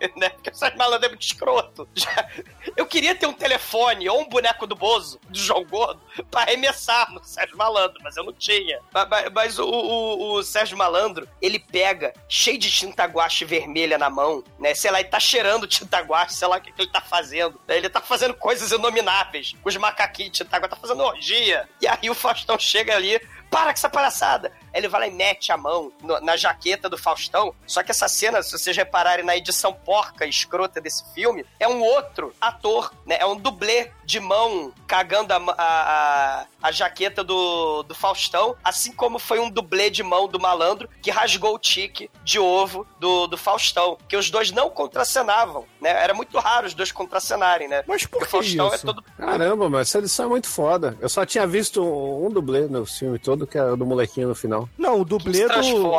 Porque 0.34 0.50
o 0.50 0.56
Sérgio 0.56 0.78
Malandro 0.78 1.06
é 1.06 1.10
muito 1.10 1.22
escroto. 1.24 1.88
Já- 1.96 2.28
eu 2.76 2.86
queria 2.86 3.16
ter 3.16 3.28
um 3.28 3.34
telefone 3.34 4.08
ou 4.10 4.22
um 4.22 4.28
boneco 4.30 4.66
do 4.68 4.76
Bozo, 4.76 5.20
do 5.30 5.38
João 5.38 5.64
Gordo, 5.66 6.02
pra 6.30 6.42
arremessar 6.42 7.12
no 7.12 7.24
Sérgio 7.24 7.58
Malandro, 7.58 8.00
mas 8.04 8.18
eu 8.18 8.24
não 8.24 8.34
tinha. 8.34 8.80
Ma- 8.94 9.06
ma- 9.06 9.30
Mas, 9.34 9.58
o, 9.60 9.66
o- 9.68 10.34
o 10.36 10.44
Sérgio 10.44 10.78
Malandro, 10.78 11.28
ele 11.42 11.60
pega 11.60 12.14
cheio 12.28 12.58
de 12.58 12.72
tinta 12.72 13.06
guache 13.06 13.46
vermelha 13.46 13.98
na 13.98 14.10
mão, 14.10 14.44
né? 14.60 14.74
Sei 14.76 14.90
lá, 14.92 15.00
ele 15.00 15.10
tá 15.10 15.20
cheirando 15.20 15.68
tinta 15.68 16.00
guache, 16.02 16.34
sei 16.36 16.48
lá 16.48 16.58
o 16.58 16.62
que, 16.62 16.72
que 16.72 16.82
ele 16.82 16.92
tá 16.92 17.02
fazendo. 17.02 17.60
né? 17.68 17.78
Ele 17.78 17.90
tá 17.90 18.02
fazendo 18.02 18.34
coisas 18.34 18.72
inomináveis 18.72 19.54
com 19.62 19.70
os 19.70 19.78
macaquinhos 19.78 20.32
de 20.32 20.38
tinta 20.44 20.58
guache, 20.58 20.70
tá 20.70 20.76
fazendo 20.76 21.04
orgia. 21.04 21.68
E 21.82 21.88
aí 21.88 22.10
o 22.10 22.16
Faustão 22.16 22.58
chega 22.60 22.96
ali, 22.96 23.20
para 23.54 23.66
com 23.66 23.78
essa 23.78 23.90
palhaçada. 23.90 24.52
Aí 24.74 24.80
ele 24.82 24.88
vai 24.88 25.02
lá 25.02 25.08
e 25.08 25.12
mete 25.12 25.52
a 25.52 25.58
mão 25.58 25.92
no- 26.02 26.20
na 26.22 26.36
jaqueta 26.36 26.90
do 26.90 26.98
Faustão. 26.98 27.54
Só 27.68 27.84
que 27.84 27.92
essa 27.92 28.08
cena, 28.08 28.42
se 28.42 28.52
vocês 28.52 28.76
repararem 28.76 29.24
na 29.24 29.38
edição 29.38 29.72
porca 29.72 30.26
e 30.26 30.30
escrota 30.30 30.82
desse 30.82 31.04
filme, 31.14 31.46
é 31.60 31.68
um 31.68 31.82
outro 31.82 32.34
ator, 32.42 32.92
né? 33.06 33.18
É 33.20 33.26
um 33.28 33.36
dublê 33.36 33.92
de 34.04 34.20
mão 34.20 34.74
cagando 34.88 35.32
a, 35.34 35.38
a, 35.58 36.46
a, 36.62 36.72
jaqueta 36.72 37.24
do, 37.24 37.84
do 37.84 37.94
Faustão, 37.94 38.56
assim 38.64 38.92
como 38.92 39.20
foi 39.20 39.40
um 39.40 39.50
dublê 39.50 39.90
de 39.92 40.02
mão 40.02 40.28
do 40.28 40.40
malandro 40.40 40.90
que 41.02 41.12
rasgou 41.12 41.54
o 41.56 41.60
tique 41.60 42.10
de 42.24 42.40
ovo 42.40 42.86
do, 43.00 43.28
do 43.28 43.38
Faustão. 43.38 43.98
Que 44.10 44.18
os 44.18 44.32
dois 44.32 44.50
não 44.52 44.70
contracenavam, 44.70 45.66
né? 45.80 45.90
Era 45.92 46.14
muito 46.14 46.38
raro 46.40 46.66
os 46.66 46.74
dois 46.74 46.92
contracenarem, 46.92 47.68
né? 47.68 47.84
Mas 47.88 48.04
por 48.04 48.20
Porque 48.20 48.26
que 48.26 48.32
Faustão 48.32 48.72
é 48.72 48.76
isso? 48.76 48.86
todo 48.86 49.04
Caramba, 49.18 49.70
mas 49.70 49.90
essa 49.90 50.00
edição 50.00 50.26
é 50.26 50.30
muito 50.30 50.48
foda. 50.48 50.98
Eu 51.00 51.10
só 51.10 51.26
tinha 51.26 51.46
visto 51.46 51.84
um 51.84 52.30
dublê 52.32 52.62
no 52.62 52.86
filme 52.86 53.20
todo, 53.20 53.43
que 53.48 53.58
era 53.58 53.76
do 53.76 53.86
molequinho 53.86 54.28
no 54.30 54.36
final. 54.36 54.68
Não, 54.78 54.96
o 54.96 55.00
se 55.00 55.06
dublê 55.06 55.48
do... 55.48 55.92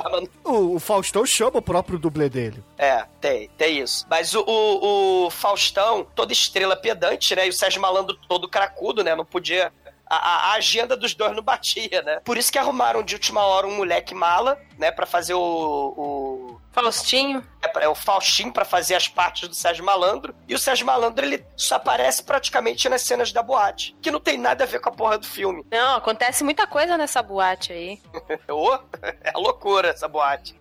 O, 0.45 0.76
o 0.76 0.80
Faustão 0.80 1.24
chama 1.26 1.59
o 1.59 1.62
próprio 1.62 1.99
dublê 1.99 2.28
dele. 2.28 2.62
É, 2.78 3.05
tem, 3.20 3.49
tem 3.57 3.78
isso. 3.80 4.07
Mas 4.09 4.34
o, 4.34 4.42
o, 4.47 5.26
o 5.26 5.30
Faustão, 5.30 6.07
toda 6.14 6.32
estrela 6.32 6.76
pedante, 6.76 7.34
né? 7.34 7.47
E 7.47 7.51
o 7.51 7.53
Sérgio 7.53 7.80
Malandro 7.80 8.16
todo 8.28 8.49
cracudo, 8.49 9.03
né? 9.05 9.14
Não 9.14 9.24
podia. 9.24 9.72
A, 10.07 10.16
a- 10.16 10.51
a 10.51 10.53
agenda 10.55 10.97
dos 10.97 11.14
dois 11.14 11.34
não 11.34 11.42
batia, 11.42 12.03
né? 12.03 12.20
Por 12.24 12.36
isso 12.36 12.53
que 12.53 12.59
arrumaram 12.59 13.03
de 13.03 13.14
última 13.14 13.40
hora 13.42 13.66
um 13.66 13.76
moleque 13.76 14.14
mala, 14.14 14.59
né? 14.78 14.90
Pra 14.90 15.07
fazer 15.07 15.32
o. 15.34 15.40
o 15.97 16.43
Faustinho. 16.75 17.47
é 17.62 17.85
é 17.85 17.89
o 17.89 17.95
Faustinho 17.95 18.53
pra 18.53 18.64
fazer 18.64 18.95
as 18.95 19.09
partes 19.09 19.49
do 19.49 19.55
Sérgio 19.55 19.85
Malandro. 19.85 20.35
E 20.49 20.55
o 20.55 20.59
Sérgio 20.59 20.87
Malandro, 20.87 21.25
ele 21.25 21.45
só 21.57 21.77
aparece 21.77 22.22
praticamente 22.22 22.89
nas 22.89 23.03
cenas 23.03 23.33
da 23.33 23.43
boate. 23.43 23.97
Que 24.03 24.11
não 24.11 24.20
tem 24.20 24.37
nada 24.37 24.64
a 24.64 24.66
ver 24.66 24.81
com 24.81 24.89
a 24.89 24.93
porra 24.93 25.18
do 25.18 25.27
filme. 25.27 25.64
Não, 25.70 25.97
acontece 25.97 26.43
muita 26.43 26.66
coisa 26.66 26.97
nessa 26.99 27.22
boate 27.22 27.72
aí. 27.72 28.01
Ô, 28.49 28.75
é 29.03 29.33
loucura 29.37 29.89
essa 29.89 30.09
boate. 30.09 30.55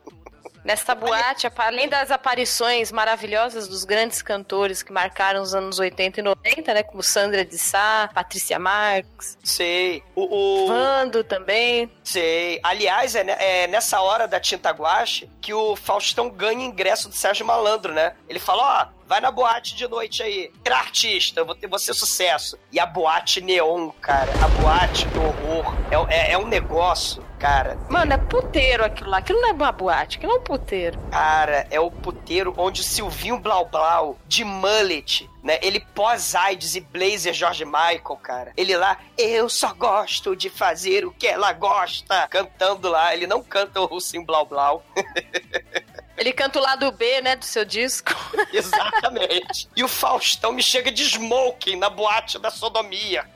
Nessa 0.64 0.96
boate, 0.96 1.46
além 1.58 1.90
das 1.90 2.10
aparições 2.10 2.90
maravilhosas 2.92 3.68
dos 3.68 3.84
grandes 3.84 4.22
cantores 4.22 4.82
que 4.82 4.94
marcaram 4.94 5.42
os 5.42 5.54
anos 5.54 5.78
80 5.78 6.20
e 6.22 6.24
90, 6.24 6.74
né? 6.74 6.84
Como 6.84 7.04
Sandra 7.04 7.44
de 7.44 7.58
Sá, 7.58 8.10
Patrícia 8.14 8.58
Marques, 8.58 9.38
Sei. 9.44 10.02
O, 10.16 10.64
o- 10.64 10.68
Vando 10.68 11.24
também. 11.24 11.92
Sei. 12.04 12.60
Aliás, 12.64 13.14
é, 13.16 13.64
é 13.64 13.68
nessa 13.68 14.00
hora 14.02 14.28
da 14.28 14.40
tinta 14.40 14.70
guache 14.72 15.30
que 15.42 15.54
o 15.54 15.76
Faustão 15.76 16.30
ganha 16.30 16.64
ingresso 16.66 17.10
do 17.10 17.16
Sérgio 17.16 17.46
Malandro, 17.46 17.94
né? 17.94 18.14
Ele 18.30 18.40
fala, 18.40 18.82
ó, 18.90 19.04
vai 19.08 19.20
na 19.20 19.32
boate 19.32 19.76
de 19.76 19.86
noite 19.88 20.24
aí. 20.24 20.50
Vira 20.64 20.78
artista, 20.78 21.44
vou 21.44 21.56
ter 21.56 21.68
você 21.68 21.94
sucesso. 21.94 22.58
E 22.72 22.80
a 22.80 22.86
boate 22.86 23.42
neon, 23.42 23.90
cara, 24.02 24.32
a 24.44 24.48
boate 24.62 25.06
do 25.08 25.20
horror, 25.22 25.76
é, 26.10 26.30
é, 26.30 26.32
é 26.34 26.38
um 26.38 26.48
negócio, 26.48 27.24
cara. 27.44 27.78
Mano, 27.90 28.14
é 28.14 28.18
puteiro 28.18 28.86
aquilo 28.86 29.10
lá. 29.10 29.18
Aquilo 29.18 29.42
não 29.42 29.50
é 29.50 29.52
uma 29.52 29.72
boate, 29.74 30.18
aquilo 30.18 30.32
é 30.32 30.36
um 30.36 30.42
puteiro. 30.42 30.98
Cara, 31.12 31.68
é 31.70 31.78
o 31.78 31.92
puteiro 31.92 32.54
onde 32.58 32.80
o 32.80 32.84
Silvinho 32.86 33.38
Blau 33.38 33.66
Blau, 33.66 34.18
de 34.26 34.46
mullet, 34.46 35.30
né? 35.44 35.60
Ele 35.62 35.82
pós-AIDS 35.94 36.76
e 36.76 36.80
blazer 36.80 37.34
George 37.34 37.66
Michael, 37.66 38.18
cara. 38.24 38.54
Ele 38.56 38.78
lá, 38.78 38.98
eu 39.18 39.50
só 39.50 39.74
gosto 39.74 40.38
de 40.38 40.50
fazer 40.50 41.06
o 41.06 41.12
que 41.12 41.28
ela 41.28 41.52
gosta. 41.52 42.26
Cantando 42.30 42.90
lá, 42.90 43.14
ele 43.14 43.28
não 43.28 43.44
canta 43.44 43.82
o 43.82 44.00
Sim 44.00 44.24
Blau 44.24 44.46
Blau. 44.46 44.82
Ele 46.16 46.32
canta 46.32 46.60
o 46.60 46.62
lado 46.62 46.92
B, 46.92 47.22
né, 47.22 47.36
do 47.36 47.44
seu 47.44 47.66
disco. 47.66 48.12
Exatamente. 48.54 49.68
E 49.76 49.84
o 49.84 49.88
Faustão 49.88 50.52
me 50.52 50.62
chega 50.62 50.92
de 50.92 51.04
smoking 51.04 51.76
na 51.76 51.90
boate 51.90 52.38
da 52.38 52.52
sodomia. 52.52 53.28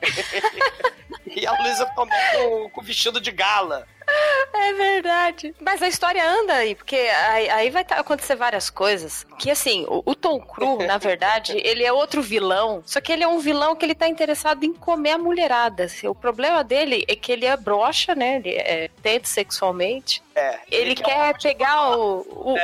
E 1.36 1.46
a 1.46 1.52
Luísa 1.52 1.86
Tomé 1.94 2.32
com, 2.32 2.70
com 2.70 2.82
vestido 2.82 3.20
de 3.20 3.30
gala. 3.30 3.86
É 4.54 4.72
verdade. 4.72 5.54
Mas 5.60 5.82
a 5.82 5.88
história 5.88 6.26
anda 6.28 6.54
aí, 6.54 6.74
porque 6.74 6.96
aí, 6.96 7.48
aí 7.48 7.70
vai 7.70 7.84
tá- 7.84 7.96
acontecer 7.96 8.34
várias 8.34 8.68
coisas. 8.68 9.24
Que 9.38 9.50
assim, 9.50 9.84
o, 9.88 10.02
o 10.04 10.14
Tom 10.14 10.40
Cruise, 10.40 10.86
na 10.86 10.98
verdade, 10.98 11.56
ele 11.64 11.84
é 11.84 11.92
outro 11.92 12.20
vilão. 12.22 12.82
Só 12.84 13.00
que 13.00 13.12
ele 13.12 13.22
é 13.22 13.28
um 13.28 13.38
vilão 13.38 13.76
que 13.76 13.84
ele 13.84 13.94
tá 13.94 14.08
interessado 14.08 14.64
em 14.64 14.72
comer 14.72 15.12
a 15.12 15.18
mulherada. 15.18 15.84
Assim, 15.84 16.06
O 16.08 16.14
problema 16.14 16.64
dele 16.64 17.04
é 17.08 17.14
que 17.14 17.30
ele 17.32 17.46
é 17.46 17.56
broxa, 17.56 18.14
né? 18.14 18.36
Ele 18.36 18.54
é 18.56 18.90
tento 19.02 19.26
sexualmente. 19.26 20.22
É. 20.34 20.58
Ele, 20.70 20.94
quer 20.94 21.38
pegar 21.38 21.96
o, 21.96 22.20
o, 22.20 22.56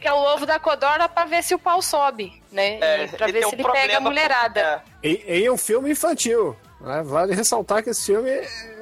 quer 0.00 0.12
o 0.12 0.16
ovo 0.34 0.46
da 0.46 0.58
codorna 0.58 1.08
pra 1.08 1.24
ver 1.24 1.42
se 1.42 1.54
o 1.54 1.58
pau 1.58 1.80
sobe, 1.82 2.42
né? 2.50 2.78
É, 2.80 3.06
pra 3.08 3.28
ele 3.28 3.40
ver 3.40 3.46
se 3.46 3.54
um 3.54 3.58
ele 3.58 3.72
pega 3.72 3.96
a 3.96 4.00
mulherada. 4.00 4.82
E, 5.02 5.22
e 5.26 5.50
um 5.50 5.56
filme 5.56 5.90
infantil. 5.90 6.56
Né? 6.80 7.02
Vale 7.02 7.34
ressaltar 7.34 7.82
que 7.82 7.90
esse 7.90 8.06
filme 8.06 8.30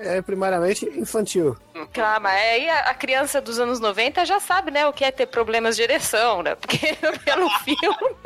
é 0.01 0.21
primariamente 0.23 0.87
infantil. 0.99 1.57
Claro, 1.93 2.23
mas 2.23 2.35
aí 2.35 2.69
a, 2.69 2.95
criança 2.95 3.41
dos 3.41 3.59
anos 3.59 3.81
90 3.81 4.25
já 4.25 4.41
sabe, 4.41 4.71
né, 4.71 4.87
o 4.87 4.93
que 4.93 5.05
é 5.05 5.11
ter 5.11 5.27
problemas 5.27 5.77
de 5.77 5.83
ereção, 5.83 6.43
né? 6.43 6.55
Porque 6.55 6.79
pelo 7.25 7.49
filme. 7.61 8.17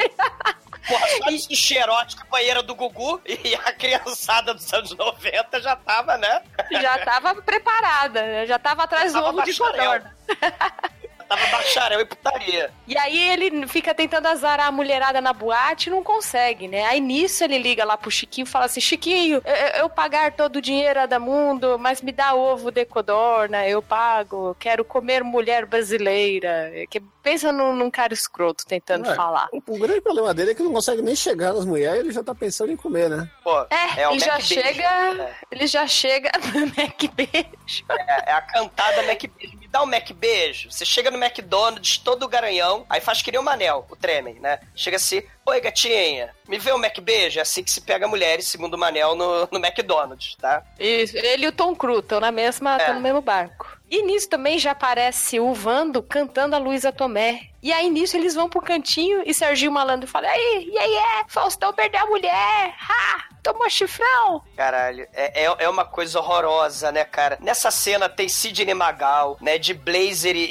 Porra, 0.88 1.06
só 1.18 1.30
de 1.30 1.56
xerótica 1.56 2.24
banheira 2.30 2.62
do 2.62 2.74
Gugu 2.74 3.20
e 3.26 3.54
a 3.54 3.72
criançada 3.72 4.54
dos 4.54 4.72
anos 4.72 4.96
90 4.96 5.60
já 5.60 5.76
tava, 5.76 6.16
né? 6.16 6.42
já 6.70 6.98
tava 7.04 7.34
preparada, 7.42 8.22
né? 8.22 8.46
já 8.46 8.58
tava 8.58 8.84
atrás 8.84 9.12
do 9.12 9.18
Tava 9.20 9.28
ovo 9.28 9.42
de 9.42 9.52
bacharel. 9.52 9.84
codorna. 9.84 10.16
Tava 11.28 11.46
bacharel 11.48 12.00
e 12.00 12.04
putaria. 12.04 12.70
E 12.86 12.96
aí 12.96 13.30
ele 13.30 13.66
fica 13.66 13.94
tentando 13.94 14.26
azarar 14.26 14.68
a 14.68 14.72
mulherada 14.72 15.20
na 15.20 15.32
boate 15.32 15.88
e 15.88 15.92
não 15.92 16.02
consegue, 16.02 16.66
né? 16.68 16.84
Aí 16.86 17.00
nisso 17.00 17.44
ele 17.44 17.58
liga 17.58 17.84
lá 17.84 17.96
pro 17.96 18.10
Chiquinho 18.10 18.46
e 18.46 18.48
fala 18.50 18.64
assim: 18.64 18.80
Chiquinho, 18.80 19.42
eu, 19.44 19.82
eu 19.82 19.90
pagar 19.90 20.32
todo 20.32 20.56
o 20.56 20.62
dinheiro 20.62 21.06
da 21.06 21.18
mundo, 21.18 21.78
mas 21.78 22.00
me 22.00 22.12
dá 22.12 22.34
ovo 22.34 22.70
de 22.70 22.84
codorna, 22.84 23.66
eu 23.68 23.82
pago, 23.82 24.56
quero 24.58 24.84
comer 24.84 25.22
mulher 25.22 25.66
brasileira. 25.66 26.72
Que 26.90 27.00
pensa 27.22 27.52
num, 27.52 27.74
num 27.74 27.90
cara 27.90 28.14
escroto 28.14 28.64
tentando 28.66 29.10
É, 29.10 29.14
falar. 29.14 29.48
O, 29.52 29.58
o 29.74 29.78
grande 29.78 30.00
problema 30.00 30.32
dele 30.32 30.52
é 30.52 30.54
que 30.54 30.62
não 30.62 30.72
consegue 30.72 31.02
nem 31.02 31.14
chegar 31.14 31.52
nas 31.52 31.64
mulheres 31.64 32.00
ele 32.00 32.12
já 32.12 32.22
tá 32.22 32.34
pensando 32.34 32.72
em 32.72 32.76
comer, 32.76 33.10
né? 33.10 33.28
Pô, 33.44 33.66
É, 33.70 34.08
o 34.08 34.12
ele 34.12 34.20
já 34.20 34.32
Mac 34.32 34.48
Beijo. 34.48 34.54
chega. 34.62 35.36
Ele 35.50 35.66
já 35.66 35.86
chega 35.86 36.30
no 36.54 36.60
Mac 36.66 37.02
Beijo. 37.14 37.84
É, 37.90 38.30
é 38.30 38.32
a 38.32 38.40
cantada 38.40 39.02
Mac 39.02 39.22
Beijo. 39.36 39.58
Me 39.58 39.68
dá 39.68 39.82
um 39.82 39.86
Mac 39.86 40.10
Beijo. 40.12 40.70
Você 40.70 40.84
chega 40.84 41.10
no 41.10 41.17
McDonald's, 41.22 41.98
todo 41.98 42.28
garanhão, 42.28 42.84
aí 42.88 43.00
faz 43.00 43.20
que 43.22 43.30
nem 43.30 43.40
o 43.40 43.44
Manel, 43.44 43.86
o 43.90 43.96
Tremen, 43.96 44.34
né? 44.40 44.58
Chega 44.74 44.96
assim, 44.96 45.22
oi 45.46 45.60
gatinha, 45.60 46.34
me 46.48 46.58
vê 46.58 46.72
um 46.72 46.78
Mac 46.78 46.98
Beijo? 47.00 47.38
É 47.38 47.42
assim 47.42 47.62
que 47.62 47.70
se 47.70 47.80
pega 47.80 48.06
mulheres, 48.08 48.46
segundo 48.48 48.74
o 48.74 48.78
Manel, 48.78 49.14
no, 49.14 49.48
no 49.50 49.58
McDonald's, 49.58 50.36
tá? 50.36 50.62
Isso, 50.78 51.16
ele 51.16 51.44
e 51.46 51.48
o 51.48 51.52
Tom 51.52 51.74
Cruise 51.74 52.00
estão 52.00 52.20
na 52.20 52.30
mesma, 52.32 52.76
É. 52.80 52.92
no 52.92 53.00
mesmo 53.00 53.20
barco. 53.20 53.78
E 53.90 54.02
nisso 54.02 54.28
também 54.28 54.58
já 54.58 54.72
aparece 54.72 55.40
o 55.40 55.54
Vando 55.54 56.02
cantando 56.02 56.54
a 56.54 56.58
Luísa 56.58 56.92
Tomé. 56.92 57.48
E 57.62 57.72
aí 57.72 57.90
nisso 57.90 58.16
eles 58.16 58.34
vão 58.34 58.48
pro 58.48 58.62
cantinho 58.62 59.22
e 59.26 59.34
Serginho 59.34 59.72
Malandro 59.72 60.08
fala: 60.08 60.28
aí, 60.28 60.68
e 60.72 60.78
aí 60.78 60.94
é? 60.94 61.24
Faustão 61.28 61.72
perdeu 61.72 62.00
a 62.02 62.06
mulher! 62.06 62.74
Ha! 62.88 63.24
Tomou 63.42 63.70
chifrão! 63.70 64.42
Caralho, 64.56 65.06
é, 65.14 65.44
é, 65.44 65.54
é 65.60 65.68
uma 65.68 65.84
coisa 65.84 66.18
horrorosa, 66.18 66.92
né, 66.92 67.04
cara? 67.04 67.38
Nessa 67.40 67.70
cena 67.70 68.08
tem 68.08 68.28
Sidney 68.28 68.74
Magal, 68.74 69.38
né, 69.40 69.56
de 69.58 69.72
blazer 69.72 70.36
e, 70.36 70.44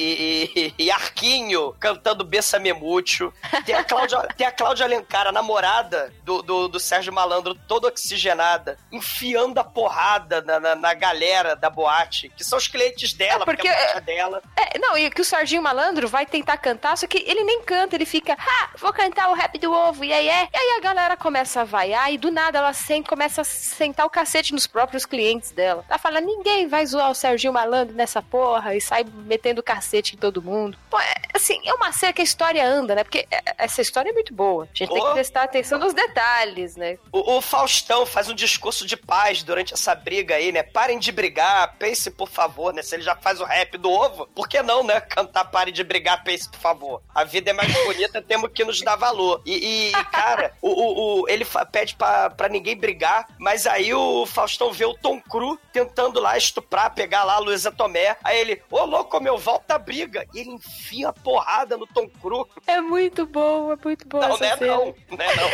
e, 0.55 0.73
e- 0.79 0.91
arquinho 0.91 1.73
cantando 1.79 2.23
Bessa 2.23 2.57
Memúcio. 2.57 3.31
Tem 3.65 3.75
a 3.75 3.83
Cláudia, 3.83 4.17
tem 4.35 4.47
a 4.47 4.51
Cláudia 4.51 4.85
Alencar, 4.85 5.27
a 5.27 5.31
namorada 5.31 6.11
do, 6.23 6.41
do, 6.41 6.67
do 6.69 6.79
Sérgio 6.79 7.13
Malandro, 7.13 7.53
toda 7.67 7.87
oxigenada, 7.87 8.77
enfiando 8.91 9.59
a 9.59 9.63
porrada 9.63 10.41
na, 10.41 10.59
na, 10.59 10.75
na 10.75 10.93
galera 10.93 11.55
da 11.55 11.69
boate, 11.69 12.29
que 12.35 12.43
são 12.43 12.57
os 12.57 12.67
clientes 12.67 13.13
dela, 13.13 13.43
É, 13.43 13.45
porque- 13.45 13.67
a 13.67 13.73
boate 13.75 13.97
é 13.97 14.01
dela. 14.01 14.41
É, 14.55 14.79
não, 14.79 14.97
e 14.97 15.09
que 15.11 15.21
o 15.21 15.25
Serginho 15.25 15.61
Malandro 15.61 16.07
vai 16.07 16.25
tentar 16.25 16.57
cantar, 16.57 16.96
só 16.97 17.07
que 17.07 17.23
ele 17.27 17.43
nem 17.43 17.61
canta, 17.61 17.95
ele 17.95 18.05
fica, 18.05 18.35
ah, 18.39 18.69
vou 18.77 18.91
cantar 18.91 19.29
o 19.29 19.33
rap 19.33 19.57
do 19.59 19.71
ovo, 19.71 20.03
e 20.03 20.11
aí 20.11 20.27
é. 20.27 20.49
E 20.53 20.57
aí 20.57 20.77
a 20.77 20.81
galera 20.81 21.15
começa 21.15 21.61
a 21.61 21.63
vaiar 21.63 22.11
e 22.11 22.17
do 22.17 22.31
nada 22.31 22.57
ela 22.57 22.73
sente, 22.73 23.07
começa 23.07 23.41
a 23.41 23.43
sentar 23.43 24.05
o 24.05 24.09
cacete 24.09 24.53
nos 24.53 24.65
próprios 24.65 25.05
clientes 25.05 25.51
dela. 25.51 25.85
Ela 25.87 25.99
fala, 25.99 26.19
ninguém 26.19 26.67
vai 26.67 26.85
zoar 26.85 27.11
o 27.11 27.15
Serginho 27.15 27.53
Malandro 27.53 27.95
nessa 27.95 28.21
porra 28.21 28.75
e 28.75 28.81
sai 28.81 29.05
metendo 29.25 29.61
cacete 29.61 30.15
em 30.15 30.17
todo 30.17 30.41
mundo. 30.41 30.77
Pô, 30.89 30.99
é, 30.99 31.15
assim, 31.33 31.59
é 31.65 31.73
uma 31.73 31.91
cena 31.91 32.13
que 32.13 32.21
a 32.21 32.23
história 32.23 32.65
anda, 32.65 32.95
né? 32.95 33.03
Porque 33.03 33.27
é, 33.29 33.41
essa 33.57 33.81
história 33.81 34.09
é 34.09 34.13
muito 34.13 34.33
boa. 34.33 34.63
A 34.63 34.77
gente 34.77 34.91
tem 34.91 35.03
que 35.03 35.13
prestar 35.13 35.43
atenção 35.43 35.77
nos 35.77 35.93
detalhes, 35.93 36.75
né? 36.75 36.97
O, 37.11 37.37
o 37.37 37.41
Faustão 37.41 38.05
faz 38.05 38.27
um 38.29 38.35
discurso 38.35 38.85
de 38.85 38.97
paz 38.97 39.43
durante 39.43 39.73
essa 39.73 39.93
briga 39.93 40.35
aí, 40.35 40.51
né? 40.51 40.63
Parem 40.63 40.97
de 40.97 41.11
brigar, 41.11 41.75
pense 41.77 42.09
por 42.09 42.29
favor, 42.29 42.73
né? 42.73 42.81
Se 42.81 42.95
ele 42.95 43.03
já 43.03 43.15
faz 43.15 43.39
o 43.39 43.43
rap 43.45 43.77
do 43.77 43.91
ovo, 43.91 44.27
por 44.33 44.47
que 44.47 44.61
não, 44.61 44.83
né? 44.83 44.99
Cantar 45.01 45.45
parem 45.45 45.73
de 45.73 45.83
brigar, 45.83 46.23
pense 46.23 46.49
por 46.49 46.59
favor. 46.59 46.86
A 47.13 47.23
vida 47.23 47.49
é 47.51 47.53
mais 47.53 47.71
bonita, 47.85 48.21
temos 48.21 48.51
que 48.51 48.63
nos 48.63 48.81
dar 48.81 48.95
valor. 48.95 49.41
E, 49.45 49.89
e, 49.89 49.91
cara, 50.11 50.53
o, 50.61 50.69
o, 50.69 51.21
o- 51.23 51.29
ele 51.29 51.45
pede 51.71 51.95
pra, 51.95 52.29
pra 52.29 52.47
ninguém 52.49 52.75
brigar, 52.77 53.27
mas 53.39 53.65
aí 53.67 53.93
o 53.93 54.25
Faustão 54.25 54.71
vê 54.71 54.85
o 54.85 54.93
Tom 54.93 55.19
Cru 55.21 55.57
tentando 55.73 56.19
lá 56.19 56.37
estuprar, 56.37 56.93
pegar 56.93 57.23
lá 57.23 57.35
a 57.35 57.39
Luísa 57.39 57.71
Tomé. 57.71 58.17
Aí 58.23 58.39
ele, 58.39 58.61
ô 58.71 58.83
louco, 58.85 59.19
meu, 59.19 59.37
volta 59.37 59.75
a 59.75 59.79
briga. 59.79 60.25
E 60.33 60.39
ele 60.39 60.51
enfia 60.51 61.09
a 61.09 61.13
porrada 61.13 61.77
no 61.77 61.87
Tom 61.87 62.07
Cru. 62.21 62.47
É 62.65 62.79
muito 62.81 63.25
bom, 63.25 63.71
é 63.71 63.77
muito 63.83 64.07
bom 64.07 64.19
Não, 64.19 64.29
essa 64.35 64.39
não 64.45 64.51
é 64.53 64.57
cena. 64.57 64.75
não. 64.77 64.95
Não 65.17 65.25
é 65.25 65.35
não. 65.35 65.47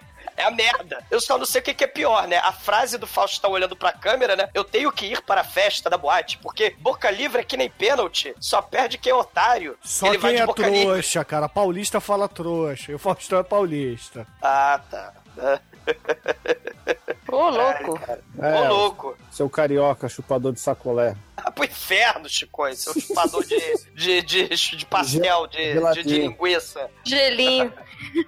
É 0.40 0.44
a 0.44 0.50
merda. 0.50 1.04
Eu 1.10 1.20
só 1.20 1.36
não 1.36 1.44
sei 1.44 1.60
o 1.60 1.64
que, 1.64 1.74
que 1.74 1.84
é 1.84 1.86
pior, 1.86 2.26
né? 2.26 2.38
A 2.38 2.50
frase 2.50 2.96
do 2.96 3.06
Faustão 3.06 3.50
olhando 3.50 3.76
pra 3.76 3.92
câmera, 3.92 4.34
né? 4.34 4.48
Eu 4.54 4.64
tenho 4.64 4.90
que 4.90 5.04
ir 5.04 5.20
para 5.20 5.42
a 5.42 5.44
festa 5.44 5.90
da 5.90 5.98
boate, 5.98 6.38
porque 6.38 6.74
boca 6.78 7.10
livre 7.10 7.40
é 7.42 7.44
que 7.44 7.58
nem 7.58 7.68
pênalti. 7.68 8.34
Só 8.40 8.62
perde 8.62 8.96
quem 8.96 9.12
é 9.12 9.14
otário. 9.14 9.76
Só 9.82 10.06
Ele 10.06 10.16
vai 10.16 10.30
quem 10.30 10.36
de 10.38 10.42
é 10.42 10.46
boca 10.46 10.62
livre. 10.66 10.80
trouxa, 10.86 11.22
cara. 11.26 11.46
Paulista 11.46 12.00
fala 12.00 12.26
trouxa. 12.26 12.90
E 12.90 12.94
o 12.94 12.98
Faustão 12.98 13.38
é 13.38 13.42
paulista. 13.42 14.26
Ah, 14.40 14.80
tá. 14.90 15.12
Ô, 17.30 17.48
louco. 17.50 18.00
Ô, 18.38 18.68
louco. 18.68 19.18
Seu 19.30 19.48
carioca, 19.50 20.08
chupador 20.08 20.52
de 20.52 20.60
sacolé. 20.60 21.16
Ah, 21.36 21.50
pro 21.50 21.64
inferno, 21.64 22.28
Chico, 22.28 22.74
seu 22.74 22.94
chupador 22.98 23.44
de, 23.44 23.60
de, 23.94 24.22
de, 24.22 24.48
de 24.48 24.86
pastel, 24.86 25.46
de, 25.46 25.74
de, 25.94 26.02
de 26.02 26.18
linguiça. 26.20 26.90
Gelinho, 27.04 27.72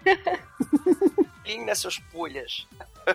Gelinho, 1.45 1.67
né, 1.67 1.75
seus 1.75 1.99
pulhas. 1.99 2.67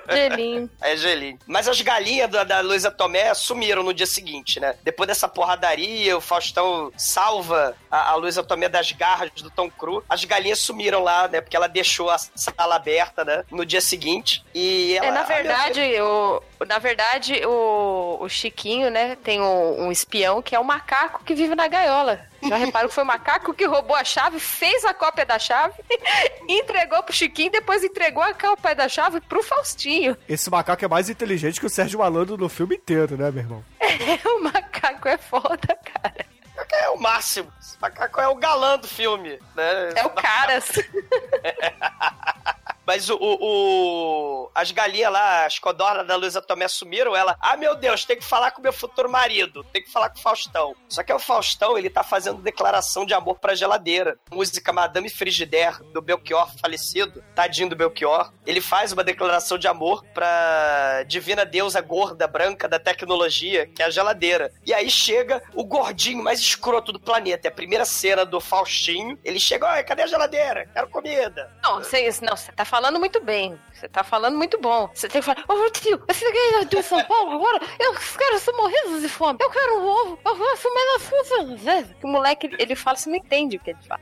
gelinho. 0.10 0.70
É 0.82 0.96
gelinho. 0.98 1.40
Mas 1.48 1.68
as 1.68 1.80
galinhas 1.82 2.30
da, 2.30 2.44
da 2.44 2.60
Luísa 2.62 2.92
Tomé 2.92 3.34
sumiram 3.34 3.84
no 3.84 3.94
dia 3.94 4.06
seguinte, 4.06 4.60
né? 4.60 4.76
Depois 4.84 5.08
dessa 5.08 5.28
porradaria, 5.28 6.18
o 6.18 6.22
Faustão 6.22 6.92
salva 6.98 7.76
a, 7.90 8.12
a 8.12 8.16
Luísa 8.16 8.44
Tomé 8.44 8.68
das 8.70 8.92
garras 8.92 9.32
do 9.42 9.50
Tom 9.50 9.70
Cru. 9.70 10.04
As 10.10 10.24
galinhas 10.26 10.60
sumiram 10.60 11.02
lá, 11.04 11.28
né? 11.28 11.40
Porque 11.42 11.56
ela 11.56 11.68
deixou 11.68 12.10
a 12.10 12.18
sala 12.18 12.76
aberta, 12.76 13.24
né? 13.24 13.44
No 13.50 13.66
dia 13.66 13.82
seguinte. 13.82 14.44
E 14.54 14.96
ela. 14.98 15.08
É, 15.08 15.12
na 15.12 15.22
Ah, 15.22 15.24
verdade, 15.24 15.82
o, 16.02 16.42
na 16.68 16.80
verdade, 16.80 17.42
o, 17.46 18.18
o 18.22 18.30
Chiquinho, 18.30 18.90
né, 18.90 19.16
tem 19.24 19.42
um, 19.42 19.86
um 19.86 19.92
espião 19.92 20.42
que 20.42 20.56
é 20.56 20.60
o 20.60 20.64
macaco 20.64 21.24
que 21.24 21.34
vive 21.36 21.56
na 21.56 21.68
gaiola. 21.68 22.27
Já 22.44 22.56
reparou 22.58 22.90
que 22.90 22.96
foi 22.96 23.04
o 23.04 23.08
macaco 23.08 23.54
que 23.54 23.66
roubou 23.66 23.96
a 23.96 24.04
chave, 24.04 24.40
fez 24.40 24.86
a 24.86 24.94
cópia 24.94 25.26
da 25.26 25.40
chave, 25.40 25.74
entregou 26.48 27.02
pro 27.04 27.14
Chiquinho, 27.14 27.52
depois 27.52 27.84
entregou 27.84 28.24
a 28.24 28.34
cópia 28.34 28.76
da 28.76 28.88
chave 28.88 29.20
pro 29.22 29.44
Faustinho. 29.44 30.18
Esse 30.28 30.50
macaco 30.50 30.84
é 30.86 30.88
mais 30.88 31.10
inteligente 31.10 31.60
que 31.60 31.66
o 31.66 31.70
Sérgio 31.70 32.00
Malandro 32.00 32.38
no 32.38 32.50
filme 32.50 32.76
inteiro, 32.76 33.18
né, 33.18 33.32
meu 33.32 33.44
irmão? 33.44 33.66
É, 33.98 34.30
o 34.30 34.44
macaco 34.44 35.08
é 35.08 35.18
foda, 35.18 35.76
cara. 35.94 36.26
É 36.72 36.90
o 36.90 37.00
máximo. 37.00 37.52
Esse 37.60 37.78
macaco 37.82 38.22
é 38.22 38.28
o 38.28 38.36
galã 38.36 38.78
do 38.78 38.88
filme, 38.88 39.40
né? 39.56 39.90
É 39.96 40.06
o 40.06 40.10
Caras. 40.12 40.70
Mas 42.88 43.10
o, 43.10 43.18
o- 43.20 44.50
as 44.56 44.72
galinhas 44.72 45.12
lá, 45.12 45.46
as 45.46 45.60
codornas 45.60 46.08
da 46.08 46.16
Luísa 46.16 46.42
Tomé 46.42 46.68
sumiram, 46.70 47.16
ela, 47.16 47.36
ah, 47.42 47.58
meu 47.58 47.76
Deus, 47.76 48.06
tem 48.06 48.18
que 48.18 48.24
falar 48.24 48.52
com 48.52 48.62
meu 48.62 48.72
futuro 48.74 49.10
marido, 49.10 49.64
tem 49.66 49.84
que 49.84 49.92
falar 49.92 50.10
com 50.10 50.18
o 50.18 50.22
Faustão. 50.22 50.74
Só 50.88 51.04
que 51.04 51.12
o 51.14 51.20
Faustão, 51.20 51.78
ele 51.78 51.90
tá 51.90 52.02
fazendo 52.04 52.42
declaração 52.42 53.06
de 53.06 53.14
amor 53.14 53.40
pra 53.40 53.54
geladeira. 53.56 54.18
Música 54.32 54.72
Madame 54.72 55.10
Frigidaire, 55.10 55.84
do 55.94 56.02
Belchior 56.02 56.50
falecido, 56.62 57.24
tadinho 57.36 57.70
do 57.70 57.76
Belchior. 57.76 58.32
Ele 58.46 58.62
faz 58.62 58.92
uma 58.94 59.04
declaração 59.04 59.58
de 59.58 59.68
amor 59.68 60.04
pra 60.14 61.04
divina 61.08 61.46
deusa 61.46 61.82
gorda, 61.82 62.26
branca 62.28 62.68
da 62.68 62.80
tecnologia, 62.80 63.68
que 63.68 63.82
é 63.82 63.86
a 63.86 63.90
geladeira. 63.90 64.52
E 64.66 64.74
aí 64.74 64.90
chega 64.90 65.44
o 65.54 65.64
gordinho 65.66 66.24
mais 66.24 66.40
escroto 66.40 66.92
do 66.94 67.00
planeta. 67.00 67.48
É 67.48 67.52
a 67.52 67.54
primeira 67.54 67.84
cena 67.86 68.26
do 68.26 68.40
Faustinho. 68.40 69.20
Ele 69.26 69.40
chega, 69.40 69.66
olha, 69.68 69.84
cadê 69.84 70.04
a 70.04 70.08
geladeira? 70.08 70.68
Quero 70.74 70.88
comida. 70.90 71.52
Não, 71.62 71.78
você 71.84 72.10
não, 72.22 72.36
você 72.38 72.52
tá 72.52 72.64
falando 72.64 72.77
muito 73.00 73.20
bem. 73.22 73.60
Você 73.74 73.88
tá 73.88 74.04
falando 74.04 74.38
muito 74.38 74.60
bom. 74.60 74.90
Você 74.94 75.08
tem 75.08 75.22
que 75.22 75.26
falar, 75.26 75.44
ô 75.48 75.70
tio, 75.72 76.02
esse 76.08 76.26
aqui 76.26 76.66
de 76.66 76.84
São 76.84 77.04
Paulo 77.06 77.32
agora, 77.32 77.60
eu 77.80 77.94
quero 78.18 78.36
estou 78.36 78.56
morrendo 78.56 79.02
de 79.02 79.10
fome. 79.10 79.40
Eu 79.42 79.50
quero 79.50 79.80
um 79.80 79.88
ovo, 79.88 80.20
eu 80.26 80.36
quero 80.36 80.58
comer 80.62 80.86
na 80.94 81.00
fruta. 81.00 81.96
O 82.04 82.08
moleque, 82.08 82.56
ele 82.58 82.76
fala, 82.76 82.98
você 82.98 83.10
não 83.10 83.18
entende 83.18 83.58
o 83.58 83.60
que 83.60 83.72
ele 83.72 83.80
fala. 83.88 84.02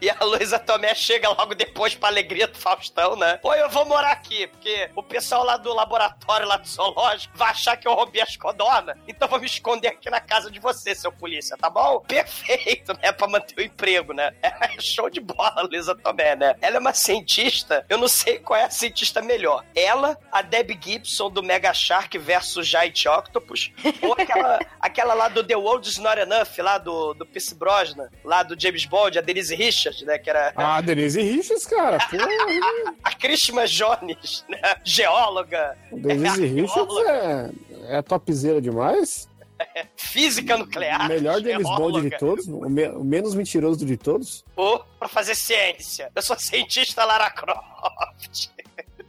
E, 0.00 0.10
a 0.10 0.24
Luísa 0.24 0.58
Tomé 0.58 0.94
chega 0.94 1.28
logo 1.28 1.54
depois 1.54 1.94
pra 1.94 2.08
alegria 2.08 2.46
do 2.46 2.58
Faustão, 2.58 3.16
né? 3.16 3.38
Pô, 3.38 3.54
eu 3.54 3.68
vou 3.68 3.84
morar 3.84 4.12
aqui, 4.12 4.46
porque 4.46 4.90
o 4.94 5.02
pessoal 5.02 5.44
lá 5.44 5.56
do 5.56 5.72
laboratório, 5.72 6.46
lá 6.46 6.56
do 6.56 6.68
zoológico, 6.68 7.36
vai 7.36 7.50
achar 7.50 7.76
que 7.76 7.88
eu 7.88 7.94
roubei 7.94 8.20
as 8.22 8.36
codornas. 8.36 8.96
Então 9.08 9.28
vou 9.28 9.40
me 9.40 9.46
esconder 9.46 9.88
aqui 9.88 10.10
na 10.10 10.20
casa 10.20 10.50
de 10.50 10.58
você, 10.58 10.94
seu 10.94 11.10
polícia, 11.10 11.56
tá 11.56 11.68
bom? 11.70 12.00
Perfeito, 12.00 12.92
né? 13.00 13.12
Pra 13.12 13.26
manter 13.26 13.58
o 13.58 13.64
emprego, 13.64 14.12
né? 14.12 14.34
É 14.64 14.80
show 14.80 15.10
de 15.10 15.20
bola, 15.20 15.62
Luísa 15.62 15.94
Tomé, 15.94 16.34
né? 16.34 16.56
Ela 16.60 16.76
é 16.76 16.78
uma 16.78 16.94
cientista, 16.94 17.84
eu 17.88 17.98
não 17.98 18.08
sei 18.08 18.38
qual 18.38 18.58
é 18.58 18.64
a 18.64 18.70
cientista 18.70 19.20
melhor. 19.20 19.64
Ela, 19.74 20.18
a 20.32 20.42
Debbie 20.42 20.78
Gibson 20.80 21.30
do 21.30 21.42
Mega 21.42 21.72
Shark 21.74 22.16
versus 22.18 22.66
Giant 22.66 23.04
Octopus, 23.06 23.72
ou 24.02 24.14
aquela, 24.14 24.58
aquela 24.80 25.14
lá 25.14 25.28
do 25.28 25.44
The 25.44 25.56
World 25.56 25.88
Is 25.88 25.98
Not 25.98 26.18
Enough, 26.18 26.58
lá 26.58 26.78
do, 26.78 27.14
do 27.14 27.26
Pierce 27.26 27.54
Brosnan, 27.54 28.08
lá 28.24 28.42
do 28.42 28.58
James 28.58 28.84
Bond, 28.84 29.18
a 29.18 29.22
Denise 29.24 29.54
Richards, 29.54 30.02
né? 30.02 30.18
Que 30.18 30.30
era 30.30 30.52
Ah, 30.56 30.80
Denise 30.80 31.20
Richards, 31.20 31.66
cara. 31.66 31.98
Porra. 32.08 32.94
a 33.02 33.14
Christmas 33.14 33.70
Jones, 33.70 34.44
né? 34.48 34.60
Geóloga, 34.84 35.76
Denise 35.90 36.46
Richards 36.46 36.94
é, 37.08 37.50
é 37.98 38.02
topzera 38.02 38.60
demais. 38.60 39.28
física 39.96 40.56
nuclear. 40.58 41.08
Melhor 41.08 41.40
James 41.40 41.62
Bond 41.62 42.02
de 42.10 42.18
todos, 42.18 42.46
o, 42.48 42.68
me- 42.68 42.88
o 42.88 43.04
menos 43.04 43.34
mentiroso 43.34 43.86
de 43.86 43.96
todos. 43.96 44.44
Ou 44.56 44.84
pra 44.98 45.08
fazer 45.08 45.34
ciência. 45.34 46.10
Eu 46.14 46.22
sou 46.22 46.36
cientista 46.38 47.04
Lara 47.04 47.30
Croft. 47.30 48.48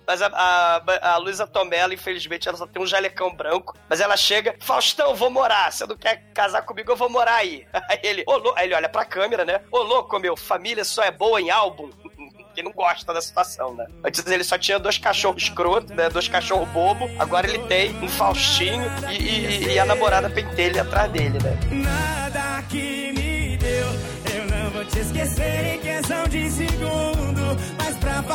Mas 0.08 0.22
a, 0.22 0.28
a, 0.28 1.14
a 1.14 1.18
Luísa 1.18 1.48
Tomella, 1.48 1.94
infelizmente, 1.94 2.48
ela 2.48 2.58
só 2.58 2.66
tem 2.68 2.82
um 2.82 2.86
jalecão 2.86 3.34
branco. 3.36 3.76
Mas 3.90 4.00
ela 4.02 4.16
chega, 4.18 4.56
Faustão, 4.60 5.16
vou 5.16 5.30
morar. 5.30 5.72
Você 5.72 5.86
não 5.86 5.96
quer 5.98 6.24
casar 6.34 6.62
comigo? 6.64 6.92
Eu 6.92 6.96
vou 6.96 7.10
morar 7.10 7.36
aí. 7.36 7.66
Aí 7.90 8.00
ele, 8.04 8.24
ô, 8.28 8.54
aí 8.56 8.66
ele 8.68 8.76
olha 8.76 8.90
pra 8.90 9.06
câmera, 9.06 9.44
né? 9.46 9.62
Ô, 9.72 9.80
louco, 9.80 10.18
meu, 10.20 10.36
família 10.38 10.84
só 10.84 11.04
é 11.04 11.12
boa 11.12 11.42
em 11.42 11.50
álbum. 11.50 11.90
Que 12.56 12.64
não 12.64 12.72
gosta 12.72 13.14
da 13.14 13.22
situação, 13.22 13.74
né? 13.76 13.86
Antes 14.02 14.26
ele 14.28 14.42
só 14.46 14.58
tinha 14.58 14.80
dois 14.80 14.98
cachorros 14.98 15.44
escroto, 15.44 15.94
né? 15.94 16.10
Dois 16.10 16.30
cachorros 16.30 16.70
bobo. 16.70 17.10
Agora 17.20 17.46
ele 17.46 17.60
tem 17.68 17.94
um 18.02 18.08
Faustinho 18.08 18.82
e, 19.12 19.16
e- 19.18 19.74
e 19.74 19.78
a 19.80 19.84
namorada 19.86 20.30
pentelha 20.30 20.84
atrás 20.84 21.12
dele, 21.12 21.38
né? 21.44 21.60
Nada 21.84 22.64
que 22.70 23.12
me 23.12 23.58
deu, 23.58 23.88
eu 24.34 24.46
não 24.50 24.70
vou 24.70 24.86
te 24.86 25.00
esquecer 25.00 25.76
em 25.76 25.80
questão 25.82 26.24
de 26.30 26.50
segundo. 26.50 26.95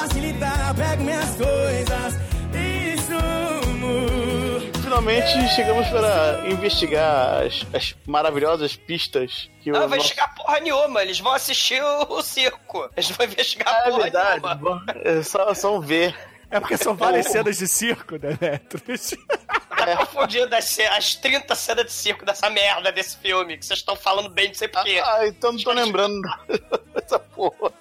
Facilitar, 0.01 0.75
pego 0.77 1.03
minhas 1.05 1.29
coisas 1.37 2.15
e 2.55 2.97
sumo. 3.03 4.73
Finalmente 4.83 5.49
chegamos 5.55 5.87
para 5.89 6.49
investigar 6.49 7.43
as, 7.43 7.67
as 7.75 7.95
maravilhosas 8.07 8.75
pistas 8.77 9.51
que 9.63 9.71
o. 9.71 9.75
Não, 9.75 9.81
vai 9.81 9.99
nosso- 9.99 10.11
investigar 10.13 10.35
porra 10.35 10.59
nenhuma. 10.61 11.03
Eles 11.03 11.21
vão 11.21 11.33
assistir 11.35 11.83
o, 11.83 12.15
o 12.15 12.23
circo. 12.23 12.89
Eeles 12.97 13.11
vão 13.11 13.27
investigar 13.27 13.75
É 13.75 13.91
porra 13.91 14.03
verdade, 14.05 14.43
nenhuma. 14.43 14.55
bom, 14.55 14.81
é 15.05 15.23
só, 15.23 15.53
só 15.53 15.79
ver. 15.79 16.17
É 16.51 16.59
porque 16.59 16.79
são 16.79 16.97
várias 16.97 17.27
cenas 17.27 17.59
de 17.59 17.69
circo, 17.69 18.17
né, 18.17 18.39
Netros? 18.41 19.15
Tá 19.81 19.97
confundindo 19.97 20.55
as, 20.55 20.79
as 20.95 21.15
30 21.15 21.55
cenas 21.55 21.87
de 21.87 21.93
circo 21.93 22.23
dessa 22.27 22.51
merda 22.51 22.93
desse 22.93 23.17
filme, 23.17 23.57
que 23.57 23.65
vocês 23.65 23.79
estão 23.79 23.97
falando 23.97 24.29
bem, 24.29 24.49
não 24.49 24.55
sei 24.55 24.69
porquê. 24.69 25.01
Ah, 25.03 25.27
então 25.27 25.53
não 25.53 25.63
tô 25.63 25.73
lembrando 25.73 26.21
dessa 26.95 27.19
porra. 27.19 27.73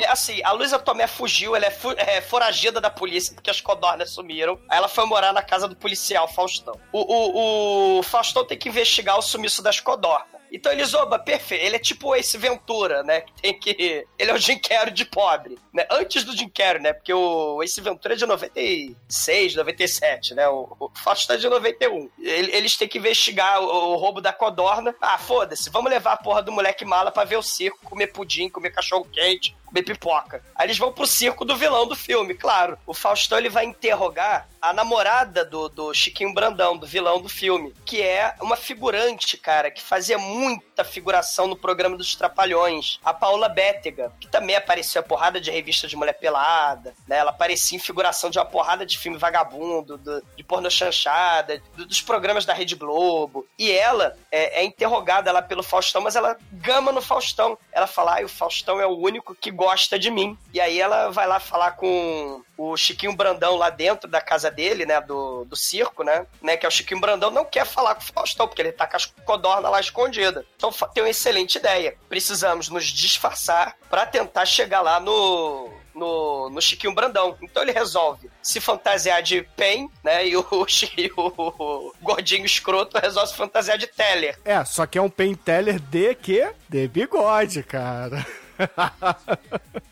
É 0.00 0.06
assim, 0.08 0.40
a 0.44 0.52
Luísa 0.52 0.78
Tomé 0.78 1.06
fugiu, 1.06 1.54
ela 1.54 1.66
é, 1.66 1.70
fu- 1.70 1.92
é 1.96 2.20
foragida 2.20 2.80
da 2.80 2.90
polícia 2.90 3.34
porque 3.34 3.50
as 3.50 3.60
codornas 3.60 4.10
sumiram. 4.10 4.58
Aí 4.68 4.78
ela 4.78 4.88
foi 4.88 5.04
morar 5.06 5.32
na 5.32 5.42
casa 5.42 5.68
do 5.68 5.76
policial 5.76 6.26
Faustão. 6.28 6.78
O, 6.92 7.00
o, 7.00 7.98
o 7.98 8.02
Faustão 8.02 8.44
tem 8.44 8.58
que 8.58 8.68
investigar 8.68 9.18
o 9.18 9.22
sumiço 9.22 9.62
das 9.62 9.80
codornas. 9.80 10.34
Então 10.52 10.70
ele 10.70 10.84
zoba, 10.84 11.18
perfeito. 11.18 11.64
Ele 11.64 11.74
é 11.74 11.78
tipo 11.80 12.14
Ace 12.14 12.38
Ventura, 12.38 13.02
né? 13.02 13.22
Que 13.22 13.32
tem 13.42 13.58
que. 13.58 14.06
Ele 14.16 14.30
é 14.30 14.34
o 14.34 14.38
Jim 14.38 14.56
Carrey 14.56 14.92
de 14.94 15.04
pobre. 15.04 15.58
Né? 15.72 15.84
Antes 15.90 16.22
do 16.22 16.36
Jim 16.36 16.48
Carrey, 16.48 16.80
né? 16.80 16.92
Porque 16.92 17.12
o 17.12 17.60
Ace 17.60 17.80
Ventura 17.80 18.14
é 18.14 18.16
de 18.16 18.24
96, 18.24 19.54
97, 19.56 20.34
né? 20.34 20.48
O, 20.48 20.76
o 20.78 20.90
Faustão 21.02 21.34
é 21.34 21.38
de 21.38 21.48
91. 21.48 22.08
Ele- 22.20 22.54
Eles 22.54 22.76
têm 22.76 22.86
que 22.86 22.98
investigar 22.98 23.60
o, 23.60 23.66
o 23.66 23.96
roubo 23.96 24.20
da 24.20 24.32
codorna. 24.32 24.94
Ah, 25.00 25.18
foda-se, 25.18 25.68
vamos 25.70 25.90
levar 25.90 26.12
a 26.12 26.16
porra 26.16 26.40
do 26.42 26.52
moleque 26.52 26.84
mala 26.84 27.10
pra 27.10 27.24
ver 27.24 27.36
o 27.36 27.42
circo, 27.42 27.78
comer 27.84 28.08
pudim, 28.08 28.48
comer 28.48 28.70
cachorro 28.70 29.08
quente, 29.12 29.56
comer 29.74 29.82
pipoca. 29.82 30.42
Aí 30.54 30.66
eles 30.66 30.78
vão 30.78 30.92
pro 30.92 31.06
circo 31.06 31.44
do 31.44 31.56
vilão 31.56 31.86
do 31.86 31.96
filme, 31.96 32.34
claro. 32.34 32.78
O 32.86 32.94
Faustão 32.94 33.36
ele 33.38 33.48
vai 33.48 33.64
interrogar 33.64 34.48
a 34.62 34.72
namorada 34.72 35.44
do, 35.44 35.68
do 35.68 35.92
Chiquinho 35.92 36.32
Brandão, 36.32 36.76
do 36.76 36.86
vilão 36.86 37.20
do 37.20 37.28
filme, 37.28 37.74
que 37.84 38.00
é 38.00 38.34
uma 38.40 38.56
figurante, 38.56 39.36
cara, 39.36 39.70
que 39.70 39.82
fazia 39.82 40.16
muita 40.16 40.84
figuração 40.84 41.46
no 41.46 41.56
programa 41.56 41.96
dos 41.96 42.14
Trapalhões, 42.14 42.98
a 43.04 43.12
Paula 43.12 43.48
Bétega, 43.48 44.12
que 44.20 44.28
também 44.28 44.56
apareceu 44.56 45.00
a 45.00 45.04
porrada 45.04 45.40
de 45.40 45.50
revista 45.50 45.86
de 45.86 45.96
mulher 45.96 46.14
pelada, 46.14 46.94
né? 47.06 47.18
Ela 47.18 47.30
aparecia 47.30 47.76
em 47.76 47.80
figuração 47.80 48.30
de 48.30 48.38
uma 48.38 48.44
porrada 48.46 48.86
de 48.86 48.96
filme 48.96 49.18
vagabundo, 49.18 49.98
do- 49.98 50.22
de 50.36 50.44
porno 50.44 50.70
chanchada, 50.70 51.60
do- 51.76 51.84
dos 51.86 52.00
programas 52.00 52.46
da 52.46 52.54
Rede 52.54 52.74
Globo. 52.76 53.46
E 53.58 53.70
ela 53.72 54.16
é, 54.32 54.60
é 54.60 54.64
interrogada 54.64 55.30
lá 55.32 55.42
pelo 55.42 55.62
Faustão, 55.62 56.00
mas 56.00 56.16
ela 56.16 56.36
gama 56.52 56.90
no 56.92 57.02
Faustão. 57.02 57.58
Ela 57.72 57.86
fala, 57.86 58.18
ah, 58.20 58.24
o 58.24 58.28
Faustão 58.28 58.80
é 58.80 58.86
o 58.86 58.96
único 58.96 59.34
que 59.34 59.50
gosta 59.50 59.63
de 59.98 60.10
mim. 60.10 60.36
E 60.52 60.60
aí 60.60 60.80
ela 60.80 61.10
vai 61.10 61.26
lá 61.26 61.40
falar 61.40 61.72
com 61.72 62.42
o 62.56 62.76
Chiquinho 62.76 63.14
Brandão 63.14 63.56
lá 63.56 63.70
dentro 63.70 64.08
da 64.08 64.20
casa 64.20 64.50
dele, 64.50 64.86
né, 64.86 65.00
do, 65.00 65.44
do 65.44 65.56
circo, 65.56 66.04
né, 66.04 66.26
né, 66.40 66.56
que 66.56 66.64
é 66.64 66.68
o 66.68 66.72
Chiquinho 66.72 67.00
Brandão, 67.00 67.30
não 67.30 67.44
quer 67.44 67.66
falar 67.66 67.94
com 67.94 68.02
o 68.02 68.12
Faustão, 68.12 68.46
porque 68.46 68.62
ele 68.62 68.72
tá 68.72 68.86
com 68.86 68.96
as 68.96 69.06
codornas 69.06 69.70
lá 69.70 69.80
escondida. 69.80 70.46
Então 70.56 70.70
tem 70.92 71.02
uma 71.02 71.10
excelente 71.10 71.56
ideia. 71.56 71.96
Precisamos 72.08 72.68
nos 72.68 72.86
disfarçar 72.86 73.76
pra 73.90 74.06
tentar 74.06 74.46
chegar 74.46 74.80
lá 74.80 75.00
no, 75.00 75.70
no, 75.94 76.50
no 76.50 76.60
Chiquinho 76.60 76.94
Brandão. 76.94 77.36
Então 77.42 77.62
ele 77.62 77.72
resolve 77.72 78.30
se 78.42 78.60
fantasiar 78.60 79.22
de 79.22 79.42
Pen, 79.56 79.90
né, 80.02 80.26
e 80.26 80.36
o, 80.36 80.44
e 80.96 81.10
o 81.16 81.92
gordinho 82.00 82.44
escroto 82.44 82.98
resolve 82.98 83.30
se 83.30 83.36
fantasiar 83.36 83.78
de 83.78 83.86
Teller. 83.86 84.38
É, 84.44 84.64
só 84.64 84.86
que 84.86 84.98
é 84.98 85.02
um 85.02 85.10
penteller 85.10 85.78
de 85.78 86.14
quê? 86.14 86.52
De 86.68 86.86
bigode, 86.86 87.62
cara. 87.62 88.24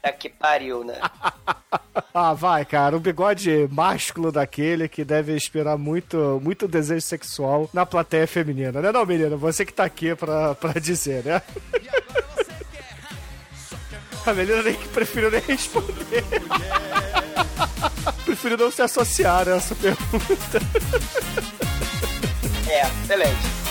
É 0.02 0.10
que 0.12 0.28
pariu, 0.28 0.84
né? 0.84 0.98
Ah, 2.14 2.34
vai, 2.34 2.64
cara, 2.64 2.96
um 2.96 3.00
bigode 3.00 3.68
másculo 3.70 4.30
daquele 4.30 4.88
que 4.88 5.04
deve 5.04 5.34
inspirar 5.34 5.78
muito, 5.78 6.40
muito 6.42 6.68
desejo 6.68 7.00
sexual 7.00 7.68
na 7.72 7.86
plateia 7.86 8.26
feminina, 8.26 8.82
né 8.82 8.92
não, 8.92 9.06
menina? 9.06 9.36
Você 9.36 9.64
que 9.64 9.72
tá 9.72 9.84
aqui 9.84 10.14
pra, 10.14 10.54
pra 10.54 10.72
dizer, 10.78 11.24
né? 11.24 11.42
A 14.24 14.32
menina 14.32 14.62
nem 14.62 14.74
que 14.74 14.88
preferiu 14.88 15.30
nem 15.30 15.40
responder. 15.40 16.24
preferiu 18.24 18.56
não 18.56 18.70
se 18.70 18.80
associar 18.82 19.48
a 19.48 19.56
essa 19.56 19.74
pergunta. 19.74 20.60
É, 22.68 22.82
excelente. 23.02 23.61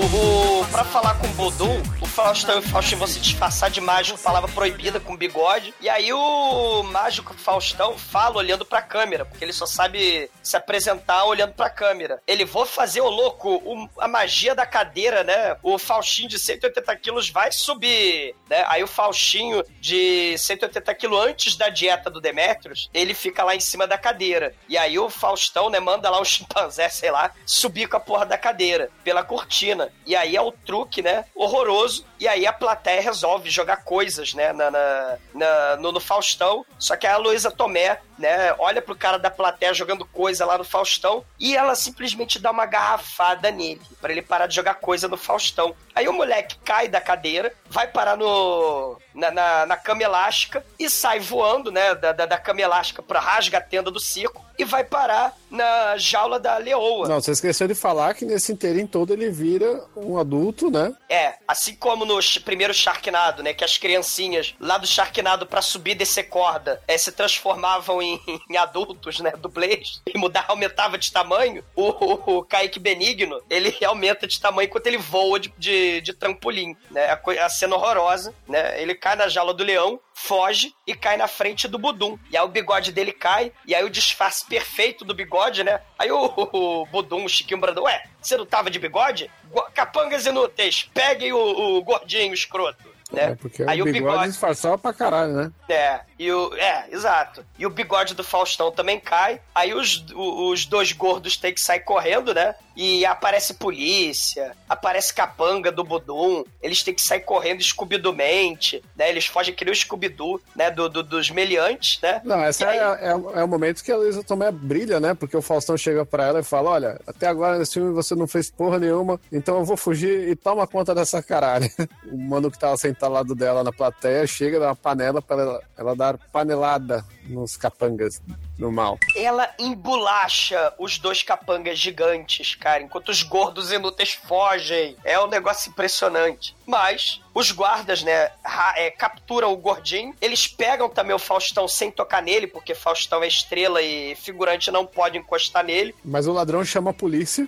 O, 0.00 0.60
o, 0.60 0.66
pra 0.68 0.84
falar 0.84 1.14
com 1.18 1.26
o 1.26 1.30
Bodum, 1.30 1.82
o 2.00 2.06
Faustão 2.06 2.56
e 2.56 2.58
o 2.58 2.62
Faustinho 2.62 2.98
vão 2.98 3.08
se 3.08 3.18
disfarçar 3.18 3.68
de 3.70 3.80
mágico, 3.80 4.18
palavra 4.18 4.50
proibida, 4.50 5.00
com 5.00 5.16
bigode. 5.16 5.74
E 5.80 5.88
aí 5.88 6.12
o 6.12 6.82
mágico 6.84 7.34
Faustão 7.34 7.98
fala 7.98 8.36
olhando 8.36 8.64
pra 8.64 8.80
câmera, 8.80 9.24
porque 9.24 9.44
ele 9.44 9.52
só 9.52 9.66
sabe 9.66 10.30
se 10.42 10.56
apresentar 10.56 11.24
olhando 11.24 11.52
pra 11.54 11.68
câmera. 11.68 12.22
Ele, 12.26 12.44
vou 12.44 12.64
fazer 12.64 13.00
o 13.00 13.08
louco, 13.08 13.54
o- 13.56 13.88
a 13.98 14.06
magia 14.06 14.54
da 14.54 14.64
cadeira, 14.64 15.24
né? 15.24 15.56
O 15.62 15.78
Faustinho 15.78 16.28
de 16.28 16.38
180 16.38 16.94
quilos 16.96 17.28
vai 17.28 17.50
subir, 17.50 18.34
né? 18.48 18.64
Aí 18.68 18.82
o 18.82 18.88
Faustinho 18.88 19.64
de 19.80 20.36
180 20.38 20.94
quilos 20.94 21.24
antes 21.24 21.56
da 21.56 21.68
dieta 21.68 22.08
do 22.08 22.20
Demetrius, 22.20 22.88
ele 22.94 23.14
fica 23.14 23.42
lá 23.42 23.54
em 23.54 23.60
cima 23.60 23.86
da 23.86 23.98
cadeira. 23.98 24.54
E 24.68 24.78
aí 24.78 24.98
o 24.98 25.10
Faustão, 25.10 25.68
né, 25.70 25.80
manda 25.80 26.08
lá 26.08 26.20
um 26.20 26.24
chimpanzé, 26.26 26.88
sei 26.88 27.10
lá, 27.10 27.32
subir 27.44 27.88
com 27.88 27.96
a 27.96 28.00
porra 28.00 28.24
da 28.26 28.38
cadeira 28.38 28.90
pela 29.02 29.24
cortina. 29.24 29.87
E 30.06 30.14
aí 30.16 30.36
é 30.36 30.40
o 30.40 30.50
truque, 30.52 31.02
né, 31.02 31.24
horroroso. 31.34 32.04
E 32.20 32.26
aí 32.26 32.46
a 32.46 32.52
plateia 32.52 33.00
resolve 33.00 33.50
jogar 33.50 33.78
coisas, 33.84 34.34
né, 34.34 34.52
na, 34.52 34.70
na- 34.70 35.16
na- 35.34 35.76
no, 35.76 35.92
no 35.92 36.00
Faustão. 36.00 36.64
Só 36.78 36.96
que 36.96 37.06
a 37.06 37.16
Luísa 37.16 37.50
Tomé, 37.50 38.00
né, 38.18 38.52
olha 38.58 38.82
pro 38.82 38.96
cara 38.96 39.18
da 39.18 39.30
plateia 39.30 39.72
jogando 39.74 40.04
coisa 40.04 40.44
lá 40.44 40.58
no 40.58 40.64
Faustão 40.64 41.24
e 41.38 41.56
ela 41.56 41.74
simplesmente 41.74 42.38
dá 42.38 42.50
uma 42.50 42.66
garrafada 42.66 43.50
nele, 43.50 43.80
pra 44.00 44.10
ele 44.12 44.22
parar 44.22 44.46
de 44.46 44.54
jogar 44.54 44.74
coisa 44.74 45.06
no 45.08 45.16
Faustão. 45.16 45.74
Aí 45.94 46.08
o 46.08 46.12
moleque 46.12 46.56
cai 46.64 46.88
da 46.88 47.00
cadeira, 47.00 47.52
vai 47.68 47.86
parar 47.86 48.16
no 48.16 48.98
na, 49.14 49.30
na, 49.30 49.66
na 49.66 49.76
cama 49.76 50.02
elástica 50.02 50.64
e 50.78 50.88
sai 50.88 51.18
voando, 51.20 51.70
né, 51.70 51.94
da, 51.94 52.12
da, 52.12 52.26
da 52.26 52.38
cama 52.38 52.60
elástica 52.60 53.02
pra 53.02 53.20
rasga 53.20 53.58
a 53.58 53.60
tenda 53.60 53.90
do 53.90 54.00
circo 54.00 54.44
e 54.58 54.64
vai 54.64 54.84
parar 54.84 55.36
na 55.50 55.96
jaula 55.96 56.38
da 56.38 56.58
leoa. 56.58 57.08
Não, 57.08 57.20
você 57.20 57.30
esqueceu 57.30 57.66
de 57.66 57.74
falar 57.74 58.14
que 58.14 58.24
nesse 58.24 58.52
inteirinho 58.52 58.88
todo 58.88 59.12
ele 59.12 59.30
vira 59.30 59.84
um 59.96 60.18
adulto, 60.18 60.70
né? 60.70 60.94
É, 61.08 61.34
assim 61.46 61.74
como 61.74 62.04
no 62.04 62.18
primeiro 62.44 62.74
Sharknado, 62.74 63.42
né? 63.42 63.54
Que 63.54 63.64
as 63.64 63.78
criancinhas 63.78 64.54
lá 64.60 64.76
do 64.76 64.86
Sharknado 64.86 65.46
pra 65.46 65.62
subir 65.62 65.92
e 65.92 65.94
descer 65.94 66.24
corda 66.24 66.82
é, 66.86 66.98
se 66.98 67.12
transformavam 67.12 68.02
em, 68.02 68.20
em 68.50 68.56
adultos, 68.56 69.20
né? 69.20 69.32
Dublês. 69.38 70.02
E 70.06 70.18
mudar, 70.18 70.44
aumentava 70.48 70.98
de 70.98 71.10
tamanho. 71.12 71.64
O, 71.74 71.88
o, 71.88 72.38
o 72.38 72.44
Kaique 72.44 72.78
Benigno, 72.78 73.40
ele 73.48 73.74
aumenta 73.84 74.26
de 74.26 74.40
tamanho 74.40 74.66
enquanto 74.66 74.86
ele 74.86 74.98
voa 74.98 75.38
de, 75.38 75.52
de, 75.56 76.00
de 76.00 76.12
trampolim, 76.12 76.76
né? 76.90 77.06
A, 77.06 77.46
a 77.46 77.48
cena 77.48 77.76
horrorosa, 77.76 78.34
né? 78.46 78.80
Ele 78.82 78.94
cai 78.94 79.16
na 79.16 79.28
jaula 79.28 79.54
do 79.54 79.64
leão, 79.64 80.00
foge 80.18 80.74
e 80.86 80.94
cai 80.94 81.16
na 81.16 81.28
frente 81.28 81.68
do 81.68 81.78
Budum. 81.78 82.18
E 82.30 82.36
aí 82.36 82.44
o 82.44 82.48
bigode 82.48 82.92
dele 82.92 83.12
cai, 83.12 83.52
e 83.64 83.74
aí 83.74 83.84
o 83.84 83.90
disfarce 83.90 84.47
perfeito 84.48 85.04
do 85.04 85.14
bigode, 85.14 85.62
né? 85.62 85.80
Aí 85.98 86.10
o, 86.10 86.32
o, 86.52 86.86
Budum, 86.86 87.24
o 87.24 87.28
Chiquinho 87.28 87.60
Brandão, 87.60 87.84
ué, 87.84 88.04
você 88.20 88.36
não 88.36 88.46
tava 88.46 88.70
de 88.70 88.78
bigode? 88.78 89.30
Capangas 89.74 90.26
inúteis, 90.26 90.88
peguem 90.94 91.32
o, 91.32 91.76
o 91.76 91.82
gordinho 91.82 92.32
escroto. 92.32 92.88
Né? 93.12 93.22
É, 93.30 93.34
porque 93.36 93.62
aí 93.62 93.80
o 93.80 93.86
bigode, 93.86 94.28
disfarçava 94.28 94.76
pra 94.76 94.92
caralho, 94.92 95.32
né? 95.32 95.52
é, 95.70 96.00
e 96.18 96.30
o, 96.30 96.54
é, 96.54 96.86
exato. 96.90 97.42
E 97.58 97.64
o 97.64 97.70
bigode 97.70 98.14
do 98.14 98.22
Faustão 98.22 98.70
também 98.70 99.00
cai. 99.00 99.40
Aí 99.54 99.72
os, 99.72 100.04
os 100.14 100.66
dois 100.66 100.92
gordos 100.92 101.36
têm 101.36 101.54
que 101.54 101.60
sair 101.60 101.80
correndo, 101.80 102.34
né? 102.34 102.54
E 102.76 103.04
aparece 103.06 103.54
polícia, 103.54 104.52
aparece 104.68 105.12
capanga 105.14 105.72
do 105.72 105.82
Budum. 105.82 106.44
Eles 106.62 106.82
têm 106.82 106.94
que 106.94 107.00
sair 107.02 107.20
correndo 107.20 107.62
Scooby-Doo-mente, 107.62 108.82
né? 108.96 109.08
Eles 109.08 109.26
fogem 109.26 109.54
que 109.54 109.64
nem 109.64 109.72
o 109.72 109.76
Scooby-Doo, 109.76 110.40
né? 110.54 110.70
Do, 110.70 110.88
do- 110.88 111.02
dos 111.02 111.30
meliantes, 111.30 111.98
né? 112.02 112.20
Não, 112.24 112.40
essa 112.42 112.70
é, 112.72 112.76
é, 112.78 113.10
é 113.10 113.44
o 113.44 113.48
momento 113.48 113.82
que 113.82 113.90
a 113.90 113.96
Luísa 113.96 114.22
Tomé 114.22 114.50
brilha, 114.52 115.00
né? 115.00 115.14
Porque 115.14 115.36
o 115.36 115.42
Faustão 115.42 115.76
chega 115.76 116.04
pra 116.04 116.26
ela 116.26 116.40
e 116.40 116.44
fala: 116.44 116.70
Olha, 116.70 117.00
até 117.06 117.26
agora 117.26 117.58
nesse 117.58 117.74
filme 117.74 117.92
você 117.92 118.14
não 118.14 118.26
fez 118.28 118.50
porra 118.50 118.78
nenhuma, 118.78 119.20
então 119.32 119.58
eu 119.58 119.64
vou 119.64 119.76
fugir 119.76 120.28
e 120.28 120.36
toma 120.36 120.66
conta 120.66 120.94
dessa 120.94 121.22
caralho. 121.22 121.68
O 122.10 122.16
mano 122.16 122.50
que 122.50 122.58
tava 122.58 122.76
sentado 122.76 122.97
ao 123.06 123.12
lado 123.12 123.34
dela 123.34 123.64
na 123.64 123.72
plateia 123.72 124.26
chega, 124.26 124.60
dá 124.60 124.66
uma 124.68 124.76
panela 124.76 125.20
pra 125.20 125.40
ela, 125.40 125.62
ela 125.76 125.96
dar 125.96 126.18
panelada 126.32 127.04
nos 127.24 127.56
capangas 127.56 128.20
no 128.58 128.72
mal. 128.72 128.98
Ela 129.14 129.50
embolacha 129.58 130.72
os 130.78 130.98
dois 130.98 131.22
capangas 131.22 131.78
gigantes, 131.78 132.54
cara, 132.54 132.82
enquanto 132.82 133.10
os 133.10 133.22
gordos 133.22 133.70
inúteis 133.70 134.12
fogem. 134.12 134.96
É 135.04 135.20
um 135.20 135.28
negócio 135.28 135.70
impressionante. 135.70 136.56
Mas 136.66 137.20
os 137.34 137.52
guardas, 137.52 138.02
né, 138.02 138.30
é, 138.76 138.90
capturam 138.90 139.52
o 139.52 139.56
gordinho. 139.56 140.14
Eles 140.20 140.46
pegam 140.48 140.88
também 140.88 141.14
o 141.14 141.18
Faustão 141.18 141.68
sem 141.68 141.90
tocar 141.90 142.22
nele, 142.22 142.46
porque 142.46 142.74
Faustão 142.74 143.22
é 143.22 143.28
estrela 143.28 143.80
e 143.80 144.14
figurante 144.16 144.70
não 144.70 144.84
pode 144.84 145.18
encostar 145.18 145.64
nele. 145.64 145.94
Mas 146.04 146.26
o 146.26 146.32
ladrão 146.32 146.64
chama 146.64 146.90
a 146.90 146.94
polícia, 146.94 147.46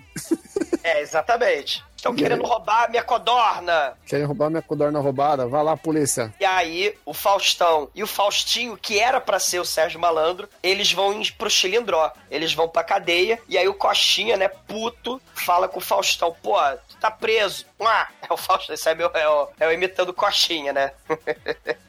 É, 0.83 1.01
exatamente. 1.03 1.85
Estão 2.01 2.15
querendo 2.15 2.45
roubar 2.45 2.85
a 2.85 2.89
minha 2.89 3.03
codorna. 3.03 3.93
querem 4.07 4.25
roubar 4.25 4.49
minha 4.49 4.63
codorna 4.63 4.99
roubada, 5.01 5.47
vai 5.47 5.63
lá, 5.63 5.77
polícia. 5.77 6.33
E 6.41 6.45
aí, 6.47 6.95
o 7.05 7.13
Faustão 7.13 7.91
e 7.95 8.03
o 8.03 8.07
Faustinho, 8.07 8.75
que 8.79 8.99
era 8.99 9.21
pra 9.21 9.39
ser 9.39 9.61
o 9.61 9.67
Sérgio 9.67 10.01
Malandro, 10.01 10.49
eles 10.63 10.91
vão 10.95 11.21
pro 11.37 11.51
Chilindró. 11.51 12.11
Eles 12.31 12.55
vão 12.55 12.67
pra 12.67 12.83
cadeia. 12.83 13.39
E 13.47 13.59
aí 13.59 13.69
o 13.69 13.75
Coxinha, 13.75 14.39
né, 14.39 14.49
puto, 14.49 15.21
fala 15.35 15.69
com 15.69 15.79
o 15.79 15.83
Faustão: 15.83 16.35
pô, 16.43 16.57
tu 16.89 16.97
tá 16.99 17.11
preso. 17.11 17.67
Ah, 17.81 18.09
é 18.29 18.33
o 18.33 18.37
Faustão, 18.37 18.75
esse 18.75 18.89
é, 18.89 18.95
meu, 18.95 19.11
é, 19.15 19.29
o, 19.29 19.49
é 19.59 19.67
o 19.69 19.73
imitando 19.73 20.13
Coxinha, 20.13 20.73
né? 20.73 20.93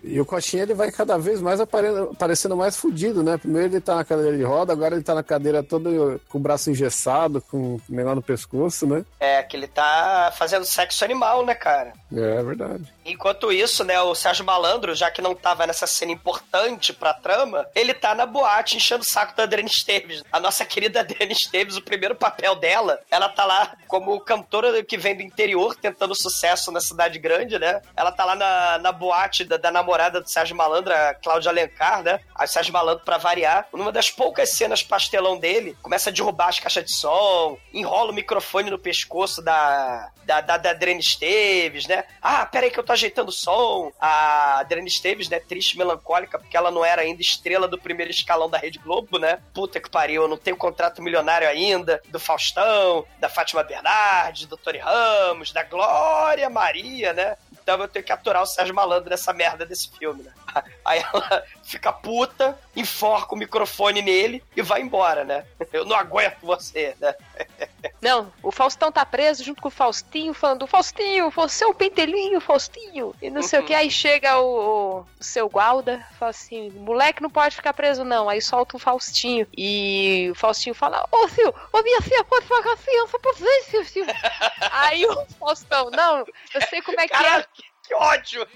E 0.04 0.20
o 0.20 0.26
Coxinha 0.26 0.64
ele 0.64 0.74
vai 0.74 0.92
cada 0.92 1.16
vez 1.18 1.40
mais 1.42 1.62
apare- 1.62 2.08
parecendo 2.18 2.58
mais 2.58 2.76
fudido, 2.76 3.22
né? 3.24 3.38
Primeiro 3.38 3.68
ele 3.68 3.80
tá 3.80 3.96
na 3.96 4.04
cadeira 4.04 4.36
de 4.36 4.44
roda, 4.44 4.74
agora 4.74 4.96
ele 4.96 5.04
tá 5.04 5.14
na 5.14 5.22
cadeira 5.22 5.62
todo 5.62 6.20
com 6.28 6.40
o 6.40 6.42
braço 6.42 6.72
engessado, 6.72 7.40
com 7.40 7.76
o 7.76 7.82
negócio 7.88 8.16
no 8.16 8.22
pescoço, 8.22 8.88
né? 8.88 9.06
É, 9.20 9.44
que 9.44 9.56
ele 9.56 9.68
tá 9.68 10.34
fazendo 10.36 10.66
sexo 10.66 11.06
animal, 11.06 11.46
né, 11.46 11.54
cara? 11.54 11.94
É 12.12 12.42
verdade. 12.44 12.92
Enquanto 13.06 13.52
isso, 13.52 13.84
né, 13.84 14.02
o 14.02 14.16
Sérgio 14.16 14.44
Malandro, 14.44 14.96
já 14.96 15.10
que 15.12 15.22
não 15.22 15.36
tava 15.36 15.68
nessa 15.68 15.86
cena 15.86 16.12
importante 16.12 16.92
pra 16.94 17.14
trama, 17.14 17.66
ele 17.76 17.94
tá 17.94 18.16
na 18.16 18.26
boate 18.26 18.78
enchendo 18.78 19.04
o 19.04 19.08
saco 19.08 19.36
da 19.38 19.44
Adriana 19.44 19.70
Esteves. 19.70 20.24
A 20.32 20.40
nossa 20.40 20.66
querida 20.66 21.00
Adriana 21.02 21.32
Esteves, 21.32 21.78
o 21.78 21.82
primeiro 21.82 22.16
papel 22.16 22.56
dela, 22.56 23.00
ela 23.10 23.30
tá 23.30 23.46
lá 23.46 23.76
como 23.88 24.20
cantora 24.20 24.84
que 24.84 24.98
vem 24.98 25.16
do 25.16 25.22
interior, 25.22 25.76
tentando 25.82 26.16
sucesso 26.16 26.72
na 26.72 26.80
cidade 26.80 27.20
grande, 27.20 27.58
né? 27.58 27.82
Ela 27.96 28.12
tá 28.12 28.24
lá 28.24 28.36
na, 28.36 28.78
na 28.78 28.92
boate 28.92 29.44
da, 29.44 29.58
da 29.58 29.72
namorada 29.72 30.22
do 30.22 30.30
Sérgio 30.30 30.56
Malandro, 30.56 30.94
a 30.94 31.14
Cláudia 31.16 31.50
Alencar, 31.50 32.04
né? 32.04 32.20
A 32.36 32.46
Sérgio 32.48 32.74
Malandro, 32.74 33.04
pra 33.04 33.18
variar, 33.18 33.68
numa 33.74 33.92
das 33.92 34.10
poucas 34.12 34.50
cenas 34.52 34.84
pastelão 34.84 35.38
dele, 35.38 35.76
começa 35.82 36.10
a 36.10 36.14
derrubar 36.14 36.50
as 36.50 36.60
caixas 36.60 36.86
de 36.86 36.96
som, 36.96 37.58
enrola 37.74 38.12
o 38.12 38.16
microfone 38.16 38.70
no 38.70 38.80
pescoço 38.80 39.42
da, 39.42 40.12
da, 40.24 40.42
da, 40.42 40.58
da 40.58 40.70
Adriana 40.72 41.00
Esteves, 41.00 41.88
né? 41.88 42.06
Ah, 42.22 42.46
peraí 42.46 42.70
que 42.70 42.80
eu 42.80 42.84
tô 42.84 42.94
ajeitando 42.94 43.30
o 43.30 43.34
som. 43.34 43.92
A 44.00 44.60
Adriana 44.60 44.88
Esteves, 44.88 45.30
né, 45.30 45.40
triste, 45.40 45.78
melancólica, 45.78 46.40
porque 46.40 46.56
ela 46.56 46.72
não 46.72 46.86
era 46.86 47.02
ainda 47.02 47.22
estrela 47.22 47.68
do 47.68 47.78
primeiro 47.78 48.12
escalão 48.12 48.50
da 48.50 48.58
Rede 48.58 48.80
Globo, 48.80 49.18
né? 49.18 49.40
Puta 49.54 49.80
que 49.80 49.90
pariu, 49.90 50.24
eu 50.24 50.28
não 50.28 50.38
tenho 50.38 50.58
contrato 50.58 51.02
milionário 51.02 51.48
ainda, 51.48 52.02
do 52.08 52.20
Faustão, 52.20 53.06
da 53.20 53.30
Fátima 53.30 53.64
Bernardes, 53.64 54.46
do 54.46 54.58
Tony 54.58 54.78
Ramos, 54.78 55.52
da 55.52 55.64
Glória 55.72 56.50
Maria, 56.50 57.14
né? 57.14 57.38
Então 57.64 57.80
eu 57.80 57.88
tenho 57.88 58.04
que 58.04 58.12
aturar 58.12 58.44
o 58.44 58.46
Sérgio 58.46 58.76
Malandro 58.76 59.10
nessa 59.10 59.32
merda 59.32 59.66
desse 59.66 59.90
filme, 59.98 60.24
né? 60.24 60.34
Aí 60.86 61.00
ela 61.00 61.44
fica 61.64 61.92
puta, 61.92 62.58
enforca 62.76 63.34
o 63.34 63.38
microfone 63.38 64.02
nele 64.02 64.44
e 64.56 64.62
vai 64.62 64.82
embora, 64.82 65.24
né? 65.24 65.46
Eu 65.72 65.86
não 65.86 65.96
aguento 65.96 66.40
você, 66.42 66.96
né? 67.00 67.16
Não, 68.02 68.34
o 68.42 68.52
Faustão 68.52 68.92
tá 68.92 69.06
preso 69.06 69.44
junto 69.44 69.62
com 69.62 69.68
o 69.68 69.72
Faustinho, 69.72 70.34
falando: 70.34 70.66
Faustinho, 70.66 71.30
você 71.30 71.64
é 71.64 71.68
o 71.68 71.74
pentelinho, 71.74 72.42
Faustinho. 72.42 73.14
E 73.22 73.30
não 73.30 73.44
sei 73.44 73.60
o 73.60 73.64
que. 73.64 73.76
Aí 73.76 73.92
chega 73.92 74.40
o, 74.40 75.02
o 75.02 75.24
seu 75.24 75.48
Gualda, 75.48 76.04
fala 76.18 76.32
assim: 76.32 76.72
moleque 76.72 77.22
não 77.22 77.30
pode 77.30 77.56
ficar 77.56 77.74
preso, 77.74 78.04
não. 78.04 78.28
Aí 78.28 78.42
solta 78.42 78.76
o 78.76 78.80
Faustinho. 78.80 79.48
E 79.56 80.30
o 80.32 80.36
Faustinho 80.36 80.74
fala: 80.74 81.08
Ô, 81.12 81.28
Sil, 81.30 81.54
ô, 81.72 81.82
minha 81.84 82.02
filha 82.02 82.24
pode 82.24 82.46
pagar 82.48 82.78
criança 82.78 83.20
pra 83.20 83.34
você, 83.34 83.64
Sil, 83.70 83.86
Sil. 83.86 84.06
Aí 84.72 85.06
o 85.06 85.26
Faustão: 85.40 85.92
Não, 85.92 86.26
eu 86.54 86.62
sei 86.70 86.82
como 86.82 87.00
é 87.00 87.08
que 87.08 87.16
é. 87.16 87.44
que, 87.54 87.64
que 87.88 87.94
ódio! 87.96 88.48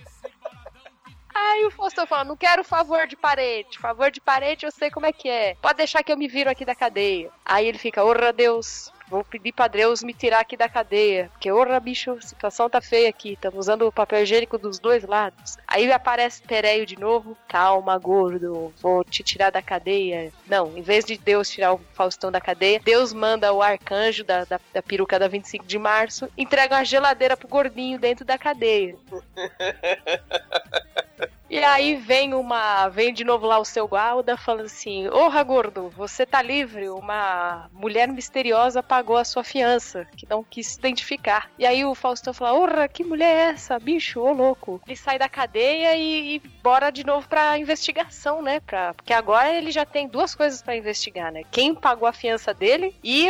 Aí 1.37 1.65
o 1.65 1.71
Faustão 1.71 2.07
fala, 2.07 2.23
não 2.23 2.37
quero 2.37 2.63
favor 2.63 3.05
de 3.05 3.17
parede. 3.17 3.77
Favor 3.77 4.09
de 4.09 4.21
parede 4.21 4.65
eu 4.65 4.71
sei 4.71 4.89
como 4.89 5.05
é 5.05 5.11
que 5.11 5.27
é. 5.27 5.55
Pode 5.61 5.77
deixar 5.77 6.01
que 6.01 6.11
eu 6.11 6.17
me 6.17 6.29
viro 6.29 6.49
aqui 6.49 6.63
da 6.63 6.73
cadeia. 6.73 7.29
Aí 7.43 7.67
ele 7.67 7.77
fica, 7.77 8.05
orra 8.05 8.31
Deus, 8.31 8.89
vou 9.07 9.23
pedir 9.23 9.51
pra 9.51 9.67
Deus 9.67 10.03
me 10.03 10.13
tirar 10.13 10.39
aqui 10.39 10.57
da 10.57 10.69
cadeia. 10.69 11.29
Porque, 11.31 11.51
orra 11.51 11.79
bicho, 11.79 12.11
a 12.11 12.21
situação 12.21 12.69
tá 12.69 12.81
feia 12.81 13.09
aqui. 13.09 13.33
Estamos 13.33 13.59
usando 13.59 13.87
o 13.87 13.91
papel 13.91 14.23
higiênico 14.23 14.57
dos 14.57 14.79
dois 14.79 15.03
lados. 15.03 15.57
Aí 15.67 15.91
aparece 15.91 16.41
Pereio 16.41 16.85
de 16.85 16.99
novo. 16.99 17.37
Calma, 17.47 17.97
gordo, 17.97 18.73
vou 18.81 19.03
te 19.03 19.23
tirar 19.23 19.51
da 19.51 19.61
cadeia. 19.61 20.31
Não, 20.47 20.77
em 20.77 20.81
vez 20.81 21.05
de 21.05 21.17
Deus 21.17 21.49
tirar 21.49 21.73
o 21.73 21.81
Faustão 21.93 22.31
da 22.31 22.41
cadeia, 22.41 22.81
Deus 22.83 23.13
manda 23.13 23.53
o 23.53 23.61
arcanjo 23.61 24.23
da, 24.23 24.43
da, 24.45 24.59
da 24.73 24.81
peruca 24.81 25.19
da 25.19 25.27
25 25.27 25.65
de 25.65 25.77
março, 25.77 26.29
entrega 26.37 26.75
uma 26.75 26.85
geladeira 26.85 27.37
pro 27.37 27.47
gordinho 27.47 27.99
dentro 27.99 28.25
da 28.25 28.37
cadeia. 28.37 28.95
E 31.49 31.63
aí 31.63 31.95
vem 31.95 32.33
uma. 32.33 32.89
Vem 32.89 33.13
de 33.13 33.23
novo 33.23 33.45
lá 33.45 33.59
o 33.59 33.65
seu 33.65 33.87
guarda 33.87 34.35
falando 34.35 34.65
assim: 34.65 35.07
Orra, 35.09 35.43
gordo, 35.43 35.89
você 35.89 36.25
tá 36.25 36.41
livre. 36.41 36.89
Uma 36.89 37.69
mulher 37.71 38.07
misteriosa 38.07 38.81
pagou 38.81 39.17
a 39.17 39.23
sua 39.23 39.43
fiança, 39.43 40.05
que 40.17 40.27
não 40.27 40.43
quis 40.43 40.67
se 40.67 40.79
identificar. 40.79 41.49
E 41.57 41.65
aí 41.65 41.85
o 41.85 41.93
Faustão 41.93 42.33
fala: 42.33 42.57
Orra, 42.57 42.87
que 42.87 43.03
mulher 43.03 43.25
é 43.25 43.49
essa? 43.51 43.79
Bicho, 43.79 44.19
ô 44.19 44.31
louco. 44.31 44.81
Ele 44.85 44.95
sai 44.95 45.19
da 45.19 45.29
cadeia 45.29 45.95
e, 45.95 46.35
e 46.35 46.39
bora 46.63 46.89
de 46.89 47.05
novo 47.05 47.27
pra 47.27 47.57
investigação, 47.57 48.41
né? 48.41 48.59
Pra, 48.59 48.93
porque 48.93 49.13
agora 49.13 49.53
ele 49.53 49.71
já 49.71 49.85
tem 49.85 50.07
duas 50.07 50.33
coisas 50.33 50.61
pra 50.61 50.75
investigar, 50.75 51.31
né? 51.31 51.43
Quem 51.51 51.75
pagou 51.75 52.07
a 52.07 52.13
fiança 52.13 52.53
dele 52.53 52.95
e 53.03 53.27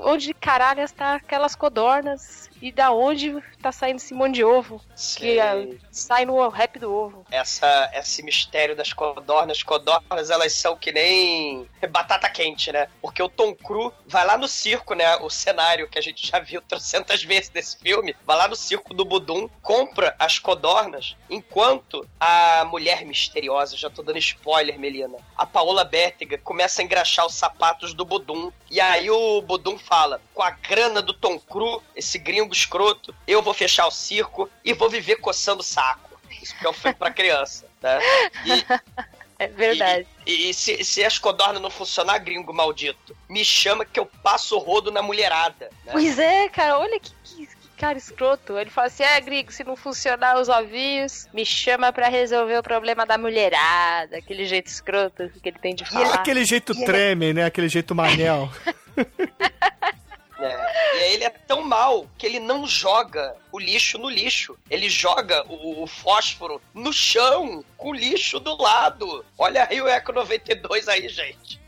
onde 0.00 0.34
caralho 0.34 0.82
está 0.82 1.14
aquelas 1.14 1.54
codornas. 1.54 2.50
E 2.60 2.72
da 2.72 2.90
onde 2.90 3.42
tá 3.60 3.70
saindo 3.70 3.96
esse 3.96 4.14
monte 4.14 4.36
de 4.36 4.44
ovo? 4.44 4.80
Que 4.88 4.94
Sei. 4.94 5.40
ah, 5.40 5.66
sai 5.90 6.24
no 6.24 6.48
rap 6.48 6.78
do 6.78 6.92
ovo. 6.92 7.26
essa, 7.30 7.90
esse 7.94 8.22
mistério 8.22 8.76
das 8.76 8.92
codornas. 8.92 9.62
Codornas, 9.62 10.30
elas 10.30 10.52
são 10.52 10.76
que 10.76 10.92
nem 10.92 11.68
batata 11.90 12.28
quente, 12.28 12.72
né? 12.72 12.88
Porque 13.00 13.22
o 13.22 13.28
Tom 13.28 13.54
Cruise 13.54 13.94
vai 14.06 14.24
lá 14.26 14.38
no 14.38 14.48
circo, 14.48 14.94
né? 14.94 15.16
O 15.16 15.30
cenário 15.30 15.88
que 15.88 15.98
a 15.98 16.02
gente 16.02 16.26
já 16.26 16.38
viu 16.38 16.60
trocentas 16.62 17.22
vezes 17.24 17.48
desse 17.48 17.78
filme. 17.78 18.14
Vai 18.24 18.36
lá 18.36 18.48
no 18.48 18.56
circo 18.56 18.94
do 18.94 19.04
Budum, 19.04 19.48
compra 19.62 20.14
as 20.18 20.38
codornas, 20.38 21.16
enquanto 21.28 22.06
a 22.18 22.64
mulher 22.66 23.04
misteriosa, 23.04 23.76
já 23.76 23.90
tô 23.90 24.02
dando 24.02 24.18
spoiler, 24.18 24.78
Melina, 24.78 25.18
a 25.36 25.46
Paola 25.46 25.84
Bertiga 25.84 26.38
começa 26.38 26.80
a 26.80 26.84
engraxar 26.84 27.26
os 27.26 27.34
sapatos 27.34 27.94
do 27.94 28.04
Budum. 28.04 28.50
E 28.70 28.80
aí 28.80 29.10
o 29.10 29.42
Budum 29.42 29.78
fala, 29.78 30.20
com 30.34 30.42
a 30.42 30.50
grana 30.50 31.00
do 31.00 31.12
Tom 31.12 31.38
Cruise, 31.38 31.84
esse 31.94 32.18
gringo 32.18 32.45
escroto, 32.54 33.14
eu 33.26 33.42
vou 33.42 33.54
fechar 33.54 33.86
o 33.86 33.90
circo 33.90 34.48
e 34.64 34.72
vou 34.72 34.88
viver 34.90 35.16
coçando 35.16 35.60
o 35.60 35.64
saco. 35.64 36.20
Isso 36.42 36.56
que 36.58 36.66
é 36.66 36.70
um 36.70 36.72
filme 36.72 36.94
pra 36.94 37.10
criança, 37.10 37.66
né? 37.82 37.98
E, 38.44 38.64
É 39.38 39.48
verdade. 39.48 40.06
E 40.26 40.52
se, 40.54 40.82
se 40.82 41.04
as 41.04 41.18
codornas 41.18 41.60
não 41.60 41.68
funcionar, 41.68 42.18
gringo 42.18 42.54
maldito, 42.54 43.14
me 43.28 43.44
chama 43.44 43.84
que 43.84 44.00
eu 44.00 44.06
passo 44.06 44.56
o 44.56 44.58
rodo 44.58 44.90
na 44.90 45.02
mulherada. 45.02 45.68
Né? 45.84 45.92
Pois 45.92 46.18
é, 46.18 46.48
cara, 46.48 46.78
olha 46.78 46.98
que, 46.98 47.12
que, 47.22 47.46
que 47.46 47.68
cara 47.76 47.98
escroto. 47.98 48.56
Ele 48.56 48.70
fala 48.70 48.86
assim: 48.86 49.02
é, 49.02 49.20
gringo, 49.20 49.52
se 49.52 49.62
não 49.62 49.76
funcionar 49.76 50.40
os 50.40 50.48
ovinhos, 50.48 51.28
me 51.34 51.44
chama 51.44 51.92
pra 51.92 52.08
resolver 52.08 52.56
o 52.58 52.62
problema 52.62 53.04
da 53.04 53.18
mulherada. 53.18 54.16
Aquele 54.16 54.46
jeito 54.46 54.68
escroto 54.68 55.28
que 55.42 55.50
ele 55.50 55.58
tem 55.58 55.74
de 55.74 55.82
E 55.84 55.86
falar. 55.86 56.06
é 56.08 56.14
aquele 56.14 56.44
jeito 56.44 56.74
treme, 56.86 57.34
né? 57.34 57.44
Aquele 57.44 57.68
jeito 57.68 57.94
manel. 57.94 58.50
É, 60.38 60.98
E 60.98 61.02
aí 61.02 61.14
ele 61.14 61.24
é 61.24 61.30
tão 61.30 61.62
mal 61.62 62.06
que 62.18 62.26
ele 62.26 62.38
não 62.38 62.66
joga 62.66 63.36
o 63.50 63.58
lixo 63.58 63.98
no 63.98 64.08
lixo. 64.08 64.58
Ele 64.70 64.88
joga 64.88 65.44
o, 65.48 65.82
o 65.82 65.86
fósforo 65.86 66.60
no 66.74 66.92
chão, 66.92 67.64
com 67.76 67.90
o 67.90 67.94
lixo 67.94 68.38
do 68.38 68.60
lado. 68.60 69.24
Olha 69.38 69.66
aí 69.68 69.80
o 69.80 69.88
Eco 69.88 70.12
92 70.12 70.88
aí, 70.88 71.08
gente. 71.08 71.60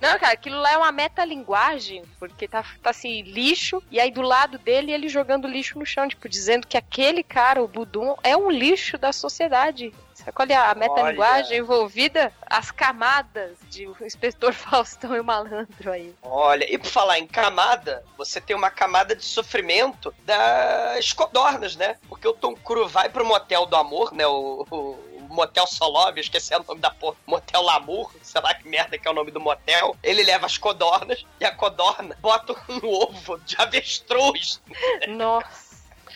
Não, 0.00 0.18
cara, 0.18 0.32
aquilo 0.32 0.58
lá 0.60 0.72
é 0.72 0.76
uma 0.78 0.92
metalinguagem, 0.92 2.02
porque 2.18 2.46
tá, 2.46 2.64
tá 2.82 2.90
assim, 2.90 3.22
lixo, 3.22 3.82
e 3.90 3.98
aí 4.00 4.10
do 4.10 4.22
lado 4.22 4.58
dele 4.58 4.92
ele 4.92 5.08
jogando 5.08 5.48
lixo 5.48 5.78
no 5.78 5.86
chão, 5.86 6.08
tipo, 6.08 6.28
dizendo 6.28 6.66
que 6.66 6.76
aquele 6.76 7.22
cara, 7.22 7.62
o 7.62 7.68
Budum, 7.68 8.14
é 8.22 8.36
um 8.36 8.50
lixo 8.50 8.96
da 8.98 9.12
sociedade. 9.12 9.92
Sabe 10.14 10.32
qual 10.32 10.48
é 10.48 10.54
a 10.56 10.74
metalinguagem 10.74 11.58
envolvida? 11.58 12.32
As 12.46 12.70
camadas 12.70 13.52
de 13.68 13.86
o 13.86 13.94
inspetor 14.00 14.52
Faustão 14.54 15.14
e 15.14 15.20
o 15.20 15.24
malandro 15.24 15.92
aí. 15.92 16.14
Olha, 16.22 16.66
e 16.72 16.78
por 16.78 16.86
falar 16.88 17.18
em 17.18 17.26
camada, 17.26 18.02
você 18.16 18.40
tem 18.40 18.56
uma 18.56 18.70
camada 18.70 19.14
de 19.14 19.24
sofrimento 19.24 20.12
das 20.24 21.12
codornas, 21.12 21.76
né? 21.76 21.96
Porque 22.08 22.26
o 22.26 22.32
Tom 22.32 22.54
Cruise 22.54 22.92
vai 22.92 23.08
pro 23.10 23.26
motel 23.26 23.66
do 23.66 23.76
amor, 23.76 24.12
né? 24.14 24.26
O, 24.26 24.66
o- 24.70 24.74
o 24.74 25.05
motel 25.36 25.66
Solov, 25.66 26.16
eu 26.16 26.20
esqueci 26.20 26.54
o 26.54 26.64
nome 26.66 26.80
da 26.80 26.90
porra. 26.90 27.16
Motel 27.26 27.62
Lamour, 27.62 28.10
sei 28.22 28.40
lá 28.40 28.54
que 28.54 28.66
merda 28.68 28.98
que 28.98 29.06
é 29.06 29.10
o 29.10 29.14
nome 29.14 29.30
do 29.30 29.40
motel. 29.40 29.96
Ele 30.02 30.22
leva 30.22 30.46
as 30.46 30.58
codornas 30.58 31.24
e 31.38 31.44
a 31.44 31.54
codorna 31.54 32.16
bota 32.20 32.54
um 32.68 32.88
ovo 32.88 33.38
de 33.40 33.54
avestruz. 33.58 34.60
Nossa. 35.08 35.66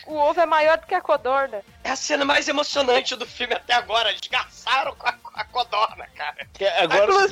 O 0.07 0.15
ovo 0.15 0.41
é 0.41 0.45
maior 0.45 0.79
do 0.79 0.87
que 0.87 0.95
a 0.95 1.01
codorna. 1.01 1.63
É 1.83 1.91
a 1.91 1.95
cena 1.95 2.25
mais 2.25 2.47
emocionante 2.47 3.15
do 3.15 3.25
filme 3.25 3.53
até 3.53 3.73
agora. 3.73 4.09
Eles 4.09 4.27
caçaram 4.27 4.95
com 4.95 5.07
a, 5.07 5.15
a 5.35 5.43
codorna, 5.45 6.07
cara. 6.15 6.47
Que 6.53 6.65
Agora, 6.65 7.29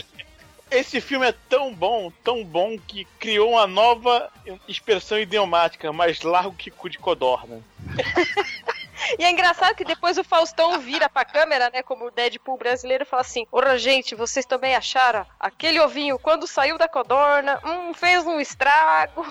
esse 0.70 1.02
filme 1.02 1.28
é 1.28 1.34
tão 1.50 1.74
bom, 1.74 2.12
tão 2.24 2.44
bom, 2.44 2.78
que 2.78 3.06
criou 3.20 3.54
uma 3.54 3.66
nova 3.66 4.32
expressão 4.68 5.18
idiomática, 5.18 5.92
mais 5.92 6.22
largo 6.22 6.54
que 6.54 6.70
cu 6.70 6.90
de 6.90 7.00
codorna. 7.00 7.62
E 9.18 9.24
é 9.24 9.30
engraçado 9.30 9.76
que 9.76 9.86
depois 9.86 10.18
o 10.18 10.24
Faustão 10.24 10.80
vira 10.80 11.10
pra 11.10 11.26
câmera, 11.26 11.70
né, 11.70 11.82
como 11.84 12.06
o 12.06 12.12
Deadpool 12.12 12.58
brasileiro, 12.58 13.06
fala 13.06 13.22
assim: 13.22 13.46
Ora, 13.52 13.78
gente, 13.78 14.16
vocês 14.16 14.46
também 14.46 14.76
acharam 14.76 15.26
aquele 15.40 15.80
ovinho 15.80 16.20
quando 16.20 16.48
saiu 16.48 16.78
da 16.78 16.88
codorna, 16.88 17.60
hum, 17.66 17.94
fez 17.94 18.26
um 18.26 18.40
estrago. 18.40 19.26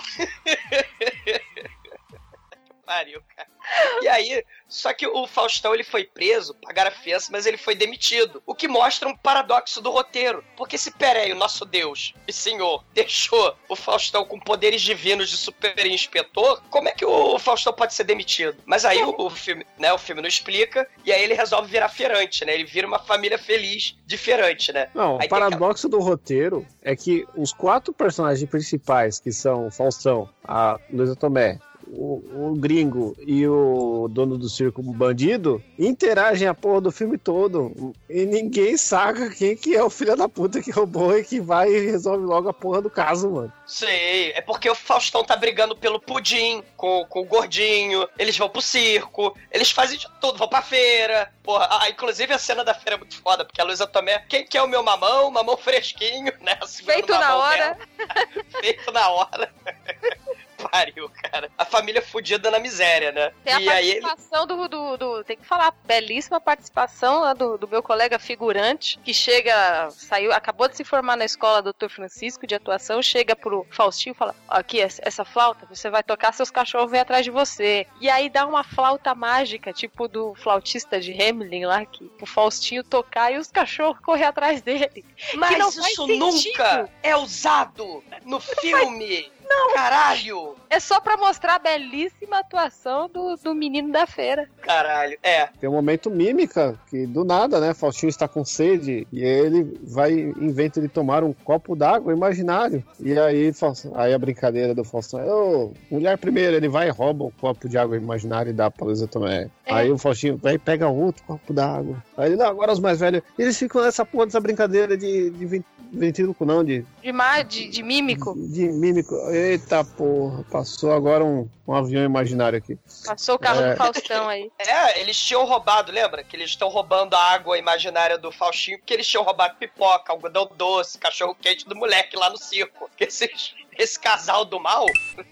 Pariu, 2.85 3.23
cara. 3.37 3.58
E 4.03 4.09
aí, 4.09 4.45
só 4.69 4.93
que 4.93 5.07
o 5.07 5.27
Faustão 5.27 5.75
ele 5.75 5.85
foi 5.85 6.05
preso, 6.05 6.55
pagaram 6.55 6.91
a 6.91 6.95
fiança, 6.95 7.31
mas 7.33 7.47
ele 7.47 7.57
foi 7.57 7.75
demitido. 7.75 8.43
O 8.47 8.55
que 8.55 8.69
mostra 8.69 9.09
um 9.09 9.17
paradoxo 9.17 9.81
do 9.81 9.91
roteiro. 9.91 10.45
Porque 10.57 10.77
se 10.77 10.91
Perey, 10.91 11.33
o 11.33 11.37
nosso 11.37 11.65
Deus 11.65 12.15
e 12.27 12.33
Senhor, 12.33 12.85
deixou 12.93 13.57
o 13.69 13.75
Faustão 13.75 14.25
com 14.25 14.39
poderes 14.39 14.83
divinos 14.83 15.31
de 15.31 15.37
super 15.37 15.87
inspetor, 15.87 16.63
como 16.71 16.89
é 16.89 16.93
que 16.93 17.05
o 17.05 17.39
Faustão 17.39 17.73
pode 17.73 17.95
ser 17.95 18.05
demitido? 18.05 18.59
Mas 18.67 18.85
aí 18.85 19.03
o, 19.03 19.15
o 19.19 19.31
filme, 19.31 19.67
né, 19.79 19.93
o 19.93 19.99
filme 19.99 20.21
não 20.21 20.29
explica, 20.29 20.89
e 21.05 21.13
aí 21.13 21.23
ele 21.23 21.35
resolve 21.35 21.71
virar 21.71 21.89
feirante, 21.89 22.45
né? 22.45 22.55
Ele 22.55 22.65
vira 22.65 22.87
uma 22.87 22.99
família 22.99 23.39
feliz 23.39 23.97
de 24.07 24.17
feirante, 24.17 24.73
né? 24.73 24.91
Não, 24.95 25.19
Aí 25.19 25.27
o 25.27 25.29
paradoxo 25.31 25.89
do 25.89 25.99
roteiro 25.99 26.67
é 26.83 26.95
que 26.95 27.27
os 27.37 27.53
quatro 27.53 27.93
personagens 27.93 28.49
principais, 28.49 29.19
que 29.19 29.33
são 29.33 29.67
o 29.67 29.71
Faustão, 29.71 30.29
a 30.45 30.79
Luísa 30.91 31.17
Tomé, 31.17 31.59
o, 31.93 32.51
o 32.51 32.55
gringo 32.57 33.17
e 33.27 33.47
o 33.47 34.09
dono 34.09 34.37
do 34.37 34.49
circo 34.49 34.83
bandido, 34.83 35.63
interagem 35.79 36.49
a 36.49 36.55
porra 36.55 36.81
do 36.83 36.93
filme 36.93 37.19
todo. 37.19 37.95
E 38.09 38.25
ninguém 38.25 38.77
saca 38.77 39.31
quem 39.31 39.57
que 39.57 39.77
é 39.77 39.83
o 39.83 39.91
filho 39.91 40.17
da 40.17 40.29
puta 40.29 40.63
que 40.63 40.71
roubou 40.71 41.17
e 41.17 41.25
que 41.25 41.41
vai 41.41 41.71
e 41.71 41.91
resolve 41.91 42.25
logo 42.25 42.49
a 42.49 42.55
porra 42.55 42.83
do 42.83 42.91
caso, 42.91 43.31
mano. 43.31 43.53
Sei, 43.67 44.33
é 44.33 44.41
porque 44.41 44.69
o 44.69 44.75
Faustão 44.75 45.25
tá 45.25 45.37
brigando 45.37 45.77
pelo 45.77 46.01
pudim 46.01 46.63
com, 46.77 47.05
com 47.07 47.21
o 47.21 47.27
gordinho, 47.27 48.09
eles 48.19 48.37
vão 48.37 48.49
pro 48.49 48.63
circo, 48.63 49.37
eles 49.51 49.71
fazem 49.71 49.99
de 49.99 50.09
tudo, 50.21 50.39
vão 50.39 50.49
pra 50.49 50.63
feira. 50.63 51.33
Porra, 51.43 51.69
ah, 51.71 51.89
inclusive 51.89 52.33
a 52.33 52.39
cena 52.39 52.65
da 52.65 52.75
feira 52.75 52.97
é 52.97 52.99
muito 52.99 53.21
foda, 53.21 53.45
porque 53.45 53.61
a 53.61 53.65
Luísa 53.65 53.87
Tomé, 53.87 54.19
quem 54.29 54.47
quer 54.47 54.63
o 54.63 54.69
meu 54.69 54.83
mamão? 54.83 55.31
Mamão 55.31 55.57
fresquinho, 55.57 56.33
né? 56.41 56.59
Feito 56.67 57.13
na 57.13 57.21
mamão 57.21 57.39
hora. 57.39 57.79
Feito 58.61 58.93
na 58.93 59.09
hora. 59.11 59.53
Pariu, 60.71 61.09
cara. 61.23 61.51
A 61.57 61.65
família 61.65 62.03
fudida 62.03 62.51
na 62.51 62.59
miséria, 62.59 63.13
né? 63.13 63.33
Tem 63.45 63.55
a 63.55 63.61
e 63.61 63.69
aí 63.69 63.91
ele. 63.93 64.01
participação 64.01 64.47
do, 64.47 64.69
do, 64.69 64.97
do- 64.97 65.25
Tem 65.25 65.37
que 65.37 65.47
falar, 65.47 65.73
belíssima 65.85 66.41
participação 66.41 67.21
lá 67.21 67.33
do, 67.33 67.57
do 67.57 67.69
meu 67.69 67.83
colega 67.83 68.19
figurante, 68.19 68.99
que 69.05 69.15
chega, 69.15 69.89
saiu, 69.91 70.33
acabou 70.33 70.69
de 70.69 70.77
se 70.77 70.85
formar 70.85 71.17
na 71.17 71.25
escola 71.25 71.63
Dr. 71.63 71.89
Francisco 71.89 72.47
de 72.47 72.55
atuação, 72.55 73.01
chega 73.03 73.37
pro 73.37 73.67
Faustinho 73.71 74.13
e 74.13 74.17
fala: 74.17 74.35
aqui, 74.49 74.81
essa, 74.81 75.25
flauta, 75.25 75.67
você 75.67 75.89
vai 75.91 76.03
tocar, 76.03 76.33
seus 76.33 76.51
cachorros 76.51 76.91
vêm 76.91 77.01
atrás 77.01 77.25
de 77.25 77.31
você. 77.31 77.87
E 78.01 78.11
aí 78.11 78.29
dá 78.29 78.47
uma 78.47 78.65
flauta 78.65 79.15
mágica, 79.15 79.73
tipo 79.73 80.09
do 80.09 80.35
flautista 80.35 81.01
de 81.01 81.13
Hamelin 81.13 81.67
lá, 81.67 81.85
que 81.87 82.11
o 82.21 82.27
Faustinho 82.27 82.83
tocar 82.83 83.33
e 83.33 83.39
os 83.39 83.51
cachorros 83.51 84.01
correr 84.01 84.25
atrás 84.25 84.61
dele. 84.63 85.05
Mas 85.35 85.77
isso 85.77 86.07
sentido. 86.07 86.19
nunca 86.19 86.89
é 87.03 87.17
usado 87.17 88.03
no 88.25 88.41
filme! 88.41 89.31
Caralho! 89.75 90.55
É 90.71 90.79
só 90.81 91.01
pra 91.01 91.17
mostrar 91.17 91.55
a 91.55 91.59
belíssima 91.59 92.39
atuação 92.41 93.09
do, 93.09 93.37
do 93.37 93.55
menino 93.55 93.91
da 93.91 94.07
feira. 94.07 94.49
Caralho, 94.61 95.17
é. 95.23 95.47
Tem 95.59 95.69
um 95.69 95.73
momento 95.73 96.11
mímica 96.11 96.79
que 96.91 97.07
do 97.07 97.25
nada, 97.25 97.59
né? 97.61 97.73
Faustinho 97.73 98.11
está 98.11 98.29
com 98.29 98.45
sede 98.45 99.07
e 99.13 99.25
ele 99.25 99.79
vai 99.83 100.13
inventa 100.13 100.81
de 100.81 100.89
tomar 100.89 101.25
um 101.25 101.33
copo 101.33 101.75
d'água 101.75 102.13
imaginário. 102.13 102.85
E 103.01 103.19
aí, 103.19 103.51
aí 103.95 104.13
a 104.15 104.19
brincadeira 104.19 104.75
do 104.75 104.85
Faustão 104.85 105.21
é: 105.21 105.27
"Ô, 105.33 105.73
mulher 105.91 106.19
primeiro, 106.19 106.57
ele 106.57 106.69
vai 106.69 106.89
e 106.89 106.91
rouba 106.91 107.25
um 107.25 107.31
copo 107.31 107.69
de 107.69 107.79
água 107.79 107.97
imaginário 107.97 108.51
e 108.51 108.55
dá 108.55 108.71
pra 108.71 108.87
Luísa 108.87 109.07
Tomé. 109.07 109.49
É. 109.65 109.73
Aí 109.75 109.91
o 109.91 109.99
Faustinho 109.99 110.37
vai 110.37 110.55
e 110.55 110.59
pega 110.59 110.89
outro 110.89 111.23
copo 111.25 111.53
d'água. 111.53 112.03
Aí 112.17 112.29
ele, 112.31 112.37
não, 112.37 112.47
agora 112.47 112.73
os 112.73 112.81
mais 112.81 113.01
velhos, 113.01 113.23
eles 113.39 113.59
ficam 113.59 113.83
nessa 113.83 114.05
porra 114.05 114.27
dessa 114.27 114.41
brincadeira 114.41 114.97
de, 114.97 115.31
de 115.31 115.47
ven- 115.47 115.65
ventríloco, 115.93 116.45
não, 116.45 116.63
de, 116.65 116.85
De, 117.03 117.13
ma- 117.13 117.43
de, 117.43 117.69
de 117.69 117.83
mímico. 117.83 118.35
de 118.37 118.69
mímico. 118.69 119.15
Eita 119.31 119.83
porra, 119.85 120.45
passou 120.51 120.93
agora 120.93 121.25
um, 121.25 121.49
um 121.67 121.75
avião 121.75 122.05
imaginário 122.05 122.59
aqui. 122.59 122.79
Passou 123.07 123.37
o 123.37 123.39
carro 123.39 123.61
É. 123.63 123.71
do 123.73 123.77
Faustão 123.77 124.29
aí. 124.29 124.51
É, 124.59 125.01
eles 125.01 125.17
tinham 125.17 125.45
roubado, 125.45 125.91
lembra? 125.91 126.23
Que 126.23 126.37
eles 126.37 126.51
estão 126.51 126.69
roubando 126.69 127.15
a 127.15 127.21
água 127.33 127.57
imaginária 127.59 128.19
do 128.19 128.31
Faustinho, 128.31 128.79
porque 128.79 128.93
eles 128.95 129.07
tinham 129.07 129.25
roubado 129.25 129.57
pipoca, 129.57 130.13
algodão 130.13 130.49
doce, 130.57 130.99
cachorro 130.99 131.35
quente 131.41 131.67
do 131.67 131.75
moleque 131.77 132.17
lá 132.17 132.29
no 132.31 132.37
circo. 132.37 132.89
Esse, 133.01 133.31
esse 133.79 133.99
casal 133.99 134.45
do 134.45 134.59
mal 134.59 134.85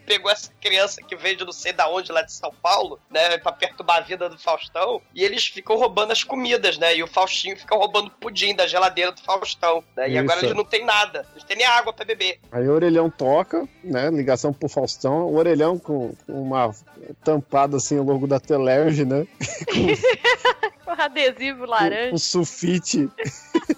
pegou 0.07 0.31
essa 0.31 0.51
criança 0.61 1.03
que 1.03 1.17
veio 1.17 1.37
de 1.37 1.45
não 1.45 1.53
sei 1.53 1.73
da 1.73 1.89
onde, 1.91 2.13
lá 2.13 2.23
de 2.23 2.33
São 2.33 2.53
Paulo, 2.63 2.99
né, 3.11 3.37
pra 3.39 3.53
perturbar 3.53 3.99
a 3.99 4.01
vida 4.01 4.29
do 4.29 4.39
Faustão, 4.39 5.03
e 5.13 5.25
eles 5.25 5.47
ficam 5.47 5.77
roubando 5.77 6.13
as 6.13 6.23
comidas, 6.23 6.79
né? 6.79 6.97
E 6.97 7.03
o 7.03 7.07
Faustinho 7.09 7.57
fica 7.57 7.75
roubando 7.75 8.11
pudim 8.11 8.55
da 8.55 8.67
geladeira 8.67 9.11
do 9.11 9.21
Faustão, 9.21 9.83
né? 9.97 10.09
E 10.11 10.17
agora 10.17 10.41
eles 10.41 10.55
não 10.55 10.65
têm 10.65 10.85
nada, 10.85 11.27
eles 11.33 11.45
têm 11.45 11.57
nem 11.57 11.67
água 11.67 11.93
pra 11.93 12.05
beber. 12.05 12.39
Aí 12.53 12.67
o 12.69 12.73
orelhão 12.73 13.11
toca, 13.11 13.69
né? 13.83 14.11
Ligação 14.11 14.53
pro 14.53 14.69
Faustão. 14.69 15.27
O 15.27 15.37
orelhão 15.37 15.79
com, 15.79 16.15
uma 16.29 16.73
tampada 17.25 17.77
assim, 17.79 17.99
o 17.99 18.05
logo 18.05 18.27
da 18.27 18.39
Telerge, 18.39 19.05
né? 19.05 19.27
Com 20.85 20.93
adesivo 20.93 21.65
Um 21.65 21.69
laranja. 21.69 22.19
sulfite. 22.19 23.11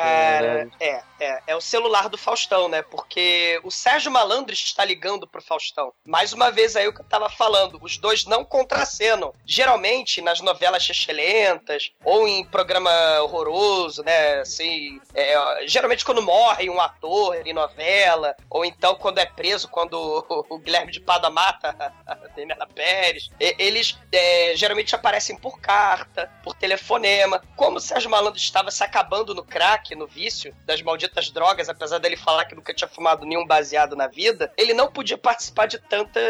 Cara, 0.00 0.70
é, 0.80 1.02
é, 1.20 1.42
é 1.48 1.56
o 1.56 1.60
celular 1.60 2.08
do 2.08 2.16
Faustão, 2.16 2.68
né? 2.68 2.82
Porque 2.82 3.60
o 3.62 3.70
Sérgio 3.70 4.10
Malandro 4.10 4.54
está 4.54 4.84
ligando 4.84 5.26
pro 5.26 5.42
Faustão. 5.42 5.92
Mais 6.04 6.32
uma 6.32 6.50
vez 6.50 6.74
aí 6.74 6.88
o 6.88 6.94
que 6.94 7.02
eu 7.02 7.04
tava 7.04 7.28
falando, 7.28 7.78
os 7.82 7.98
dois 7.98 8.24
não 8.24 8.44
contracenam. 8.44 9.34
Geralmente, 9.44 10.22
nas 10.22 10.40
novelas 10.40 10.82
chechelentas, 10.82 11.92
ou 12.02 12.26
em 12.26 12.44
programa 12.44 12.90
horroroso, 13.20 14.02
né? 14.02 14.40
Assim, 14.40 14.98
é, 15.14 15.66
geralmente 15.66 16.04
quando 16.04 16.22
morre 16.22 16.70
um 16.70 16.80
ator 16.80 17.46
em 17.46 17.52
novela, 17.52 18.34
ou 18.48 18.64
então 18.64 18.94
quando 18.94 19.18
é 19.18 19.26
preso, 19.26 19.68
quando 19.68 19.94
o, 20.48 20.58
Guilherme 20.58 20.92
de 20.92 21.00
Pada 21.00 21.28
mata 21.28 21.94
a 22.06 22.14
Daniela 22.34 22.66
Pérez, 22.66 23.30
eles 23.38 23.98
é, 24.12 24.52
geralmente 24.56 24.94
aparecem 24.94 25.36
por 25.36 25.60
carta, 25.60 26.30
por 26.42 26.54
telefonema. 26.54 27.42
Como 27.56 27.76
o 27.76 27.80
Sérgio 27.80 28.10
Malandro 28.10 28.38
estava 28.38 28.70
se 28.70 28.82
acabando 28.82 29.34
no 29.34 29.44
crack, 29.44 29.89
no 29.94 30.06
vício 30.06 30.54
das 30.64 30.82
malditas 30.82 31.30
drogas, 31.30 31.68
apesar 31.68 31.98
dele 31.98 32.16
falar 32.16 32.44
que 32.44 32.54
nunca 32.54 32.72
tinha 32.74 32.88
fumado 32.88 33.24
nenhum 33.26 33.46
baseado 33.46 33.94
na 33.96 34.06
vida, 34.06 34.52
ele 34.56 34.72
não 34.74 34.90
podia 34.90 35.18
participar 35.18 35.66
de 35.66 35.78
tantas 35.78 36.22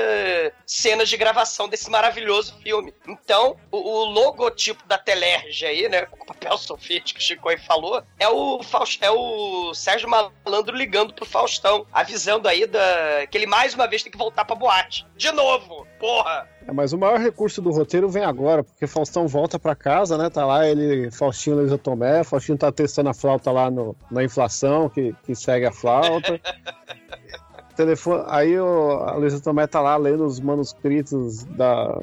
cenas 0.66 1.08
de 1.08 1.16
gravação 1.16 1.68
desse 1.68 1.90
maravilhoso 1.90 2.56
filme. 2.62 2.94
Então, 3.06 3.56
o, 3.70 3.76
o 3.78 4.04
logotipo 4.04 4.86
da 4.86 4.98
Telerge 4.98 5.66
aí, 5.66 5.88
né, 5.88 6.06
com 6.06 6.24
papel 6.24 6.56
sulfite 6.58 7.14
que 7.14 7.20
o 7.20 7.22
Chico 7.22 7.48
aí 7.48 7.58
falou, 7.58 8.02
é 8.18 8.28
o, 8.28 8.62
Faus- 8.62 8.98
é 9.00 9.10
o 9.10 9.74
Sérgio 9.74 10.08
Malandro 10.08 10.76
ligando 10.76 11.12
pro 11.14 11.24
Faustão, 11.26 11.86
avisando 11.92 12.48
aí 12.48 12.66
da, 12.66 13.26
que 13.30 13.36
ele 13.36 13.46
mais 13.46 13.74
uma 13.74 13.86
vez 13.86 14.02
tem 14.02 14.12
que 14.12 14.18
voltar 14.18 14.44
pra 14.44 14.56
boate. 14.56 15.06
De 15.16 15.30
novo! 15.32 15.86
Porra! 15.98 16.48
É, 16.70 16.72
mas 16.72 16.92
o 16.92 16.98
maior 16.98 17.18
recurso 17.18 17.60
do 17.60 17.70
roteiro 17.70 18.08
vem 18.08 18.24
agora, 18.24 18.62
porque 18.62 18.86
Faustão 18.86 19.26
volta 19.26 19.58
pra 19.58 19.74
casa, 19.74 20.16
né? 20.16 20.30
Tá 20.30 20.46
lá 20.46 20.66
ele, 20.66 21.10
Faustinho 21.10 21.56
Luiz 21.56 21.76
Tomé, 21.82 22.22
Faustinho 22.22 22.56
tá 22.56 22.70
testando 22.70 23.10
a 23.10 23.14
flauta 23.14 23.50
lá 23.50 23.70
no, 23.70 23.96
na 24.10 24.22
inflação, 24.22 24.88
que, 24.88 25.14
que 25.24 25.34
segue 25.34 25.66
a 25.66 25.72
flauta. 25.72 26.40
Telefone, 27.76 28.24
aí 28.26 28.58
o, 28.58 28.92
a 29.04 29.14
Luísa 29.14 29.40
Tomé 29.40 29.66
tá 29.66 29.80
lá 29.80 29.96
lendo 29.96 30.24
os 30.26 30.38
manuscritos 30.38 31.44
da, 31.44 31.98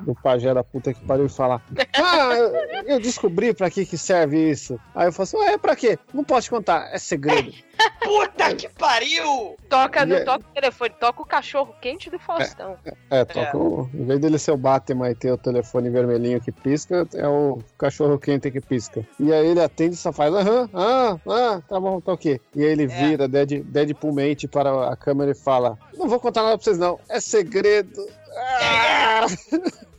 do 0.00 0.14
pajé 0.14 0.52
da 0.52 0.64
puta 0.64 0.92
que 0.92 1.04
pariu 1.04 1.26
e 1.26 1.28
fala: 1.28 1.62
Ah, 1.94 2.34
eu, 2.34 2.94
eu 2.94 3.00
descobri 3.00 3.54
pra 3.54 3.70
que, 3.70 3.86
que 3.86 3.96
serve 3.96 4.50
isso. 4.50 4.80
Aí 4.94 5.06
eu 5.06 5.12
falo 5.12 5.24
assim: 5.24 5.36
Ué, 5.36 5.56
pra 5.56 5.76
quê? 5.76 5.98
Não 6.12 6.24
posso 6.24 6.46
te 6.46 6.50
contar, 6.50 6.92
é 6.92 6.98
segredo. 6.98 7.52
Puta 8.00 8.54
que 8.54 8.68
pariu! 8.68 9.56
Toca, 9.68 10.04
não 10.04 10.16
E 10.16 10.20
é- 10.20 10.24
toca 10.24 10.44
o 10.44 10.52
telefone, 10.54 10.94
toca 10.98 11.22
o 11.22 11.26
cachorro 11.26 11.74
quente 11.80 12.10
do 12.10 12.18
Faustão. 12.18 12.76
É, 13.10 13.24
toca 13.24 13.56
o. 13.56 13.88
Em 13.94 14.04
vez 14.04 14.20
dele 14.20 14.38
ser 14.38 14.50
o 14.52 14.56
Batman 14.56 15.10
e 15.10 15.14
ter 15.14 15.30
o 15.32 15.38
telefone 15.38 15.90
vermelhinho 15.90 16.40
que 16.40 16.50
pisca, 16.52 17.06
é 17.14 17.28
o 17.28 17.58
cachorro 17.78 18.18
quente 18.18 18.50
que 18.50 18.60
pisca. 18.60 19.06
E 19.18 19.32
aí 19.32 19.46
ele 19.46 19.60
atende 19.62 19.94
e 19.94 19.98
só 19.98 20.12
faz, 20.12 20.34
aham, 20.34 20.68
ah, 20.74 21.16
ah, 21.28 21.62
tá 21.68 21.78
bom, 21.78 22.00
tá 22.00 22.12
ok. 22.12 22.40
E 22.54 22.64
aí 22.64 22.70
ele 22.70 22.86
vira 22.86 23.28
Dead, 23.28 23.62
Deadpool 23.64 24.12
mente 24.12 24.48
para 24.48 24.90
a 24.90 24.96
câmera 24.96 25.30
e 25.30 25.34
fala: 25.34 25.78
Não 25.94 26.08
vou 26.08 26.18
contar 26.20 26.42
nada 26.42 26.56
pra 26.56 26.64
vocês, 26.64 26.78
não, 26.78 26.98
é 27.08 27.20
segredo. 27.20 28.06
Ah! 28.36 29.26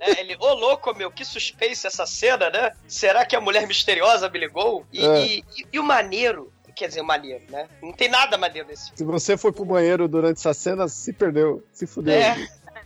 É, 0.00 0.20
ele, 0.20 0.36
ô 0.40 0.52
louco, 0.54 0.92
meu, 0.96 1.10
que 1.10 1.24
suspense 1.24 1.86
essa 1.86 2.04
cena, 2.04 2.50
né? 2.50 2.72
Será 2.88 3.24
que 3.24 3.36
a 3.36 3.40
mulher 3.40 3.66
misteriosa 3.66 4.28
me 4.28 4.38
ligou? 4.38 4.84
E, 4.92 5.04
É. 5.06 5.26
e- 5.26 5.38
e- 5.56 5.66
e 5.74 5.78
o 5.78 5.84
maneiro, 5.84 6.52
quer 6.74 6.88
dizer, 6.88 7.02
maneiro, 7.02 7.44
né? 7.50 7.68
Não 7.82 7.92
tem 7.92 8.08
nada 8.08 8.36
maneiro 8.36 8.68
nesse 8.68 8.84
filme. 8.84 8.98
Se 8.98 9.04
você 9.04 9.36
foi 9.36 9.52
pro 9.52 9.64
banheiro 9.64 10.08
durante 10.08 10.38
essa 10.38 10.52
cena, 10.52 10.88
se 10.88 11.12
perdeu, 11.12 11.64
se 11.72 11.86
fudeu. 11.86 12.14
É. 12.14 12.36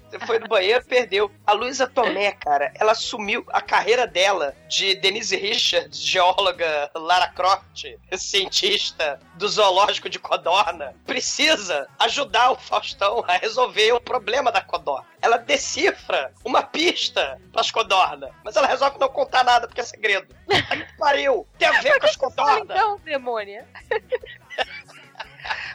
Você 0.09 0.18
foi 0.20 0.38
no 0.38 0.48
banheiro, 0.48 0.84
perdeu. 0.84 1.30
A 1.46 1.52
Luísa 1.52 1.86
Tomé, 1.86 2.32
cara, 2.32 2.72
ela 2.76 2.92
assumiu 2.92 3.44
a 3.48 3.61
carreira 3.61 4.06
dela 4.06 4.54
de 4.66 4.94
Denise 4.94 5.36
Richards, 5.36 6.00
geóloga 6.00 6.90
Lara 6.94 7.28
Croft, 7.28 7.84
cientista 8.16 9.20
do 9.34 9.46
zoológico 9.46 10.09
de 10.09 10.18
Codorna. 10.18 10.94
Precisa 11.06 11.86
ajudar 11.98 12.52
o 12.52 12.56
Faustão 12.56 13.22
a 13.28 13.36
resolver 13.36 13.92
o 13.92 14.00
problema 14.00 14.50
da 14.50 14.62
Codorna. 14.62 15.06
Ela 15.20 15.36
decifra 15.36 16.32
uma 16.44 16.62
pista 16.62 17.38
pras 17.52 17.70
Codorna, 17.70 18.30
mas 18.42 18.56
ela 18.56 18.66
resolve 18.66 18.98
não 18.98 19.09
contar 19.09 19.44
nada 19.44 19.66
porque 19.66 19.80
é 19.80 19.84
segredo. 19.84 20.34
Aí 20.70 20.86
pariu! 20.98 21.46
Tem 21.59 21.68
a 21.68 21.82
ver 21.82 21.98
com 22.00 22.06
as 22.06 22.16
Codorna! 22.16 22.74
então, 22.74 22.98
demônia. 23.04 23.66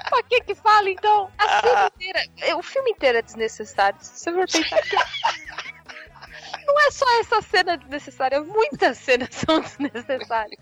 Pra 0.10 0.24
que 0.24 0.42
que 0.42 0.56
fala 0.56 0.90
então? 0.90 1.32
A 1.38 1.62
cena 1.62 1.92
inteira, 1.94 2.26
é, 2.42 2.56
o 2.56 2.62
filme 2.62 2.92
inteiro 2.92 3.18
é 3.18 3.22
desnecessário. 3.22 3.98
Se 4.02 4.20
você 4.20 4.32
for 4.32 4.48
pensar 4.48 4.82
que... 4.82 4.96
Não 6.66 6.80
é 6.88 6.92
só 6.92 7.06
essa 7.20 7.42
cena 7.42 7.78
desnecessária, 7.78 8.42
muitas 8.42 8.98
cenas 8.98 9.30
são 9.32 9.60
desnecessárias. 9.60 10.60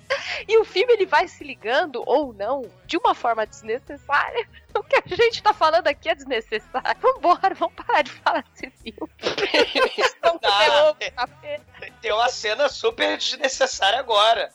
E 0.48 0.58
o 0.58 0.66
filme 0.66 0.94
ele 0.94 1.06
vai 1.06 1.28
se 1.28 1.44
ligando, 1.44 2.04
ou 2.06 2.34
não, 2.34 2.64
de 2.86 2.98
uma 2.98 3.14
forma 3.14 3.46
desnecessária. 3.46 4.48
O 4.80 4.84
que 4.84 4.96
a 5.14 5.16
gente 5.16 5.42
tá 5.44 5.54
falando 5.54 5.88
aqui 5.88 6.10
é 6.10 6.16
desnecessário. 6.16 6.96
Vambora, 7.02 7.54
vamos 7.56 7.76
parar 7.76 8.02
de 8.02 8.12
falar 8.12 8.44
desse 8.54 8.70
filme. 8.82 9.12
Comer 10.22 10.40
Tá. 10.40 10.96
café. 11.16 11.60
Tem 12.02 12.12
uma 12.12 12.30
cena 12.30 12.70
super 12.70 13.18
desnecessária 13.18 14.00
agora. 14.00 14.52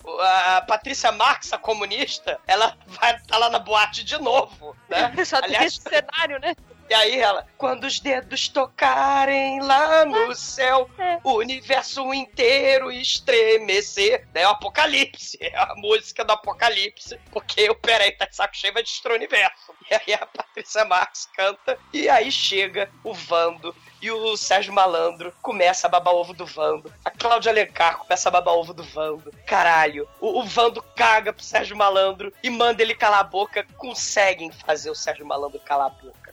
A 0.56 0.62
Patrícia 0.62 1.12
Marx, 1.12 1.52
a 1.52 1.58
comunista, 1.58 2.38
ela 2.46 2.76
vai 2.86 3.16
estar 3.16 3.38
lá 3.38 3.50
na 3.50 3.58
boate 3.58 4.04
de 4.04 4.18
novo, 4.18 4.76
né? 4.88 5.12
Tem 5.46 5.64
esse 5.64 5.80
cenário, 5.80 6.40
né? 6.40 6.54
E 6.88 6.94
aí 6.94 7.18
ela, 7.18 7.46
quando 7.58 7.84
os 7.84 7.98
dedos 8.00 8.48
tocarem 8.48 9.60
lá 9.60 10.04
no 10.04 10.34
céu, 10.34 10.88
É. 10.98 11.18
o 11.24 11.34
universo 11.38 12.14
inteiro 12.14 12.90
estremecer. 12.92 14.26
É 14.34 14.46
o 14.46 14.50
apocalipse, 14.50 15.38
é 15.40 15.56
a 15.56 15.74
música 15.76 16.24
do 16.24 16.32
apocalipse, 16.32 17.18
porque 17.30 17.68
o 17.70 17.74
Peraí 17.74 18.12
tá 18.12 18.26
de 18.26 18.36
saco 18.36 18.56
cheio 18.56 18.72
vai 18.72 18.82
destruir 18.82 19.14
o 19.14 19.16
universo. 19.16 19.74
E 19.90 19.94
aí 19.94 20.14
a 20.14 20.26
Patrícia 20.26 20.84
Marx 20.84 21.28
canta, 21.34 21.78
e 21.92 22.08
aí 22.08 22.30
chega 22.30 22.90
o 23.04 23.14
Vando. 23.14 23.74
E 24.02 24.10
o 24.10 24.36
Sérgio 24.36 24.72
Malandro 24.74 25.32
começa 25.40 25.86
a 25.86 25.90
babar 25.90 26.14
ovo 26.14 26.34
do 26.34 26.44
Vando. 26.44 26.92
A 27.04 27.10
Cláudia 27.10 27.50
Alencar 27.50 27.96
começa 27.98 28.28
a 28.28 28.32
babar 28.32 28.54
ovo 28.54 28.74
do 28.74 28.82
Vando. 28.82 29.32
Caralho, 29.46 30.06
o, 30.20 30.40
o 30.40 30.44
Vando 30.44 30.82
caga 30.94 31.32
pro 31.32 31.42
Sérgio 31.42 31.76
Malandro 31.76 32.32
e 32.42 32.50
manda 32.50 32.82
ele 32.82 32.94
calar 32.94 33.20
a 33.20 33.24
boca. 33.24 33.66
Conseguem 33.78 34.52
fazer 34.52 34.90
o 34.90 34.94
Sérgio 34.94 35.24
Malandro 35.26 35.58
calar 35.60 35.86
a 35.86 35.90
boca. 35.90 36.25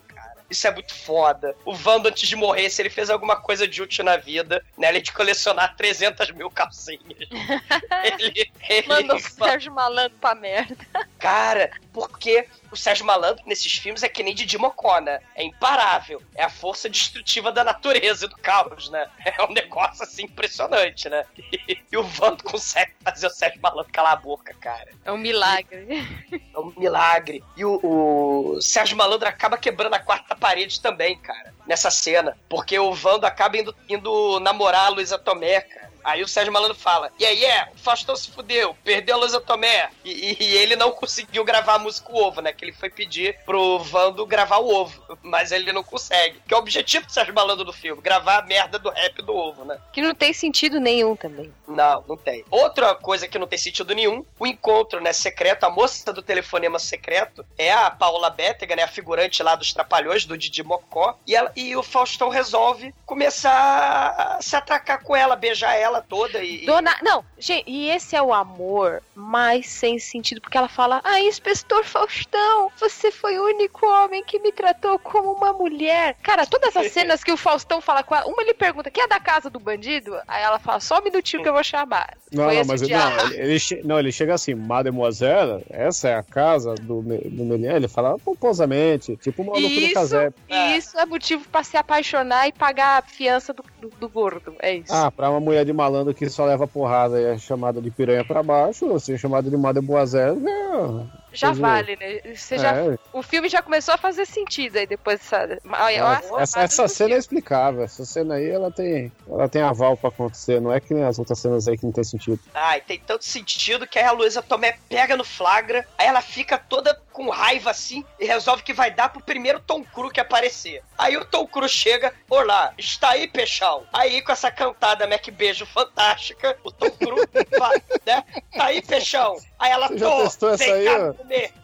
Isso 0.48 0.66
é 0.66 0.70
muito 0.70 0.94
foda. 0.94 1.56
O 1.64 1.74
Vando, 1.74 2.08
antes 2.08 2.28
de 2.28 2.36
morrer, 2.36 2.68
se 2.68 2.82
ele 2.82 2.90
fez 2.90 3.10
alguma 3.10 3.36
coisa 3.36 3.66
de 3.66 3.82
útil 3.82 4.04
na 4.04 4.16
vida, 4.16 4.64
né? 4.76 4.88
Ele 4.88 5.00
de 5.00 5.12
colecionar 5.12 5.74
300 5.76 6.30
mil 6.32 6.50
calcinhas. 6.50 7.00
ele, 8.20 8.50
ele 8.68 8.88
Manda 8.88 9.16
o 9.16 9.20
Sérgio 9.20 9.72
Malandro 9.72 10.16
pra 10.20 10.34
merda. 10.34 10.76
Cara, 11.18 11.70
porque 11.92 12.46
o 12.74 12.76
Sérgio 12.76 13.06
Malandro 13.06 13.44
nesses 13.46 13.72
filmes 13.72 14.02
é 14.02 14.08
que 14.08 14.22
nem 14.22 14.34
Didi 14.34 14.58
Mocó, 14.58 15.00
né? 15.00 15.20
É 15.34 15.44
imparável. 15.44 16.20
É 16.34 16.44
a 16.44 16.50
força 16.50 16.88
destrutiva 16.90 17.52
da 17.52 17.64
natureza 17.64 18.26
e 18.26 18.28
do 18.28 18.36
caos, 18.36 18.90
né? 18.90 19.08
É 19.24 19.42
um 19.42 19.52
negócio 19.52 20.04
assim 20.04 20.24
impressionante, 20.24 21.08
né? 21.08 21.24
E, 21.36 21.78
e 21.90 21.96
o 21.96 22.02
Vando 22.02 22.44
consegue 22.44 22.92
fazer 23.02 23.26
o 23.26 23.30
Sérgio 23.30 23.60
Malandro 23.60 23.92
calar 23.92 24.12
a 24.12 24.16
boca, 24.16 24.54
cara. 24.60 24.90
É 25.04 25.10
um 25.10 25.16
milagre. 25.16 25.86
É 26.32 26.58
um 26.58 26.72
milagre. 26.76 27.42
E 27.56 27.64
o, 27.64 27.80
o 27.82 28.60
Sérgio 28.60 28.96
Malandro 28.96 29.28
acaba 29.28 29.56
quebrando 29.56 29.94
a 29.94 29.98
quarta 29.98 30.34
parede 30.34 30.80
também, 30.80 31.16
cara. 31.18 31.54
Nessa 31.66 31.90
cena. 31.90 32.36
Porque 32.48 32.78
o 32.78 32.92
Vando 32.92 33.26
acaba 33.26 33.56
indo, 33.56 33.74
indo 33.88 34.40
namorar 34.40 34.86
a 34.86 34.88
Luísa 34.90 35.18
Tomé, 35.18 35.60
cara. 35.60 35.83
Aí 36.04 36.22
o 36.22 36.28
Sérgio 36.28 36.52
Malandro 36.52 36.76
fala: 36.76 37.10
E 37.18 37.24
aí 37.24 37.44
é, 37.44 37.68
o 37.74 37.78
Faustão 37.78 38.14
se 38.14 38.30
fudeu, 38.30 38.76
perdeu 38.84 39.16
a 39.16 39.18
Luísa 39.18 39.40
Tomé. 39.40 39.90
E, 40.04 40.36
e- 40.40 40.56
ele 40.56 40.76
não 40.76 40.90
conseguiu 40.90 41.44
gravar 41.44 41.74
a 41.74 41.78
música 41.78 42.12
O 42.12 42.16
Ovo, 42.22 42.40
né? 42.40 42.52
Que 42.52 42.64
ele 42.64 42.72
foi 42.72 42.90
pedir 42.90 43.38
pro 43.44 43.78
Vando 43.80 44.24
gravar 44.26 44.58
o 44.58 44.68
ovo. 44.72 45.02
Mas 45.22 45.50
ele 45.52 45.72
não 45.72 45.82
consegue. 45.82 46.40
Que 46.46 46.54
é 46.54 46.56
o 46.56 46.60
objetivo 46.60 47.06
do 47.06 47.12
Sérgio 47.12 47.34
Malandro 47.34 47.64
do 47.64 47.72
filme: 47.72 48.00
gravar 48.02 48.38
a 48.38 48.42
merda 48.42 48.78
do 48.78 48.90
rap 48.90 49.22
do 49.22 49.34
ovo, 49.34 49.64
né? 49.64 49.78
Que 49.92 50.02
não 50.02 50.14
tem 50.14 50.32
sentido 50.32 50.78
nenhum 50.80 51.16
também. 51.16 51.52
Não, 51.66 52.04
não 52.06 52.16
tem. 52.16 52.44
Outra 52.50 52.94
coisa 52.94 53.26
que 53.26 53.38
não 53.38 53.46
tem 53.46 53.58
sentido 53.58 53.94
nenhum, 53.94 54.24
o 54.38 54.46
encontro, 54.46 55.00
né, 55.00 55.12
secreto, 55.12 55.64
a 55.64 55.70
moça 55.70 56.12
do 56.12 56.22
telefonema 56.22 56.78
secreto 56.78 57.44
é 57.56 57.72
a 57.72 57.90
Paula 57.90 58.28
Bétega, 58.30 58.76
né, 58.76 58.82
a 58.82 58.88
figurante 58.88 59.42
lá 59.42 59.54
dos 59.54 59.72
Trapalhões, 59.72 60.24
do 60.24 60.36
Didi 60.36 60.62
Mocó, 60.62 61.18
e, 61.26 61.34
ela, 61.34 61.50
e 61.56 61.74
o 61.76 61.82
Faustão 61.82 62.28
resolve 62.28 62.94
começar 63.06 64.36
a 64.36 64.42
se 64.42 64.54
atracar 64.56 65.02
com 65.02 65.14
ela, 65.16 65.36
beijar 65.36 65.74
ela 65.74 65.93
toda 66.00 66.42
e... 66.42 66.64
Dona. 66.64 66.96
Não, 67.02 67.24
gente, 67.38 67.70
e 67.70 67.90
esse 67.90 68.16
é 68.16 68.22
o 68.22 68.32
amor 68.32 69.02
mais 69.14 69.68
sem 69.68 69.98
sentido, 69.98 70.40
porque 70.40 70.56
ela 70.56 70.68
fala: 70.68 71.00
Ah, 71.04 71.20
inspetor 71.20 71.84
Faustão, 71.84 72.70
você 72.78 73.10
foi 73.10 73.38
o 73.38 73.44
único 73.44 73.86
homem 73.86 74.24
que 74.24 74.38
me 74.38 74.52
tratou 74.52 74.98
como 74.98 75.32
uma 75.32 75.52
mulher. 75.52 76.16
Cara, 76.22 76.46
todas 76.46 76.76
as 76.76 76.90
cenas 76.92 77.22
que 77.22 77.32
o 77.32 77.36
Faustão 77.36 77.80
fala 77.80 78.02
com 78.02 78.14
ela, 78.14 78.26
uma 78.26 78.42
ele 78.42 78.54
pergunta: 78.54 78.90
que 78.90 79.00
é 79.00 79.06
da 79.06 79.20
casa 79.20 79.48
do 79.48 79.60
bandido? 79.60 80.16
Aí 80.26 80.42
ela 80.42 80.58
fala: 80.58 80.80
só 80.80 80.98
um 80.98 81.04
minutinho 81.04 81.42
que 81.42 81.48
eu 81.48 81.52
vou 81.52 81.64
chamar. 81.64 82.16
Não, 82.32 82.44
Foi 82.44 82.56
não, 82.56 82.64
mas 82.64 82.82
não, 82.82 83.32
ele, 83.32 83.58
não, 83.84 83.98
ele 83.98 84.10
chega 84.10 84.34
assim, 84.34 84.54
Mademoiselle, 84.54 85.64
essa 85.70 86.08
é 86.08 86.16
a 86.16 86.22
casa 86.22 86.74
do, 86.74 87.00
do 87.00 87.44
Melier. 87.44 87.76
Ele 87.76 87.88
fala 87.88 88.18
pomposamente, 88.18 89.16
tipo 89.16 89.42
o 89.42 89.46
maluco 89.46 89.68
do 89.68 89.80
Isso, 89.80 89.94
casé. 89.94 90.32
e 90.48 90.76
isso 90.76 90.98
é 90.98 91.06
motivo 91.06 91.48
pra 91.48 91.62
se 91.62 91.76
apaixonar 91.76 92.48
e 92.48 92.52
pagar 92.52 92.98
a 92.98 93.02
fiança 93.02 93.52
do, 93.52 93.64
do, 93.80 93.88
do 93.88 94.08
gordo. 94.08 94.56
É 94.58 94.74
isso. 94.74 94.92
Ah, 94.92 95.10
pra 95.10 95.30
uma 95.30 95.40
mulher 95.40 95.64
de 95.64 95.72
malandro 95.84 96.14
que 96.14 96.28
só 96.30 96.44
leva 96.44 96.66
porrada 96.66 97.20
e 97.20 97.24
é 97.24 97.38
chamada 97.38 97.80
de 97.80 97.90
piranha 97.90 98.24
pra 98.24 98.42
baixo, 98.42 98.88
você 98.88 99.16
chamada 99.18 99.50
de 99.50 99.56
Mademoiselle, 99.56 100.40
é... 100.48 101.04
já 101.32 101.50
dizer, 101.50 101.60
vale, 101.62 101.96
né? 101.96 102.34
Você 102.34 102.58
já, 102.58 102.74
É. 102.74 102.98
o 103.12 103.22
filme 103.22 103.48
já 103.48 103.60
começou 103.62 103.94
a 103.94 103.98
fazer 103.98 104.24
sentido 104.26 104.76
aí 104.76 104.86
depois 104.86 105.18
dessa. 105.20 105.58
Olha, 105.68 105.96
eu 105.96 106.06
acho- 106.06 106.38
Essa, 106.38 106.60
essa 106.60 106.88
cena 106.88 107.14
é 107.14 107.18
explicável. 107.18 107.82
Essa 107.82 108.04
cena 108.04 108.34
aí, 108.34 108.48
ela 108.48 108.70
tem, 108.70 109.12
ela 109.28 109.48
tem 109.48 109.62
aval 109.62 109.96
pra 109.96 110.08
acontecer. 110.08 110.60
Não 110.60 110.72
é 110.72 110.80
que 110.80 110.94
nem 110.94 111.04
as 111.04 111.18
outras 111.18 111.38
cenas 111.38 111.68
aí 111.68 111.76
que 111.76 111.84
não 111.84 111.92
tem 111.92 112.04
sentido. 112.04 112.38
Ai, 112.54 112.80
tem 112.80 112.98
tanto 112.98 113.24
sentido 113.24 113.86
que 113.86 113.98
aí 113.98 114.04
a 114.04 114.12
Luísa 114.12 114.42
Tomé 114.42 114.76
pega 114.88 115.16
no 115.16 115.24
flagra, 115.24 115.86
aí 115.98 116.06
ela 116.06 116.20
fica 116.22 116.56
toda 116.58 116.98
com 117.14 117.30
raiva 117.30 117.70
assim 117.70 118.04
e 118.18 118.26
resolve 118.26 118.64
que 118.64 118.72
vai 118.72 118.90
dar 118.90 119.08
pro 119.08 119.22
primeiro 119.22 119.60
Tom 119.60 119.84
Cruise 119.84 120.12
que 120.12 120.18
aparecer. 120.20 120.82
Aí 120.98 121.16
o 121.16 121.24
Tom 121.24 121.46
Cruise 121.46 121.72
chega, 121.72 122.12
olá, 122.28 122.74
está 122.76 123.10
aí, 123.10 123.28
Peixão. 123.28 123.86
Aí 123.92 124.20
com 124.20 124.32
essa 124.32 124.50
cantada 124.50 125.06
Mac 125.06 125.24
Beijo 125.30 125.64
fantástica, 125.64 126.58
o 126.64 126.72
Tom 126.72 126.90
Cruise 126.90 127.28
fala, 127.56 127.80
né? 128.04 128.24
Tá 128.52 128.64
aí, 128.66 128.82
peixão? 128.82 129.36
Aí 129.60 129.70
ela, 129.70 129.86
Você 129.86 129.98
já 129.98 130.10
tô, 130.10 130.22
testou 130.24 130.50
essa 130.50 130.64
aí, 130.64 130.86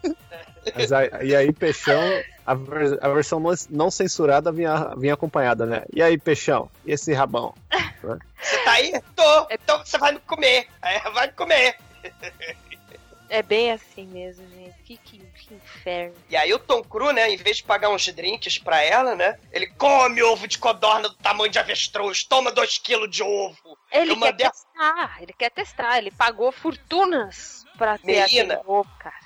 aí- 0.95 1.27
e 1.27 1.35
aí, 1.35 1.51
Peixão, 1.51 2.01
a, 2.45 2.53
ver- 2.53 2.97
a 3.01 3.09
versão 3.09 3.39
não, 3.39 3.51
não 3.69 3.91
censurada 3.91 4.51
vinha, 4.53 4.93
vinha 4.95 5.15
acompanhada, 5.15 5.65
né? 5.65 5.83
E 5.93 6.01
aí, 6.01 6.17
Peixão? 6.17 6.69
E 6.85 6.93
esse 6.93 7.11
rabão? 7.13 7.53
Você 8.41 8.57
tá 8.63 8.71
aí? 8.71 8.93
Tô. 9.15 9.47
Então 9.51 9.77
você 9.85 9.97
vai 9.97 10.13
me 10.13 10.19
comer. 10.21 10.67
Ela 10.81 11.09
vai 11.11 11.27
me 11.27 11.33
comer. 11.33 11.75
É 13.31 13.41
bem 13.41 13.71
assim 13.71 14.05
mesmo, 14.07 14.45
gente. 14.49 14.75
Que, 14.83 14.97
que, 14.97 15.17
que 15.19 15.53
inferno. 15.53 16.13
E 16.29 16.35
aí 16.35 16.53
o 16.53 16.59
Tom 16.59 16.83
Cruise, 16.83 17.13
né, 17.13 17.29
em 17.29 17.37
vez 17.37 17.57
de 17.57 17.63
pagar 17.63 17.89
uns 17.89 18.05
drinks 18.09 18.57
pra 18.57 18.83
ela, 18.83 19.15
né, 19.15 19.39
ele 19.53 19.67
come 19.67 20.21
ovo 20.21 20.45
de 20.49 20.57
codorna 20.57 21.07
do 21.07 21.15
tamanho 21.15 21.49
de 21.49 21.57
avestruz, 21.57 22.25
toma 22.25 22.51
dois 22.51 22.77
quilos 22.77 23.09
de 23.09 23.23
ovo. 23.23 23.77
Ele 23.89 24.11
Eu 24.11 24.15
quer 24.15 24.19
mandei 24.19 24.49
testar, 24.49 25.17
ele 25.21 25.31
quer 25.33 25.49
testar. 25.49 25.97
Ele 25.97 26.11
pagou 26.11 26.51
fortunas 26.51 27.60
pra 27.77 27.97
ter 27.97 28.25
Menina. 28.25 28.61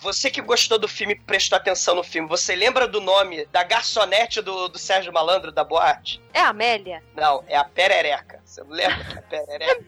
Você 0.01 0.29
que 0.29 0.41
gostou 0.41 0.77
do 0.77 0.87
filme, 0.87 1.15
prestou 1.15 1.57
atenção 1.57 1.95
no 1.95 2.03
filme, 2.03 2.27
você 2.27 2.55
lembra 2.55 2.87
do 2.87 3.01
nome 3.01 3.45
da 3.47 3.63
garçonete 3.63 4.41
do, 4.41 4.67
do 4.67 4.77
Sérgio 4.77 5.11
Malandro, 5.13 5.51
da 5.51 5.63
boate? 5.63 6.21
É 6.33 6.41
a 6.41 6.49
Amélia. 6.49 7.03
Não, 7.15 7.43
é 7.47 7.57
a 7.57 7.63
Perereca. 7.63 8.41
Você 8.45 8.61
não 8.61 8.71
lembra 8.71 9.03
que 9.03 9.13
é 9.15 9.19
a 9.19 9.45
Perereca? 9.45 9.85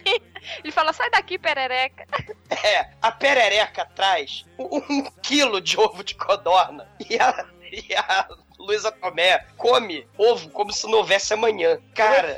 Ele 0.63 0.71
fala, 0.71 0.93
sai 0.93 1.09
daqui, 1.09 1.37
perereca. 1.37 2.05
É, 2.49 2.89
a 3.01 3.11
Perereca 3.11 3.85
traz 3.85 4.45
um, 4.57 4.77
um 4.89 5.11
quilo 5.21 5.59
de 5.59 5.79
ovo 5.79 6.03
de 6.03 6.15
codorna. 6.15 6.87
E 7.09 7.17
a, 7.17 7.45
e 7.71 7.93
a 7.95 8.27
Luísa 8.57 8.91
Tomé 8.91 9.45
come 9.57 10.07
ovo 10.17 10.49
como 10.49 10.71
se 10.71 10.87
não 10.87 10.99
houvesse 10.99 11.33
amanhã. 11.33 11.79
Cara, 11.93 12.37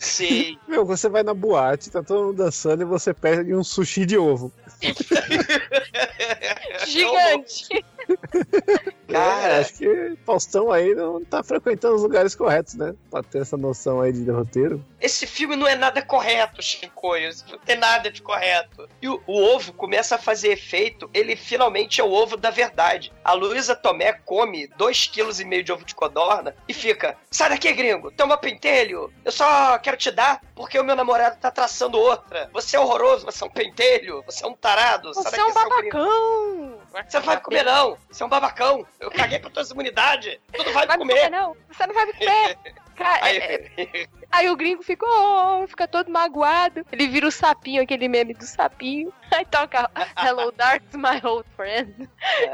sim. 0.00 0.58
Meu, 0.66 0.84
você 0.84 1.08
vai 1.08 1.22
na 1.22 1.32
boate, 1.32 1.90
tá 1.90 2.02
todo 2.02 2.26
mundo 2.26 2.36
dançando 2.36 2.82
e 2.82 2.86
você 2.86 3.14
pede 3.14 3.54
um 3.54 3.62
sushi 3.62 4.04
de 4.04 4.18
ovo. 4.18 4.52
Gigante. 6.86 7.68
Cara, 9.08 9.58
acho 9.58 9.74
que 9.74 10.16
Faustão 10.24 10.70
aí 10.70 10.94
não 10.94 11.24
tá 11.24 11.42
frequentando 11.42 11.96
os 11.96 12.02
lugares 12.02 12.34
corretos, 12.34 12.74
né? 12.74 12.94
Pra 13.10 13.22
ter 13.22 13.42
essa 13.42 13.56
noção 13.56 14.00
aí 14.00 14.12
de 14.12 14.30
roteiro. 14.30 14.84
Esse 15.00 15.26
filme 15.26 15.56
não 15.56 15.66
é 15.66 15.74
nada 15.74 16.00
correto, 16.02 16.62
Chicoio. 16.62 17.30
Não 17.50 17.58
tem 17.58 17.76
nada 17.76 18.10
de 18.10 18.22
correto. 18.22 18.88
E 19.02 19.08
o, 19.08 19.20
o 19.26 19.42
ovo 19.42 19.72
começa 19.72 20.14
a 20.14 20.18
fazer 20.18 20.48
efeito, 20.52 21.10
ele 21.12 21.34
finalmente 21.34 22.00
é 22.00 22.04
o 22.04 22.10
ovo 22.12 22.36
da 22.36 22.50
verdade. 22.50 23.12
A 23.24 23.32
Luísa 23.32 23.74
Tomé 23.74 24.12
come 24.12 24.68
2,5 24.78 25.10
kg 25.12 25.62
de 25.62 25.72
ovo 25.72 25.84
de 25.84 25.94
codorna 25.94 26.54
e 26.68 26.74
fica: 26.74 27.16
sai 27.30 27.50
daqui, 27.50 27.72
gringo, 27.72 28.10
toma 28.10 28.36
pentelho. 28.36 29.12
Eu 29.24 29.32
só 29.32 29.78
quero 29.78 29.96
te 29.96 30.10
dar 30.10 30.40
porque 30.54 30.78
o 30.78 30.84
meu 30.84 30.94
namorado 30.94 31.38
tá 31.40 31.50
traçando 31.50 31.98
outra. 31.98 32.48
Você 32.52 32.76
é 32.76 32.80
horroroso, 32.80 33.24
você 33.24 33.42
é 33.42 33.46
um 33.46 33.50
pentelho, 33.50 34.22
você 34.24 34.44
é 34.44 34.48
um 34.48 34.54
tarado. 34.54 35.12
sai 35.14 35.24
Você 35.24 35.40
é 35.40 35.44
um 35.44 35.52
seu 35.52 35.70
gringo." 35.70 35.96
babacão. 35.96 36.79
Você 37.08 37.18
não 37.18 37.26
vai 37.26 37.36
me 37.36 37.42
comer, 37.42 37.64
não. 37.64 37.96
Você 38.10 38.22
é 38.22 38.26
um 38.26 38.28
babacão. 38.28 38.86
Eu 38.98 39.10
caguei 39.10 39.38
pra 39.38 39.50
tua 39.50 39.62
imunidade. 39.70 40.40
Tu 40.52 40.64
não 40.64 40.72
vai 40.72 40.86
me 40.86 40.96
comer. 40.98 41.14
comer, 41.14 41.30
não. 41.30 41.56
Você 41.70 41.86
não 41.86 41.94
vai 41.94 42.06
me 42.06 42.12
comer. 42.14 42.58
Cara, 42.96 43.24
Aí, 43.24 43.36
é- 43.38 43.72
é- 43.78 44.06
aí 44.30 44.50
o 44.50 44.56
gringo 44.56 44.82
ficou, 44.82 45.08
oh, 45.08 45.66
fica 45.66 45.88
todo 45.88 46.10
magoado. 46.10 46.84
Ele 46.92 47.08
vira 47.08 47.26
o 47.26 47.32
sapinho, 47.32 47.82
aquele 47.82 48.08
meme 48.08 48.34
do 48.34 48.44
sapinho. 48.44 49.10
Aí 49.32 49.44
toca 49.46 49.90
Hello 50.22 50.52
Dark's 50.52 50.94
my 50.94 51.18
old 51.24 51.48
friend. 51.56 52.10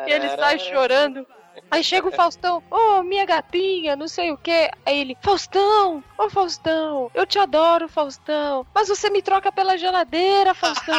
E 0.06 0.10
ele 0.12 0.28
sai 0.36 0.58
chorando. 0.60 1.26
Aí 1.70 1.82
chega 1.82 2.06
o 2.06 2.12
Faustão, 2.12 2.62
ô 2.70 3.02
minha 3.02 3.24
gatinha, 3.24 3.96
não 3.96 4.06
sei 4.06 4.30
o 4.30 4.36
que. 4.36 4.70
Aí 4.84 5.00
ele, 5.00 5.16
Faustão, 5.22 6.04
ô 6.16 6.30
Faustão, 6.30 7.10
eu 7.14 7.26
te 7.26 7.38
adoro, 7.40 7.88
Faustão. 7.88 8.64
Mas 8.74 8.88
você 8.88 9.08
me 9.10 9.20
troca 9.22 9.50
pela 9.50 9.76
geladeira, 9.76 10.54
Faustão. 10.54 10.94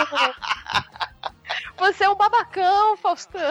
Você 1.78 2.04
é 2.04 2.10
um 2.10 2.16
babacão, 2.16 2.98
Faustão. 2.98 3.42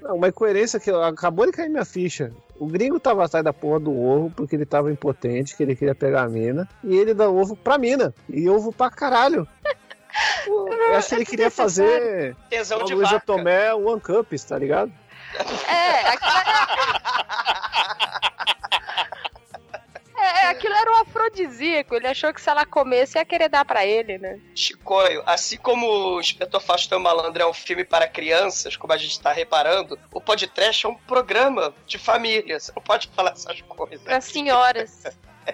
Não, 0.00 0.16
uma 0.16 0.28
incoerência 0.28 0.78
que 0.78 0.90
acabou 0.90 1.46
de 1.46 1.52
cair 1.52 1.68
minha 1.68 1.84
ficha. 1.84 2.32
O 2.56 2.66
gringo 2.66 3.00
tava 3.00 3.24
atrás 3.24 3.44
da 3.44 3.52
porra 3.52 3.80
do 3.80 3.98
ovo 3.98 4.30
porque 4.30 4.54
ele 4.54 4.66
tava 4.66 4.92
impotente, 4.92 5.56
que 5.56 5.62
ele 5.62 5.74
queria 5.74 5.94
pegar 5.94 6.22
a 6.22 6.28
mina. 6.28 6.68
E 6.82 6.96
ele 6.96 7.14
dá 7.14 7.28
ovo 7.28 7.56
pra 7.56 7.78
mina. 7.78 8.14
E 8.28 8.48
ovo 8.48 8.72
pra 8.72 8.90
caralho. 8.90 9.46
Pô, 10.44 10.68
Eu 10.72 10.94
acho 10.94 11.08
que 11.08 11.14
ele 11.16 11.26
queria 11.26 11.50
fazer 11.50 12.36
Tesão 12.48 12.84
de 12.84 12.94
Luísa. 12.94 13.18
Tomé 13.18 13.74
One 13.74 14.00
Cups, 14.00 14.44
tá 14.44 14.56
ligado? 14.56 14.92
É, 15.68 16.08
aquilo 16.10 16.43
É, 20.44 20.48
aquilo 20.48 20.74
era 20.74 20.90
um 20.92 20.96
afrodisíaco. 20.96 21.94
Ele 21.94 22.06
achou 22.06 22.32
que 22.32 22.40
se 22.40 22.50
ela 22.50 22.66
comesse 22.66 23.18
ia 23.18 23.24
querer 23.24 23.48
dar 23.48 23.64
pra 23.64 23.86
ele, 23.86 24.18
né? 24.18 24.38
Chicoio, 24.54 25.22
assim 25.24 25.56
como 25.56 25.86
o 25.86 26.20
Inspetor 26.20 26.60
Faustão 26.60 27.00
Malandro 27.00 27.42
é 27.42 27.46
um 27.46 27.54
filme 27.54 27.84
para 27.84 28.06
crianças, 28.06 28.76
como 28.76 28.92
a 28.92 28.96
gente 28.98 29.18
tá 29.20 29.32
reparando, 29.32 29.98
o 30.12 30.20
podcast 30.20 30.84
é 30.84 30.88
um 30.88 30.94
programa 30.94 31.74
de 31.86 31.98
família. 31.98 32.60
Você 32.60 32.72
não 32.76 32.82
pode 32.82 33.08
falar 33.08 33.32
essas 33.32 33.60
coisas. 33.62 34.02
Pra 34.02 34.20
senhoras. 34.20 35.04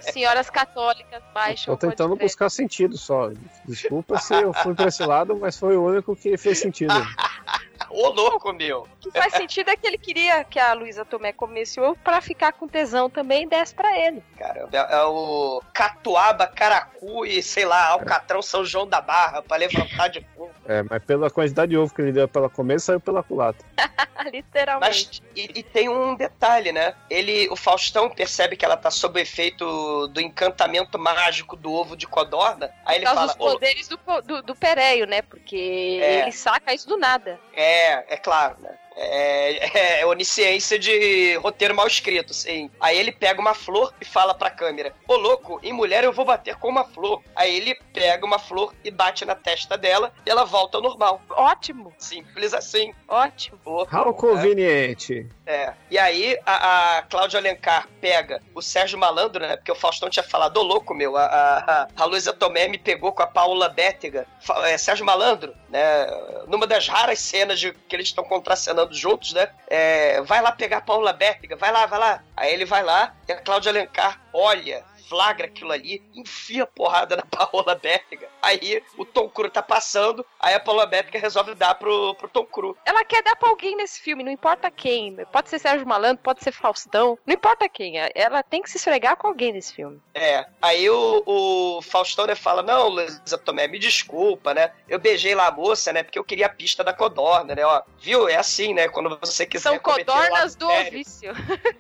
Senhoras 0.01 0.49
católicas 0.49 1.21
baixam 1.35 1.77
Tô 1.77 1.89
tentando 1.89 2.15
buscar 2.15 2.49
sentido 2.49 2.97
só. 2.97 3.31
Desculpa 3.65 4.19
se 4.19 4.35
eu 4.35 4.53
fui 4.53 4.73
pra 4.73 4.87
esse 4.87 5.05
lado, 5.05 5.37
mas 5.37 5.59
foi 5.59 5.77
o 5.77 5.85
único 5.85 6.15
que 6.15 6.37
fez 6.37 6.59
sentido. 6.59 6.95
Ô, 7.91 8.09
louco, 8.11 8.53
meu! 8.53 8.83
O 8.83 9.11
que 9.11 9.11
faz 9.11 9.35
sentido 9.35 9.69
é 9.71 9.77
que 9.77 9.87
ele 9.87 9.99
queria 9.99 10.45
que 10.45 10.59
a 10.59 10.73
Luísa 10.73 11.05
Tomé 11.05 11.33
comesse 11.33 11.81
o 11.81 11.85
ovo 11.85 11.99
pra 12.03 12.21
ficar 12.21 12.53
com 12.53 12.69
tesão 12.69 13.11
também 13.11 13.43
e 13.43 13.47
desse 13.47 13.75
pra 13.75 13.99
ele. 13.99 14.23
Caramba, 14.39 14.71
é, 14.73 14.95
é 14.95 15.05
o 15.05 15.61
Catuaba, 15.73 16.47
Caracu 16.47 17.27
e, 17.27 17.43
sei 17.43 17.65
lá, 17.65 17.89
Alcatrão 17.89 18.41
São 18.43 18.65
João 18.65 18.87
da 18.87 19.01
Barra 19.01 19.43
pra 19.43 19.57
levantar 19.57 20.09
de 20.09 20.25
fogo. 20.37 20.51
É, 20.67 20.83
mas 20.83 21.03
pela 21.03 21.31
quantidade 21.31 21.71
de 21.71 21.77
ovo 21.77 21.93
que 21.93 22.01
ele 22.01 22.13
deu 22.13 22.29
pela 22.29 22.49
comer, 22.49 22.81
saiu 22.81 23.01
pela 23.01 23.23
culata. 23.23 23.65
Literalmente. 24.33 25.23
Mas 25.23 25.23
e, 25.37 25.61
e 25.61 25.63
tem 25.63 25.89
um 25.89 26.15
detalhe, 26.15 26.73
né? 26.73 26.95
Ele, 27.09 27.49
o 27.51 27.57
Faustão 27.57 28.09
percebe 28.11 28.57
que 28.57 28.65
ela 28.65 28.77
tá 28.77 28.91
sob 28.91 29.19
o 29.19 29.23
efeito 29.23 30.07
do 30.09 30.21
encantamento 30.21 30.99
mágico 30.99 31.57
do 31.57 31.73
ovo 31.73 31.97
de 31.97 32.07
codorna. 32.07 32.71
Aí 32.85 32.99
ele 32.99 33.07
Por 33.07 33.15
causa 33.15 33.33
fala: 33.35 33.39
dos 33.39 33.47
"Ô, 33.47 33.59
poderes 33.59 33.89
do, 33.89 33.99
do, 34.23 34.43
do 34.43 34.55
Pereio, 34.55 35.07
né? 35.07 35.23
Porque 35.23 35.99
É. 36.03 36.23
ele 36.23 36.33
saca 36.33 36.73
isso 36.75 36.87
do 36.87 36.97
nada. 36.97 37.41
É, 37.55 37.80
é 38.09 38.17
claro, 38.17 38.57
né? 38.61 38.80
É, 38.97 40.01
é 40.01 40.07
onisciência 40.07 40.79
de 40.79 41.37
roteiro 41.37 41.75
mal 41.75 41.87
escrito, 41.87 42.35
sim. 42.35 42.71
Aí 42.81 42.99
ele 42.99 43.13
pega 43.13 43.41
uma 43.41 43.55
flor 43.55 43.93
e 44.01 44.05
fala 44.05 44.35
pra 44.35 44.51
câmera: 44.51 44.95
Ô 45.07 45.17
louco, 45.17 45.61
em 45.63 45.73
mulher 45.73 46.05
eu 46.05 46.13
vou 46.13 46.25
bater 46.25 46.57
com 46.57 46.69
uma 46.69 46.85
flor. 46.85 47.23
Aí 47.35 47.57
ele 47.57 47.75
pega 47.93 48.25
uma 48.25 48.39
flor 48.39 48.75
e 48.85 48.91
bate 48.91 49.25
na 49.25 49.35
testa 49.35 49.77
dela 49.77 50.13
e 50.25 50.31
ela 50.31 50.45
volta 50.45 50.79
ao 50.79 50.83
normal. 50.83 51.21
Ótimo. 51.31 51.93
Simples 51.99 52.55
assim. 52.55 52.93
Ótimo. 53.09 53.59
How 53.65 54.15
conveniente. 54.15 55.27
É. 55.47 55.75
E 55.91 55.99
aí 55.99 56.39
a, 56.47 56.99
a 56.99 57.03
Cláudia 57.03 57.41
Alencar 57.41 57.89
pega 58.01 58.41
o 58.55 58.63
Sérgio 58.63 58.99
Malandro, 58.99 59.45
né? 59.45 59.57
Porque 59.57 59.73
o 59.73 59.75
Faustão 59.75 60.09
tinha 60.09 60.23
falado, 60.23 60.59
ô 60.59 60.63
louco, 60.63 60.95
meu, 60.95 61.17
a, 61.17 61.25
a, 61.25 61.89
a 61.97 62.05
Luísa 62.05 62.33
Tomé 62.33 62.69
me 62.69 62.79
pegou 62.79 63.13
com 63.13 63.23
a 63.23 63.27
Paula 63.27 63.69
Bétega. 63.69 64.27
É, 64.67 64.79
Sérgio 64.79 65.05
Malandro, 65.05 65.53
né? 65.69 66.07
Numa 66.47 66.67
das 66.67 66.87
raras 66.87 67.19
cenas 67.19 67.59
de 67.59 67.73
que 67.73 67.97
eles 67.97 68.07
estão 68.09 68.23
contracenando 68.23 68.80
juntos, 68.91 69.33
né? 69.33 69.49
É, 69.67 70.21
vai 70.23 70.41
lá 70.41 70.53
pegar 70.53 70.79
a 70.79 70.83
Paula 70.83 71.13
Bétega, 71.13 71.57
vai 71.57 71.73
lá, 71.73 71.87
vai 71.87 71.99
lá. 71.99 72.23
Aí 72.37 72.53
ele 72.53 72.65
vai 72.65 72.83
lá 72.83 73.15
e 73.29 73.33
a 73.33 73.41
Cláudia 73.41 73.71
Alencar 73.71 74.21
olha. 74.33 74.85
Flagra 75.11 75.47
aquilo 75.47 75.73
ali, 75.73 76.01
enfia 76.15 76.63
a 76.63 76.67
porrada 76.67 77.17
na 77.17 77.25
Paola 77.27 77.75
Bétega. 77.75 78.29
Aí 78.41 78.81
o 78.97 79.05
Tom 79.05 79.29
Cruise 79.29 79.53
tá 79.53 79.61
passando, 79.61 80.25
aí 80.39 80.55
a 80.55 80.61
Paola 80.61 80.87
Bétega 80.87 81.19
resolve 81.19 81.53
dar 81.57 81.75
pro, 81.75 82.15
pro 82.15 82.29
Tom 82.29 82.47
Cruise. 82.47 82.79
Ela 82.87 83.05
quer 83.05 83.21
dar 83.25 83.35
pra 83.35 83.49
alguém 83.49 83.77
nesse 83.77 84.01
filme, 84.01 84.23
não 84.23 84.31
importa 84.31 84.71
quem. 84.71 85.17
Pode 85.33 85.51
ser 85.51 85.59
Sérgio 85.59 85.87
Malandro, 85.87 86.23
pode 86.23 86.45
ser 86.45 86.53
Faustão, 86.53 87.19
não 87.27 87.35
importa 87.35 87.69
quem. 87.69 87.95
Ela 88.15 88.41
tem 88.45 88.63
que 88.63 88.71
se 88.71 88.77
esfregar 88.77 89.17
com 89.17 89.27
alguém 89.27 89.53
nesse 89.53 89.75
filme. 89.75 90.01
É, 90.15 90.47
aí 90.63 90.89
o, 90.89 91.23
o 91.27 91.83
Faustão 91.83 92.27
né, 92.27 92.37
fala, 92.37 92.63
não, 92.63 92.89
Luísa 92.89 93.37
Tomé, 93.37 93.67
me 93.67 93.81
desculpa, 93.81 94.55
né? 94.55 94.71
Eu 94.89 95.01
beijei 95.01 95.35
lá 95.35 95.49
a 95.49 95.53
moça, 95.53 95.93
né? 95.93 96.05
Porque 96.05 96.19
eu 96.19 96.25
queria 96.25 96.47
a 96.47 96.51
pista 96.51 96.85
da 96.85 96.93
codorna, 96.93 97.55
né? 97.57 97.67
Ó, 97.67 97.83
viu? 97.99 98.29
É 98.29 98.37
assim, 98.37 98.73
né? 98.73 98.89
Quando 98.89 99.19
você 99.19 99.45
quiser 99.45 99.71
São 99.71 99.79
codornas 99.81 100.55
do 100.55 100.69
ofício. 100.69 101.33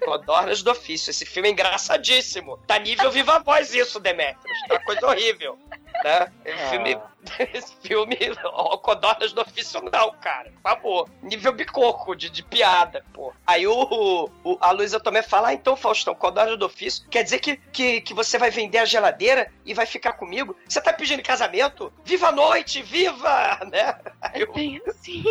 Codornas 0.05 0.62
do 0.62 0.72
ofício. 0.72 1.11
Esse 1.11 1.24
filme 1.24 1.49
é 1.49 1.53
engraçadíssimo. 1.53 2.59
Tá 2.66 2.78
nível 2.78 3.11
Viva 3.21 3.39
Voz 3.41 3.75
isso, 3.75 4.01
Demetrius. 4.01 4.59
Tá 4.66 4.79
coisa 4.81 5.07
horrível. 5.07 5.59
Né? 6.03 6.33
Esse 6.45 6.71
filme... 6.71 6.99
Esse 7.53 7.77
filme... 7.83 8.16
Codornas 8.83 9.33
do 9.35 9.43
ofício 9.43 9.83
não, 9.93 10.11
cara. 10.12 10.51
Por 10.51 10.62
favor. 10.62 11.11
Nível 11.23 11.53
bicoco 11.53 12.16
de, 12.16 12.31
de 12.31 12.43
piada, 12.43 13.05
pô. 13.12 13.31
Aí 13.47 13.66
o, 13.66 14.31
o- 14.43 14.59
a 14.59 14.71
Luísa 14.71 14.99
Tomé 14.99 15.21
fala, 15.21 15.49
ah, 15.49 15.53
então, 15.53 15.77
Faustão, 15.77 16.14
Codornas 16.14 16.59
do 16.59 16.64
ofício 16.64 17.07
quer 17.11 17.23
dizer 17.23 17.39
que, 17.41 17.59
que, 17.59 18.01
que 18.01 18.14
você 18.14 18.39
vai 18.39 18.51
vender 18.51 18.79
a 18.79 18.87
geladeira 18.87 19.53
e 19.66 19.75
vai 19.75 19.85
ficar 19.85 20.14
comigo? 20.14 20.57
Você 20.66 20.81
tá 20.81 20.93
pedindo 20.95 21.23
casamento? 21.23 21.93
Viva 22.05 22.29
a 22.29 22.33
noite, 22.33 22.83
viva! 22.83 23.61
Né? 23.71 23.95
Aí 24.23 24.43
o, 24.43 24.53
Bem 24.55 24.81
assim. 24.89 25.23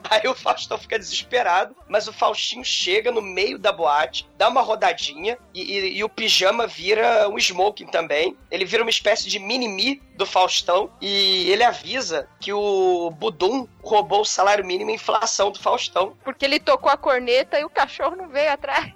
Aí 0.10 0.28
o 0.28 0.34
Faustão 0.34 0.76
fica 0.78 0.98
desesperado, 0.98 1.74
mas 1.88 2.08
o 2.08 2.12
Faustinho 2.12 2.64
chega 2.64 3.10
no 3.12 3.22
meio 3.22 3.58
da 3.58 3.72
boate, 3.72 4.28
dá 4.36 4.48
uma 4.48 4.60
rodadinha 4.60 5.38
e, 5.54 5.62
e- 5.62 5.96
e 5.98 6.04
o 6.04 6.08
pijama 6.08 6.66
vira 6.66 7.28
um 7.28 7.38
smoking 7.38 7.86
também. 7.86 8.36
Ele 8.50 8.64
vira 8.64 8.82
uma 8.82 8.90
espécie 8.90 9.28
de 9.28 9.38
mini-mi 9.38 10.02
do 10.16 10.26
Faustão 10.26 10.90
e 11.00 11.50
ele 11.50 11.62
avisa 11.64 12.28
que 12.40 12.52
o 12.52 13.10
Budum 13.10 13.66
roubou 13.82 14.20
o 14.20 14.24
salário 14.24 14.64
mínimo 14.64 14.90
e 14.90 14.94
inflação 14.94 15.50
do 15.50 15.58
Faustão. 15.60 16.16
Porque 16.24 16.44
ele 16.44 16.60
tocou 16.60 16.90
a 16.90 16.96
corneta 16.96 17.58
e 17.58 17.64
o 17.64 17.70
cachorro 17.70 18.16
não 18.16 18.28
veio 18.28 18.52
atrás. 18.52 18.92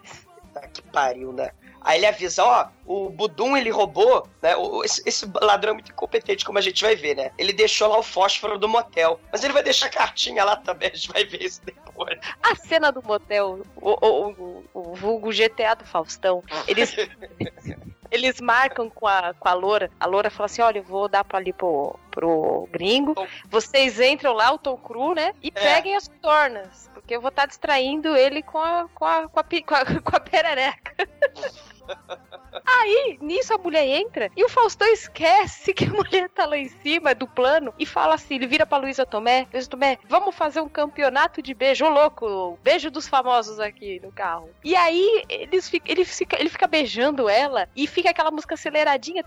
Tá 0.55 0.61
que 0.69 0.83
pariu, 0.83 1.33
né? 1.33 1.51
Aí 1.89 2.01
ele 2.01 2.07
avisa, 2.07 2.45
ó, 2.45 2.69
o 2.85 3.09
Budum 3.09 3.57
ele 3.57 3.71
roubou, 3.71 4.29
né? 4.43 4.53
Esse, 4.85 5.03
esse 5.09 5.27
ladrão 5.41 5.71
é 5.71 5.73
muito 5.73 5.91
incompetente, 5.91 6.45
como 6.45 6.59
a 6.59 6.61
gente 6.61 6.85
vai 6.85 6.95
ver, 6.95 7.17
né? 7.17 7.31
Ele 7.39 7.51
deixou 7.51 7.89
lá 7.89 7.97
o 7.97 8.03
fósforo 8.03 8.59
do 8.59 8.69
motel. 8.69 9.19
Mas 9.33 9.43
ele 9.43 9.55
vai 9.55 9.63
deixar 9.63 9.87
a 9.87 9.91
cartinha 9.91 10.45
lá 10.45 10.55
também, 10.57 10.91
a 10.93 10.95
gente 10.95 11.11
vai 11.11 11.25
ver 11.25 11.43
isso 11.43 11.63
depois. 11.65 12.19
A 12.43 12.55
cena 12.57 12.93
do 12.93 13.03
motel, 13.03 13.63
o, 13.77 14.07
o, 14.07 14.29
o, 14.29 14.65
o 14.75 14.95
vulgo 14.97 15.31
GTA 15.31 15.77
do 15.77 15.87
Faustão, 15.87 16.45
eles. 16.67 16.95
Eles 18.11 18.41
marcam 18.41 18.89
com 18.89 19.07
a, 19.07 19.35
com 19.35 19.49
a 19.49 19.53
loura. 19.53 19.91
A 20.01 20.07
loura 20.07 20.31
fala 20.31 20.47
assim: 20.47 20.63
olha, 20.63 20.79
eu 20.79 20.83
vou 20.83 21.09
dar 21.09 21.25
pra 21.25 21.39
ali 21.39 21.53
pro, 21.53 21.95
pro 22.11 22.67
gringo. 22.73 23.15
Vocês 23.51 24.01
entram 24.01 24.33
lá, 24.33 24.51
o 24.51 24.57
Tom 24.59 24.79
Cruise, 24.79 25.15
né? 25.15 25.35
E 25.43 25.51
peguem 25.51 25.95
as 25.95 26.09
tornas. 26.23 26.89
Porque 26.95 27.15
eu 27.15 27.21
vou 27.21 27.29
estar 27.29 27.47
distraindo 27.47 28.17
ele 28.17 28.43
com 28.43 28.59
a, 28.59 28.89
com 28.95 29.05
a, 29.05 29.29
com 29.29 29.41
a, 29.41 29.45
com 29.45 29.75
a, 29.75 29.85
com 30.01 30.17
a 30.17 30.21
perereca. 30.21 30.95
Aí, 32.65 33.19
nisso 33.21 33.53
a 33.55 33.59
mulher 33.59 33.87
entra 33.87 34.31
e 34.37 34.45
o 34.45 34.49
Faustão 34.49 34.87
esquece 34.89 35.73
que 35.73 35.85
a 35.85 35.91
mulher 35.91 36.29
tá 36.29 36.47
lá 36.47 36.57
em 36.57 36.69
cima 36.69 37.15
do 37.15 37.27
plano 37.27 37.73
e 37.79 37.87
fala 37.87 38.15
assim: 38.15 38.35
ele 38.37 38.47
vira 38.47 38.67
pra 38.67 38.79
Luísa 38.79 39.07
Tomé, 39.07 39.47
Luísa 39.53 39.69
Tomé, 39.69 39.99
vamos 40.09 40.35
fazer 40.35 40.61
um 40.61 40.69
campeonato 40.69 41.43
de 41.43 41.55
beijo, 41.55 41.85
ô 41.85 41.89
louco, 41.89 42.59
beijo 42.63 42.91
dos 42.91 43.09
famosos 43.09 43.59
aqui 43.59 44.01
no 44.01 44.13
carro. 44.13 44.51
E 44.63 44.77
aí 44.77 45.25
eles 45.29 45.69
fica, 45.69 45.91
ele, 45.91 46.05
fica, 46.05 46.39
ele 46.39 46.49
fica 46.49 46.67
beijando 46.67 47.29
ela 47.29 47.69
e 47.75 47.87
fica 47.87 48.11
aquela 48.11 48.31
música 48.31 48.55
aceleradinha. 48.55 49.25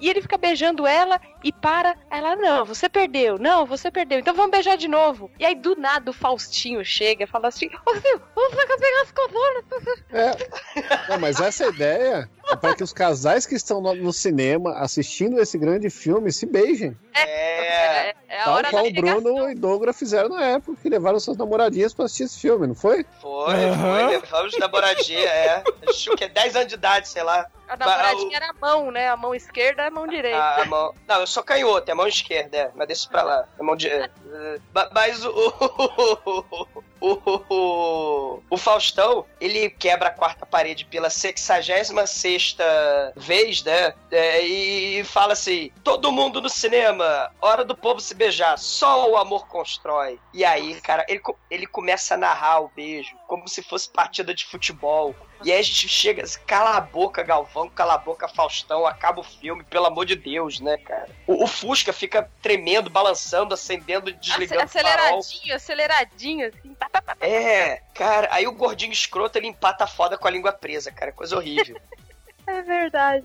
E 0.00 0.08
ele 0.08 0.22
fica 0.22 0.36
beijando 0.36 0.86
ela 0.86 1.20
e 1.42 1.52
para. 1.52 1.96
Ela, 2.10 2.36
não, 2.36 2.64
você 2.64 2.88
perdeu, 2.88 3.38
não, 3.38 3.66
você 3.66 3.90
perdeu, 3.90 4.18
então 4.18 4.34
vamos 4.34 4.50
beijar 4.50 4.76
de 4.76 4.88
novo. 4.88 5.30
E 5.38 5.44
aí 5.44 5.54
do 5.54 5.74
nada 5.74 6.10
o 6.10 6.14
Faustinho 6.14 6.84
chega 6.84 7.24
e 7.24 7.26
fala 7.26 7.48
assim: 7.48 7.70
Ô 7.86 7.94
filho, 7.94 8.22
vamos 8.34 8.50
pegar 8.54 9.02
as 9.02 9.12
codonas. 9.12 9.64
É. 10.10 10.50
Não, 11.08 11.18
mas 11.18 11.40
essa 11.40 11.66
ideia 11.66 12.28
é 12.50 12.56
para 12.56 12.74
que 12.74 12.82
os 12.82 12.92
casais 12.92 13.46
que 13.46 13.54
estão 13.54 13.80
no, 13.80 13.94
no 13.94 14.12
cinema 14.12 14.74
assistindo 14.78 15.40
esse 15.40 15.58
grande 15.58 15.90
filme 15.90 16.32
se 16.32 16.46
beijem. 16.46 16.96
É, 17.14 18.14
é 18.28 18.40
a 18.40 18.44
Tal 18.44 18.54
hora 18.54 18.70
qual 18.70 18.82
da 18.84 18.88
o 18.88 18.92
Bruno 18.92 19.50
e 19.50 19.54
Douglas 19.54 19.98
fizeram 19.98 20.28
na 20.30 20.44
época, 20.44 20.78
que 20.80 20.88
levaram 20.88 21.18
suas 21.20 21.36
namoradinhas 21.36 21.92
pra 21.92 22.04
assistir 22.04 22.24
esse 22.24 22.40
filme, 22.40 22.66
não 22.66 22.74
foi? 22.74 23.04
Foi, 23.20 23.54
foi, 23.54 24.06
levamos 24.06 24.58
namoradinha, 24.58 25.28
é. 25.28 25.64
Acho 25.88 26.16
que 26.16 26.24
é 26.24 26.28
10 26.28 26.56
anos 26.56 26.68
de 26.68 26.74
idade, 26.74 27.08
sei 27.08 27.22
lá. 27.22 27.46
A 27.70 27.76
namoradinha 27.76 28.36
era 28.36 28.50
a 28.50 28.52
mão, 28.52 28.90
né? 28.90 29.08
A 29.08 29.16
mão 29.16 29.32
esquerda 29.32 29.84
e 29.84 29.86
a 29.86 29.90
mão 29.90 30.06
direita. 30.08 30.36
A, 30.36 30.62
a 30.62 30.64
mão... 30.64 30.92
Não, 31.06 31.20
eu 31.20 31.26
sou 31.26 31.42
canhoto, 31.44 31.88
é 31.88 31.92
a 31.92 31.94
mão 31.94 32.08
esquerda, 32.08 32.56
é. 32.56 32.70
Mas 32.74 32.88
deixa 32.88 33.08
pra 33.08 33.22
lá. 33.22 33.48
É 33.56 33.60
a 33.60 33.64
mão 33.64 33.76
de. 33.76 33.88
é, 33.88 34.04
é. 34.04 34.58
Ma- 34.74 34.90
Mas 34.92 35.22
o. 35.24 36.66
O, 37.02 38.42
o, 38.50 38.56
Faustão, 38.58 39.24
ele 39.40 39.70
quebra 39.70 40.08
a 40.08 40.12
quarta 40.12 40.44
parede 40.44 40.84
pela 40.84 41.08
66 41.08 41.94
vez, 43.16 43.62
né? 43.62 43.94
É, 44.10 44.42
e 44.42 45.02
fala 45.04 45.32
assim: 45.32 45.72
todo 45.82 46.12
mundo 46.12 46.42
no 46.42 46.50
cinema, 46.50 47.32
hora 47.40 47.64
do 47.64 47.74
povo 47.74 48.00
se 48.00 48.14
beijar, 48.14 48.58
só 48.58 49.08
o 49.10 49.16
amor 49.16 49.46
constrói. 49.48 50.20
E 50.34 50.44
aí, 50.44 50.78
cara, 50.82 51.06
ele, 51.08 51.22
ele 51.50 51.66
começa 51.66 52.14
a 52.14 52.18
narrar 52.18 52.60
o 52.60 52.68
beijo 52.68 53.16
como 53.26 53.48
se 53.48 53.62
fosse 53.62 53.88
partida 53.88 54.34
de 54.34 54.44
futebol. 54.44 55.14
E 55.42 55.50
aí 55.50 55.58
a 55.58 55.62
gente 55.62 55.88
chega, 55.88 56.22
assim, 56.22 56.38
cala 56.46 56.76
a 56.76 56.80
boca, 56.80 57.22
Galvão, 57.22 57.68
cala 57.68 57.94
a 57.94 57.98
boca, 57.98 58.28
Faustão, 58.28 58.86
acaba 58.86 59.20
o 59.20 59.24
filme, 59.24 59.64
pelo 59.64 59.86
amor 59.86 60.04
de 60.04 60.14
Deus, 60.14 60.60
né, 60.60 60.76
cara? 60.76 61.08
O, 61.26 61.44
o 61.44 61.46
Fusca 61.46 61.92
fica 61.92 62.30
tremendo, 62.42 62.90
balançando, 62.90 63.54
acendendo, 63.54 64.12
desligando. 64.12 64.62
Aceleradinho, 64.62 65.54
aceleradinho, 65.54 66.48
assim. 66.48 66.76
É, 67.20 67.82
cara, 67.94 68.28
aí 68.30 68.46
o 68.46 68.52
gordinho 68.52 68.92
escroto 68.92 69.38
ele 69.38 69.46
empata 69.46 69.84
a 69.84 69.86
foda 69.86 70.18
com 70.18 70.28
a 70.28 70.30
língua 70.30 70.52
presa, 70.52 70.92
cara, 70.92 71.12
coisa 71.12 71.36
horrível. 71.36 71.80
É 72.46 72.62
verdade. 72.62 73.24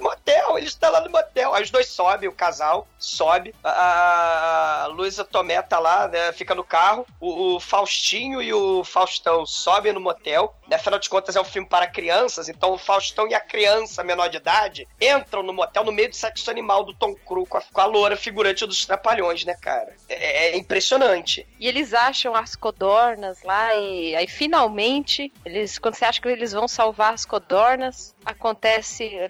Motel, 0.00 0.58
ele 0.58 0.66
está 0.66 0.90
lá 0.90 1.00
no 1.00 1.10
motel. 1.10 1.54
Aí 1.54 1.62
os 1.62 1.70
dois 1.70 1.88
sobem, 1.88 2.28
o 2.28 2.32
casal 2.32 2.86
sobe. 2.98 3.54
A, 3.62 4.88
Luísa 4.92 5.24
Tomé 5.24 5.60
tá 5.62 5.78
lá, 5.78 6.08
né? 6.08 6.32
Fica 6.32 6.54
no 6.54 6.64
carro. 6.64 7.06
O, 7.20 7.56
o 7.56 7.60
Faustinho 7.60 8.40
e 8.42 8.52
o 8.52 8.84
Faustão 8.84 9.44
sobem 9.46 9.92
no 9.92 10.00
motel. 10.00 10.54
Né, 10.68 10.76
afinal 10.76 10.98
de 10.98 11.08
contas, 11.08 11.34
é 11.34 11.40
um 11.40 11.44
filme 11.44 11.68
para 11.68 11.86
crianças. 11.86 12.48
Então 12.48 12.72
o 12.72 12.78
Faustão 12.78 13.26
e 13.26 13.34
a 13.34 13.40
criança 13.40 14.04
menor 14.04 14.28
de 14.28 14.36
idade 14.36 14.86
entram 15.00 15.42
no 15.42 15.52
motel 15.52 15.84
no 15.84 15.92
meio 15.92 16.10
do 16.10 16.16
sexo 16.16 16.50
animal 16.50 16.84
do 16.84 16.94
Tom 16.94 17.14
Cruise 17.14 17.48
com 17.48 17.58
a, 17.58 17.62
com 17.62 17.80
a 17.80 17.86
loura 17.86 18.16
figurante 18.16 18.66
dos 18.66 18.84
Trapalhões, 18.84 19.44
né, 19.44 19.54
cara? 19.60 19.94
É, 20.08 20.50
é 20.50 20.56
impressionante. 20.56 21.46
E 21.58 21.66
eles 21.66 21.94
acham 21.94 22.34
as 22.34 22.54
codornas 22.54 23.42
lá 23.42 23.74
e 23.74 24.14
aí 24.14 24.26
finalmente, 24.26 25.32
eles 25.44 25.78
quando 25.78 25.94
você 25.94 26.04
acha 26.04 26.20
que 26.20 26.28
eles 26.28 26.52
vão 26.52 26.68
salvar 26.68 27.14
as 27.14 27.24
codornas, 27.24 28.14
acontece, 28.24 28.67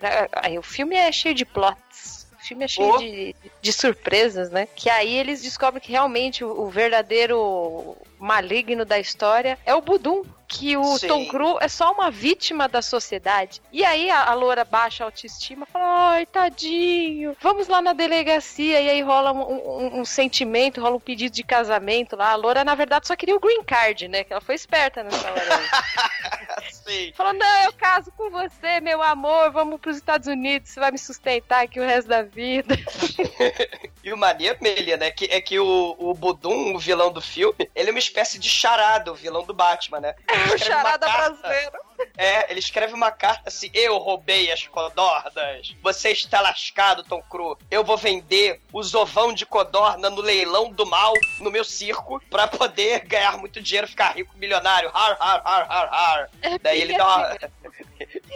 né, 0.00 0.28
aí 0.32 0.58
o 0.58 0.62
filme 0.62 0.96
é 0.96 1.10
cheio 1.12 1.34
de 1.34 1.44
plots. 1.44 2.26
O 2.40 2.46
filme 2.48 2.64
é 2.64 2.68
cheio 2.68 2.88
Oh. 2.94 2.98
de, 2.98 3.34
de 3.60 3.72
surpresas, 3.72 4.50
né? 4.50 4.66
Que 4.74 4.88
aí 4.88 5.14
eles 5.16 5.42
descobrem 5.42 5.82
que 5.82 5.90
realmente 5.92 6.42
o, 6.44 6.48
o 6.62 6.68
verdadeiro 6.70 7.96
maligno 8.18 8.84
da 8.84 8.98
história 8.98 9.58
é 9.64 9.74
o 9.74 9.80
Budum. 9.80 10.22
Que 10.50 10.78
o 10.78 10.96
Sim. 10.96 11.08
Tom 11.08 11.26
Cruise 11.26 11.58
é 11.60 11.68
só 11.68 11.92
uma 11.92 12.10
vítima 12.10 12.66
da 12.66 12.80
sociedade. 12.80 13.60
E 13.70 13.84
aí 13.84 14.10
a, 14.10 14.30
a 14.30 14.32
loura 14.32 14.64
baixa 14.64 15.04
a 15.04 15.06
autoestima 15.06 15.66
fala: 15.66 16.12
Ai, 16.12 16.24
tadinho, 16.24 17.36
vamos 17.38 17.68
lá 17.68 17.82
na 17.82 17.92
delegacia. 17.92 18.80
E 18.80 18.88
aí 18.88 19.02
rola 19.02 19.30
um, 19.30 19.42
um- 19.42 20.00
um 20.00 20.04
sentimento, 20.06 20.80
rola 20.80 20.96
um 20.96 21.00
pedido 21.00 21.34
de 21.34 21.42
casamento 21.42 22.16
lá. 22.16 22.30
A 22.30 22.34
loura, 22.34 22.64
na 22.64 22.74
verdade, 22.74 23.06
só 23.06 23.14
queria 23.14 23.36
o 23.36 23.40
green 23.40 23.62
card, 23.62 24.08
né? 24.08 24.24
Que 24.24 24.32
ela 24.32 24.40
foi 24.40 24.54
esperta 24.54 25.02
nessa 25.02 25.30
hora. 25.30 25.60
Sim. 26.72 27.12
Falou: 27.14 27.34
Não, 27.34 27.64
eu 27.64 27.72
caso 27.74 28.10
com 28.16 28.30
você, 28.30 28.80
meu 28.80 29.02
amor, 29.02 29.50
vamos 29.50 29.78
pros 29.78 29.96
Estados 29.98 30.28
Unidos, 30.28 30.70
você 30.70 30.80
vai 30.80 30.90
me 30.90 30.98
sustentar 30.98 31.64
aqui 31.64 31.78
o 31.78 31.84
resto 31.84 32.08
da 32.08 32.22
vida. 32.22 32.74
E 34.08 34.12
o 34.12 34.16
maneiro, 34.16 34.56
Melia, 34.62 34.96
né? 34.96 35.10
Que, 35.10 35.26
é 35.26 35.38
que 35.38 35.58
o, 35.58 35.94
o 35.98 36.14
Budum, 36.14 36.74
o 36.74 36.78
vilão 36.78 37.12
do 37.12 37.20
filme, 37.20 37.70
ele 37.74 37.90
é 37.90 37.92
uma 37.92 37.98
espécie 37.98 38.38
de 38.38 38.48
charada, 38.48 39.12
o 39.12 39.14
vilão 39.14 39.44
do 39.44 39.52
Batman, 39.52 40.00
né? 40.00 40.14
Ele 40.26 40.54
o 40.54 40.58
charada 40.58 41.06
brasileiro. 41.06 41.87
É, 42.16 42.50
ele 42.50 42.60
escreve 42.60 42.94
uma 42.94 43.10
carta 43.10 43.48
assim: 43.48 43.70
Eu 43.72 43.98
roubei 43.98 44.50
as 44.50 44.66
codornas. 44.66 45.74
Você 45.82 46.10
está 46.10 46.40
lascado, 46.40 47.04
Tom 47.04 47.22
Cruise. 47.22 47.60
Eu 47.70 47.84
vou 47.84 47.96
vender 47.96 48.60
os 48.72 48.94
ovão 48.94 49.32
de 49.32 49.46
codorna 49.46 50.10
no 50.10 50.20
leilão 50.20 50.70
do 50.70 50.86
mal 50.86 51.12
no 51.40 51.50
meu 51.50 51.64
circo 51.64 52.20
pra 52.30 52.46
poder 52.46 53.06
ganhar 53.06 53.36
muito 53.38 53.60
dinheiro, 53.60 53.88
ficar 53.88 54.16
rico, 54.16 54.36
milionário. 54.36 54.90
Har, 54.92 55.16
har, 55.18 55.42
har, 55.44 55.66
har, 55.68 55.88
har. 55.88 56.30
Daí 56.60 56.80
ele 56.80 56.96
dá 56.96 57.06
uma. 57.06 57.38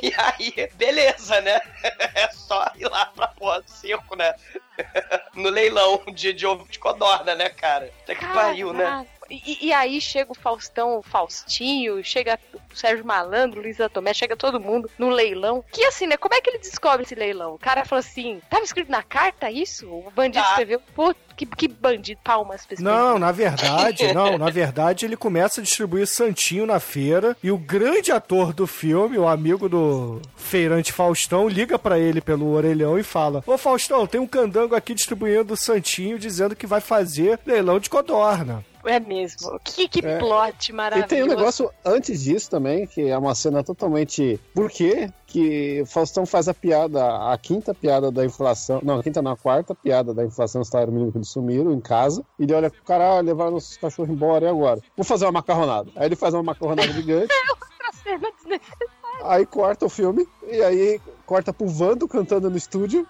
E 0.03 0.13
aí, 0.17 0.69
beleza, 0.75 1.41
né? 1.41 1.61
É 2.15 2.29
só 2.33 2.67
ir 2.77 2.89
lá 2.89 3.07
pra 3.07 3.29
porra 3.29 3.63
do 3.63 3.71
circo, 3.71 4.17
né? 4.17 4.35
No 5.35 5.49
leilão 5.49 6.03
de, 6.13 6.33
de 6.33 6.47
ovo 6.47 6.67
de 6.69 6.79
codorna, 6.79 7.35
né, 7.35 7.49
cara? 7.49 7.91
Até 8.03 8.15
que 8.15 8.27
pariu, 8.27 8.73
né? 8.73 9.07
E, 9.31 9.67
e 9.69 9.73
aí 9.73 10.01
chega 10.01 10.33
o 10.33 10.35
Faustão, 10.35 10.99
o 10.99 11.03
Faustinho, 11.03 12.03
chega 12.05 12.39
o 12.55 12.77
Sérgio 12.77 13.05
Malandro, 13.05 13.61
Luísa 13.63 13.89
Tomé, 13.89 14.13
chega 14.13 14.37
todo 14.37 14.61
mundo 14.61 14.91
no 14.99 15.09
leilão. 15.11 15.65
Que 15.73 15.85
assim, 15.85 16.07
né? 16.07 16.17
Como 16.17 16.35
é 16.35 16.41
que 16.41 16.51
ele 16.51 16.59
descobre 16.59 17.03
esse 17.03 17.15
leilão? 17.15 17.55
O 17.55 17.59
cara 17.59 17.85
fala 17.85 18.01
assim: 18.01 18.41
tava 18.51 18.65
escrito 18.65 18.91
na 18.91 19.03
carta 19.03 19.51
isso? 19.51 19.87
O 19.89 20.11
bandido 20.15 20.43
Tá. 20.45 20.51
escreveu. 20.51 20.81
Pô, 20.95 21.15
que, 21.37 21.47
que 21.47 21.69
bandido, 21.69 22.21
palmas 22.23 22.67
esse 22.71 22.83
Não, 22.83 23.19
na 23.19 23.33
verdade, 23.33 24.13
não, 24.13 24.37
na 24.37 24.51
verdade 24.51 25.07
ele 25.07 25.17
começa 25.17 25.61
a 25.61 25.65
distribuir 25.65 26.07
santinho 26.07 26.67
na 26.67 26.79
feira 26.81 27.37
e 27.43 27.51
o 27.51 27.57
grande 27.59 28.13
ator 28.13 28.53
do 28.53 28.67
filme, 28.67 29.19
o 29.19 29.27
amigo 29.29 29.69
do 29.69 30.21
feirante 30.37 30.93
Faustão, 30.93 31.49
liga 31.49 31.79
pra 31.79 31.99
ele 31.99 32.21
pelo 32.21 32.53
orelhão 32.53 32.99
e 32.99 33.03
fala: 33.03 33.43
"Ô 33.47 33.57
Faustão, 33.57 34.07
tem 34.07 34.21
um 34.21 34.27
candango 34.27 34.75
aqui 34.75 34.95
distribuindo 34.95 35.57
santinho 35.57 36.19
dizendo 36.19 36.57
que 36.57 36.67
vai 36.67 36.81
fazer 36.81 37.39
leilão 37.47 37.79
de 37.79 37.89
codorna". 37.89 38.65
É 38.85 38.99
mesmo. 38.99 39.59
Que, 39.65 39.89
que 39.89 40.05
É. 40.05 40.19
plot 40.19 40.71
E 40.71 40.73
maravilhoso. 40.75 41.09
tem 41.09 41.23
um 41.23 41.27
negócio 41.27 41.71
antes 41.85 42.23
disso 42.23 42.51
também, 42.51 42.87
que 42.87 43.09
é 43.09 43.17
uma 43.17 43.35
cena 43.35 43.63
totalmente. 43.63 44.41
Por 44.55 44.71
quê? 44.71 45.11
Que 45.27 45.81
o 45.83 45.87
Faustão 45.87 46.27
faz 46.27 46.49
a 46.49 46.55
piada, 46.55 47.33
a 47.33 47.39
quinta 47.39 47.73
piada 47.75 48.11
da 48.11 48.25
inflação. 48.25 48.81
Não, 48.83 48.99
a 48.99 49.03
quinta 49.03 49.23
não, 49.23 49.33
a 49.33 49.37
quarta 49.37 49.75
piada 49.75 50.13
da 50.13 50.25
inflação 50.25 50.61
do 50.63 50.67
salário 50.67 50.93
mínimo 50.93 51.13
que 51.13 51.19
eles 51.19 51.29
sumiram 51.29 51.73
em 51.73 51.81
casa. 51.81 52.25
E 52.39 52.43
ele 52.43 52.55
olha 52.55 52.71
pro 52.71 52.83
cara, 52.83 53.19
ah, 53.19 53.21
levaram 53.21 53.55
os 53.57 53.77
cachorros 53.77 54.11
embora, 54.13 54.45
e 54.47 54.49
agora? 54.49 54.81
Vou 54.97 55.05
fazer 55.05 55.25
uma 55.27 55.33
macarronada. 55.33 55.91
Aí 55.97 56.07
ele 56.07 56.17
faz 56.17 56.35
uma 56.35 56.43
macarronada 56.43 56.91
gigante, 56.93 57.33
Outra 57.51 57.93
cena 58.03 58.31
desnecessária. 58.37 59.02
Aí 59.25 59.47
corta 59.47 59.87
o 59.87 59.89
filme, 59.89 60.27
e 60.49 60.63
aí 60.63 61.01
corta 61.27 61.53
pro 61.53 61.67
Vando 61.67 62.07
cantando 62.09 62.51
no 62.51 62.57
estúdio. 62.57 63.07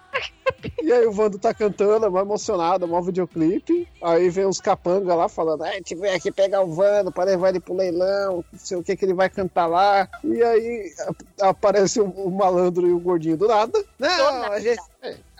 E 0.81 0.91
aí 0.91 1.05
o 1.05 1.11
Vando 1.11 1.37
tá 1.37 1.53
cantando, 1.53 2.05
é 2.05 2.09
mó 2.09 2.21
emocionado, 2.21 2.87
mó 2.87 3.01
videoclipe. 3.01 3.87
Aí 4.01 4.29
vem 4.29 4.45
uns 4.45 4.61
capanga 4.61 5.13
lá 5.13 5.27
falando, 5.27 5.63
a 5.63 5.71
gente 5.73 5.95
veio 5.95 6.15
aqui 6.15 6.31
pegar 6.31 6.61
o 6.61 6.73
Vando 6.73 7.11
pra 7.11 7.25
levar 7.25 7.49
ele 7.49 7.59
pro 7.59 7.75
leilão, 7.75 8.43
não 8.51 8.59
sei 8.59 8.77
o 8.77 8.83
que 8.83 8.95
que 8.95 9.05
ele 9.05 9.13
vai 9.13 9.29
cantar 9.29 9.65
lá. 9.65 10.07
E 10.23 10.41
aí 10.41 10.93
aparece 11.41 11.99
o, 11.99 12.05
o 12.05 12.31
malandro 12.31 12.87
e 12.87 12.91
o 12.91 12.99
gordinho 12.99 13.37
do 13.37 13.47
nada. 13.47 13.83
Não, 13.99 14.43
a 14.51 14.59
gente, 14.59 14.81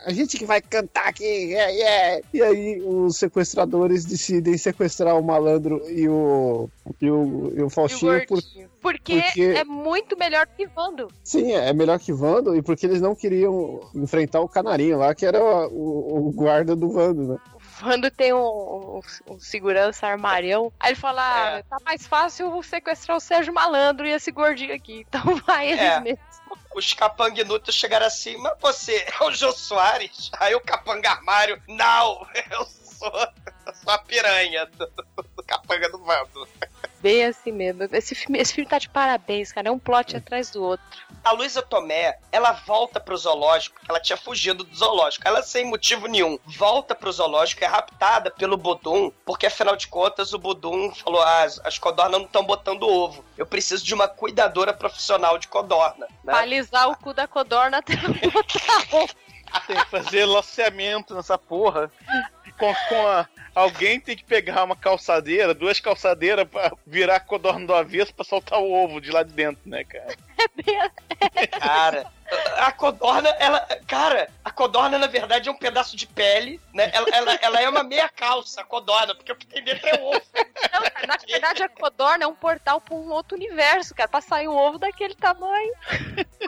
a 0.06 0.12
gente 0.14 0.38
que 0.38 0.46
vai 0.46 0.62
cantar 0.62 1.08
aqui, 1.08 1.24
yeah, 1.24 1.72
yeah. 1.72 2.22
E 2.34 2.42
aí 2.42 2.82
os 2.82 3.18
sequestradores 3.18 4.06
decidem 4.06 4.58
sequestrar 4.58 5.18
o 5.18 5.24
malandro 5.24 5.82
e 5.90 6.08
o, 6.10 6.70
e 7.02 7.10
o, 7.10 7.54
e 7.56 7.62
o 7.64 7.70
Faustinho 7.70 8.26
por, 8.28 8.40
Porque, 8.82 9.22
Porque- 9.22 9.42
é 9.42 9.64
muito 9.64 10.18
melhor 10.18 10.46
que 10.48 10.68
Vando. 10.68 11.08
Sim, 11.24 11.52
é 11.54 11.72
melhor 11.74 12.00
que 12.00 12.12
Vando, 12.12 12.56
e 12.56 12.62
porque 12.62 12.86
eles 12.86 13.02
não 13.02 13.16
queriam 13.16 13.80
enfrentar 13.96 14.42
o 14.42 14.50
canarinho 14.50 14.98
lá, 14.98 15.14
que 15.16 15.26
era 15.26 15.42
o, 15.42 16.28
o 16.28 16.32
guarda 16.32 16.76
do 16.76 16.90
Vando, 16.92 17.28
né? 17.34 17.38
Vando 17.82 18.10
tem 18.12 18.32
um, 18.34 18.38
um- 18.38 19.02
um 19.32 19.40
segurança 19.40 20.06
armarião. 20.08 20.72
Aí 20.80 20.92
ele 20.92 21.00
fala: 21.00 21.58
ah, 21.58 21.64
tá 21.70 21.78
mais 21.84 22.06
fácil 22.06 22.62
sequestrar 22.62 23.18
o 23.18 23.20
Sérgio 23.20 23.54
Malandro 23.54 24.06
e 24.06 24.12
esse 24.12 24.32
gordinho 24.32 24.74
aqui. 24.76 25.06
Então 25.14 25.36
vai 25.48 25.70
eles 25.70 25.80
É. 25.82 26.00
mesmo. 26.00 26.20
Os 26.76 26.94
capanguinutos 26.94 27.76
chegaram 27.76 28.06
assim, 28.06 28.38
mas 28.38 28.58
você 28.60 29.06
é 29.08 29.24
o 29.24 29.32
Jô 29.32 29.52
Soares? 29.52 30.32
Aí 30.40 30.56
o 30.56 30.62
capanga 30.62 31.12
armário, 31.12 31.62
não, 31.68 32.28
eu 32.50 32.66
sou, 32.66 33.12
eu 33.66 33.74
sou 33.74 33.94
a 33.94 33.98
piranha 34.00 34.66
do, 34.66 34.88
do 35.36 35.44
capanga 35.44 35.90
do 35.90 36.00
Vando. 36.00 36.48
Bem 37.04 37.26
assim 37.26 37.52
mesmo. 37.52 37.84
Esse 37.92 38.16
filme, 38.16 38.40
esse 38.40 38.54
filme 38.54 38.70
tá 38.70 38.80
de 38.80 38.88
parabéns, 38.88 39.52
cara. 39.52 39.68
É 39.68 39.72
um 39.72 39.78
plot 39.78 40.16
atrás 40.16 40.50
do 40.50 40.64
outro. 40.64 40.86
A 41.22 41.34
Luísa 41.34 41.62
Tomé, 41.62 42.18
ela 42.32 42.54
volta 42.54 42.98
pro 42.98 43.18
zoológico, 43.18 43.78
ela 43.90 44.00
tinha 44.00 44.16
fugido 44.16 44.64
do 44.64 44.74
zoológico. 44.74 45.28
Ela, 45.28 45.44
sem 45.44 45.66
motivo 45.66 46.08
nenhum, 46.08 46.40
volta 46.46 46.96
pro 46.96 47.12
zoológico, 47.12 47.62
é 47.62 47.68
raptada 47.68 48.32
pelo 48.32 48.56
Budum, 48.56 49.12
porque 49.26 49.48
afinal 49.48 49.76
de 49.76 49.90
contas 49.90 50.34
o 50.34 50.40
Budum 50.40 50.96
falou: 50.96 51.22
ah, 51.22 51.44
as, 51.44 51.60
as 51.66 51.78
codornas 51.78 52.20
não 52.20 52.26
estão 52.26 52.46
botando 52.46 52.84
ovo. 52.88 53.24
Eu 53.38 53.46
preciso 53.46 53.84
de 53.84 53.94
uma 53.94 54.08
cuidadora 54.08 54.74
profissional 54.74 55.38
de 55.38 55.50
codorna. 55.50 56.08
Né? 56.24 56.34
O 56.88 56.96
cu 56.96 57.14
da 57.14 57.28
codorna 57.28 57.80
até 57.80 57.98
botar 57.98 58.96
ovo. 58.96 59.14
Tem 59.68 59.76
que 59.76 59.86
fazer 59.90 60.26
laceamento 60.26 61.14
nessa 61.14 61.38
porra. 61.38 61.92
Com, 62.58 62.74
com 62.90 63.08
a- 63.08 63.28
alguém 63.54 64.00
tem 64.00 64.16
que 64.16 64.24
pegar 64.24 64.64
uma 64.64 64.76
calçadeira, 64.76 65.54
duas 65.54 65.80
calçadeiras 65.80 66.48
pra 66.48 66.72
virar 66.86 67.18
a 67.18 67.20
codorna 67.20 67.66
do 67.66 67.74
avesso 67.74 68.14
pra 68.14 68.26
soltar 68.26 68.60
o 68.60 68.72
ovo 68.72 69.00
de 69.00 69.12
lá 69.12 69.24
de 69.24 69.34
dentro, 69.34 69.62
né, 69.70 69.84
cara? 69.84 70.16
Cara, 71.60 72.12
a 72.58 72.72
codorna, 72.72 73.30
ela. 73.40 73.60
Cara, 73.88 74.30
a 74.44 74.52
codorna, 74.52 74.98
na 74.98 75.08
verdade, 75.08 75.50
é 75.50 75.52
um 75.52 75.58
pedaço 75.58 75.96
de 75.96 76.08
pele, 76.08 76.60
né? 76.74 76.90
Ela, 76.94 77.08
ela, 77.12 77.34
ela 77.42 77.62
é 77.62 77.70
uma 77.70 77.84
meia 77.84 78.10
calça, 78.10 78.62
a 78.62 78.64
codorna, 78.64 79.16
porque 79.16 79.32
o 79.32 79.36
que 79.36 79.46
tem 79.46 79.64
dentro 79.64 79.88
é 79.88 80.02
ovo. 80.02 80.22
Não, 80.36 80.82
cara, 80.82 81.08
na 81.08 81.18
verdade, 81.18 81.64
a 81.64 81.70
codorna 81.70 82.24
é 82.26 82.28
um 82.28 82.36
portal 82.36 82.82
pra 82.82 82.96
um 82.96 83.10
outro 83.12 83.38
universo, 83.38 83.94
cara. 83.96 84.10
Pra 84.10 84.22
sair 84.22 84.48
um 84.48 84.58
ovo 84.58 84.78
daquele 84.78 85.16
tamanho. 85.16 85.74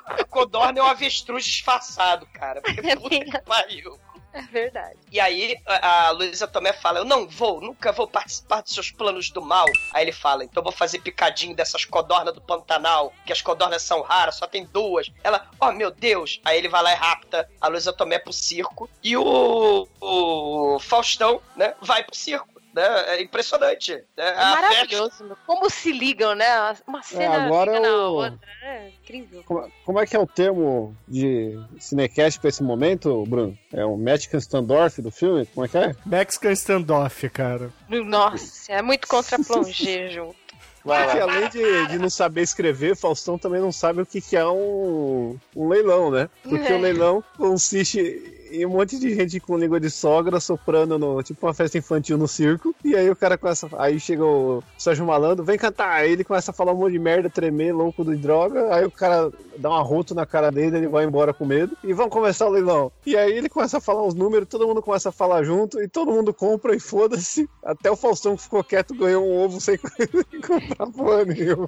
A 0.05 0.23
codorna 0.25 0.79
é 0.79 0.83
um 0.83 0.87
avestruz 0.87 1.45
disfarçado, 1.45 2.25
cara. 2.33 2.61
Porque 2.61 2.95
puta 2.95 3.25
que 3.25 3.41
pariu. 3.41 3.99
É 4.35 4.41
verdade. 4.41 4.97
E 5.09 5.17
aí 5.17 5.55
a, 5.65 6.11
Luísa 6.11 6.45
Tomé 6.45 6.73
fala: 6.73 6.99
Eu 6.99 7.05
não 7.05 7.25
vou, 7.25 7.61
nunca 7.61 7.93
vou 7.93 8.05
participar 8.05 8.61
dos 8.61 8.73
seus 8.73 8.91
planos 8.91 9.29
do 9.31 9.41
mal. 9.41 9.65
Aí 9.93 10.03
ele 10.03 10.11
fala: 10.11 10.43
Então 10.43 10.61
vou 10.61 10.73
fazer 10.73 10.99
picadinho 10.99 11.55
dessas 11.55 11.85
codornas 11.85 12.33
do 12.33 12.41
Pantanal, 12.41 13.13
que 13.25 13.31
as 13.31 13.41
codornas 13.41 13.81
são 13.81 14.01
raras, 14.01 14.35
só 14.35 14.45
tem 14.45 14.65
duas. 14.65 15.09
Ela, 15.23 15.47
oh 15.57 15.71
meu 15.71 15.89
Deus. 15.89 16.41
Aí 16.43 16.57
ele 16.57 16.67
vai 16.67 16.83
lá 16.83 16.91
e 16.91 16.95
rapta 16.95 17.49
a 17.61 17.69
Luísa 17.69 17.93
Tomé 17.93 18.19
pro 18.19 18.33
circo. 18.33 18.89
E 19.01 19.15
o, 19.15 19.87
o 20.01 20.79
Faustão, 20.81 21.41
né, 21.55 21.73
vai 21.81 22.03
pro 22.03 22.13
circo. 22.13 22.54
Né? 22.75 22.83
É 23.15 23.21
impressionante. 23.23 23.93
né? 23.93 24.03
É 24.17 24.35
maravilhoso, 24.35 25.23
meu. 25.23 25.37
Como 25.47 25.69
se 25.69 25.91
ligam, 25.93 26.35
né? 26.35 26.45
Uma 26.85 27.01
cena 27.01 27.45
agora 27.45 27.71
liga 27.71 27.87
na 27.87 27.95
o- 28.09 28.13
outra. 28.15 28.39
É 28.61 28.89
incrível. 28.89 29.43
Como, 29.45 29.71
como 29.85 29.99
é 30.01 30.05
que 30.05 30.15
é 30.15 30.19
o 30.19 30.27
termo 30.27 30.95
de 31.07 31.57
cinecast 31.79 32.39
pra 32.39 32.49
esse 32.49 32.61
momento, 32.61 33.23
Bruno? 33.25 33.57
É 33.71 33.85
o 33.85 33.95
Mexican 33.95 34.37
Standoff 34.39 35.01
do 35.01 35.09
filme? 35.09 35.45
Como 35.47 35.65
é 35.65 35.69
que 35.69 35.77
é? 35.77 35.95
Mexican 36.05 36.51
Standoff, 36.51 37.29
cara. 37.29 37.71
Nossa, 37.87 38.73
é 38.73 38.81
muito 38.81 39.07
contra 39.07 39.37
junto. 40.11 40.35
Porque 40.83 41.19
além 41.19 41.49
de, 41.49 41.87
de 41.87 41.97
não 41.97 42.11
saber 42.11 42.41
escrever, 42.43 42.95
Faustão 42.95 43.39
também 43.39 43.59
não 43.59 43.71
sabe 43.71 44.01
o 44.01 44.05
que, 44.05 44.21
que 44.21 44.35
é 44.37 44.45
um, 44.45 45.35
um 45.55 45.67
leilão, 45.67 46.11
né? 46.11 46.29
Porque 46.43 46.67
É. 46.71 46.75
o 46.75 46.79
leilão 46.79 47.23
consiste 47.37 48.34
em 48.61 48.65
um 48.65 48.69
monte 48.69 48.99
de 48.99 49.13
gente 49.13 49.39
com 49.39 49.57
língua 49.57 49.79
de 49.79 49.89
sogra 49.89 50.39
soprando 50.39 50.97
no 50.97 51.21
tipo 51.21 51.45
uma 51.45 51.53
festa 51.53 51.77
infantil 51.77 52.17
no 52.17 52.27
circo. 52.27 52.75
E 52.83 52.95
aí 52.95 53.09
o 53.09 53.15
cara 53.15 53.37
começa. 53.37 53.67
Aí 53.77 53.99
chega 53.99 54.23
o 54.23 54.63
Sérgio 54.77 55.05
Malandro, 55.05 55.43
vem 55.43 55.57
cantar. 55.57 55.91
Aí 55.91 56.11
ele 56.11 56.23
começa 56.23 56.51
a 56.51 56.53
falar 56.53 56.73
um 56.73 56.77
monte 56.77 56.93
de 56.93 56.99
merda, 56.99 57.29
tremer, 57.29 57.73
louco 57.73 58.03
de 58.03 58.15
droga. 58.15 58.73
Aí 58.73 58.85
o 58.85 58.91
cara 58.91 59.31
dá 59.57 59.69
um 59.69 59.75
arroto 59.75 60.13
na 60.13 60.25
cara 60.25 60.51
dele, 60.51 60.77
ele 60.77 60.87
vai 60.87 61.05
embora 61.05 61.33
com 61.33 61.45
medo. 61.45 61.77
E 61.83 61.93
vamos 61.93 62.11
começar 62.11 62.47
o 62.47 62.51
leilão. 62.51 62.91
E 63.05 63.15
aí 63.17 63.33
ele 63.33 63.49
começa 63.49 63.77
a 63.77 63.81
falar 63.81 64.03
uns 64.03 64.13
números, 64.13 64.47
todo 64.47 64.67
mundo 64.67 64.81
começa 64.81 65.09
a 65.09 65.11
falar 65.11 65.43
junto, 65.43 65.81
e 65.81 65.87
todo 65.87 66.11
mundo 66.11 66.33
compra 66.33 66.75
e 66.75 66.79
foda-se. 66.79 67.49
Até 67.63 67.89
o 67.89 67.95
Faustão 67.95 68.35
que 68.35 68.43
ficou 68.43 68.63
quieto 68.63 68.95
ganhou 68.95 69.25
um 69.25 69.43
ovo 69.43 69.59
sem 69.59 69.77
comprar 70.45 70.87
porra 70.87 71.25
nenhuma. 71.25 71.67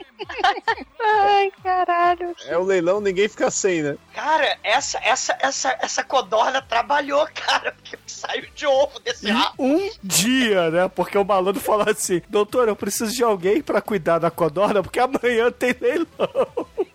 Ai, 0.99 1.51
caralho. 1.63 2.35
É 2.45 2.57
o 2.57 2.63
leilão, 2.63 3.01
ninguém 3.01 3.27
fica 3.27 3.49
sem, 3.49 3.81
né? 3.81 3.97
Cara, 4.13 4.57
essa, 4.63 4.99
essa, 5.03 5.37
essa, 5.39 5.77
essa 5.79 6.03
codorna 6.03 6.61
trabalhou, 6.77 7.27
cara, 7.33 7.71
porque 7.71 7.97
saiu 8.05 8.47
de 8.53 8.65
ovo 8.67 8.99
desse 8.99 9.29
rabo. 9.31 9.55
um 9.59 9.89
dia, 10.03 10.69
né? 10.69 10.87
Porque 10.87 11.17
o 11.17 11.23
malandro 11.25 11.61
falou 11.61 11.89
assim: 11.89 12.21
Doutor, 12.29 12.67
eu 12.67 12.75
preciso 12.75 13.11
de 13.13 13.23
alguém 13.23 13.61
pra 13.61 13.81
cuidar 13.81 14.19
da 14.19 14.29
codorna, 14.29 14.83
porque 14.83 14.99
amanhã 14.99 15.51
tem 15.51 15.75
leilão. 15.79 16.07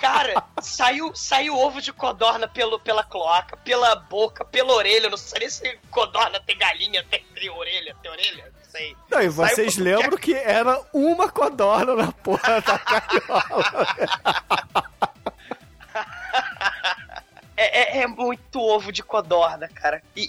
Cara, 0.00 0.42
saiu, 0.60 1.10
saiu 1.14 1.56
ovo 1.56 1.80
de 1.80 1.92
codorna 1.92 2.46
pelo, 2.46 2.78
pela 2.78 3.02
cloaca, 3.02 3.56
pela 3.56 3.96
boca, 3.96 4.44
pela 4.44 4.72
orelha. 4.74 5.08
Não 5.10 5.16
sei 5.16 5.40
nem 5.40 5.50
se 5.50 5.78
codorna 5.90 6.38
tem 6.40 6.56
galinha, 6.58 7.04
tem, 7.10 7.24
tem 7.34 7.50
orelha, 7.50 7.96
tem 8.02 8.10
orelha, 8.10 8.44
não 8.54 8.70
sei. 8.70 8.96
Não, 9.10 9.18
e 9.18 9.22
Saiu 9.30 9.32
vocês 9.32 9.74
por- 9.74 9.82
lembram 9.82 10.18
que 10.18 10.34
era 10.34 10.80
uma 10.92 11.28
codorna 11.30 11.94
na 11.96 12.12
porra 12.12 12.60
da 12.60 12.78
cariola. 12.78 13.86
É, 17.58 17.98
é, 17.98 18.02
é 18.02 18.06
muito 18.06 18.60
ovo 18.60 18.92
de 18.92 19.02
codorna, 19.02 19.68
cara. 19.68 20.00
E, 20.14 20.28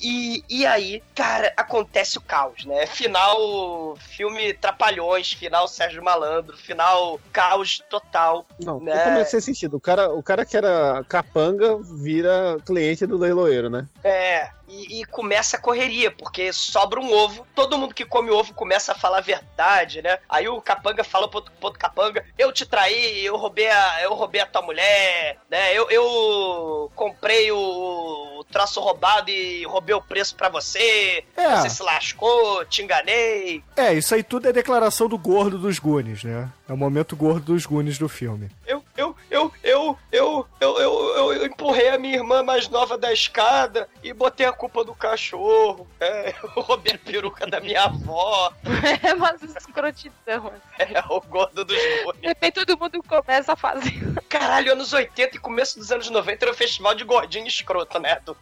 e, 0.49 0.61
e 0.61 0.65
aí, 0.65 1.03
cara, 1.13 1.53
acontece 1.55 2.17
o 2.17 2.21
caos, 2.21 2.65
né? 2.65 2.87
Final 2.87 3.95
filme 3.99 4.51
Trapalhões, 4.55 5.33
final 5.33 5.67
Sérgio 5.67 6.03
Malandro, 6.03 6.57
final 6.57 7.19
caos 7.31 7.83
total. 7.87 8.47
Não, 8.59 8.79
né? 8.79 8.97
totalmente 8.97 9.29
sem 9.29 9.39
sentido. 9.39 9.77
O 9.77 9.79
cara, 9.79 10.11
o 10.11 10.23
cara 10.23 10.43
que 10.43 10.57
era 10.57 11.03
capanga 11.07 11.77
vira 11.77 12.57
cliente 12.65 13.05
do 13.05 13.17
leiloeiro, 13.17 13.69
né? 13.69 13.87
É, 14.03 14.49
e, 14.69 15.01
e 15.01 15.05
começa 15.05 15.57
a 15.57 15.59
correria, 15.59 16.11
porque 16.11 16.53
sobra 16.53 16.99
um 16.99 17.11
ovo, 17.11 17.45
todo 17.55 17.77
mundo 17.77 17.93
que 17.93 18.05
come 18.05 18.29
ovo 18.29 18.53
começa 18.53 18.91
a 18.91 18.95
falar 18.95 19.17
a 19.17 19.21
verdade, 19.21 20.01
né? 20.01 20.19
Aí 20.29 20.47
o 20.47 20.61
capanga 20.61 21.03
fala 21.03 21.27
pro 21.27 21.39
outro, 21.39 21.51
pro 21.53 21.65
outro 21.67 21.79
capanga, 21.79 22.25
eu 22.37 22.51
te 22.51 22.65
traí, 22.65 23.25
eu 23.25 23.35
roubei 23.35 23.69
a, 23.69 24.01
eu 24.03 24.13
roubei 24.13 24.41
a 24.41 24.45
tua 24.45 24.61
mulher, 24.61 25.37
né? 25.49 25.73
Eu, 25.73 25.89
eu 25.89 26.91
comprei 26.95 27.51
o, 27.51 28.29
troço 28.51 28.79
roubado 28.79 29.29
e 29.29 29.63
roubei 29.65 29.95
o 29.95 30.01
preço 30.01 30.35
pra 30.35 30.49
você, 30.49 31.23
É. 31.35 31.57
você 31.57 31.69
se 31.69 31.83
lascou, 31.83 32.65
te 32.65 32.81
enganei. 32.81 33.63
É, 33.75 33.93
isso 33.93 34.13
aí 34.13 34.23
tudo 34.23 34.47
é 34.47 34.53
declaração 34.53 35.07
do 35.07 35.17
gordo 35.17 35.57
dos 35.57 35.79
Goonies, 35.79 36.23
né? 36.23 36.49
É 36.69 36.73
o 36.73 36.77
momento 36.77 37.15
gordo 37.15 37.53
dos 37.53 37.65
Goonies 37.65 37.97
do 37.97 38.07
filme. 38.07 38.47
Eu, 38.67 38.83
eu, 38.95 39.15
eu, 39.31 39.51
eu, 39.63 39.97
eu, 40.11 40.47
eu, 40.61 40.79
eu, 40.79 41.15
eu, 41.15 41.33
eu 41.33 41.45
empurrei 41.47 41.89
a 41.89 41.97
minha 41.97 42.17
irmã 42.17 42.43
mais 42.43 42.69
nova 42.69 42.95
da 42.95 43.11
escada 43.11 43.89
e 44.03 44.13
botei 44.13 44.45
a 44.45 44.51
culpa 44.51 44.83
do 44.83 44.93
cachorro. 44.93 45.87
É, 45.99 46.29
eu 46.43 46.61
roubei 46.61 46.93
a 46.93 46.97
peruca 46.99 47.47
da 47.47 47.59
minha 47.59 47.85
avó. 47.85 48.53
É 49.01 49.13
umas 49.15 49.41
escrotidão. 49.41 50.53
É 50.77 51.03
o 51.09 51.19
gordo 51.21 51.65
dos 51.65 51.75
De 51.75 52.03
Goonies. 52.03 52.21
repente 52.23 52.53
todo 52.63 52.77
mundo 52.77 53.01
começa 53.01 53.53
a 53.53 53.55
fazer. 53.55 53.99
Caralho, 54.29 54.73
anos 54.73 54.93
80 54.93 55.37
e 55.37 55.39
começo 55.39 55.79
dos 55.79 55.91
anos 55.91 56.07
90 56.09 56.45
era 56.45 56.51
o 56.51 56.55
festival 56.55 56.93
de 56.93 57.03
gordinho 57.03 57.47
escroto, 57.47 57.99
né? 57.99 58.19
Do... 58.23 58.37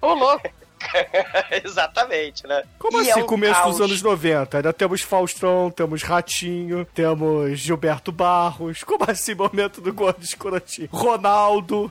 Ô, 0.00 0.14
louco. 0.14 0.48
Exatamente, 1.64 2.46
né? 2.46 2.62
Como 2.78 2.98
E 2.98 3.10
assim, 3.10 3.20
é 3.20 3.22
um 3.22 3.26
começo 3.26 3.60
caos. 3.60 3.76
dos 3.76 3.80
anos 3.80 4.02
90? 4.02 4.56
Ainda 4.58 4.72
temos 4.72 5.02
Faustão, 5.02 5.70
temos 5.70 6.02
Ratinho, 6.02 6.84
temos 6.94 7.58
Gilberto 7.58 8.12
Barros. 8.12 8.82
Como 8.84 9.04
assim, 9.08 9.34
momento 9.34 9.80
do 9.80 9.92
gordo 9.92 10.22
escrotinho? 10.22 10.88
Ronaldo. 10.90 11.90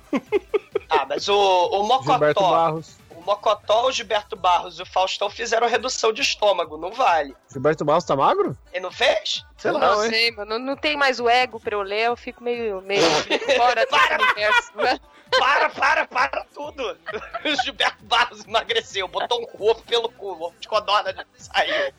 Ah, 0.90 1.06
mas 1.08 1.28
o, 1.28 1.34
o 1.36 2.02
Gilberto 2.04 2.42
Mocotó, 2.42 2.52
Barros. 2.52 2.98
O 3.28 3.32
Mocotó, 3.32 3.86
o 3.88 3.92
Gilberto 3.92 4.36
Barros 4.36 4.80
e 4.80 4.82
o 4.82 4.86
Faustão 4.86 5.30
fizeram 5.30 5.68
redução 5.68 6.14
de 6.14 6.22
estômago, 6.22 6.78
não 6.78 6.92
vale. 6.92 7.36
Gilberto 7.52 7.84
Barros 7.84 8.06
tá 8.06 8.16
magro? 8.16 8.58
Ele 8.72 8.82
não 8.84 8.92
fez? 8.92 9.44
Sei 9.58 9.70
Eu 9.72 9.78
lá, 9.78 9.96
não 9.96 10.04
hein? 10.06 10.10
sei, 10.10 10.32
mano. 10.32 10.58
Não 10.58 10.76
tem 10.78 10.96
mais 10.96 11.20
o 11.20 11.28
ego 11.28 11.60
pra 11.60 11.76
eu 11.76 11.82
ler, 11.82 12.08
eu 12.08 12.16
fico 12.16 12.44
meio, 12.44 12.82
meio 12.82 13.02
fora 13.58 13.86
desse 13.86 14.14
universo. 14.24 14.72
né? 14.78 15.00
Para, 15.38 15.70
para, 15.70 16.08
para 16.08 16.46
tudo! 16.54 16.98
O 17.44 17.64
Gilberto 17.64 18.04
Barros 18.06 18.46
emagreceu, 18.46 19.08
botou 19.08 19.42
um 19.42 19.70
ovo 19.70 19.82
pelo 19.84 20.10
cu, 20.10 20.28
o 20.34 20.42
ovo 20.44 20.56
de 20.60 20.68
codorna 20.68 21.26
saiu. 21.38 21.94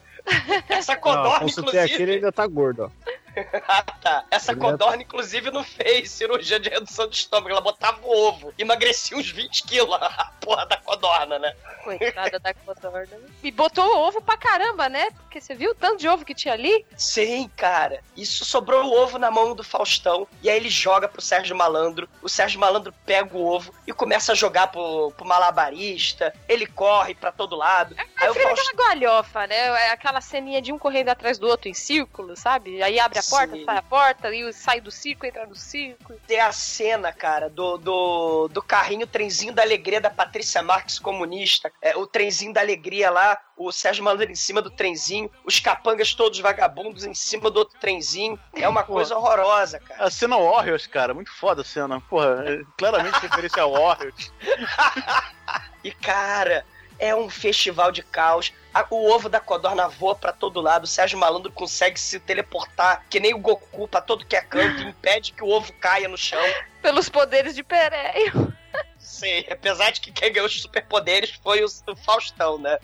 Essa 0.68 0.94
Não, 0.94 1.00
codorna, 1.00 1.40
consultei 1.40 1.80
aqui, 1.80 1.92
ele 1.94 2.02
inclusive. 2.02 2.12
ainda 2.16 2.32
tá 2.32 2.46
gordo, 2.46 2.84
ó. 2.84 3.10
Ah, 3.68 3.82
tá. 3.82 4.24
Essa 4.30 4.52
Ele 4.52 4.60
codorna, 4.60 5.02
inclusive, 5.02 5.50
não 5.50 5.62
fez 5.62 6.10
cirurgia 6.10 6.58
de 6.58 6.68
redução 6.68 7.06
de 7.08 7.16
estômago. 7.16 7.50
Ela 7.50 7.60
botava 7.60 7.98
o 8.02 8.10
ovo. 8.28 8.52
Emagrecia 8.58 9.16
uns 9.16 9.30
20 9.30 9.62
quilos 9.64 9.94
a 10.00 10.32
porra 10.40 10.64
da 10.66 10.76
codorna, 10.78 11.38
né? 11.38 11.54
Coitada 11.84 12.38
da 12.38 12.54
codorna. 12.54 13.18
E 13.42 13.50
botou 13.52 13.84
ovo 13.98 14.20
pra 14.20 14.36
caramba, 14.36 14.88
né? 14.88 15.10
Porque 15.12 15.40
você 15.40 15.54
viu 15.54 15.70
o 15.70 15.74
tanto 15.74 15.98
de 15.98 16.08
ovo 16.08 16.24
que 16.24 16.34
tinha 16.34 16.54
ali? 16.54 16.84
Sim, 16.96 17.48
cara. 17.56 18.02
Isso 18.16 18.44
sobrou 18.44 18.84
o 18.84 18.92
ovo 18.92 19.16
na 19.18 19.30
mão 19.30 19.54
do 19.54 19.62
Faustão. 19.62 20.26
E 20.42 20.50
aí 20.50 20.56
ele 20.56 20.68
joga 20.68 21.08
pro 21.08 21.22
Sérgio 21.22 21.54
Malandro. 21.56 22.08
O 22.20 22.28
Sérgio 22.28 22.58
Malandro 22.58 22.92
pega 23.06 23.36
o 23.36 23.46
ovo 23.46 23.72
e 23.86 23.92
começa 23.92 24.32
a 24.32 24.34
jogar 24.34 24.68
pro, 24.68 25.12
pro 25.16 25.24
malabarista. 25.26 26.34
Ele 26.48 26.66
corre 26.66 27.14
pra 27.14 27.30
todo 27.30 27.54
lado. 27.56 27.94
Aí 28.16 28.26
É 28.26 28.30
o 28.30 28.34
filme 28.34 28.48
Faustão. 28.56 28.72
aquela 28.74 28.88
galhofa, 28.88 29.46
né? 29.46 29.56
É 29.56 29.90
aquela 29.92 30.20
ceninha 30.20 30.60
de 30.60 30.72
um 30.72 30.78
correndo 30.78 31.10
atrás 31.10 31.38
do 31.38 31.46
outro 31.46 31.68
em 31.68 31.74
círculo, 31.74 32.36
sabe? 32.36 32.82
Aí 32.82 32.98
abre 32.98 33.18
a 33.18 33.22
porta, 33.30 33.56
Sim. 33.56 33.64
sai 33.64 33.76
a 33.76 33.82
porta, 33.82 34.34
e 34.34 34.52
sai 34.52 34.80
do 34.80 34.90
círculo, 34.90 35.28
entra 35.28 35.46
no 35.46 35.54
círculo. 35.54 36.18
Tem 36.26 36.40
a 36.40 36.52
cena, 36.52 37.12
cara, 37.12 37.48
do, 37.48 37.76
do, 37.78 38.48
do 38.48 38.62
carrinho 38.62 39.06
trenzinho 39.06 39.52
da 39.52 39.62
alegria 39.62 40.00
da 40.00 40.10
Patrícia 40.10 40.62
Marques 40.62 40.98
comunista. 40.98 41.72
É, 41.82 41.96
o 41.96 42.06
trenzinho 42.06 42.52
da 42.52 42.60
alegria 42.60 43.10
lá, 43.10 43.38
o 43.56 43.72
Sérgio 43.72 44.04
Malandro 44.04 44.30
em 44.30 44.34
cima 44.34 44.62
do 44.62 44.70
trenzinho, 44.70 45.30
os 45.44 45.58
capangas 45.58 46.14
todos 46.14 46.38
vagabundos 46.38 47.04
em 47.04 47.14
cima 47.14 47.50
do 47.50 47.58
outro 47.58 47.78
trenzinho. 47.78 48.38
É 48.54 48.68
uma 48.68 48.82
coisa 48.82 49.16
horrorosa, 49.16 49.80
cara. 49.80 50.04
A 50.04 50.10
cena 50.10 50.36
Warriors, 50.36 50.86
cara, 50.86 51.14
muito 51.14 51.32
foda 51.32 51.62
a 51.62 51.64
cena. 51.64 52.00
Porra, 52.00 52.44
é 52.46 52.62
claramente 52.76 53.18
referência 53.20 53.62
a 53.62 53.66
Warriors. 53.66 54.32
E, 55.84 55.92
cara, 55.92 56.64
é 56.98 57.14
um 57.14 57.30
festival 57.30 57.92
de 57.92 58.02
caos. 58.02 58.52
O 58.90 59.10
ovo 59.10 59.28
da 59.28 59.40
codorna 59.40 59.88
voa 59.88 60.14
pra 60.14 60.32
todo 60.32 60.60
lado. 60.60 60.84
O 60.84 60.86
Sérgio 60.86 61.18
Malandro 61.18 61.50
consegue 61.50 61.98
se 61.98 62.20
teleportar, 62.20 63.04
que 63.10 63.18
nem 63.18 63.34
o 63.34 63.38
Goku, 63.38 63.88
pra 63.88 64.00
todo 64.00 64.24
que 64.24 64.36
é 64.36 64.40
canto, 64.40 64.82
e 64.82 64.86
impede 64.86 65.32
que 65.32 65.42
o 65.42 65.48
ovo 65.48 65.72
caia 65.74 66.08
no 66.08 66.16
chão. 66.16 66.42
Pelos 66.80 67.08
poderes 67.08 67.54
de 67.56 67.64
Pereio. 67.64 68.54
Sim, 68.98 69.44
apesar 69.50 69.90
de 69.90 70.00
que 70.00 70.12
quem 70.12 70.32
ganhou 70.32 70.46
os 70.46 70.62
superpoderes 70.62 71.30
foi 71.42 71.64
o 71.64 71.96
Faustão, 72.04 72.58
né? 72.58 72.78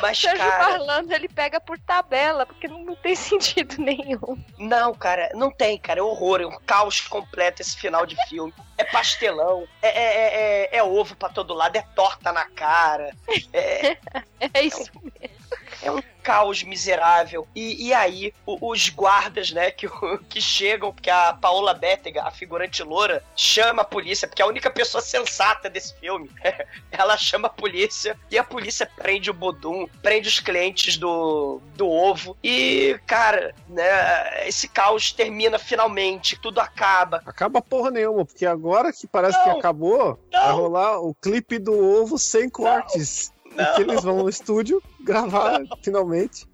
Mas, 0.00 0.18
Sérgio 0.18 0.38
cara. 0.46 0.78
Malandro, 0.78 1.14
ele 1.14 1.28
pega 1.28 1.60
por 1.60 1.78
tabela, 1.78 2.46
porque 2.46 2.66
não, 2.68 2.84
não 2.84 2.96
tem 2.96 3.14
sentido 3.16 3.76
nenhum. 3.80 4.36
Não, 4.58 4.94
cara, 4.94 5.30
não 5.34 5.50
tem, 5.50 5.78
cara. 5.78 6.00
É 6.00 6.02
horror, 6.02 6.40
é 6.40 6.46
um 6.46 6.58
caos 6.66 7.00
completo 7.00 7.62
esse 7.62 7.76
final 7.76 8.04
de 8.06 8.16
filme. 8.28 8.52
É 8.76 8.84
pastelão, 8.84 9.66
é, 9.82 9.88
é, 9.88 10.02
é, 10.02 10.64
é- 10.74 10.76
é 10.78 10.82
ovo 10.82 11.14
pra 11.16 11.28
todo 11.28 11.54
lado, 11.54 11.76
é 11.76 11.82
torta 11.94 12.32
na 12.32 12.44
cara. 12.46 13.10
É, 13.52 13.96
É 14.52 14.62
isso 14.62 14.90
mesmo. 15.20 15.43
É 15.84 15.90
um 15.90 16.02
caos 16.22 16.62
miserável. 16.62 17.46
E, 17.54 17.88
e 17.88 17.92
aí, 17.92 18.32
o- 18.46 18.70
os 18.70 18.88
guardas, 18.88 19.50
né, 19.52 19.70
que, 19.70 19.86
que 20.28 20.40
chegam, 20.40 20.90
porque 20.92 21.10
a 21.10 21.34
Paola 21.34 21.74
Bétega, 21.74 22.22
a 22.22 22.30
figurante 22.30 22.82
loura, 22.82 23.22
chama 23.36 23.82
a 23.82 23.84
polícia, 23.84 24.26
porque 24.26 24.40
é 24.40 24.44
a 24.44 24.48
única 24.48 24.70
pessoa 24.70 25.02
sensata 25.02 25.68
desse 25.68 25.94
filme. 26.00 26.30
Ela 26.90 27.16
chama 27.18 27.48
a 27.48 27.50
polícia 27.50 28.18
e 28.30 28.38
a 28.38 28.44
polícia 28.44 28.88
prende 28.96 29.30
o 29.30 29.34
Bodum, 29.34 29.86
prende 30.02 30.28
os 30.28 30.40
clientes 30.40 30.96
do, 30.96 31.60
do 31.74 31.86
ovo. 31.88 32.36
E, 32.42 32.98
cara, 33.06 33.54
né, 33.68 34.48
esse 34.48 34.66
caos 34.66 35.12
termina 35.12 35.58
finalmente, 35.58 36.38
tudo 36.40 36.58
acaba. 36.58 37.22
Acaba 37.26 37.60
porra 37.60 37.90
nenhuma, 37.90 38.24
porque 38.24 38.46
agora 38.46 38.90
que 38.92 39.06
parece 39.06 39.38
que 39.42 39.48
Não, 39.50 39.58
acabou, 39.58 40.18
vai 40.32 40.52
rolar 40.52 41.00
o 41.00 41.14
clipe 41.14 41.58
do 41.58 41.78
ovo 41.78 42.18
sem 42.18 42.48
cortes. 42.48 43.33
Não. 43.54 43.64
E 43.64 43.74
que 43.74 43.82
eles 43.82 44.02
vão 44.02 44.18
no 44.18 44.28
estúdio 44.28 44.82
gravar 45.00 45.62
finalmente. 45.82 46.46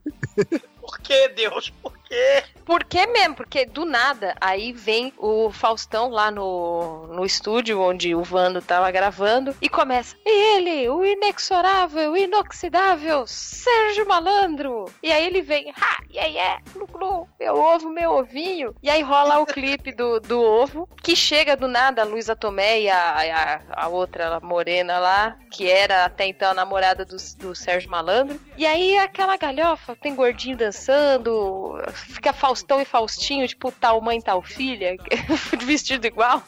Por 0.81 0.98
que, 1.01 1.28
Deus? 1.31 1.70
Por 1.82 1.97
quê? 2.10 2.42
Por 2.64 2.84
que 2.84 3.06
mesmo? 3.06 3.36
Porque 3.36 3.64
do 3.64 3.84
nada, 3.84 4.34
aí 4.40 4.72
vem 4.72 5.12
o 5.16 5.50
Faustão 5.50 6.08
lá 6.08 6.30
no, 6.30 7.06
no 7.08 7.24
estúdio 7.24 7.80
onde 7.80 8.14
o 8.14 8.22
Vando 8.22 8.60
tava 8.60 8.90
gravando 8.90 9.56
e 9.60 9.68
começa. 9.68 10.14
E 10.24 10.56
ele, 10.56 10.88
o 10.88 11.04
inexorável, 11.04 12.12
o 12.12 12.16
inoxidável, 12.16 13.24
Sérgio 13.26 14.06
Malandro. 14.06 14.84
E 15.02 15.10
aí 15.10 15.26
ele 15.26 15.42
vem, 15.42 15.70
ha, 15.70 16.02
yeah, 16.12 16.62
glu, 16.72 16.86
glu, 16.86 17.28
meu 17.38 17.54
ovo, 17.56 17.88
meu 17.88 18.12
ovinho. 18.12 18.74
E 18.82 18.90
aí 18.90 19.02
rola 19.02 19.38
o 19.38 19.46
clipe 19.46 19.92
do, 19.92 20.20
do 20.20 20.40
ovo, 20.40 20.88
que 21.02 21.16
chega 21.16 21.56
do 21.56 21.66
nada 21.66 22.02
a 22.02 22.04
Luísa 22.04 22.36
Tomé 22.36 22.82
e 22.82 22.90
a, 22.90 23.60
a, 23.68 23.84
a 23.84 23.88
outra 23.88 24.38
morena 24.40 24.98
lá, 24.98 25.36
que 25.50 25.68
era 25.68 26.04
até 26.04 26.26
então 26.26 26.50
a 26.50 26.54
namorada 26.54 27.04
do, 27.04 27.16
do 27.38 27.54
Sérgio 27.54 27.90
Malandro. 27.90 28.40
E 28.56 28.66
aí 28.66 28.96
aquela 28.98 29.36
galhofa, 29.36 29.96
tem 29.96 30.14
gordinho 30.14 30.56
dançando, 30.56 31.80
fica 32.06 32.32
Faustão 32.32 32.81
e 32.81 32.85
Faustinho, 32.85 33.47
tipo 33.47 33.70
tal 33.72 34.01
mãe, 34.01 34.20
tal 34.20 34.43
filha, 34.43 34.97
vestido 35.64 36.06
igual. 36.06 36.43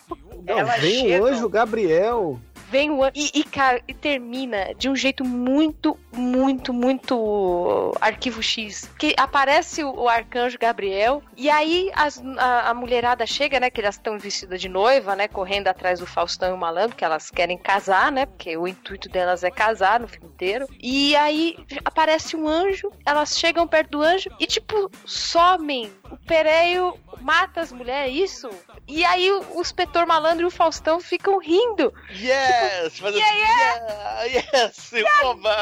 Não, 0.45 0.59
Elas 0.59 0.81
vem 0.81 1.01
chegam- 1.09 1.23
o 1.23 1.27
anjo 1.27 1.49
Gabriel. 1.49 2.41
Vem 2.71 2.91
o 2.91 3.05
an- 3.05 3.13
e, 3.15 3.31
e, 3.35 3.45
cara, 3.45 3.83
e 3.87 3.93
termina 3.93 4.75
de 4.79 4.89
um 4.89 4.97
jeito 4.97 5.25
muito, 5.25 5.97
muito, 6.13 6.73
muito 6.73 7.93
arquivo 8.01 8.43
X. 8.43 8.91
Que 8.99 9.15
aparece 9.17 9.83
o, 9.85 9.93
o 9.95 10.09
arcanjo 10.09 10.59
Gabriel 10.59 11.23
e 11.37 11.49
aí 11.51 11.91
as- 11.95 12.23
a, 12.39 12.71
a 12.71 12.75
mulherada 12.75 13.27
chega, 13.27 13.59
né? 13.61 13.71
Que 13.71 13.81
elas 13.81 13.97
estão 13.97 14.19
vestidas 14.19 14.61
de 14.61 14.69
noiva, 14.69 15.17
né? 15.17 15.29
Correndo 15.29 15.69
atrás 15.69 16.01
do 16.01 16.07
Faustão 16.07 16.51
e 16.51 16.53
o 16.53 16.59
Malandro, 16.59 16.97
que 16.97 17.05
elas 17.05 17.31
querem 17.31 17.57
casar, 17.59 18.13
né? 18.13 18.27
Porque 18.27 18.57
o 18.57 18.67
intuito 18.69 19.09
delas 19.09 19.43
é 19.45 19.51
casar 19.51 20.01
no 20.01 20.09
filme 20.09 20.29
inteiro. 20.29 20.67
E 20.81 21.15
aí 21.17 21.57
aparece 21.85 22.37
um 22.37 22.47
anjo, 22.49 22.91
elas 23.05 23.39
chegam 23.39 23.67
perto 23.67 23.91
do 23.93 24.03
anjo 24.03 24.31
e, 24.39 24.47
tipo, 24.47 24.91
somem. 25.05 25.93
O 26.11 26.17
Pereio 26.27 26.99
mata 27.21 27.61
as 27.61 27.73
mulheres, 27.73 28.15
isso? 28.15 28.51
E 28.87 29.05
aí 29.05 29.31
o, 29.31 29.57
o 29.57 29.61
inspetor 29.61 30.07
malandro 30.07 30.45
e 30.45 30.47
o 30.47 30.51
Faustão 30.51 31.01
ficam 31.01 31.39
rindo. 31.39 31.93
Yes! 32.11 32.99
Faz 32.99 33.15
Yeah, 33.15 33.31
assim, 33.33 34.35
yeah! 34.35 34.43
Yes! 34.55 34.91
Oba! 35.25 35.57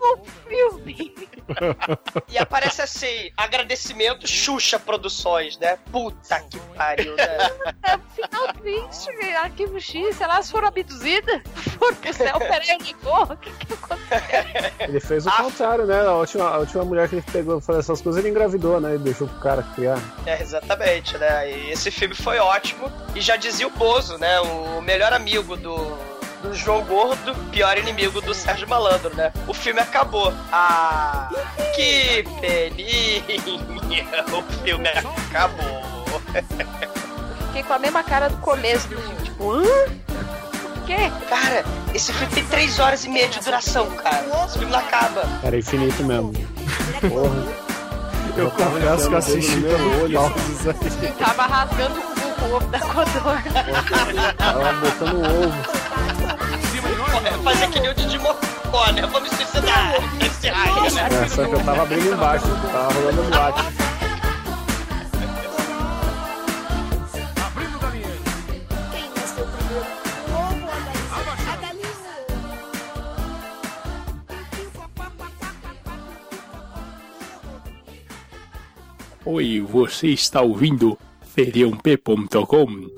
O 0.00 0.24
filme. 0.48 1.14
E 2.28 2.38
aparece 2.38 2.82
assim, 2.82 3.30
agradecimento 3.36 4.26
Xuxa 4.26 4.78
Produções, 4.78 5.58
né? 5.58 5.78
Puta 5.90 6.40
que 6.40 6.58
pariu, 6.76 7.14
né? 7.16 7.36
É 7.82 7.96
um 7.96 8.10
final 8.10 8.52
triste, 8.54 9.10
arquivo 9.36 9.80
X, 9.80 10.16
sei 10.16 10.26
lá, 10.26 10.34
elas 10.34 10.50
foram 10.50 10.68
abduzidas, 10.68 11.42
foram 11.78 11.94
pro 11.96 12.12
céu, 12.14 12.38
peraí, 12.38 12.70
eu 12.70 12.78
ligou, 12.78 13.22
o 13.24 13.36
que 13.36 13.50
que 13.50 13.72
aconteceu? 13.74 14.70
Ele 14.80 15.00
fez 15.00 15.26
o 15.26 15.28
Ah. 15.28 15.32
contrário, 15.42 15.86
né? 15.86 16.00
A 16.00 16.12
última, 16.12 16.48
a 16.48 16.58
última 16.58 16.84
mulher 16.84 17.08
que 17.08 17.16
ele 17.16 17.24
pegou 17.32 17.56
pra 17.58 17.66
fazer 17.66 17.80
essas 17.80 18.00
coisas, 18.00 18.20
ele 18.20 18.30
engravidou, 18.30 18.80
né? 18.80 18.94
E 18.94 18.98
deixou 18.98 19.26
pro 19.28 19.40
cara 19.40 19.62
criar. 19.74 19.98
É, 20.26 20.40
exatamente, 20.40 21.16
né? 21.18 21.50
E 21.50 21.70
esse 21.72 21.90
filme 21.90 22.14
foi 22.14 22.38
ótimo. 22.38 22.90
E 23.14 23.20
já 23.20 23.36
dizia 23.36 23.66
o 23.66 23.70
Bozo, 23.70 24.16
né? 24.18 24.40
O 24.40 24.80
melhor 24.80 25.12
amigo 25.12 25.56
do, 25.56 25.76
do 26.42 26.54
João 26.54 26.82
Gordo, 26.84 27.34
pior 27.50 27.78
inimigo 27.78 28.20
do 28.20 28.34
Sérgio 28.34 28.68
Malandro, 28.68 29.14
né? 29.14 29.32
O 29.46 29.54
filme 29.54 29.80
acabou. 29.80 30.32
Ah, 30.52 31.28
que 31.74 32.24
peninha! 32.40 33.22
O 34.32 34.42
filme 34.64 34.88
acabou. 34.88 36.20
Fiquei 37.46 37.62
com 37.62 37.72
a 37.72 37.78
mesma 37.78 38.02
cara 38.02 38.28
do 38.28 38.36
começo 38.38 38.88
do 38.88 39.00
filme, 39.00 39.22
tipo, 39.22 39.52
hã? 39.52 39.62
Por 39.62 40.82
quê? 40.86 41.12
Cara, 41.28 41.64
esse 41.94 42.12
filme 42.12 42.34
tem 42.34 42.44
3 42.44 42.78
horas 42.80 43.04
e 43.04 43.08
meia 43.08 43.28
de 43.28 43.38
duração, 43.40 43.90
cara. 43.90 44.26
Esse 44.46 44.58
filme 44.58 44.72
não 44.72 44.78
acaba. 44.78 45.22
Era 45.42 45.56
infinito 45.56 46.02
mesmo. 46.02 46.32
Porra. 47.08 47.72
Eu 48.34 48.50
confesso 48.50 49.08
que 49.08 49.14
eu 49.14 49.18
assisti 49.18 49.56
meu 49.56 49.76
pelo 49.76 50.02
olho. 50.04 50.18
Tava 51.18 51.46
rasgando 51.46 52.00
o 52.42 52.52
o 52.52 52.56
ovo 52.56 52.66
da 52.66 52.78
codorna. 52.80 54.34
Tava 54.36 54.72
botando 54.74 55.16
ovo. 55.16 55.82
Fazer 57.44 57.68
que 57.68 57.80
nem 57.80 57.90
o 57.90 57.94
Didi 57.94 58.18
Mocó, 58.18 58.92
né? 58.92 59.02
Vamos 59.02 59.30
suicidar. 59.30 59.94
Encerrar 60.20 60.84
aí, 60.84 60.92
né? 60.92 61.08
É, 61.24 61.28
só 61.28 61.44
que 61.44 61.52
eu 61.52 61.64
tava 61.64 61.82
abrindo 61.82 62.12
embaixo. 62.12 62.46
Tava 62.72 62.92
rolando? 62.92 63.22
O 63.22 63.30
galinha. 63.30 63.92
Oi, 79.24 79.60
você 79.60 80.08
está 80.08 80.42
ouvindo 80.42 80.98
feriãop.com? 81.34 82.90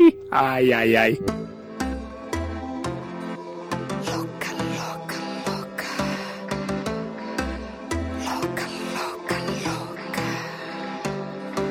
Ih, 0.00 0.16
Ai, 0.30 0.72
ai, 0.72 0.96
ai. 0.96 1.18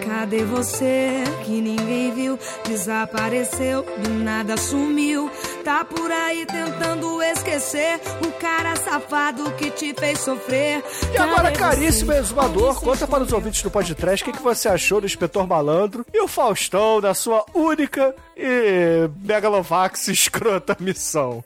Cadê 0.06 0.44
você 0.46 1.24
que 1.44 1.60
ninguém 1.60 2.14
viu? 2.14 2.40
Desapareceu, 2.66 3.84
do 4.02 4.10
nada 4.24 4.56
sumiu. 4.56 5.30
Tá 5.64 5.86
por 5.86 6.12
aí 6.12 6.46
tentando 6.46 7.22
esquecer 7.22 8.00
o 8.22 8.32
cara 8.34 8.76
safado 8.76 9.50
que 9.54 9.72
te 9.72 9.94
fez 9.94 10.20
sofrer. 10.20 10.84
E 11.14 11.18
agora, 11.18 11.52
Cadê 11.52 11.58
caríssimo 11.58 12.12
exumador, 12.12 12.82
conta 12.82 13.08
para 13.08 13.24
os 13.24 13.32
ouvintes 13.32 13.62
do 13.62 13.72
podcast 13.72 14.24
o 14.24 14.26
que, 14.26 14.38
que 14.38 14.44
você 14.44 14.68
achou 14.68 15.00
do 15.00 15.08
Inspetor 15.08 15.48
Malandro 15.48 16.06
e 16.14 16.22
o 16.22 16.28
Faustão 16.28 17.00
na 17.00 17.14
sua 17.14 17.46
única 17.54 18.14
e 18.36 19.10
megalovax 19.20 20.08
escrota 20.10 20.76
missão. 20.80 21.44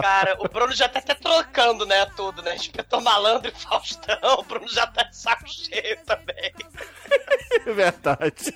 Cara, 0.00 0.36
o 0.40 0.48
Bruno 0.48 0.72
já 0.72 0.88
tá 0.88 0.98
até 0.98 1.14
trocando, 1.14 1.86
né, 1.86 2.06
tudo, 2.16 2.42
né? 2.42 2.54
Inspetor 2.54 3.00
Malandro 3.02 3.50
e 3.50 3.58
Faustão. 3.60 4.16
O 4.38 4.42
Bruno 4.42 4.68
já 4.68 4.86
tá 4.86 5.02
de 5.04 5.16
saco 5.16 5.48
cheio 5.48 5.98
também. 6.04 6.52
Verdade. 7.64 8.54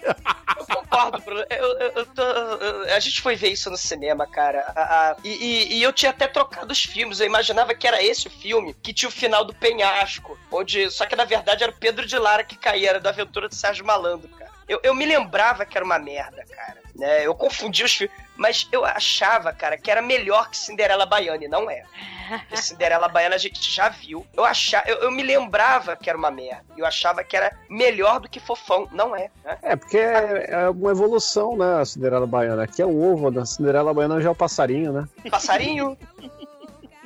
Eu 0.59 0.67
concordo, 0.67 1.19
Bruno. 1.21 1.45
Eu, 1.51 1.79
eu- 1.79 1.93
eu 1.97 2.07
tô- 2.07 2.23
eu- 2.23 2.95
a 2.95 3.01
gente 3.01 3.21
foi 3.21 3.35
ver 3.37 3.49
isso 3.49 3.71
no 3.71 3.77
cinema, 3.77 4.27
cara. 4.27 4.61
A- 4.77 5.11
a- 5.11 5.17
e, 5.25 5.77
e- 5.79 5.83
eu 5.83 5.93
tinha 5.93 6.11
até 6.11 6.27
trocado 6.29 6.73
os 6.73 6.83
filmes. 6.83 7.21
Eu 7.21 7.27
imaginava 7.27 7.75
que 7.75 7.87
era 7.87 8.03
esse 8.03 8.27
o 8.29 8.31
filme 8.31 8.75
que 8.75 8.93
tinha 8.93 9.09
o 9.09 9.13
final 9.13 9.45
do 9.45 9.55
penhasco. 9.55 10.39
Onde, 10.51 10.91
só 10.91 11.07
que 11.07 11.17
na 11.17 11.25
verdade 11.25 11.63
era 11.63 11.73
o 11.73 11.77
Pedro 11.77 12.07
de 12.07 12.19
Lara 12.19 12.45
que 12.45 12.57
caía, 12.57 12.91
era 12.91 13.01
da 13.01 13.11
aventura 13.11 13.49
de 13.49 13.57
Sérgio 13.57 13.85
Malandro, 13.85 14.29
cara. 14.29 14.51
Eu, 14.69 14.79
eu 14.85 14.95
me 14.95 15.05
lembrava 15.05 15.65
que 15.67 15.77
era 15.77 15.85
uma 15.85 15.99
merda, 15.99 16.45
cara. 16.55 16.79
Né? 17.01 17.27
Eu 17.27 17.35
confundia 17.35 17.87
os 17.87 17.95
filmes. 17.95 18.15
Mas 18.37 18.69
eu 18.71 18.85
achava, 18.85 19.55
cara, 19.55 19.79
que 19.79 19.91
era 19.91 20.03
melhor 20.03 20.51
que 20.51 20.57
Cinderela 20.57 21.07
Baiana, 21.07 21.43
e 21.43 21.49
não 21.49 21.71
é. 21.71 21.83
Porque 22.29 22.57
Cinderela 22.61 23.09
Baiana 23.09 23.37
a 23.37 23.39
gente 23.39 23.71
já 23.71 23.89
viu. 23.89 24.27
Eu, 24.37 24.45
achava, 24.45 24.87
eu, 24.87 24.99
eu 24.99 25.11
me 25.11 25.23
lembrava 25.23 25.97
que 25.97 26.11
era 26.11 26.19
uma 26.19 26.31
merda. 26.31 26.63
Eu 26.77 26.85
achava 26.85 27.25
que 27.25 27.35
era 27.35 27.57
melhor 27.71 28.21
do 28.21 28.29
que 28.29 28.39
Fofão. 28.39 28.87
Não 28.93 29.17
é. 29.17 29.31
Né? 29.43 29.59
É, 29.63 29.77
porque 29.77 29.97
é, 29.97 30.51
é 30.51 30.69
uma 30.69 30.91
evolução, 30.91 31.57
né, 31.57 31.81
a 31.81 31.85
Cinderela 31.87 32.27
Baiana. 32.27 32.65
Aqui 32.65 32.83
é 32.83 32.87
o 32.87 33.03
ovo, 33.03 33.31
da 33.31 33.47
Cinderela 33.47 33.95
Baiana 33.95 34.21
já 34.21 34.29
é 34.29 34.33
o 34.33 34.35
passarinho, 34.35 34.93
né? 34.93 35.09
Passarinho. 35.31 35.97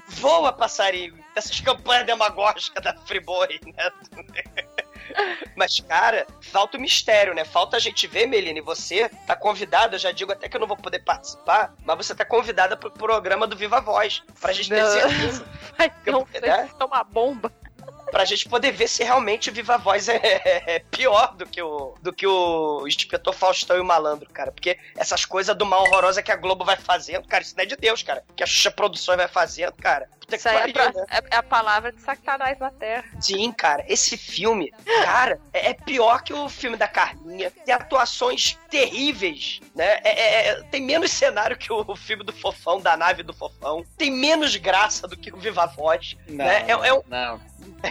Voa, 0.08 0.52
passarinho. 0.52 1.14
Essas 1.36 1.60
campanhas 1.60 2.04
demagógicas 2.04 2.82
da 2.82 2.94
Friboi, 3.06 3.60
né? 3.64 3.90
Mas, 5.56 5.78
cara, 5.80 6.26
falta 6.40 6.76
o 6.76 6.80
mistério, 6.80 7.34
né? 7.34 7.44
Falta 7.44 7.76
a 7.76 7.80
gente 7.80 8.06
ver, 8.06 8.26
Meline. 8.26 8.60
Você 8.60 9.08
tá 9.26 9.36
convidada, 9.36 9.94
eu 9.94 10.00
já 10.00 10.12
digo 10.12 10.32
até 10.32 10.48
que 10.48 10.56
eu 10.56 10.60
não 10.60 10.66
vou 10.66 10.76
poder 10.76 11.00
participar, 11.00 11.74
mas 11.84 11.96
você 11.96 12.14
tá 12.14 12.24
convidada 12.24 12.76
pro 12.76 12.90
programa 12.90 13.46
do 13.46 13.56
Viva 13.56 13.80
Voz. 13.80 14.22
Pra 14.40 14.52
gente 14.52 14.68
ter 14.68 14.82
Não. 14.82 14.90
certeza. 14.90 15.46
Vai 15.78 15.90
ter 15.90 16.14
um 16.14 16.26
né? 16.40 16.68
é 16.78 16.84
uma 16.84 17.04
bomba. 17.04 17.52
Pra 18.14 18.24
gente 18.24 18.48
poder 18.48 18.70
ver 18.70 18.86
se 18.88 19.02
realmente 19.02 19.50
o 19.50 19.52
Viva 19.52 19.76
Voz 19.76 20.08
é, 20.08 20.20
é 20.22 20.78
pior 20.78 21.34
do 21.34 21.44
que 21.44 21.60
o 21.60 21.94
do 22.00 22.12
que 22.12 22.24
o 22.26 22.86
Inspetor 22.86 23.34
Faustão 23.34 23.76
e 23.76 23.80
o 23.80 23.84
Malandro, 23.84 24.30
cara. 24.32 24.52
Porque 24.52 24.78
essas 24.96 25.24
coisas 25.24 25.56
do 25.56 25.66
mal 25.66 25.82
horrorosa 25.82 26.22
que 26.22 26.30
a 26.30 26.36
Globo 26.36 26.64
vai 26.64 26.76
fazendo, 26.76 27.26
cara, 27.26 27.42
isso 27.42 27.56
não 27.56 27.64
é 27.64 27.66
de 27.66 27.74
Deus, 27.76 28.04
cara. 28.04 28.22
Que 28.36 28.44
a 28.44 28.46
Xuxa 28.46 28.70
Produções 28.70 29.16
vai 29.16 29.26
fazendo, 29.26 29.72
cara. 29.72 30.08
Puta 30.20 30.36
Isso 30.36 30.48
aí 30.48 30.56
é, 30.56 30.58
pariu, 30.60 30.72
pra- 30.74 30.92
né? 30.92 31.06
é- 31.10 31.34
é 31.34 31.36
a 31.36 31.42
palavra 31.42 31.92
de 31.92 32.00
Satanás 32.00 32.58
na 32.58 32.70
Terra. 32.70 33.04
Sim, 33.20 33.52
cara, 33.52 33.84
esse 33.88 34.16
filme, 34.16 34.72
cara, 35.04 35.38
é, 35.52 35.70
é 35.70 35.74
pior 35.74 36.22
que 36.22 36.32
o 36.32 36.48
filme 36.48 36.76
da 36.78 36.88
Carminha. 36.88 37.50
Tem 37.50 37.74
atuações 37.74 38.56
terríveis, 38.70 39.60
né? 39.74 40.00
É- 40.02 40.20
é- 40.20 40.48
é- 40.48 40.62
tem 40.70 40.80
menos 40.80 41.10
cenário 41.10 41.56
que 41.58 41.70
o 41.70 41.94
filme 41.96 42.24
do 42.24 42.32
Fofão, 42.32 42.80
da 42.80 42.96
nave 42.96 43.22
do 43.22 43.34
Fofão. 43.34 43.84
Tem 43.98 44.10
menos 44.10 44.56
graça 44.56 45.06
do 45.06 45.16
que 45.16 45.30
o 45.32 45.36
Viva 45.36 45.66
Voz. 45.66 46.16
Não, 46.26 46.36
né? 46.44 46.64
É, 46.68 46.70
é 46.70 46.94
um- 46.94 47.02
não, 47.06 47.40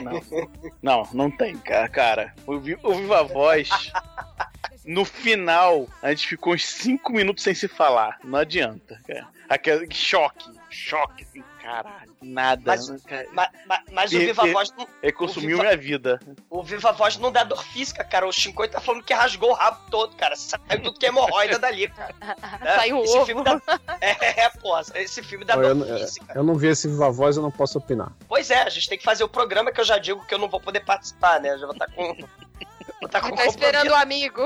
não, 0.01 0.21
não, 0.81 1.09
não 1.13 1.31
tem, 1.31 1.55
ca- 1.57 1.87
cara. 1.87 2.33
O, 2.47 2.53
o 2.53 2.59
Viva 2.59 3.23
Voz, 3.23 3.69
no 4.85 5.05
final, 5.05 5.87
a 6.01 6.09
gente 6.09 6.27
ficou 6.27 6.53
uns 6.53 6.65
5 6.65 7.11
minutos 7.11 7.43
sem 7.43 7.53
se 7.55 7.67
falar. 7.67 8.19
Não 8.23 8.39
adianta, 8.39 8.99
cara. 9.07 9.27
Aquele 9.49 9.87
choque, 9.93 10.49
choque, 10.69 11.23
assim, 11.23 11.43
caralho, 11.63 12.11
nada. 12.21 12.61
Mas- 12.65 13.01
cara. 13.03 13.27
ma- 13.31 13.49
ma- 13.65 13.81
mas 13.91 14.11
o 14.11 14.15
E- 14.15 14.25
Viva 14.25 14.47
e- 14.47 14.51
Voz 14.51 14.69
não, 14.77 14.87
Ele 15.01 15.11
consumiu 15.13 15.57
o 15.57 15.61
Viva- 15.61 15.63
minha 15.63 15.77
vida. 15.77 16.19
o 16.49 16.61
Viva 16.63 16.91
Voz 16.91 17.17
não 17.17 17.31
dá 17.31 17.43
dor 17.43 17.63
física, 17.63 18.03
cara. 18.03 18.27
O 18.27 18.31
Shinkoi 18.31 18.67
tá 18.67 18.79
falando 18.81 19.03
que 19.03 19.13
rasgou 19.13 19.51
o 19.51 19.53
rabo 19.53 19.79
todo, 19.89 20.15
cara. 20.15 20.35
Saiu 20.35 20.81
tudo 20.83 20.99
que 20.99 21.05
é 21.05 21.09
hemorroida 21.09 21.57
dali, 21.57 21.87
cara. 21.87 22.13
Né? 22.19 22.35
Saiu 22.75 22.99
o 22.99 23.03
Esse 23.03 23.17
ovo. 23.17 23.25
filme 23.25 23.43
dá- 23.43 23.61
É, 24.01 24.41
é, 24.45 24.49
pô, 24.49 24.77
esse 24.95 25.23
filme 25.23 25.45
dá 25.45 25.55
eu, 25.55 25.75
dor 25.75 25.87
eu- 25.87 25.97
física. 25.99 26.33
eu 26.35 26.43
não 26.43 26.55
vi 26.55 26.67
esse 26.67 26.87
Viva 26.87 27.09
Voz, 27.09 27.37
eu 27.37 27.41
não 27.43 27.51
posso 27.51 27.77
opinar. 27.77 28.11
Pois 28.27 28.51
é, 28.51 28.61
a 28.63 28.69
gente 28.69 28.89
tem 28.89 28.97
que 28.97 29.03
fazer 29.03 29.23
o 29.23 29.29
programa 29.29 29.71
que 29.71 29.79
eu 29.79 29.85
já 29.85 29.97
digo 29.97 30.25
que 30.25 30.33
eu 30.33 30.39
não 30.39 30.49
vou 30.49 30.59
poder 30.59 30.81
participar, 30.81 31.39
né? 31.39 31.51
Eu 31.53 31.59
já 31.59 31.65
vou 31.65 31.73
estar 31.73 31.87
com. 31.87 32.15
Estar 33.03 33.19
com 33.19 33.35
Tá 33.35 33.45
esperando 33.45 33.89
o 33.89 33.95
amigo. 33.95 34.41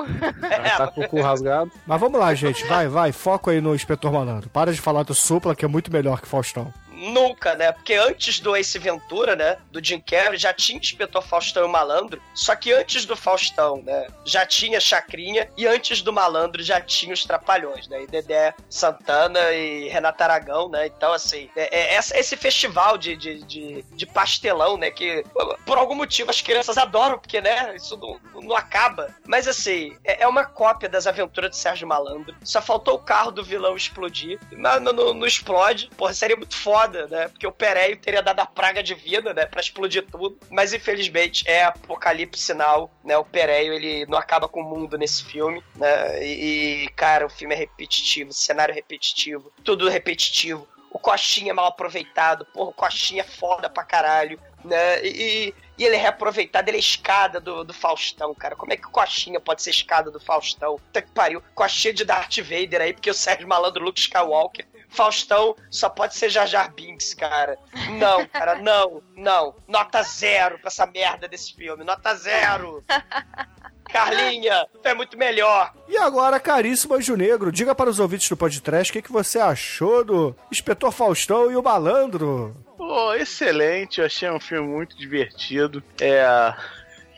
É, 0.49 0.69
Tá 0.77 0.87
com 0.87 1.01
o 1.01 1.07
cu 1.07 1.21
rasgado. 1.21 1.71
Mas 1.85 1.99
vamos 1.99 2.19
lá, 2.19 2.33
gente. 2.33 2.63
Vai, 2.65 2.87
vai. 2.87 3.11
Foco 3.11 3.51
aí 3.51 3.61
no 3.61 3.75
Inspetor 3.75 4.11
Malandro. 4.11 4.49
Para 4.49 4.73
de 4.73 4.81
falar 4.81 5.03
do 5.03 5.13
Supla, 5.13 5.55
que 5.55 5.63
é 5.63 5.67
muito 5.67 5.91
melhor 5.91 6.19
que 6.19 6.27
Faustão. 6.27 6.73
Nunca, 6.97 7.53
né? 7.55 7.71
Porque 7.71 7.93
antes 7.93 8.39
do 8.39 8.55
Ace 8.55 8.77
Ventura, 8.79 9.35
né? 9.35 9.57
Do 9.71 9.83
Jim 9.83 9.99
Carrey, 9.99 10.37
já 10.37 10.53
tinha 10.53 10.79
Inspetor 10.79 11.21
Faustão 11.21 11.63
e 11.63 11.65
o 11.65 11.69
Malandro. 11.69 12.21
Só 12.33 12.55
que 12.55 12.71
antes 12.73 13.05
do 13.05 13.15
Faustão, 13.15 13.81
né? 13.83 14.07
Já 14.25 14.45
tinha 14.45 14.79
Chacrinha. 14.79 15.49
E 15.55 15.67
antes 15.67 16.01
do 16.01 16.11
Malandro 16.11 16.63
já 16.63 16.81
tinha 16.81 17.13
os 17.13 17.23
Trapalhões, 17.23 17.87
né? 17.87 18.03
E 18.03 18.07
Dedé 18.07 18.53
Santana 18.69 19.51
e 19.51 19.87
Renata 19.89 20.23
Aragão, 20.23 20.69
né? 20.69 20.87
Então, 20.87 21.13
assim, 21.13 21.49
é, 21.55 21.75
é 21.77 21.93
essa- 21.95 22.17
esse 22.17 22.35
festival 22.35 22.97
de, 22.97 23.15
de, 23.15 23.43
de, 23.43 23.81
de 23.93 24.05
pastelão, 24.05 24.77
né? 24.77 24.89
Que 24.89 25.23
por 25.65 25.77
algum 25.77 25.95
motivo 25.95 26.29
as 26.31 26.41
crianças 26.41 26.77
adoram, 26.77 27.19
porque, 27.19 27.39
né? 27.41 27.75
Isso 27.75 27.95
não, 27.97 28.19
não 28.41 28.55
acaba. 28.55 29.13
Mas, 29.25 29.47
assim, 29.47 29.95
é, 30.03 30.23
é 30.23 30.27
uma 30.27 30.45
cópia 30.45 30.89
das 30.89 31.05
aventuras 31.05 31.51
de 31.51 31.57
Sérgio 31.57 31.87
Malandro. 31.87 32.35
Só 32.43 32.61
faltou 32.61 32.95
o 32.95 32.99
carro 32.99 33.31
do 33.31 33.43
vilão 33.43 33.75
explodir. 33.75 34.39
Mas 34.55 34.81
não, 34.81 34.93
não- 34.93 35.13
não 35.13 35.27
explode. 35.27 35.89
Porra, 35.97 36.13
seria 36.13 36.35
muito 36.35 36.55
foda, 36.55 36.86
né? 36.87 37.27
Porque 37.29 37.47
o 37.47 37.51
Pereio 37.51 37.97
teria 37.97 38.21
dado 38.21 38.39
a 38.39 38.45
praga 38.45 38.81
de 38.81 38.93
vida, 38.93 39.33
né? 39.33 39.45
Pra 39.45 39.61
explodir 39.61 40.05
tudo. 40.09 40.37
Mas, 40.49 40.73
infelizmente, 40.73 41.47
é 41.47 41.63
apocalipse 41.63 42.41
sinal, 42.41 42.91
né? 43.03 43.17
O 43.17 43.25
Pereio, 43.25 43.73
ele 43.73 44.05
não 44.05 44.17
acaba 44.17 44.47
com 44.47 44.61
o 44.61 44.63
mundo 44.63 44.97
nesse 44.97 45.23
filme, 45.23 45.63
né? 45.75 46.23
E, 46.23 46.89
cara, 46.95 47.25
o 47.25 47.29
filme 47.29 47.53
é 47.53 47.57
repetitivo, 47.57 48.31
cenário 48.33 48.73
repetitivo, 48.73 49.51
tudo 49.63 49.89
repetitivo. 49.89 50.67
O 50.89 50.99
Coxinha 50.99 51.51
é 51.51 51.53
mal 51.53 51.67
aproveitado, 51.67 52.45
porra, 52.45 52.69
o 52.69 52.73
Coxinha 52.73 53.21
é 53.21 53.25
foda 53.25 53.69
pra 53.69 53.83
caralho, 53.83 54.39
né? 54.63 55.05
E, 55.05 55.53
e 55.77 55.85
ele 55.85 55.95
é 55.95 55.99
reaproveitado, 55.99 56.69
ele 56.69 56.77
é 56.77 56.79
escada 56.79 57.39
do, 57.39 57.63
do 57.63 57.73
Faustão, 57.73 58.33
cara. 58.33 58.55
Como 58.55 58.73
é 58.73 58.77
que 58.77 58.87
o 58.87 58.91
Coxinha 58.91 59.39
pode 59.39 59.61
ser 59.61 59.69
escada 59.69 60.09
do 60.09 60.19
Faustão? 60.19 60.77
Puta 60.77 61.01
que 61.01 61.11
pariu. 61.11 61.43
Coxinha 61.53 61.93
de 61.93 62.03
Darth 62.03 62.37
Vader 62.37 62.81
aí, 62.81 62.93
porque 62.93 63.11
o 63.11 63.13
Sérgio 63.13 63.47
Malandro 63.47 63.83
Luke 63.83 63.99
Skywalker. 63.99 64.65
Faustão 64.89 65.55
só 65.69 65.89
pode 65.89 66.15
ser 66.15 66.29
Jar 66.29 66.47
Jar 66.47 66.73
Binks, 66.73 67.13
cara. 67.13 67.57
Não, 67.97 68.25
cara, 68.27 68.55
não, 68.55 69.01
não. 69.15 69.55
Nota 69.67 70.01
zero 70.03 70.57
pra 70.59 70.67
essa 70.67 70.85
merda 70.85 71.27
desse 71.27 71.53
filme. 71.53 71.83
Nota 71.83 72.15
zero. 72.15 72.83
Carlinha, 73.87 74.67
tu 74.81 74.87
é 74.87 74.93
muito 74.93 75.17
melhor. 75.17 75.73
E 75.87 75.97
agora, 75.97 76.39
caríssimo 76.39 76.95
Anjo 76.95 77.15
Negro, 77.15 77.51
diga 77.51 77.73
para 77.73 77.89
os 77.89 77.99
ouvintes 77.99 78.27
do 78.27 78.35
podcast 78.35 78.91
o 78.91 78.93
que, 78.93 79.01
que 79.01 79.11
você 79.11 79.39
achou 79.39 80.03
do 80.03 80.35
Inspetor 80.51 80.91
Faustão 80.91 81.49
e 81.49 81.55
o 81.55 81.63
Malandro. 81.63 82.55
Pô, 82.77 83.13
excelente, 83.13 83.99
eu 83.99 84.05
achei 84.05 84.29
um 84.29 84.39
filme 84.39 84.67
muito 84.67 84.97
divertido. 84.97 85.81
É. 85.99 86.53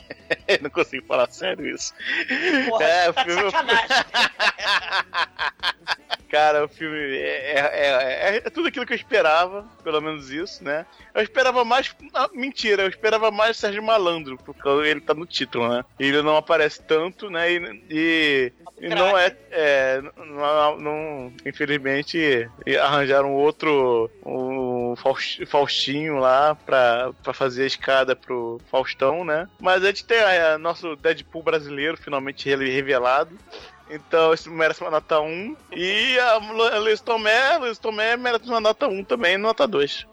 não 0.61 0.69
consigo 0.69 1.06
falar 1.06 1.30
sério 1.31 1.68
isso. 1.68 1.94
Porra, 2.69 2.86
é, 2.86 3.10
o 3.10 3.14
tá 3.14 3.23
de 3.23 3.30
filme. 3.34 3.52
sacanagem. 3.52 3.88
Cara, 6.30 6.65
o 6.65 6.68
filme 6.68 6.95
é, 7.18 7.56
é, 7.56 8.36
é- 8.36 8.38
é 8.38 8.49
tudo 8.52 8.68
aquilo 8.68 8.86
que 8.86 8.94
eu 8.94 8.98
esperava, 8.98 9.65
pelo 9.84 9.99
menos 9.99 10.30
isso, 10.30 10.64
né? 10.64 10.86
Eu 11.15 11.23
esperava 11.23 11.65
mais. 11.65 11.94
ah, 12.14 12.30
mentira, 12.34 12.84
eu 12.84 12.88
esperava 12.90 13.31
mais 13.31 13.57
o 13.57 13.60
Sérgio 13.60 13.81
Malandro, 13.81 14.38
porque 14.38 14.69
ele 14.69 15.02
tá 15.02 15.15
no 15.15 15.26
título, 15.26 15.68
né? 15.69 15.84
Ele 15.99 16.22
não 16.22 16.38
aparece 16.38 16.84
tanto, 16.84 17.31
né? 17.31 17.52
E, 17.52 17.84
e- 17.90 18.53
e 18.80 18.90
não 18.90 19.18
é. 19.18 19.36
é 19.49 20.02
não, 20.18 20.77
não- 20.77 21.34
infelizmente, 21.44 22.48
arranjaram 22.80 23.34
outro. 23.34 24.11
Um 24.23 24.79
Faust- 24.95 25.45
Faustinho 25.45 26.18
lá 26.18 26.56
pra, 26.56 27.11
pra 27.24 27.34
fazer 27.34 27.64
a 27.64 27.68
escada 27.68 28.16
pro 28.16 28.60
Faustão, 28.72 29.24
né? 29.26 29.48
Mas 29.60 29.84
a 29.84 29.88
gente 29.88 30.06
tem 30.06 30.18
é, 30.18 30.57
nosso 30.57 30.95
Deadpool 30.95 31.44
brasileiro 31.44 31.98
finalmente 31.98 32.48
re- 32.49 32.70
revelado. 32.70 33.38
Então, 33.90 34.32
isso 34.34 34.52
merece 34.52 34.82
uma 34.82 34.91
nota 34.91 35.20
1. 35.20 35.56
E 35.76 36.20
a 36.20 36.34
a 36.36 36.78
Luiz 36.80 37.02
Tomé, 37.02 37.57
Luiz 37.57 37.80
Tomé 37.80 38.16
merece 38.16 38.45
uma 38.45 38.60
nota 38.60 38.88
1 38.88 39.03
também, 39.03 39.36
nota 39.38 39.68
2. 39.68 40.06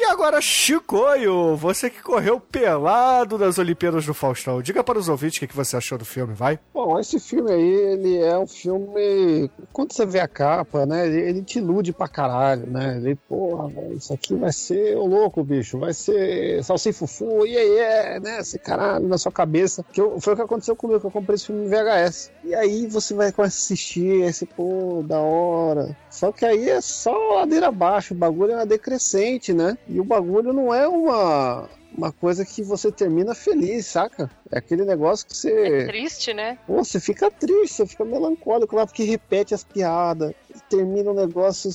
E 0.00 0.04
agora, 0.04 0.40
Chicoio, 0.40 1.54
você 1.56 1.90
que 1.90 2.02
correu 2.02 2.40
pelado 2.40 3.36
nas 3.36 3.58
Olimpíadas 3.58 4.06
do 4.06 4.14
Faustão. 4.14 4.62
Diga 4.62 4.82
para 4.82 4.98
os 4.98 5.10
ouvintes 5.10 5.42
o 5.42 5.46
que 5.46 5.54
você 5.54 5.76
achou 5.76 5.98
do 5.98 6.06
filme, 6.06 6.32
vai. 6.32 6.58
Bom, 6.72 6.98
esse 6.98 7.20
filme 7.20 7.52
aí, 7.52 7.70
ele 7.92 8.16
é 8.18 8.38
um 8.38 8.46
filme. 8.46 9.50
Quando 9.74 9.92
você 9.92 10.06
vê 10.06 10.20
a 10.20 10.26
capa, 10.26 10.86
né? 10.86 11.06
Ele, 11.06 11.42
te 11.42 11.58
ilude 11.58 11.92
pra 11.92 12.08
caralho, 12.08 12.66
né? 12.66 12.96
Ele, 12.96 13.14
porra, 13.28 13.70
isso 13.94 14.10
aqui 14.14 14.34
vai 14.34 14.50
ser 14.52 14.96
o 14.96 15.04
louco, 15.06 15.44
bicho. 15.44 15.78
Vai 15.78 15.92
ser 15.92 16.64
salsicha 16.64 16.98
fufu, 17.00 17.46
e 17.46 17.54
aí 17.56 17.76
é, 17.78 18.20
né? 18.20 18.38
Esse 18.40 18.58
caralho 18.58 19.06
na 19.06 19.18
sua 19.18 19.30
cabeça. 19.30 19.84
Que 19.92 20.00
eu- 20.00 20.18
foi 20.18 20.32
o 20.32 20.36
que 20.36 20.42
aconteceu 20.42 20.74
comigo, 20.74 20.98
que 21.00 21.06
eu 21.06 21.10
comprei 21.10 21.34
esse 21.34 21.46
filme 21.46 21.66
em 21.66 21.68
VHS. 21.68 22.30
E 22.42 22.54
aí 22.54 22.86
você 22.86 23.12
vai 23.12 23.30
começar 23.32 23.54
a 23.56 23.58
assistir, 23.64 24.22
esse, 24.22 24.46
pô, 24.46 25.04
da 25.06 25.18
hora. 25.20 25.94
Só 26.08 26.32
que 26.32 26.46
aí 26.46 26.70
é 26.70 26.80
só 26.80 27.12
ladeira 27.34 27.68
abaixo, 27.68 28.14
o 28.14 28.16
bagulho 28.16 28.52
é 28.52 28.56
uma 28.56 28.66
decrescente, 28.66 29.52
né? 29.52 29.76
E 29.90 29.98
o 29.98 30.04
bagulho 30.04 30.52
não 30.52 30.72
é 30.72 30.86
uma. 30.86 31.68
Uma 31.96 32.12
coisa 32.12 32.44
que 32.44 32.62
você 32.62 32.90
termina 32.90 33.34
feliz, 33.34 33.86
saca? 33.86 34.30
É 34.50 34.58
aquele 34.58 34.84
negócio 34.84 35.26
que 35.26 35.36
você. 35.36 35.50
É 35.52 35.86
triste, 35.86 36.32
né? 36.32 36.56
Pô, 36.66 36.82
você 36.84 36.98
fica 37.00 37.30
triste, 37.30 37.74
você 37.76 37.86
fica 37.86 38.04
melancólico 38.04 38.76
lá, 38.76 38.86
porque 38.86 39.02
repete 39.04 39.54
as 39.54 39.62
piadas, 39.64 40.32
termina 40.68 41.10
o 41.10 41.14
negócio 41.14 41.70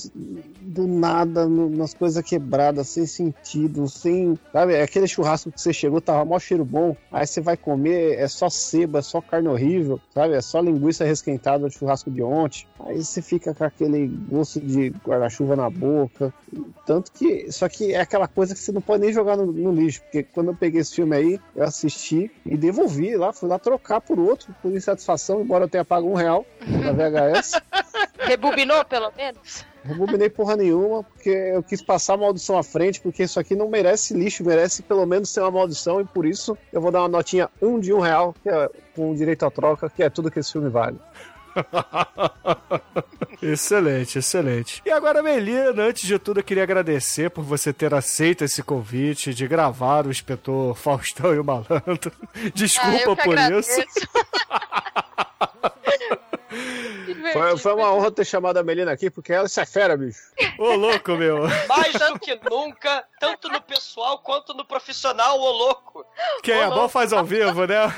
do 0.61 0.87
nada, 0.87 1.47
no- 1.47 1.69
nas 1.69 1.93
coisas 1.93 2.23
quebradas, 2.23 2.87
sem 2.89 3.05
sentido, 3.05 3.87
sem. 3.87 4.37
Sabe, 4.51 4.73
é 4.73 4.81
aquele 4.83 5.07
churrasco 5.07 5.51
que 5.51 5.61
você 5.61 5.71
chegou, 5.73 6.01
tava 6.01 6.25
mó 6.25 6.39
cheiro 6.39 6.65
bom, 6.65 6.95
aí 7.11 7.27
você 7.27 7.41
vai 7.41 7.55
comer, 7.57 8.17
é 8.17 8.27
só 8.27 8.49
seba, 8.49 8.99
é 8.99 9.01
só 9.01 9.21
carne 9.21 9.47
horrível, 9.49 9.99
sabe? 10.13 10.33
É 10.33 10.41
só 10.41 10.59
linguiça 10.59 11.03
resquentada 11.05 11.67
do 11.67 11.71
churrasco 11.71 12.09
de 12.09 12.23
ontem. 12.23 12.65
Aí 12.79 13.03
você 13.03 13.21
fica 13.21 13.53
com 13.53 13.63
aquele 13.63 14.07
gosto 14.07 14.59
de 14.59 14.89
guarda-chuva 15.05 15.55
na 15.55 15.69
boca. 15.69 16.33
Tanto 16.85 17.11
que. 17.11 17.51
Só 17.51 17.67
que 17.69 17.93
é 17.93 17.99
aquela 17.99 18.27
coisa 18.27 18.53
que 18.53 18.59
você 18.59 18.71
não 18.71 18.81
pode 18.81 19.03
nem 19.03 19.13
jogar 19.13 19.35
no, 19.37 19.45
no 19.47 19.71
lixo, 19.71 20.01
porque 20.05 20.23
quando 20.23 20.47
eu 20.47 20.55
peguei 20.55 20.81
esse 20.81 20.95
filme 20.95 21.15
aí, 21.15 21.39
eu 21.55 21.63
assisti 21.63 22.31
e 22.45 22.55
devolvi 22.55 23.17
lá, 23.17 23.33
fui 23.33 23.49
lá 23.49 23.59
trocar 23.59 23.99
por 23.99 24.17
outro, 24.19 24.55
por 24.61 24.71
insatisfação, 24.71 25.41
embora 25.41 25.65
eu 25.65 25.69
tenha 25.69 25.83
pago 25.83 26.09
um 26.09 26.13
real 26.13 26.45
da 26.61 26.91
VHS. 26.93 27.61
Rebobinou, 28.19 28.83
pelo 28.85 29.11
menos? 29.15 29.65
Rebobinei 29.83 30.29
porra 30.29 30.55
nenhuma, 30.55 31.03
porque 31.03 31.29
eu 31.29 31.61
quis 31.61 31.81
passar 31.81 32.15
a 32.15 32.17
maldição 32.17 32.57
à 32.57 32.63
frente, 32.63 32.99
porque 32.99 33.23
isso 33.23 33.39
aqui 33.39 33.55
não 33.55 33.69
merece 33.69 34.15
lixo, 34.15 34.43
merece 34.43 34.81
pelo 34.81 35.05
menos 35.05 35.29
ser 35.29 35.41
uma 35.41 35.51
maldição, 35.51 36.01
e 36.01 36.05
por 36.05 36.25
isso 36.25 36.57
eu 36.73 36.81
vou 36.81 36.91
dar 36.91 37.01
uma 37.01 37.07
notinha 37.07 37.49
um 37.61 37.79
de 37.79 37.93
um 37.93 37.99
real, 37.99 38.33
que 38.41 38.49
é 38.49 38.69
com 38.95 39.13
direito 39.13 39.45
à 39.45 39.51
troca, 39.51 39.89
que 39.89 40.01
é 40.01 40.09
tudo 40.09 40.31
que 40.31 40.39
esse 40.39 40.51
filme 40.51 40.69
vale. 40.69 40.97
Excelente, 43.41 44.17
excelente. 44.19 44.81
E 44.85 44.91
agora, 44.91 45.21
Melina, 45.21 45.83
antes 45.83 46.07
de 46.07 46.17
tudo, 46.17 46.39
eu 46.39 46.43
queria 46.43 46.63
agradecer 46.63 47.29
por 47.29 47.43
você 47.43 47.71
ter 47.71 47.93
aceito 47.93 48.43
esse 48.43 48.63
convite 48.63 49.33
de 49.33 49.47
gravar 49.47 50.07
o 50.07 50.09
inspetor 50.09 50.75
Faustão 50.75 51.33
e 51.33 51.39
o 51.39 51.43
Malandro. 51.43 52.11
Desculpa 52.55 53.11
Ah, 53.11 53.23
por 53.23 53.37
agradeço. 53.37 53.81
isso. 53.81 54.07
Foi, 57.33 57.57
foi 57.57 57.73
uma 57.73 57.91
honra 57.91 58.11
ter 58.11 58.23
chamado 58.23 58.57
a 58.57 58.63
Melina 58.63 58.91
aqui, 58.93 59.09
porque 59.09 59.33
ela 59.33 59.47
se 59.47 59.59
é 59.59 59.65
fera, 59.65 59.97
bicho. 59.97 60.19
Ô, 60.57 60.73
louco, 60.75 61.11
meu. 61.15 61.39
Mais 61.67 61.91
do 61.93 62.17
que 62.19 62.39
nunca, 62.49 63.03
tanto 63.19 63.49
no 63.49 63.59
pessoal 63.61 64.19
quanto 64.19 64.53
no 64.53 64.63
profissional, 64.63 65.37
ô 65.37 65.51
louco. 65.51 66.05
Quem 66.43 66.55
é 66.57 66.67
bom 66.69 66.87
faz 66.87 67.11
ao 67.11 67.25
vivo, 67.25 67.65
né? 67.65 67.93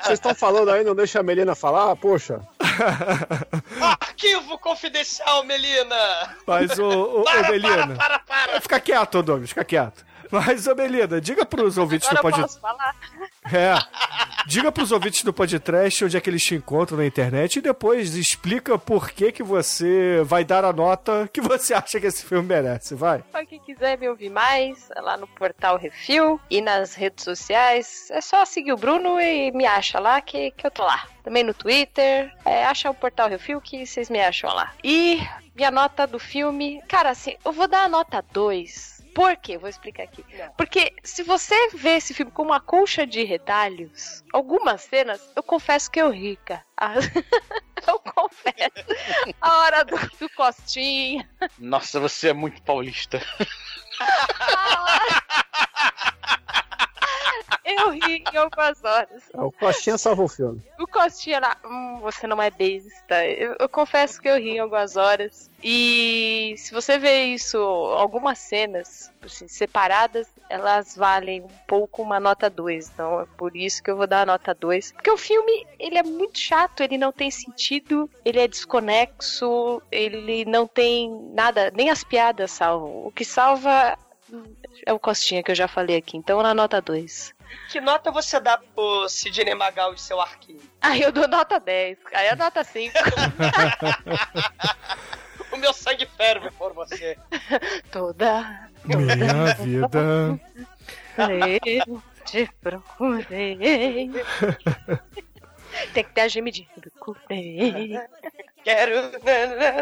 Vocês 0.00 0.14
estão 0.18 0.34
falando 0.34 0.70
aí, 0.70 0.84
não 0.84 0.94
deixa 0.94 1.20
a 1.20 1.22
Melina 1.22 1.54
falar? 1.54 1.94
Poxa. 1.96 2.40
Arquivo 3.80 4.58
confidencial, 4.58 5.44
Melina! 5.44 6.36
Mas, 6.46 6.78
ô, 6.78 7.20
ô 7.20 7.24
Para, 7.24 7.50
Melina. 7.50 7.94
para, 7.96 8.18
para, 8.18 8.18
para! 8.20 8.60
Fica 8.60 8.80
quieto, 8.80 9.22
Douglas, 9.22 9.50
fica 9.50 9.64
quieto. 9.64 10.04
Mas, 10.30 10.66
ô 10.66 10.74
Melina, 10.74 11.20
diga 11.20 11.44
pros 11.44 11.76
ouvintes 11.76 12.08
Agora 12.08 12.22
do 12.22 12.28
eu 12.28 12.32
podcast. 12.32 12.60
posso 12.60 12.60
falar. 12.60 12.96
É. 13.52 13.74
Diga 14.46 14.70
pros 14.72 14.92
ouvintes 14.92 15.22
do 15.22 15.32
podcast 15.32 16.04
onde 16.04 16.16
é 16.16 16.20
que 16.20 16.30
eles 16.30 16.42
te 16.42 16.54
encontram 16.54 16.98
na 16.98 17.06
internet 17.06 17.56
e 17.56 17.60
depois 17.60 18.14
explica 18.14 18.78
por 18.78 19.10
que 19.10 19.32
que 19.32 19.42
você 19.42 20.22
vai 20.24 20.44
dar 20.44 20.64
a 20.64 20.72
nota 20.72 21.28
que 21.32 21.40
você 21.40 21.74
acha 21.74 22.00
que 22.00 22.06
esse 22.06 22.24
filme 22.24 22.46
merece, 22.48 22.94
vai. 22.94 23.22
Pra 23.30 23.44
quem 23.44 23.60
quiser 23.60 23.98
me 23.98 24.08
ouvir 24.08 24.30
mais, 24.30 24.88
é 24.96 25.00
lá 25.00 25.16
no 25.16 25.26
portal 25.26 25.76
Refil 25.76 26.40
e 26.50 26.60
nas 26.60 26.94
redes 26.94 27.24
sociais, 27.24 28.08
é 28.10 28.20
só 28.20 28.44
seguir 28.44 28.72
o 28.72 28.76
Bruno 28.76 29.20
e 29.20 29.50
me 29.52 29.66
acha 29.66 29.98
lá 30.00 30.20
que, 30.20 30.50
que 30.52 30.66
eu 30.66 30.70
tô 30.70 30.82
lá. 30.84 31.06
Também 31.22 31.44
no 31.44 31.52
Twitter, 31.54 32.32
é, 32.44 32.64
acha 32.64 32.90
o 32.90 32.94
portal 32.94 33.28
Refil 33.28 33.60
que 33.60 33.84
vocês 33.86 34.08
me 34.08 34.20
acham 34.20 34.52
lá. 34.54 34.72
E 34.82 35.20
minha 35.54 35.70
nota 35.70 36.06
do 36.06 36.18
filme, 36.18 36.80
cara, 36.88 37.10
assim, 37.10 37.36
eu 37.44 37.52
vou 37.52 37.68
dar 37.68 37.84
a 37.84 37.88
nota 37.88 38.24
2. 38.32 38.89
Por 39.14 39.36
quê? 39.36 39.58
Vou 39.58 39.68
explicar 39.68 40.04
aqui. 40.04 40.24
Porque 40.56 40.94
se 41.02 41.22
você 41.22 41.70
vê 41.70 41.96
esse 41.96 42.14
filme 42.14 42.30
com 42.30 42.42
uma 42.42 42.60
colcha 42.60 43.06
de 43.06 43.24
retalhos, 43.24 44.22
algumas 44.32 44.82
cenas, 44.82 45.20
eu 45.34 45.42
confesso 45.42 45.90
que 45.90 46.00
eu 46.00 46.10
ri, 46.10 46.36
cara. 46.44 46.64
Ah, 46.76 46.94
eu 47.86 47.98
confesso. 48.00 49.34
A 49.40 49.58
hora 49.58 49.84
do, 49.84 49.96
do 49.96 50.28
Costinha, 50.30 51.28
Nossa, 51.58 52.00
você 52.00 52.28
é 52.28 52.32
muito 52.32 52.62
paulista. 52.62 53.20
eu 57.78 57.90
ri 57.90 58.24
em 58.32 58.36
algumas 58.36 58.82
horas. 58.82 59.22
O 59.34 59.52
Costinha 59.52 59.98
salva 59.98 60.22
o 60.22 60.28
filme. 60.28 60.62
O 60.78 60.86
Costinha 60.86 61.40
lá, 61.40 61.56
hum, 61.64 61.98
você 62.00 62.26
não 62.26 62.40
é 62.40 62.50
besta. 62.50 63.26
Eu, 63.26 63.56
eu 63.58 63.68
confesso 63.68 64.20
que 64.20 64.28
eu 64.28 64.36
ri 64.36 64.50
em 64.50 64.58
algumas 64.58 64.96
horas. 64.96 65.50
E 65.62 66.54
se 66.56 66.72
você 66.72 66.98
vê 66.98 67.24
isso, 67.24 67.58
algumas 67.58 68.38
cenas 68.38 69.12
assim, 69.24 69.46
separadas, 69.48 70.28
elas 70.48 70.96
valem 70.96 71.42
um 71.42 71.48
pouco 71.66 72.02
uma 72.02 72.18
nota 72.18 72.48
2. 72.48 72.90
Então 72.90 73.20
é 73.20 73.26
por 73.36 73.56
isso 73.56 73.82
que 73.82 73.90
eu 73.90 73.96
vou 73.96 74.06
dar 74.06 74.22
a 74.22 74.26
nota 74.26 74.54
2. 74.54 74.92
Porque 74.92 75.10
o 75.10 75.16
filme, 75.16 75.66
ele 75.78 75.98
é 75.98 76.02
muito 76.02 76.38
chato, 76.38 76.82
ele 76.82 76.98
não 76.98 77.12
tem 77.12 77.30
sentido, 77.30 78.08
ele 78.24 78.40
é 78.40 78.48
desconexo, 78.48 79.82
ele 79.90 80.44
não 80.44 80.66
tem 80.66 81.10
nada, 81.32 81.70
nem 81.74 81.90
as 81.90 82.02
piadas 82.02 82.50
salvam. 82.50 83.06
O 83.06 83.12
que 83.12 83.24
salva 83.24 83.98
hum, 84.32 84.44
é 84.86 84.92
o 84.92 84.98
Costinha 84.98 85.42
que 85.42 85.50
eu 85.50 85.56
já 85.56 85.68
falei 85.68 85.96
aqui. 85.96 86.16
Então 86.16 86.42
na 86.42 86.54
nota 86.54 86.80
2. 86.80 87.34
Que 87.68 87.80
nota 87.80 88.10
você 88.10 88.40
dá 88.40 88.58
pro 88.58 89.08
Sidney 89.08 89.54
Magal 89.54 89.94
e 89.94 90.00
seu 90.00 90.20
arquivo? 90.20 90.62
Aí 90.80 91.02
eu 91.02 91.12
dou 91.12 91.28
nota 91.28 91.60
10. 91.60 91.98
Aí 92.12 92.26
é 92.26 92.36
nota 92.36 92.64
5. 92.64 92.94
O 95.52 95.56
meu 95.56 95.72
sangue 95.72 96.06
ferve 96.06 96.50
por 96.52 96.72
você. 96.72 97.18
Toda 97.90 98.70
Minha 98.84 99.54
vida. 99.54 100.40
eu 101.66 102.02
te 102.24 102.48
procurei. 102.60 104.10
Tem 105.92 106.04
que 106.04 106.12
ter 106.12 106.20
a 106.20 106.28
gemidinha. 106.28 106.68
Procurei. 106.80 107.98
Quero 108.62 109.10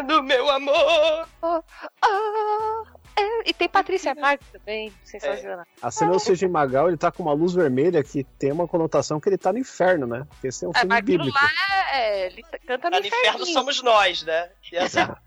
do 0.07 0.23
meu 0.23 0.49
amor. 0.49 1.27
Oh, 1.41 1.63
oh, 2.03 2.83
é, 3.19 3.49
e 3.49 3.53
tem 3.53 3.67
Patrícia 3.69 4.13
Marques 4.15 4.47
também. 4.51 4.91
Sensacional. 5.03 5.65
A 5.81 5.91
cena 5.91 6.11
do 6.11 6.19
Serginho 6.19 6.51
Magal, 6.51 6.87
ele 6.87 6.97
tá 6.97 7.11
com 7.11 7.23
uma 7.23 7.33
luz 7.33 7.53
vermelha 7.53 8.03
que 8.03 8.23
tem 8.23 8.51
uma 8.51 8.67
conotação 8.67 9.19
que 9.19 9.29
ele 9.29 9.37
tá 9.37 9.51
no 9.51 9.59
inferno, 9.59 10.07
né? 10.07 10.25
Porque 10.29 10.47
esse 10.47 10.65
é 10.65 10.67
um 10.67 10.71
É, 10.71 10.79
filme 10.79 10.89
mas 10.89 10.99
aquilo 10.99 11.23
bíblico. 11.25 11.39
lá 11.39 11.95
é. 11.97 12.27
Ele 12.27 12.43
canta 12.65 12.89
no 12.89 12.95
Tá 12.95 12.99
no 13.01 13.07
inferno 13.07 13.45
somos 13.45 13.81
nós, 13.83 14.23
né? 14.23 14.49
E 14.71 14.75
essa... 14.75 15.17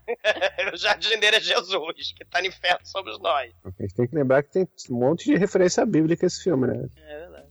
o 0.73 0.77
jardineiro 0.77 1.35
é 1.35 1.39
Jesus, 1.41 2.13
que 2.15 2.23
tá 2.23 2.39
no 2.39 2.47
inferno 2.47 2.79
somos 2.85 3.19
nós. 3.19 3.51
A 3.65 3.81
gente 3.81 3.93
tem 3.93 4.07
que 4.07 4.15
lembrar 4.15 4.41
que 4.43 4.51
tem 4.51 4.67
um 4.89 4.95
monte 4.99 5.25
de 5.25 5.35
referência 5.35 5.85
bíblica 5.85 6.25
esse 6.25 6.41
filme, 6.41 6.67
né? 6.67 6.87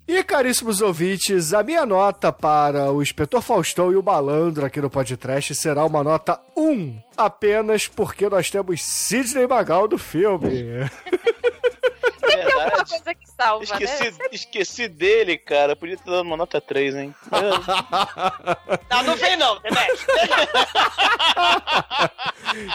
E 0.06 0.22
caríssimos 0.24 0.80
ouvintes, 0.80 1.54
a 1.54 1.62
minha 1.62 1.86
nota 1.86 2.32
para 2.32 2.90
o 2.90 3.00
Inspetor 3.00 3.40
Faustão 3.40 3.92
e 3.92 3.96
o 3.96 4.02
Malandro 4.02 4.66
aqui 4.66 4.80
no 4.80 4.90
podcast 4.90 5.54
será 5.54 5.84
uma 5.84 6.02
nota 6.02 6.40
1, 6.56 7.00
apenas 7.16 7.86
porque 7.86 8.28
nós 8.28 8.50
temos 8.50 8.82
Sidney 8.82 9.46
Magal 9.46 9.86
do 9.86 9.96
filme. 9.96 10.50
Coisa 12.88 13.14
que 13.14 13.30
salva, 13.30 13.64
Esqueci, 13.64 14.10
né? 14.10 14.18
esqueci 14.32 14.88
dele, 14.88 15.38
cara. 15.38 15.76
Podia 15.76 15.96
ter 15.96 16.10
dado 16.10 16.22
uma 16.22 16.36
nota 16.36 16.60
3, 16.60 16.96
hein? 16.96 17.14
Não, 18.90 19.02
não 19.02 19.16
vem 19.16 19.36
não, 19.36 19.58
Demetrio. 19.60 19.98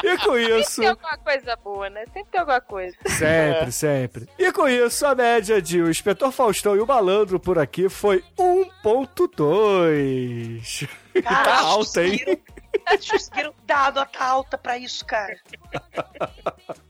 E 0.03 0.17
com 0.17 0.37
isso. 0.37 0.81
Tem 0.81 0.89
alguma 0.89 1.17
coisa 1.17 1.55
boa, 1.57 1.89
né? 1.89 2.05
Sempre 2.13 2.31
tem 2.31 2.39
alguma 2.39 2.61
coisa. 2.61 2.95
Sempre, 3.05 3.71
sempre. 3.71 4.27
E 4.37 4.51
com 4.51 4.67
isso, 4.67 5.05
a 5.05 5.15
média 5.15 5.61
de 5.61 5.81
o 5.81 5.89
Inspetor 5.89 6.31
Faustão 6.31 6.75
e 6.75 6.79
o 6.79 6.87
Malandro 6.87 7.39
por 7.39 7.57
aqui 7.59 7.87
foi 7.89 8.23
1.2. 8.37 10.87
Cara, 11.23 11.43
tá 11.43 11.59
alta, 11.59 12.03
hein? 12.03 12.19
Vocês 12.87 13.09
conseguiram 13.11 13.53
dar 13.65 13.87
a 13.87 13.91
nota 13.91 14.23
alta 14.23 14.57
pra 14.57 14.77
isso, 14.77 15.05
cara. 15.05 15.35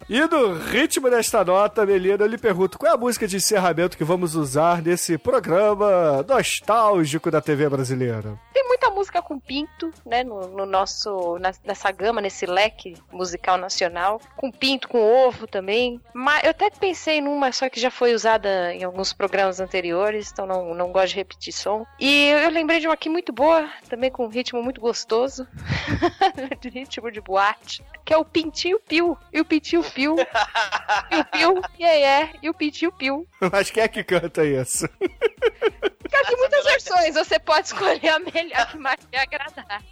E 0.09 0.19
no 0.21 0.53
ritmo 0.53 1.09
desta 1.09 1.43
nota, 1.43 1.85
Melina, 1.85 2.23
eu 2.23 2.27
lhe 2.27 2.37
pergunto 2.37 2.77
qual 2.77 2.91
é 2.91 2.95
a 2.95 2.97
música 2.97 3.27
de 3.27 3.35
encerramento 3.37 3.97
que 3.97 4.03
vamos 4.03 4.35
usar 4.35 4.81
nesse 4.81 5.17
programa 5.17 6.23
nostálgico 6.27 7.29
da 7.31 7.41
TV 7.41 7.67
brasileira? 7.69 8.37
tem 8.53 8.67
muita 8.67 8.89
música 8.89 9.21
com 9.21 9.39
pinto, 9.39 9.91
né? 10.05 10.23
No, 10.23 10.47
no 10.47 10.65
nosso. 10.65 11.37
na- 11.39 11.51
nessa 11.63 11.91
gama, 11.91 12.19
nesse 12.21 12.45
leque 12.45 12.95
musical 13.11 13.57
nacional. 13.57 14.19
Com 14.35 14.51
pinto, 14.51 14.87
com 14.87 14.99
ovo 14.99 15.45
também. 15.47 16.01
Mas 16.13 16.43
eu 16.43 16.49
até 16.51 16.69
pensei 16.71 17.21
numa, 17.21 17.51
só 17.51 17.69
que 17.69 17.79
já 17.79 17.91
foi 17.91 18.13
usada 18.15 18.73
em 18.73 18.83
alguns 18.83 19.13
programas 19.13 19.59
anteriores, 19.59 20.31
então 20.31 20.45
não, 20.47 20.73
não 20.73 20.91
gosto 20.91 21.09
de 21.09 21.15
repetir 21.15 21.53
som. 21.53 21.85
E 21.99 22.27
eu 22.29 22.49
lembrei 22.49 22.79
de 22.79 22.87
uma 22.87 22.93
aqui 22.95 23.09
muito 23.09 23.31
boa, 23.31 23.69
também 23.89 24.09
com 24.11 24.25
um 24.25 24.29
ritmo 24.29 24.61
muito 24.63 24.81
gostoso. 24.81 25.47
De 26.61 26.69
ritmo 26.69 27.11
de 27.11 27.21
boate. 27.21 27.83
Que 28.05 28.13
é 28.13 28.17
o 28.17 28.25
Pintinho 28.25 28.79
Piu. 28.79 29.17
E 29.33 29.41
o 29.41 29.45
Pintinho 29.45 29.83
Piu. 29.83 30.15
Piu 30.15 31.25
Piu. 31.31 31.61
E 31.77 31.83
aí 31.83 32.03
é. 32.03 32.29
E 32.41 32.49
o 32.49 32.53
Pintinho 32.53 32.91
Piu. 32.91 33.27
Mas 33.51 33.69
quem 33.69 33.83
é 33.83 33.87
que 33.87 34.03
canta 34.03 34.45
isso? 34.45 34.87
Cara, 36.09 36.27
tem 36.27 36.37
muitas 36.37 36.63
versões. 36.63 37.15
Você 37.15 37.39
pode 37.39 37.67
escolher 37.67 38.09
a 38.09 38.19
melhor 38.19 38.67
que 38.71 38.77
mais 38.77 38.99
te 39.11 39.17
agradar. 39.17 39.83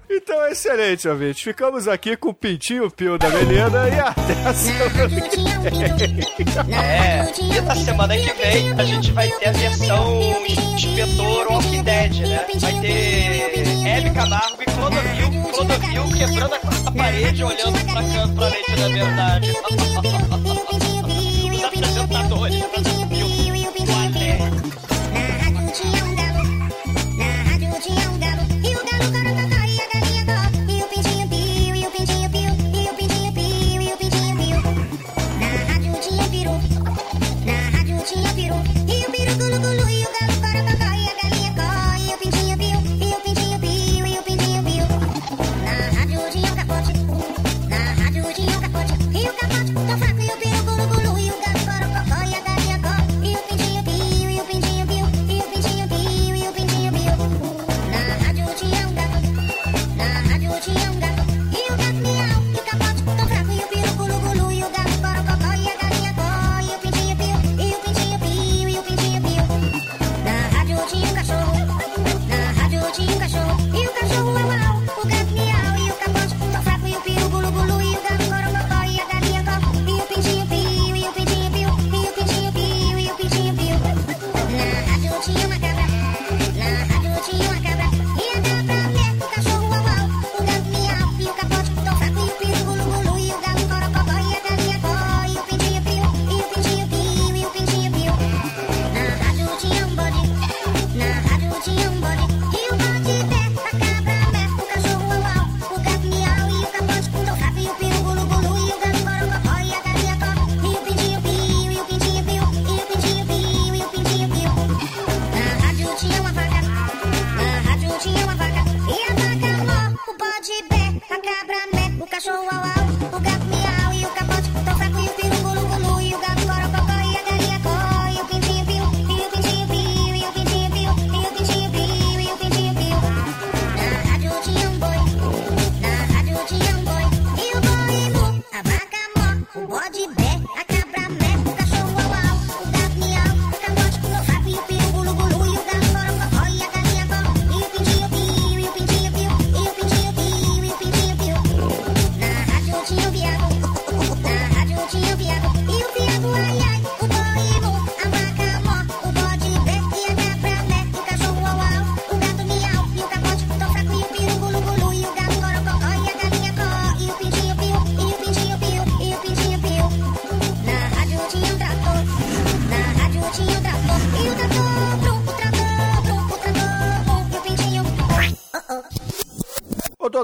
Então, 0.12 0.44
excelente, 0.48 1.06
ouvinte. 1.08 1.44
Ficamos 1.44 1.86
aqui 1.86 2.16
com 2.16 2.30
o 2.30 2.34
Pintinho 2.34 2.90
Pio 2.90 3.16
da 3.16 3.28
Melina 3.28 3.88
e 3.88 4.00
até 4.00 4.32
a 4.44 4.52
semana 4.52 5.20
que 5.20 5.36
vem. 5.60 6.74
É, 6.74 7.30
e 7.40 7.60
na 7.60 7.76
semana 7.76 8.16
que 8.16 8.32
vem 8.32 8.72
a 8.72 8.82
gente 8.82 9.12
vai 9.12 9.30
ter 9.30 9.50
a 9.50 9.52
versão 9.52 10.20
inspetor 10.48 11.52
Walking 11.52 11.84
Dead, 11.84 12.16
né? 12.26 12.44
Vai 12.58 12.80
ter 12.80 13.79
Hebe 13.84 14.10
Camargo 14.10 14.62
e 14.62 14.64
Clodovil, 14.66 15.42
Clodovil 15.52 16.04
quebrando 16.16 16.54
a 16.54 16.90
parede, 16.92 17.44
olhando 17.44 17.84
pra 17.86 18.02
canto 18.02 18.34
pra 18.34 18.48
leite 18.48 18.76
da 18.76 18.88
verdade. 18.88 19.54
Os 21.52 21.64
apresentadores, 21.64 22.62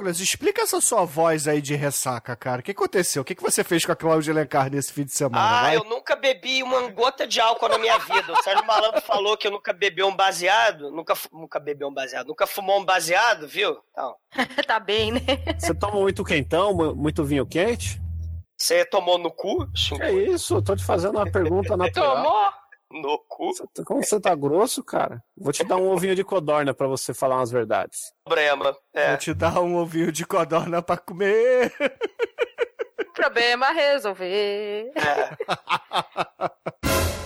Douglas, 0.06 0.20
explica 0.20 0.62
essa 0.62 0.80
sua 0.80 1.04
voz 1.04 1.48
aí 1.48 1.60
de 1.60 1.74
ressaca, 1.74 2.36
cara. 2.36 2.60
O 2.60 2.62
que 2.62 2.70
aconteceu? 2.70 3.22
O 3.22 3.24
que 3.24 3.34
que 3.34 3.42
você 3.42 3.64
fez 3.64 3.84
com 3.84 3.92
a 3.92 3.96
Cláudia 3.96 4.32
Alencar 4.32 4.70
nesse 4.70 4.92
fim 4.92 5.04
de 5.04 5.12
semana? 5.12 5.58
Ah, 5.58 5.62
vai? 5.62 5.76
eu 5.76 5.84
nunca 5.84 6.14
bebi 6.14 6.62
uma 6.62 6.88
gota 6.88 7.26
de 7.26 7.40
álcool 7.40 7.68
na 7.68 7.78
minha 7.78 7.98
vida. 7.98 8.32
O 8.32 8.42
Sérgio 8.42 8.64
Malandro 8.64 9.00
falou 9.02 9.36
que 9.36 9.46
eu 9.46 9.50
nunca 9.50 9.72
bebi 9.72 10.02
um 10.02 10.14
baseado. 10.14 10.90
Nunca, 10.90 11.14
nunca 11.32 11.58
bebeu 11.58 11.88
um 11.88 11.94
baseado. 11.94 12.28
Nunca 12.28 12.46
fumou 12.46 12.80
um 12.80 12.84
baseado, 12.84 13.48
viu? 13.48 13.76
Então, 13.90 14.14
tá 14.66 14.78
bem, 14.78 15.12
né? 15.12 15.20
Você 15.58 15.74
toma 15.74 16.00
muito 16.00 16.24
quentão, 16.24 16.72
mu- 16.74 16.94
muito 16.94 17.24
vinho 17.24 17.46
quente? 17.46 18.00
você 18.58 18.86
tomou 18.86 19.18
no 19.18 19.30
cu? 19.30 19.68
É 20.00 20.10
isso, 20.12 20.54
eu 20.54 20.62
tô 20.62 20.74
te 20.74 20.82
fazendo 20.84 21.16
uma 21.16 21.30
pergunta 21.30 21.76
natural. 21.76 22.16
Tomou 22.16 22.50
no 22.90 23.18
cu? 23.28 23.52
Como 23.84 24.02
você 24.02 24.20
tá 24.20 24.34
grosso, 24.34 24.82
cara? 24.82 25.22
Vou 25.36 25.52
te 25.52 25.64
dar 25.64 25.76
um 25.76 25.88
ovinho 25.88 26.14
de 26.14 26.24
codorna 26.24 26.74
pra 26.74 26.86
você 26.86 27.12
falar 27.12 27.36
umas 27.36 27.50
verdades. 27.50 28.12
Problema. 28.24 28.76
É. 28.94 29.08
Vou 29.08 29.18
te 29.18 29.34
dar 29.34 29.60
um 29.60 29.76
ovinho 29.76 30.12
de 30.12 30.26
codorna 30.26 30.82
pra 30.82 30.96
comer. 30.96 31.72
Problema 33.14 33.72
resolver. 33.72 34.92
É. 34.96 35.36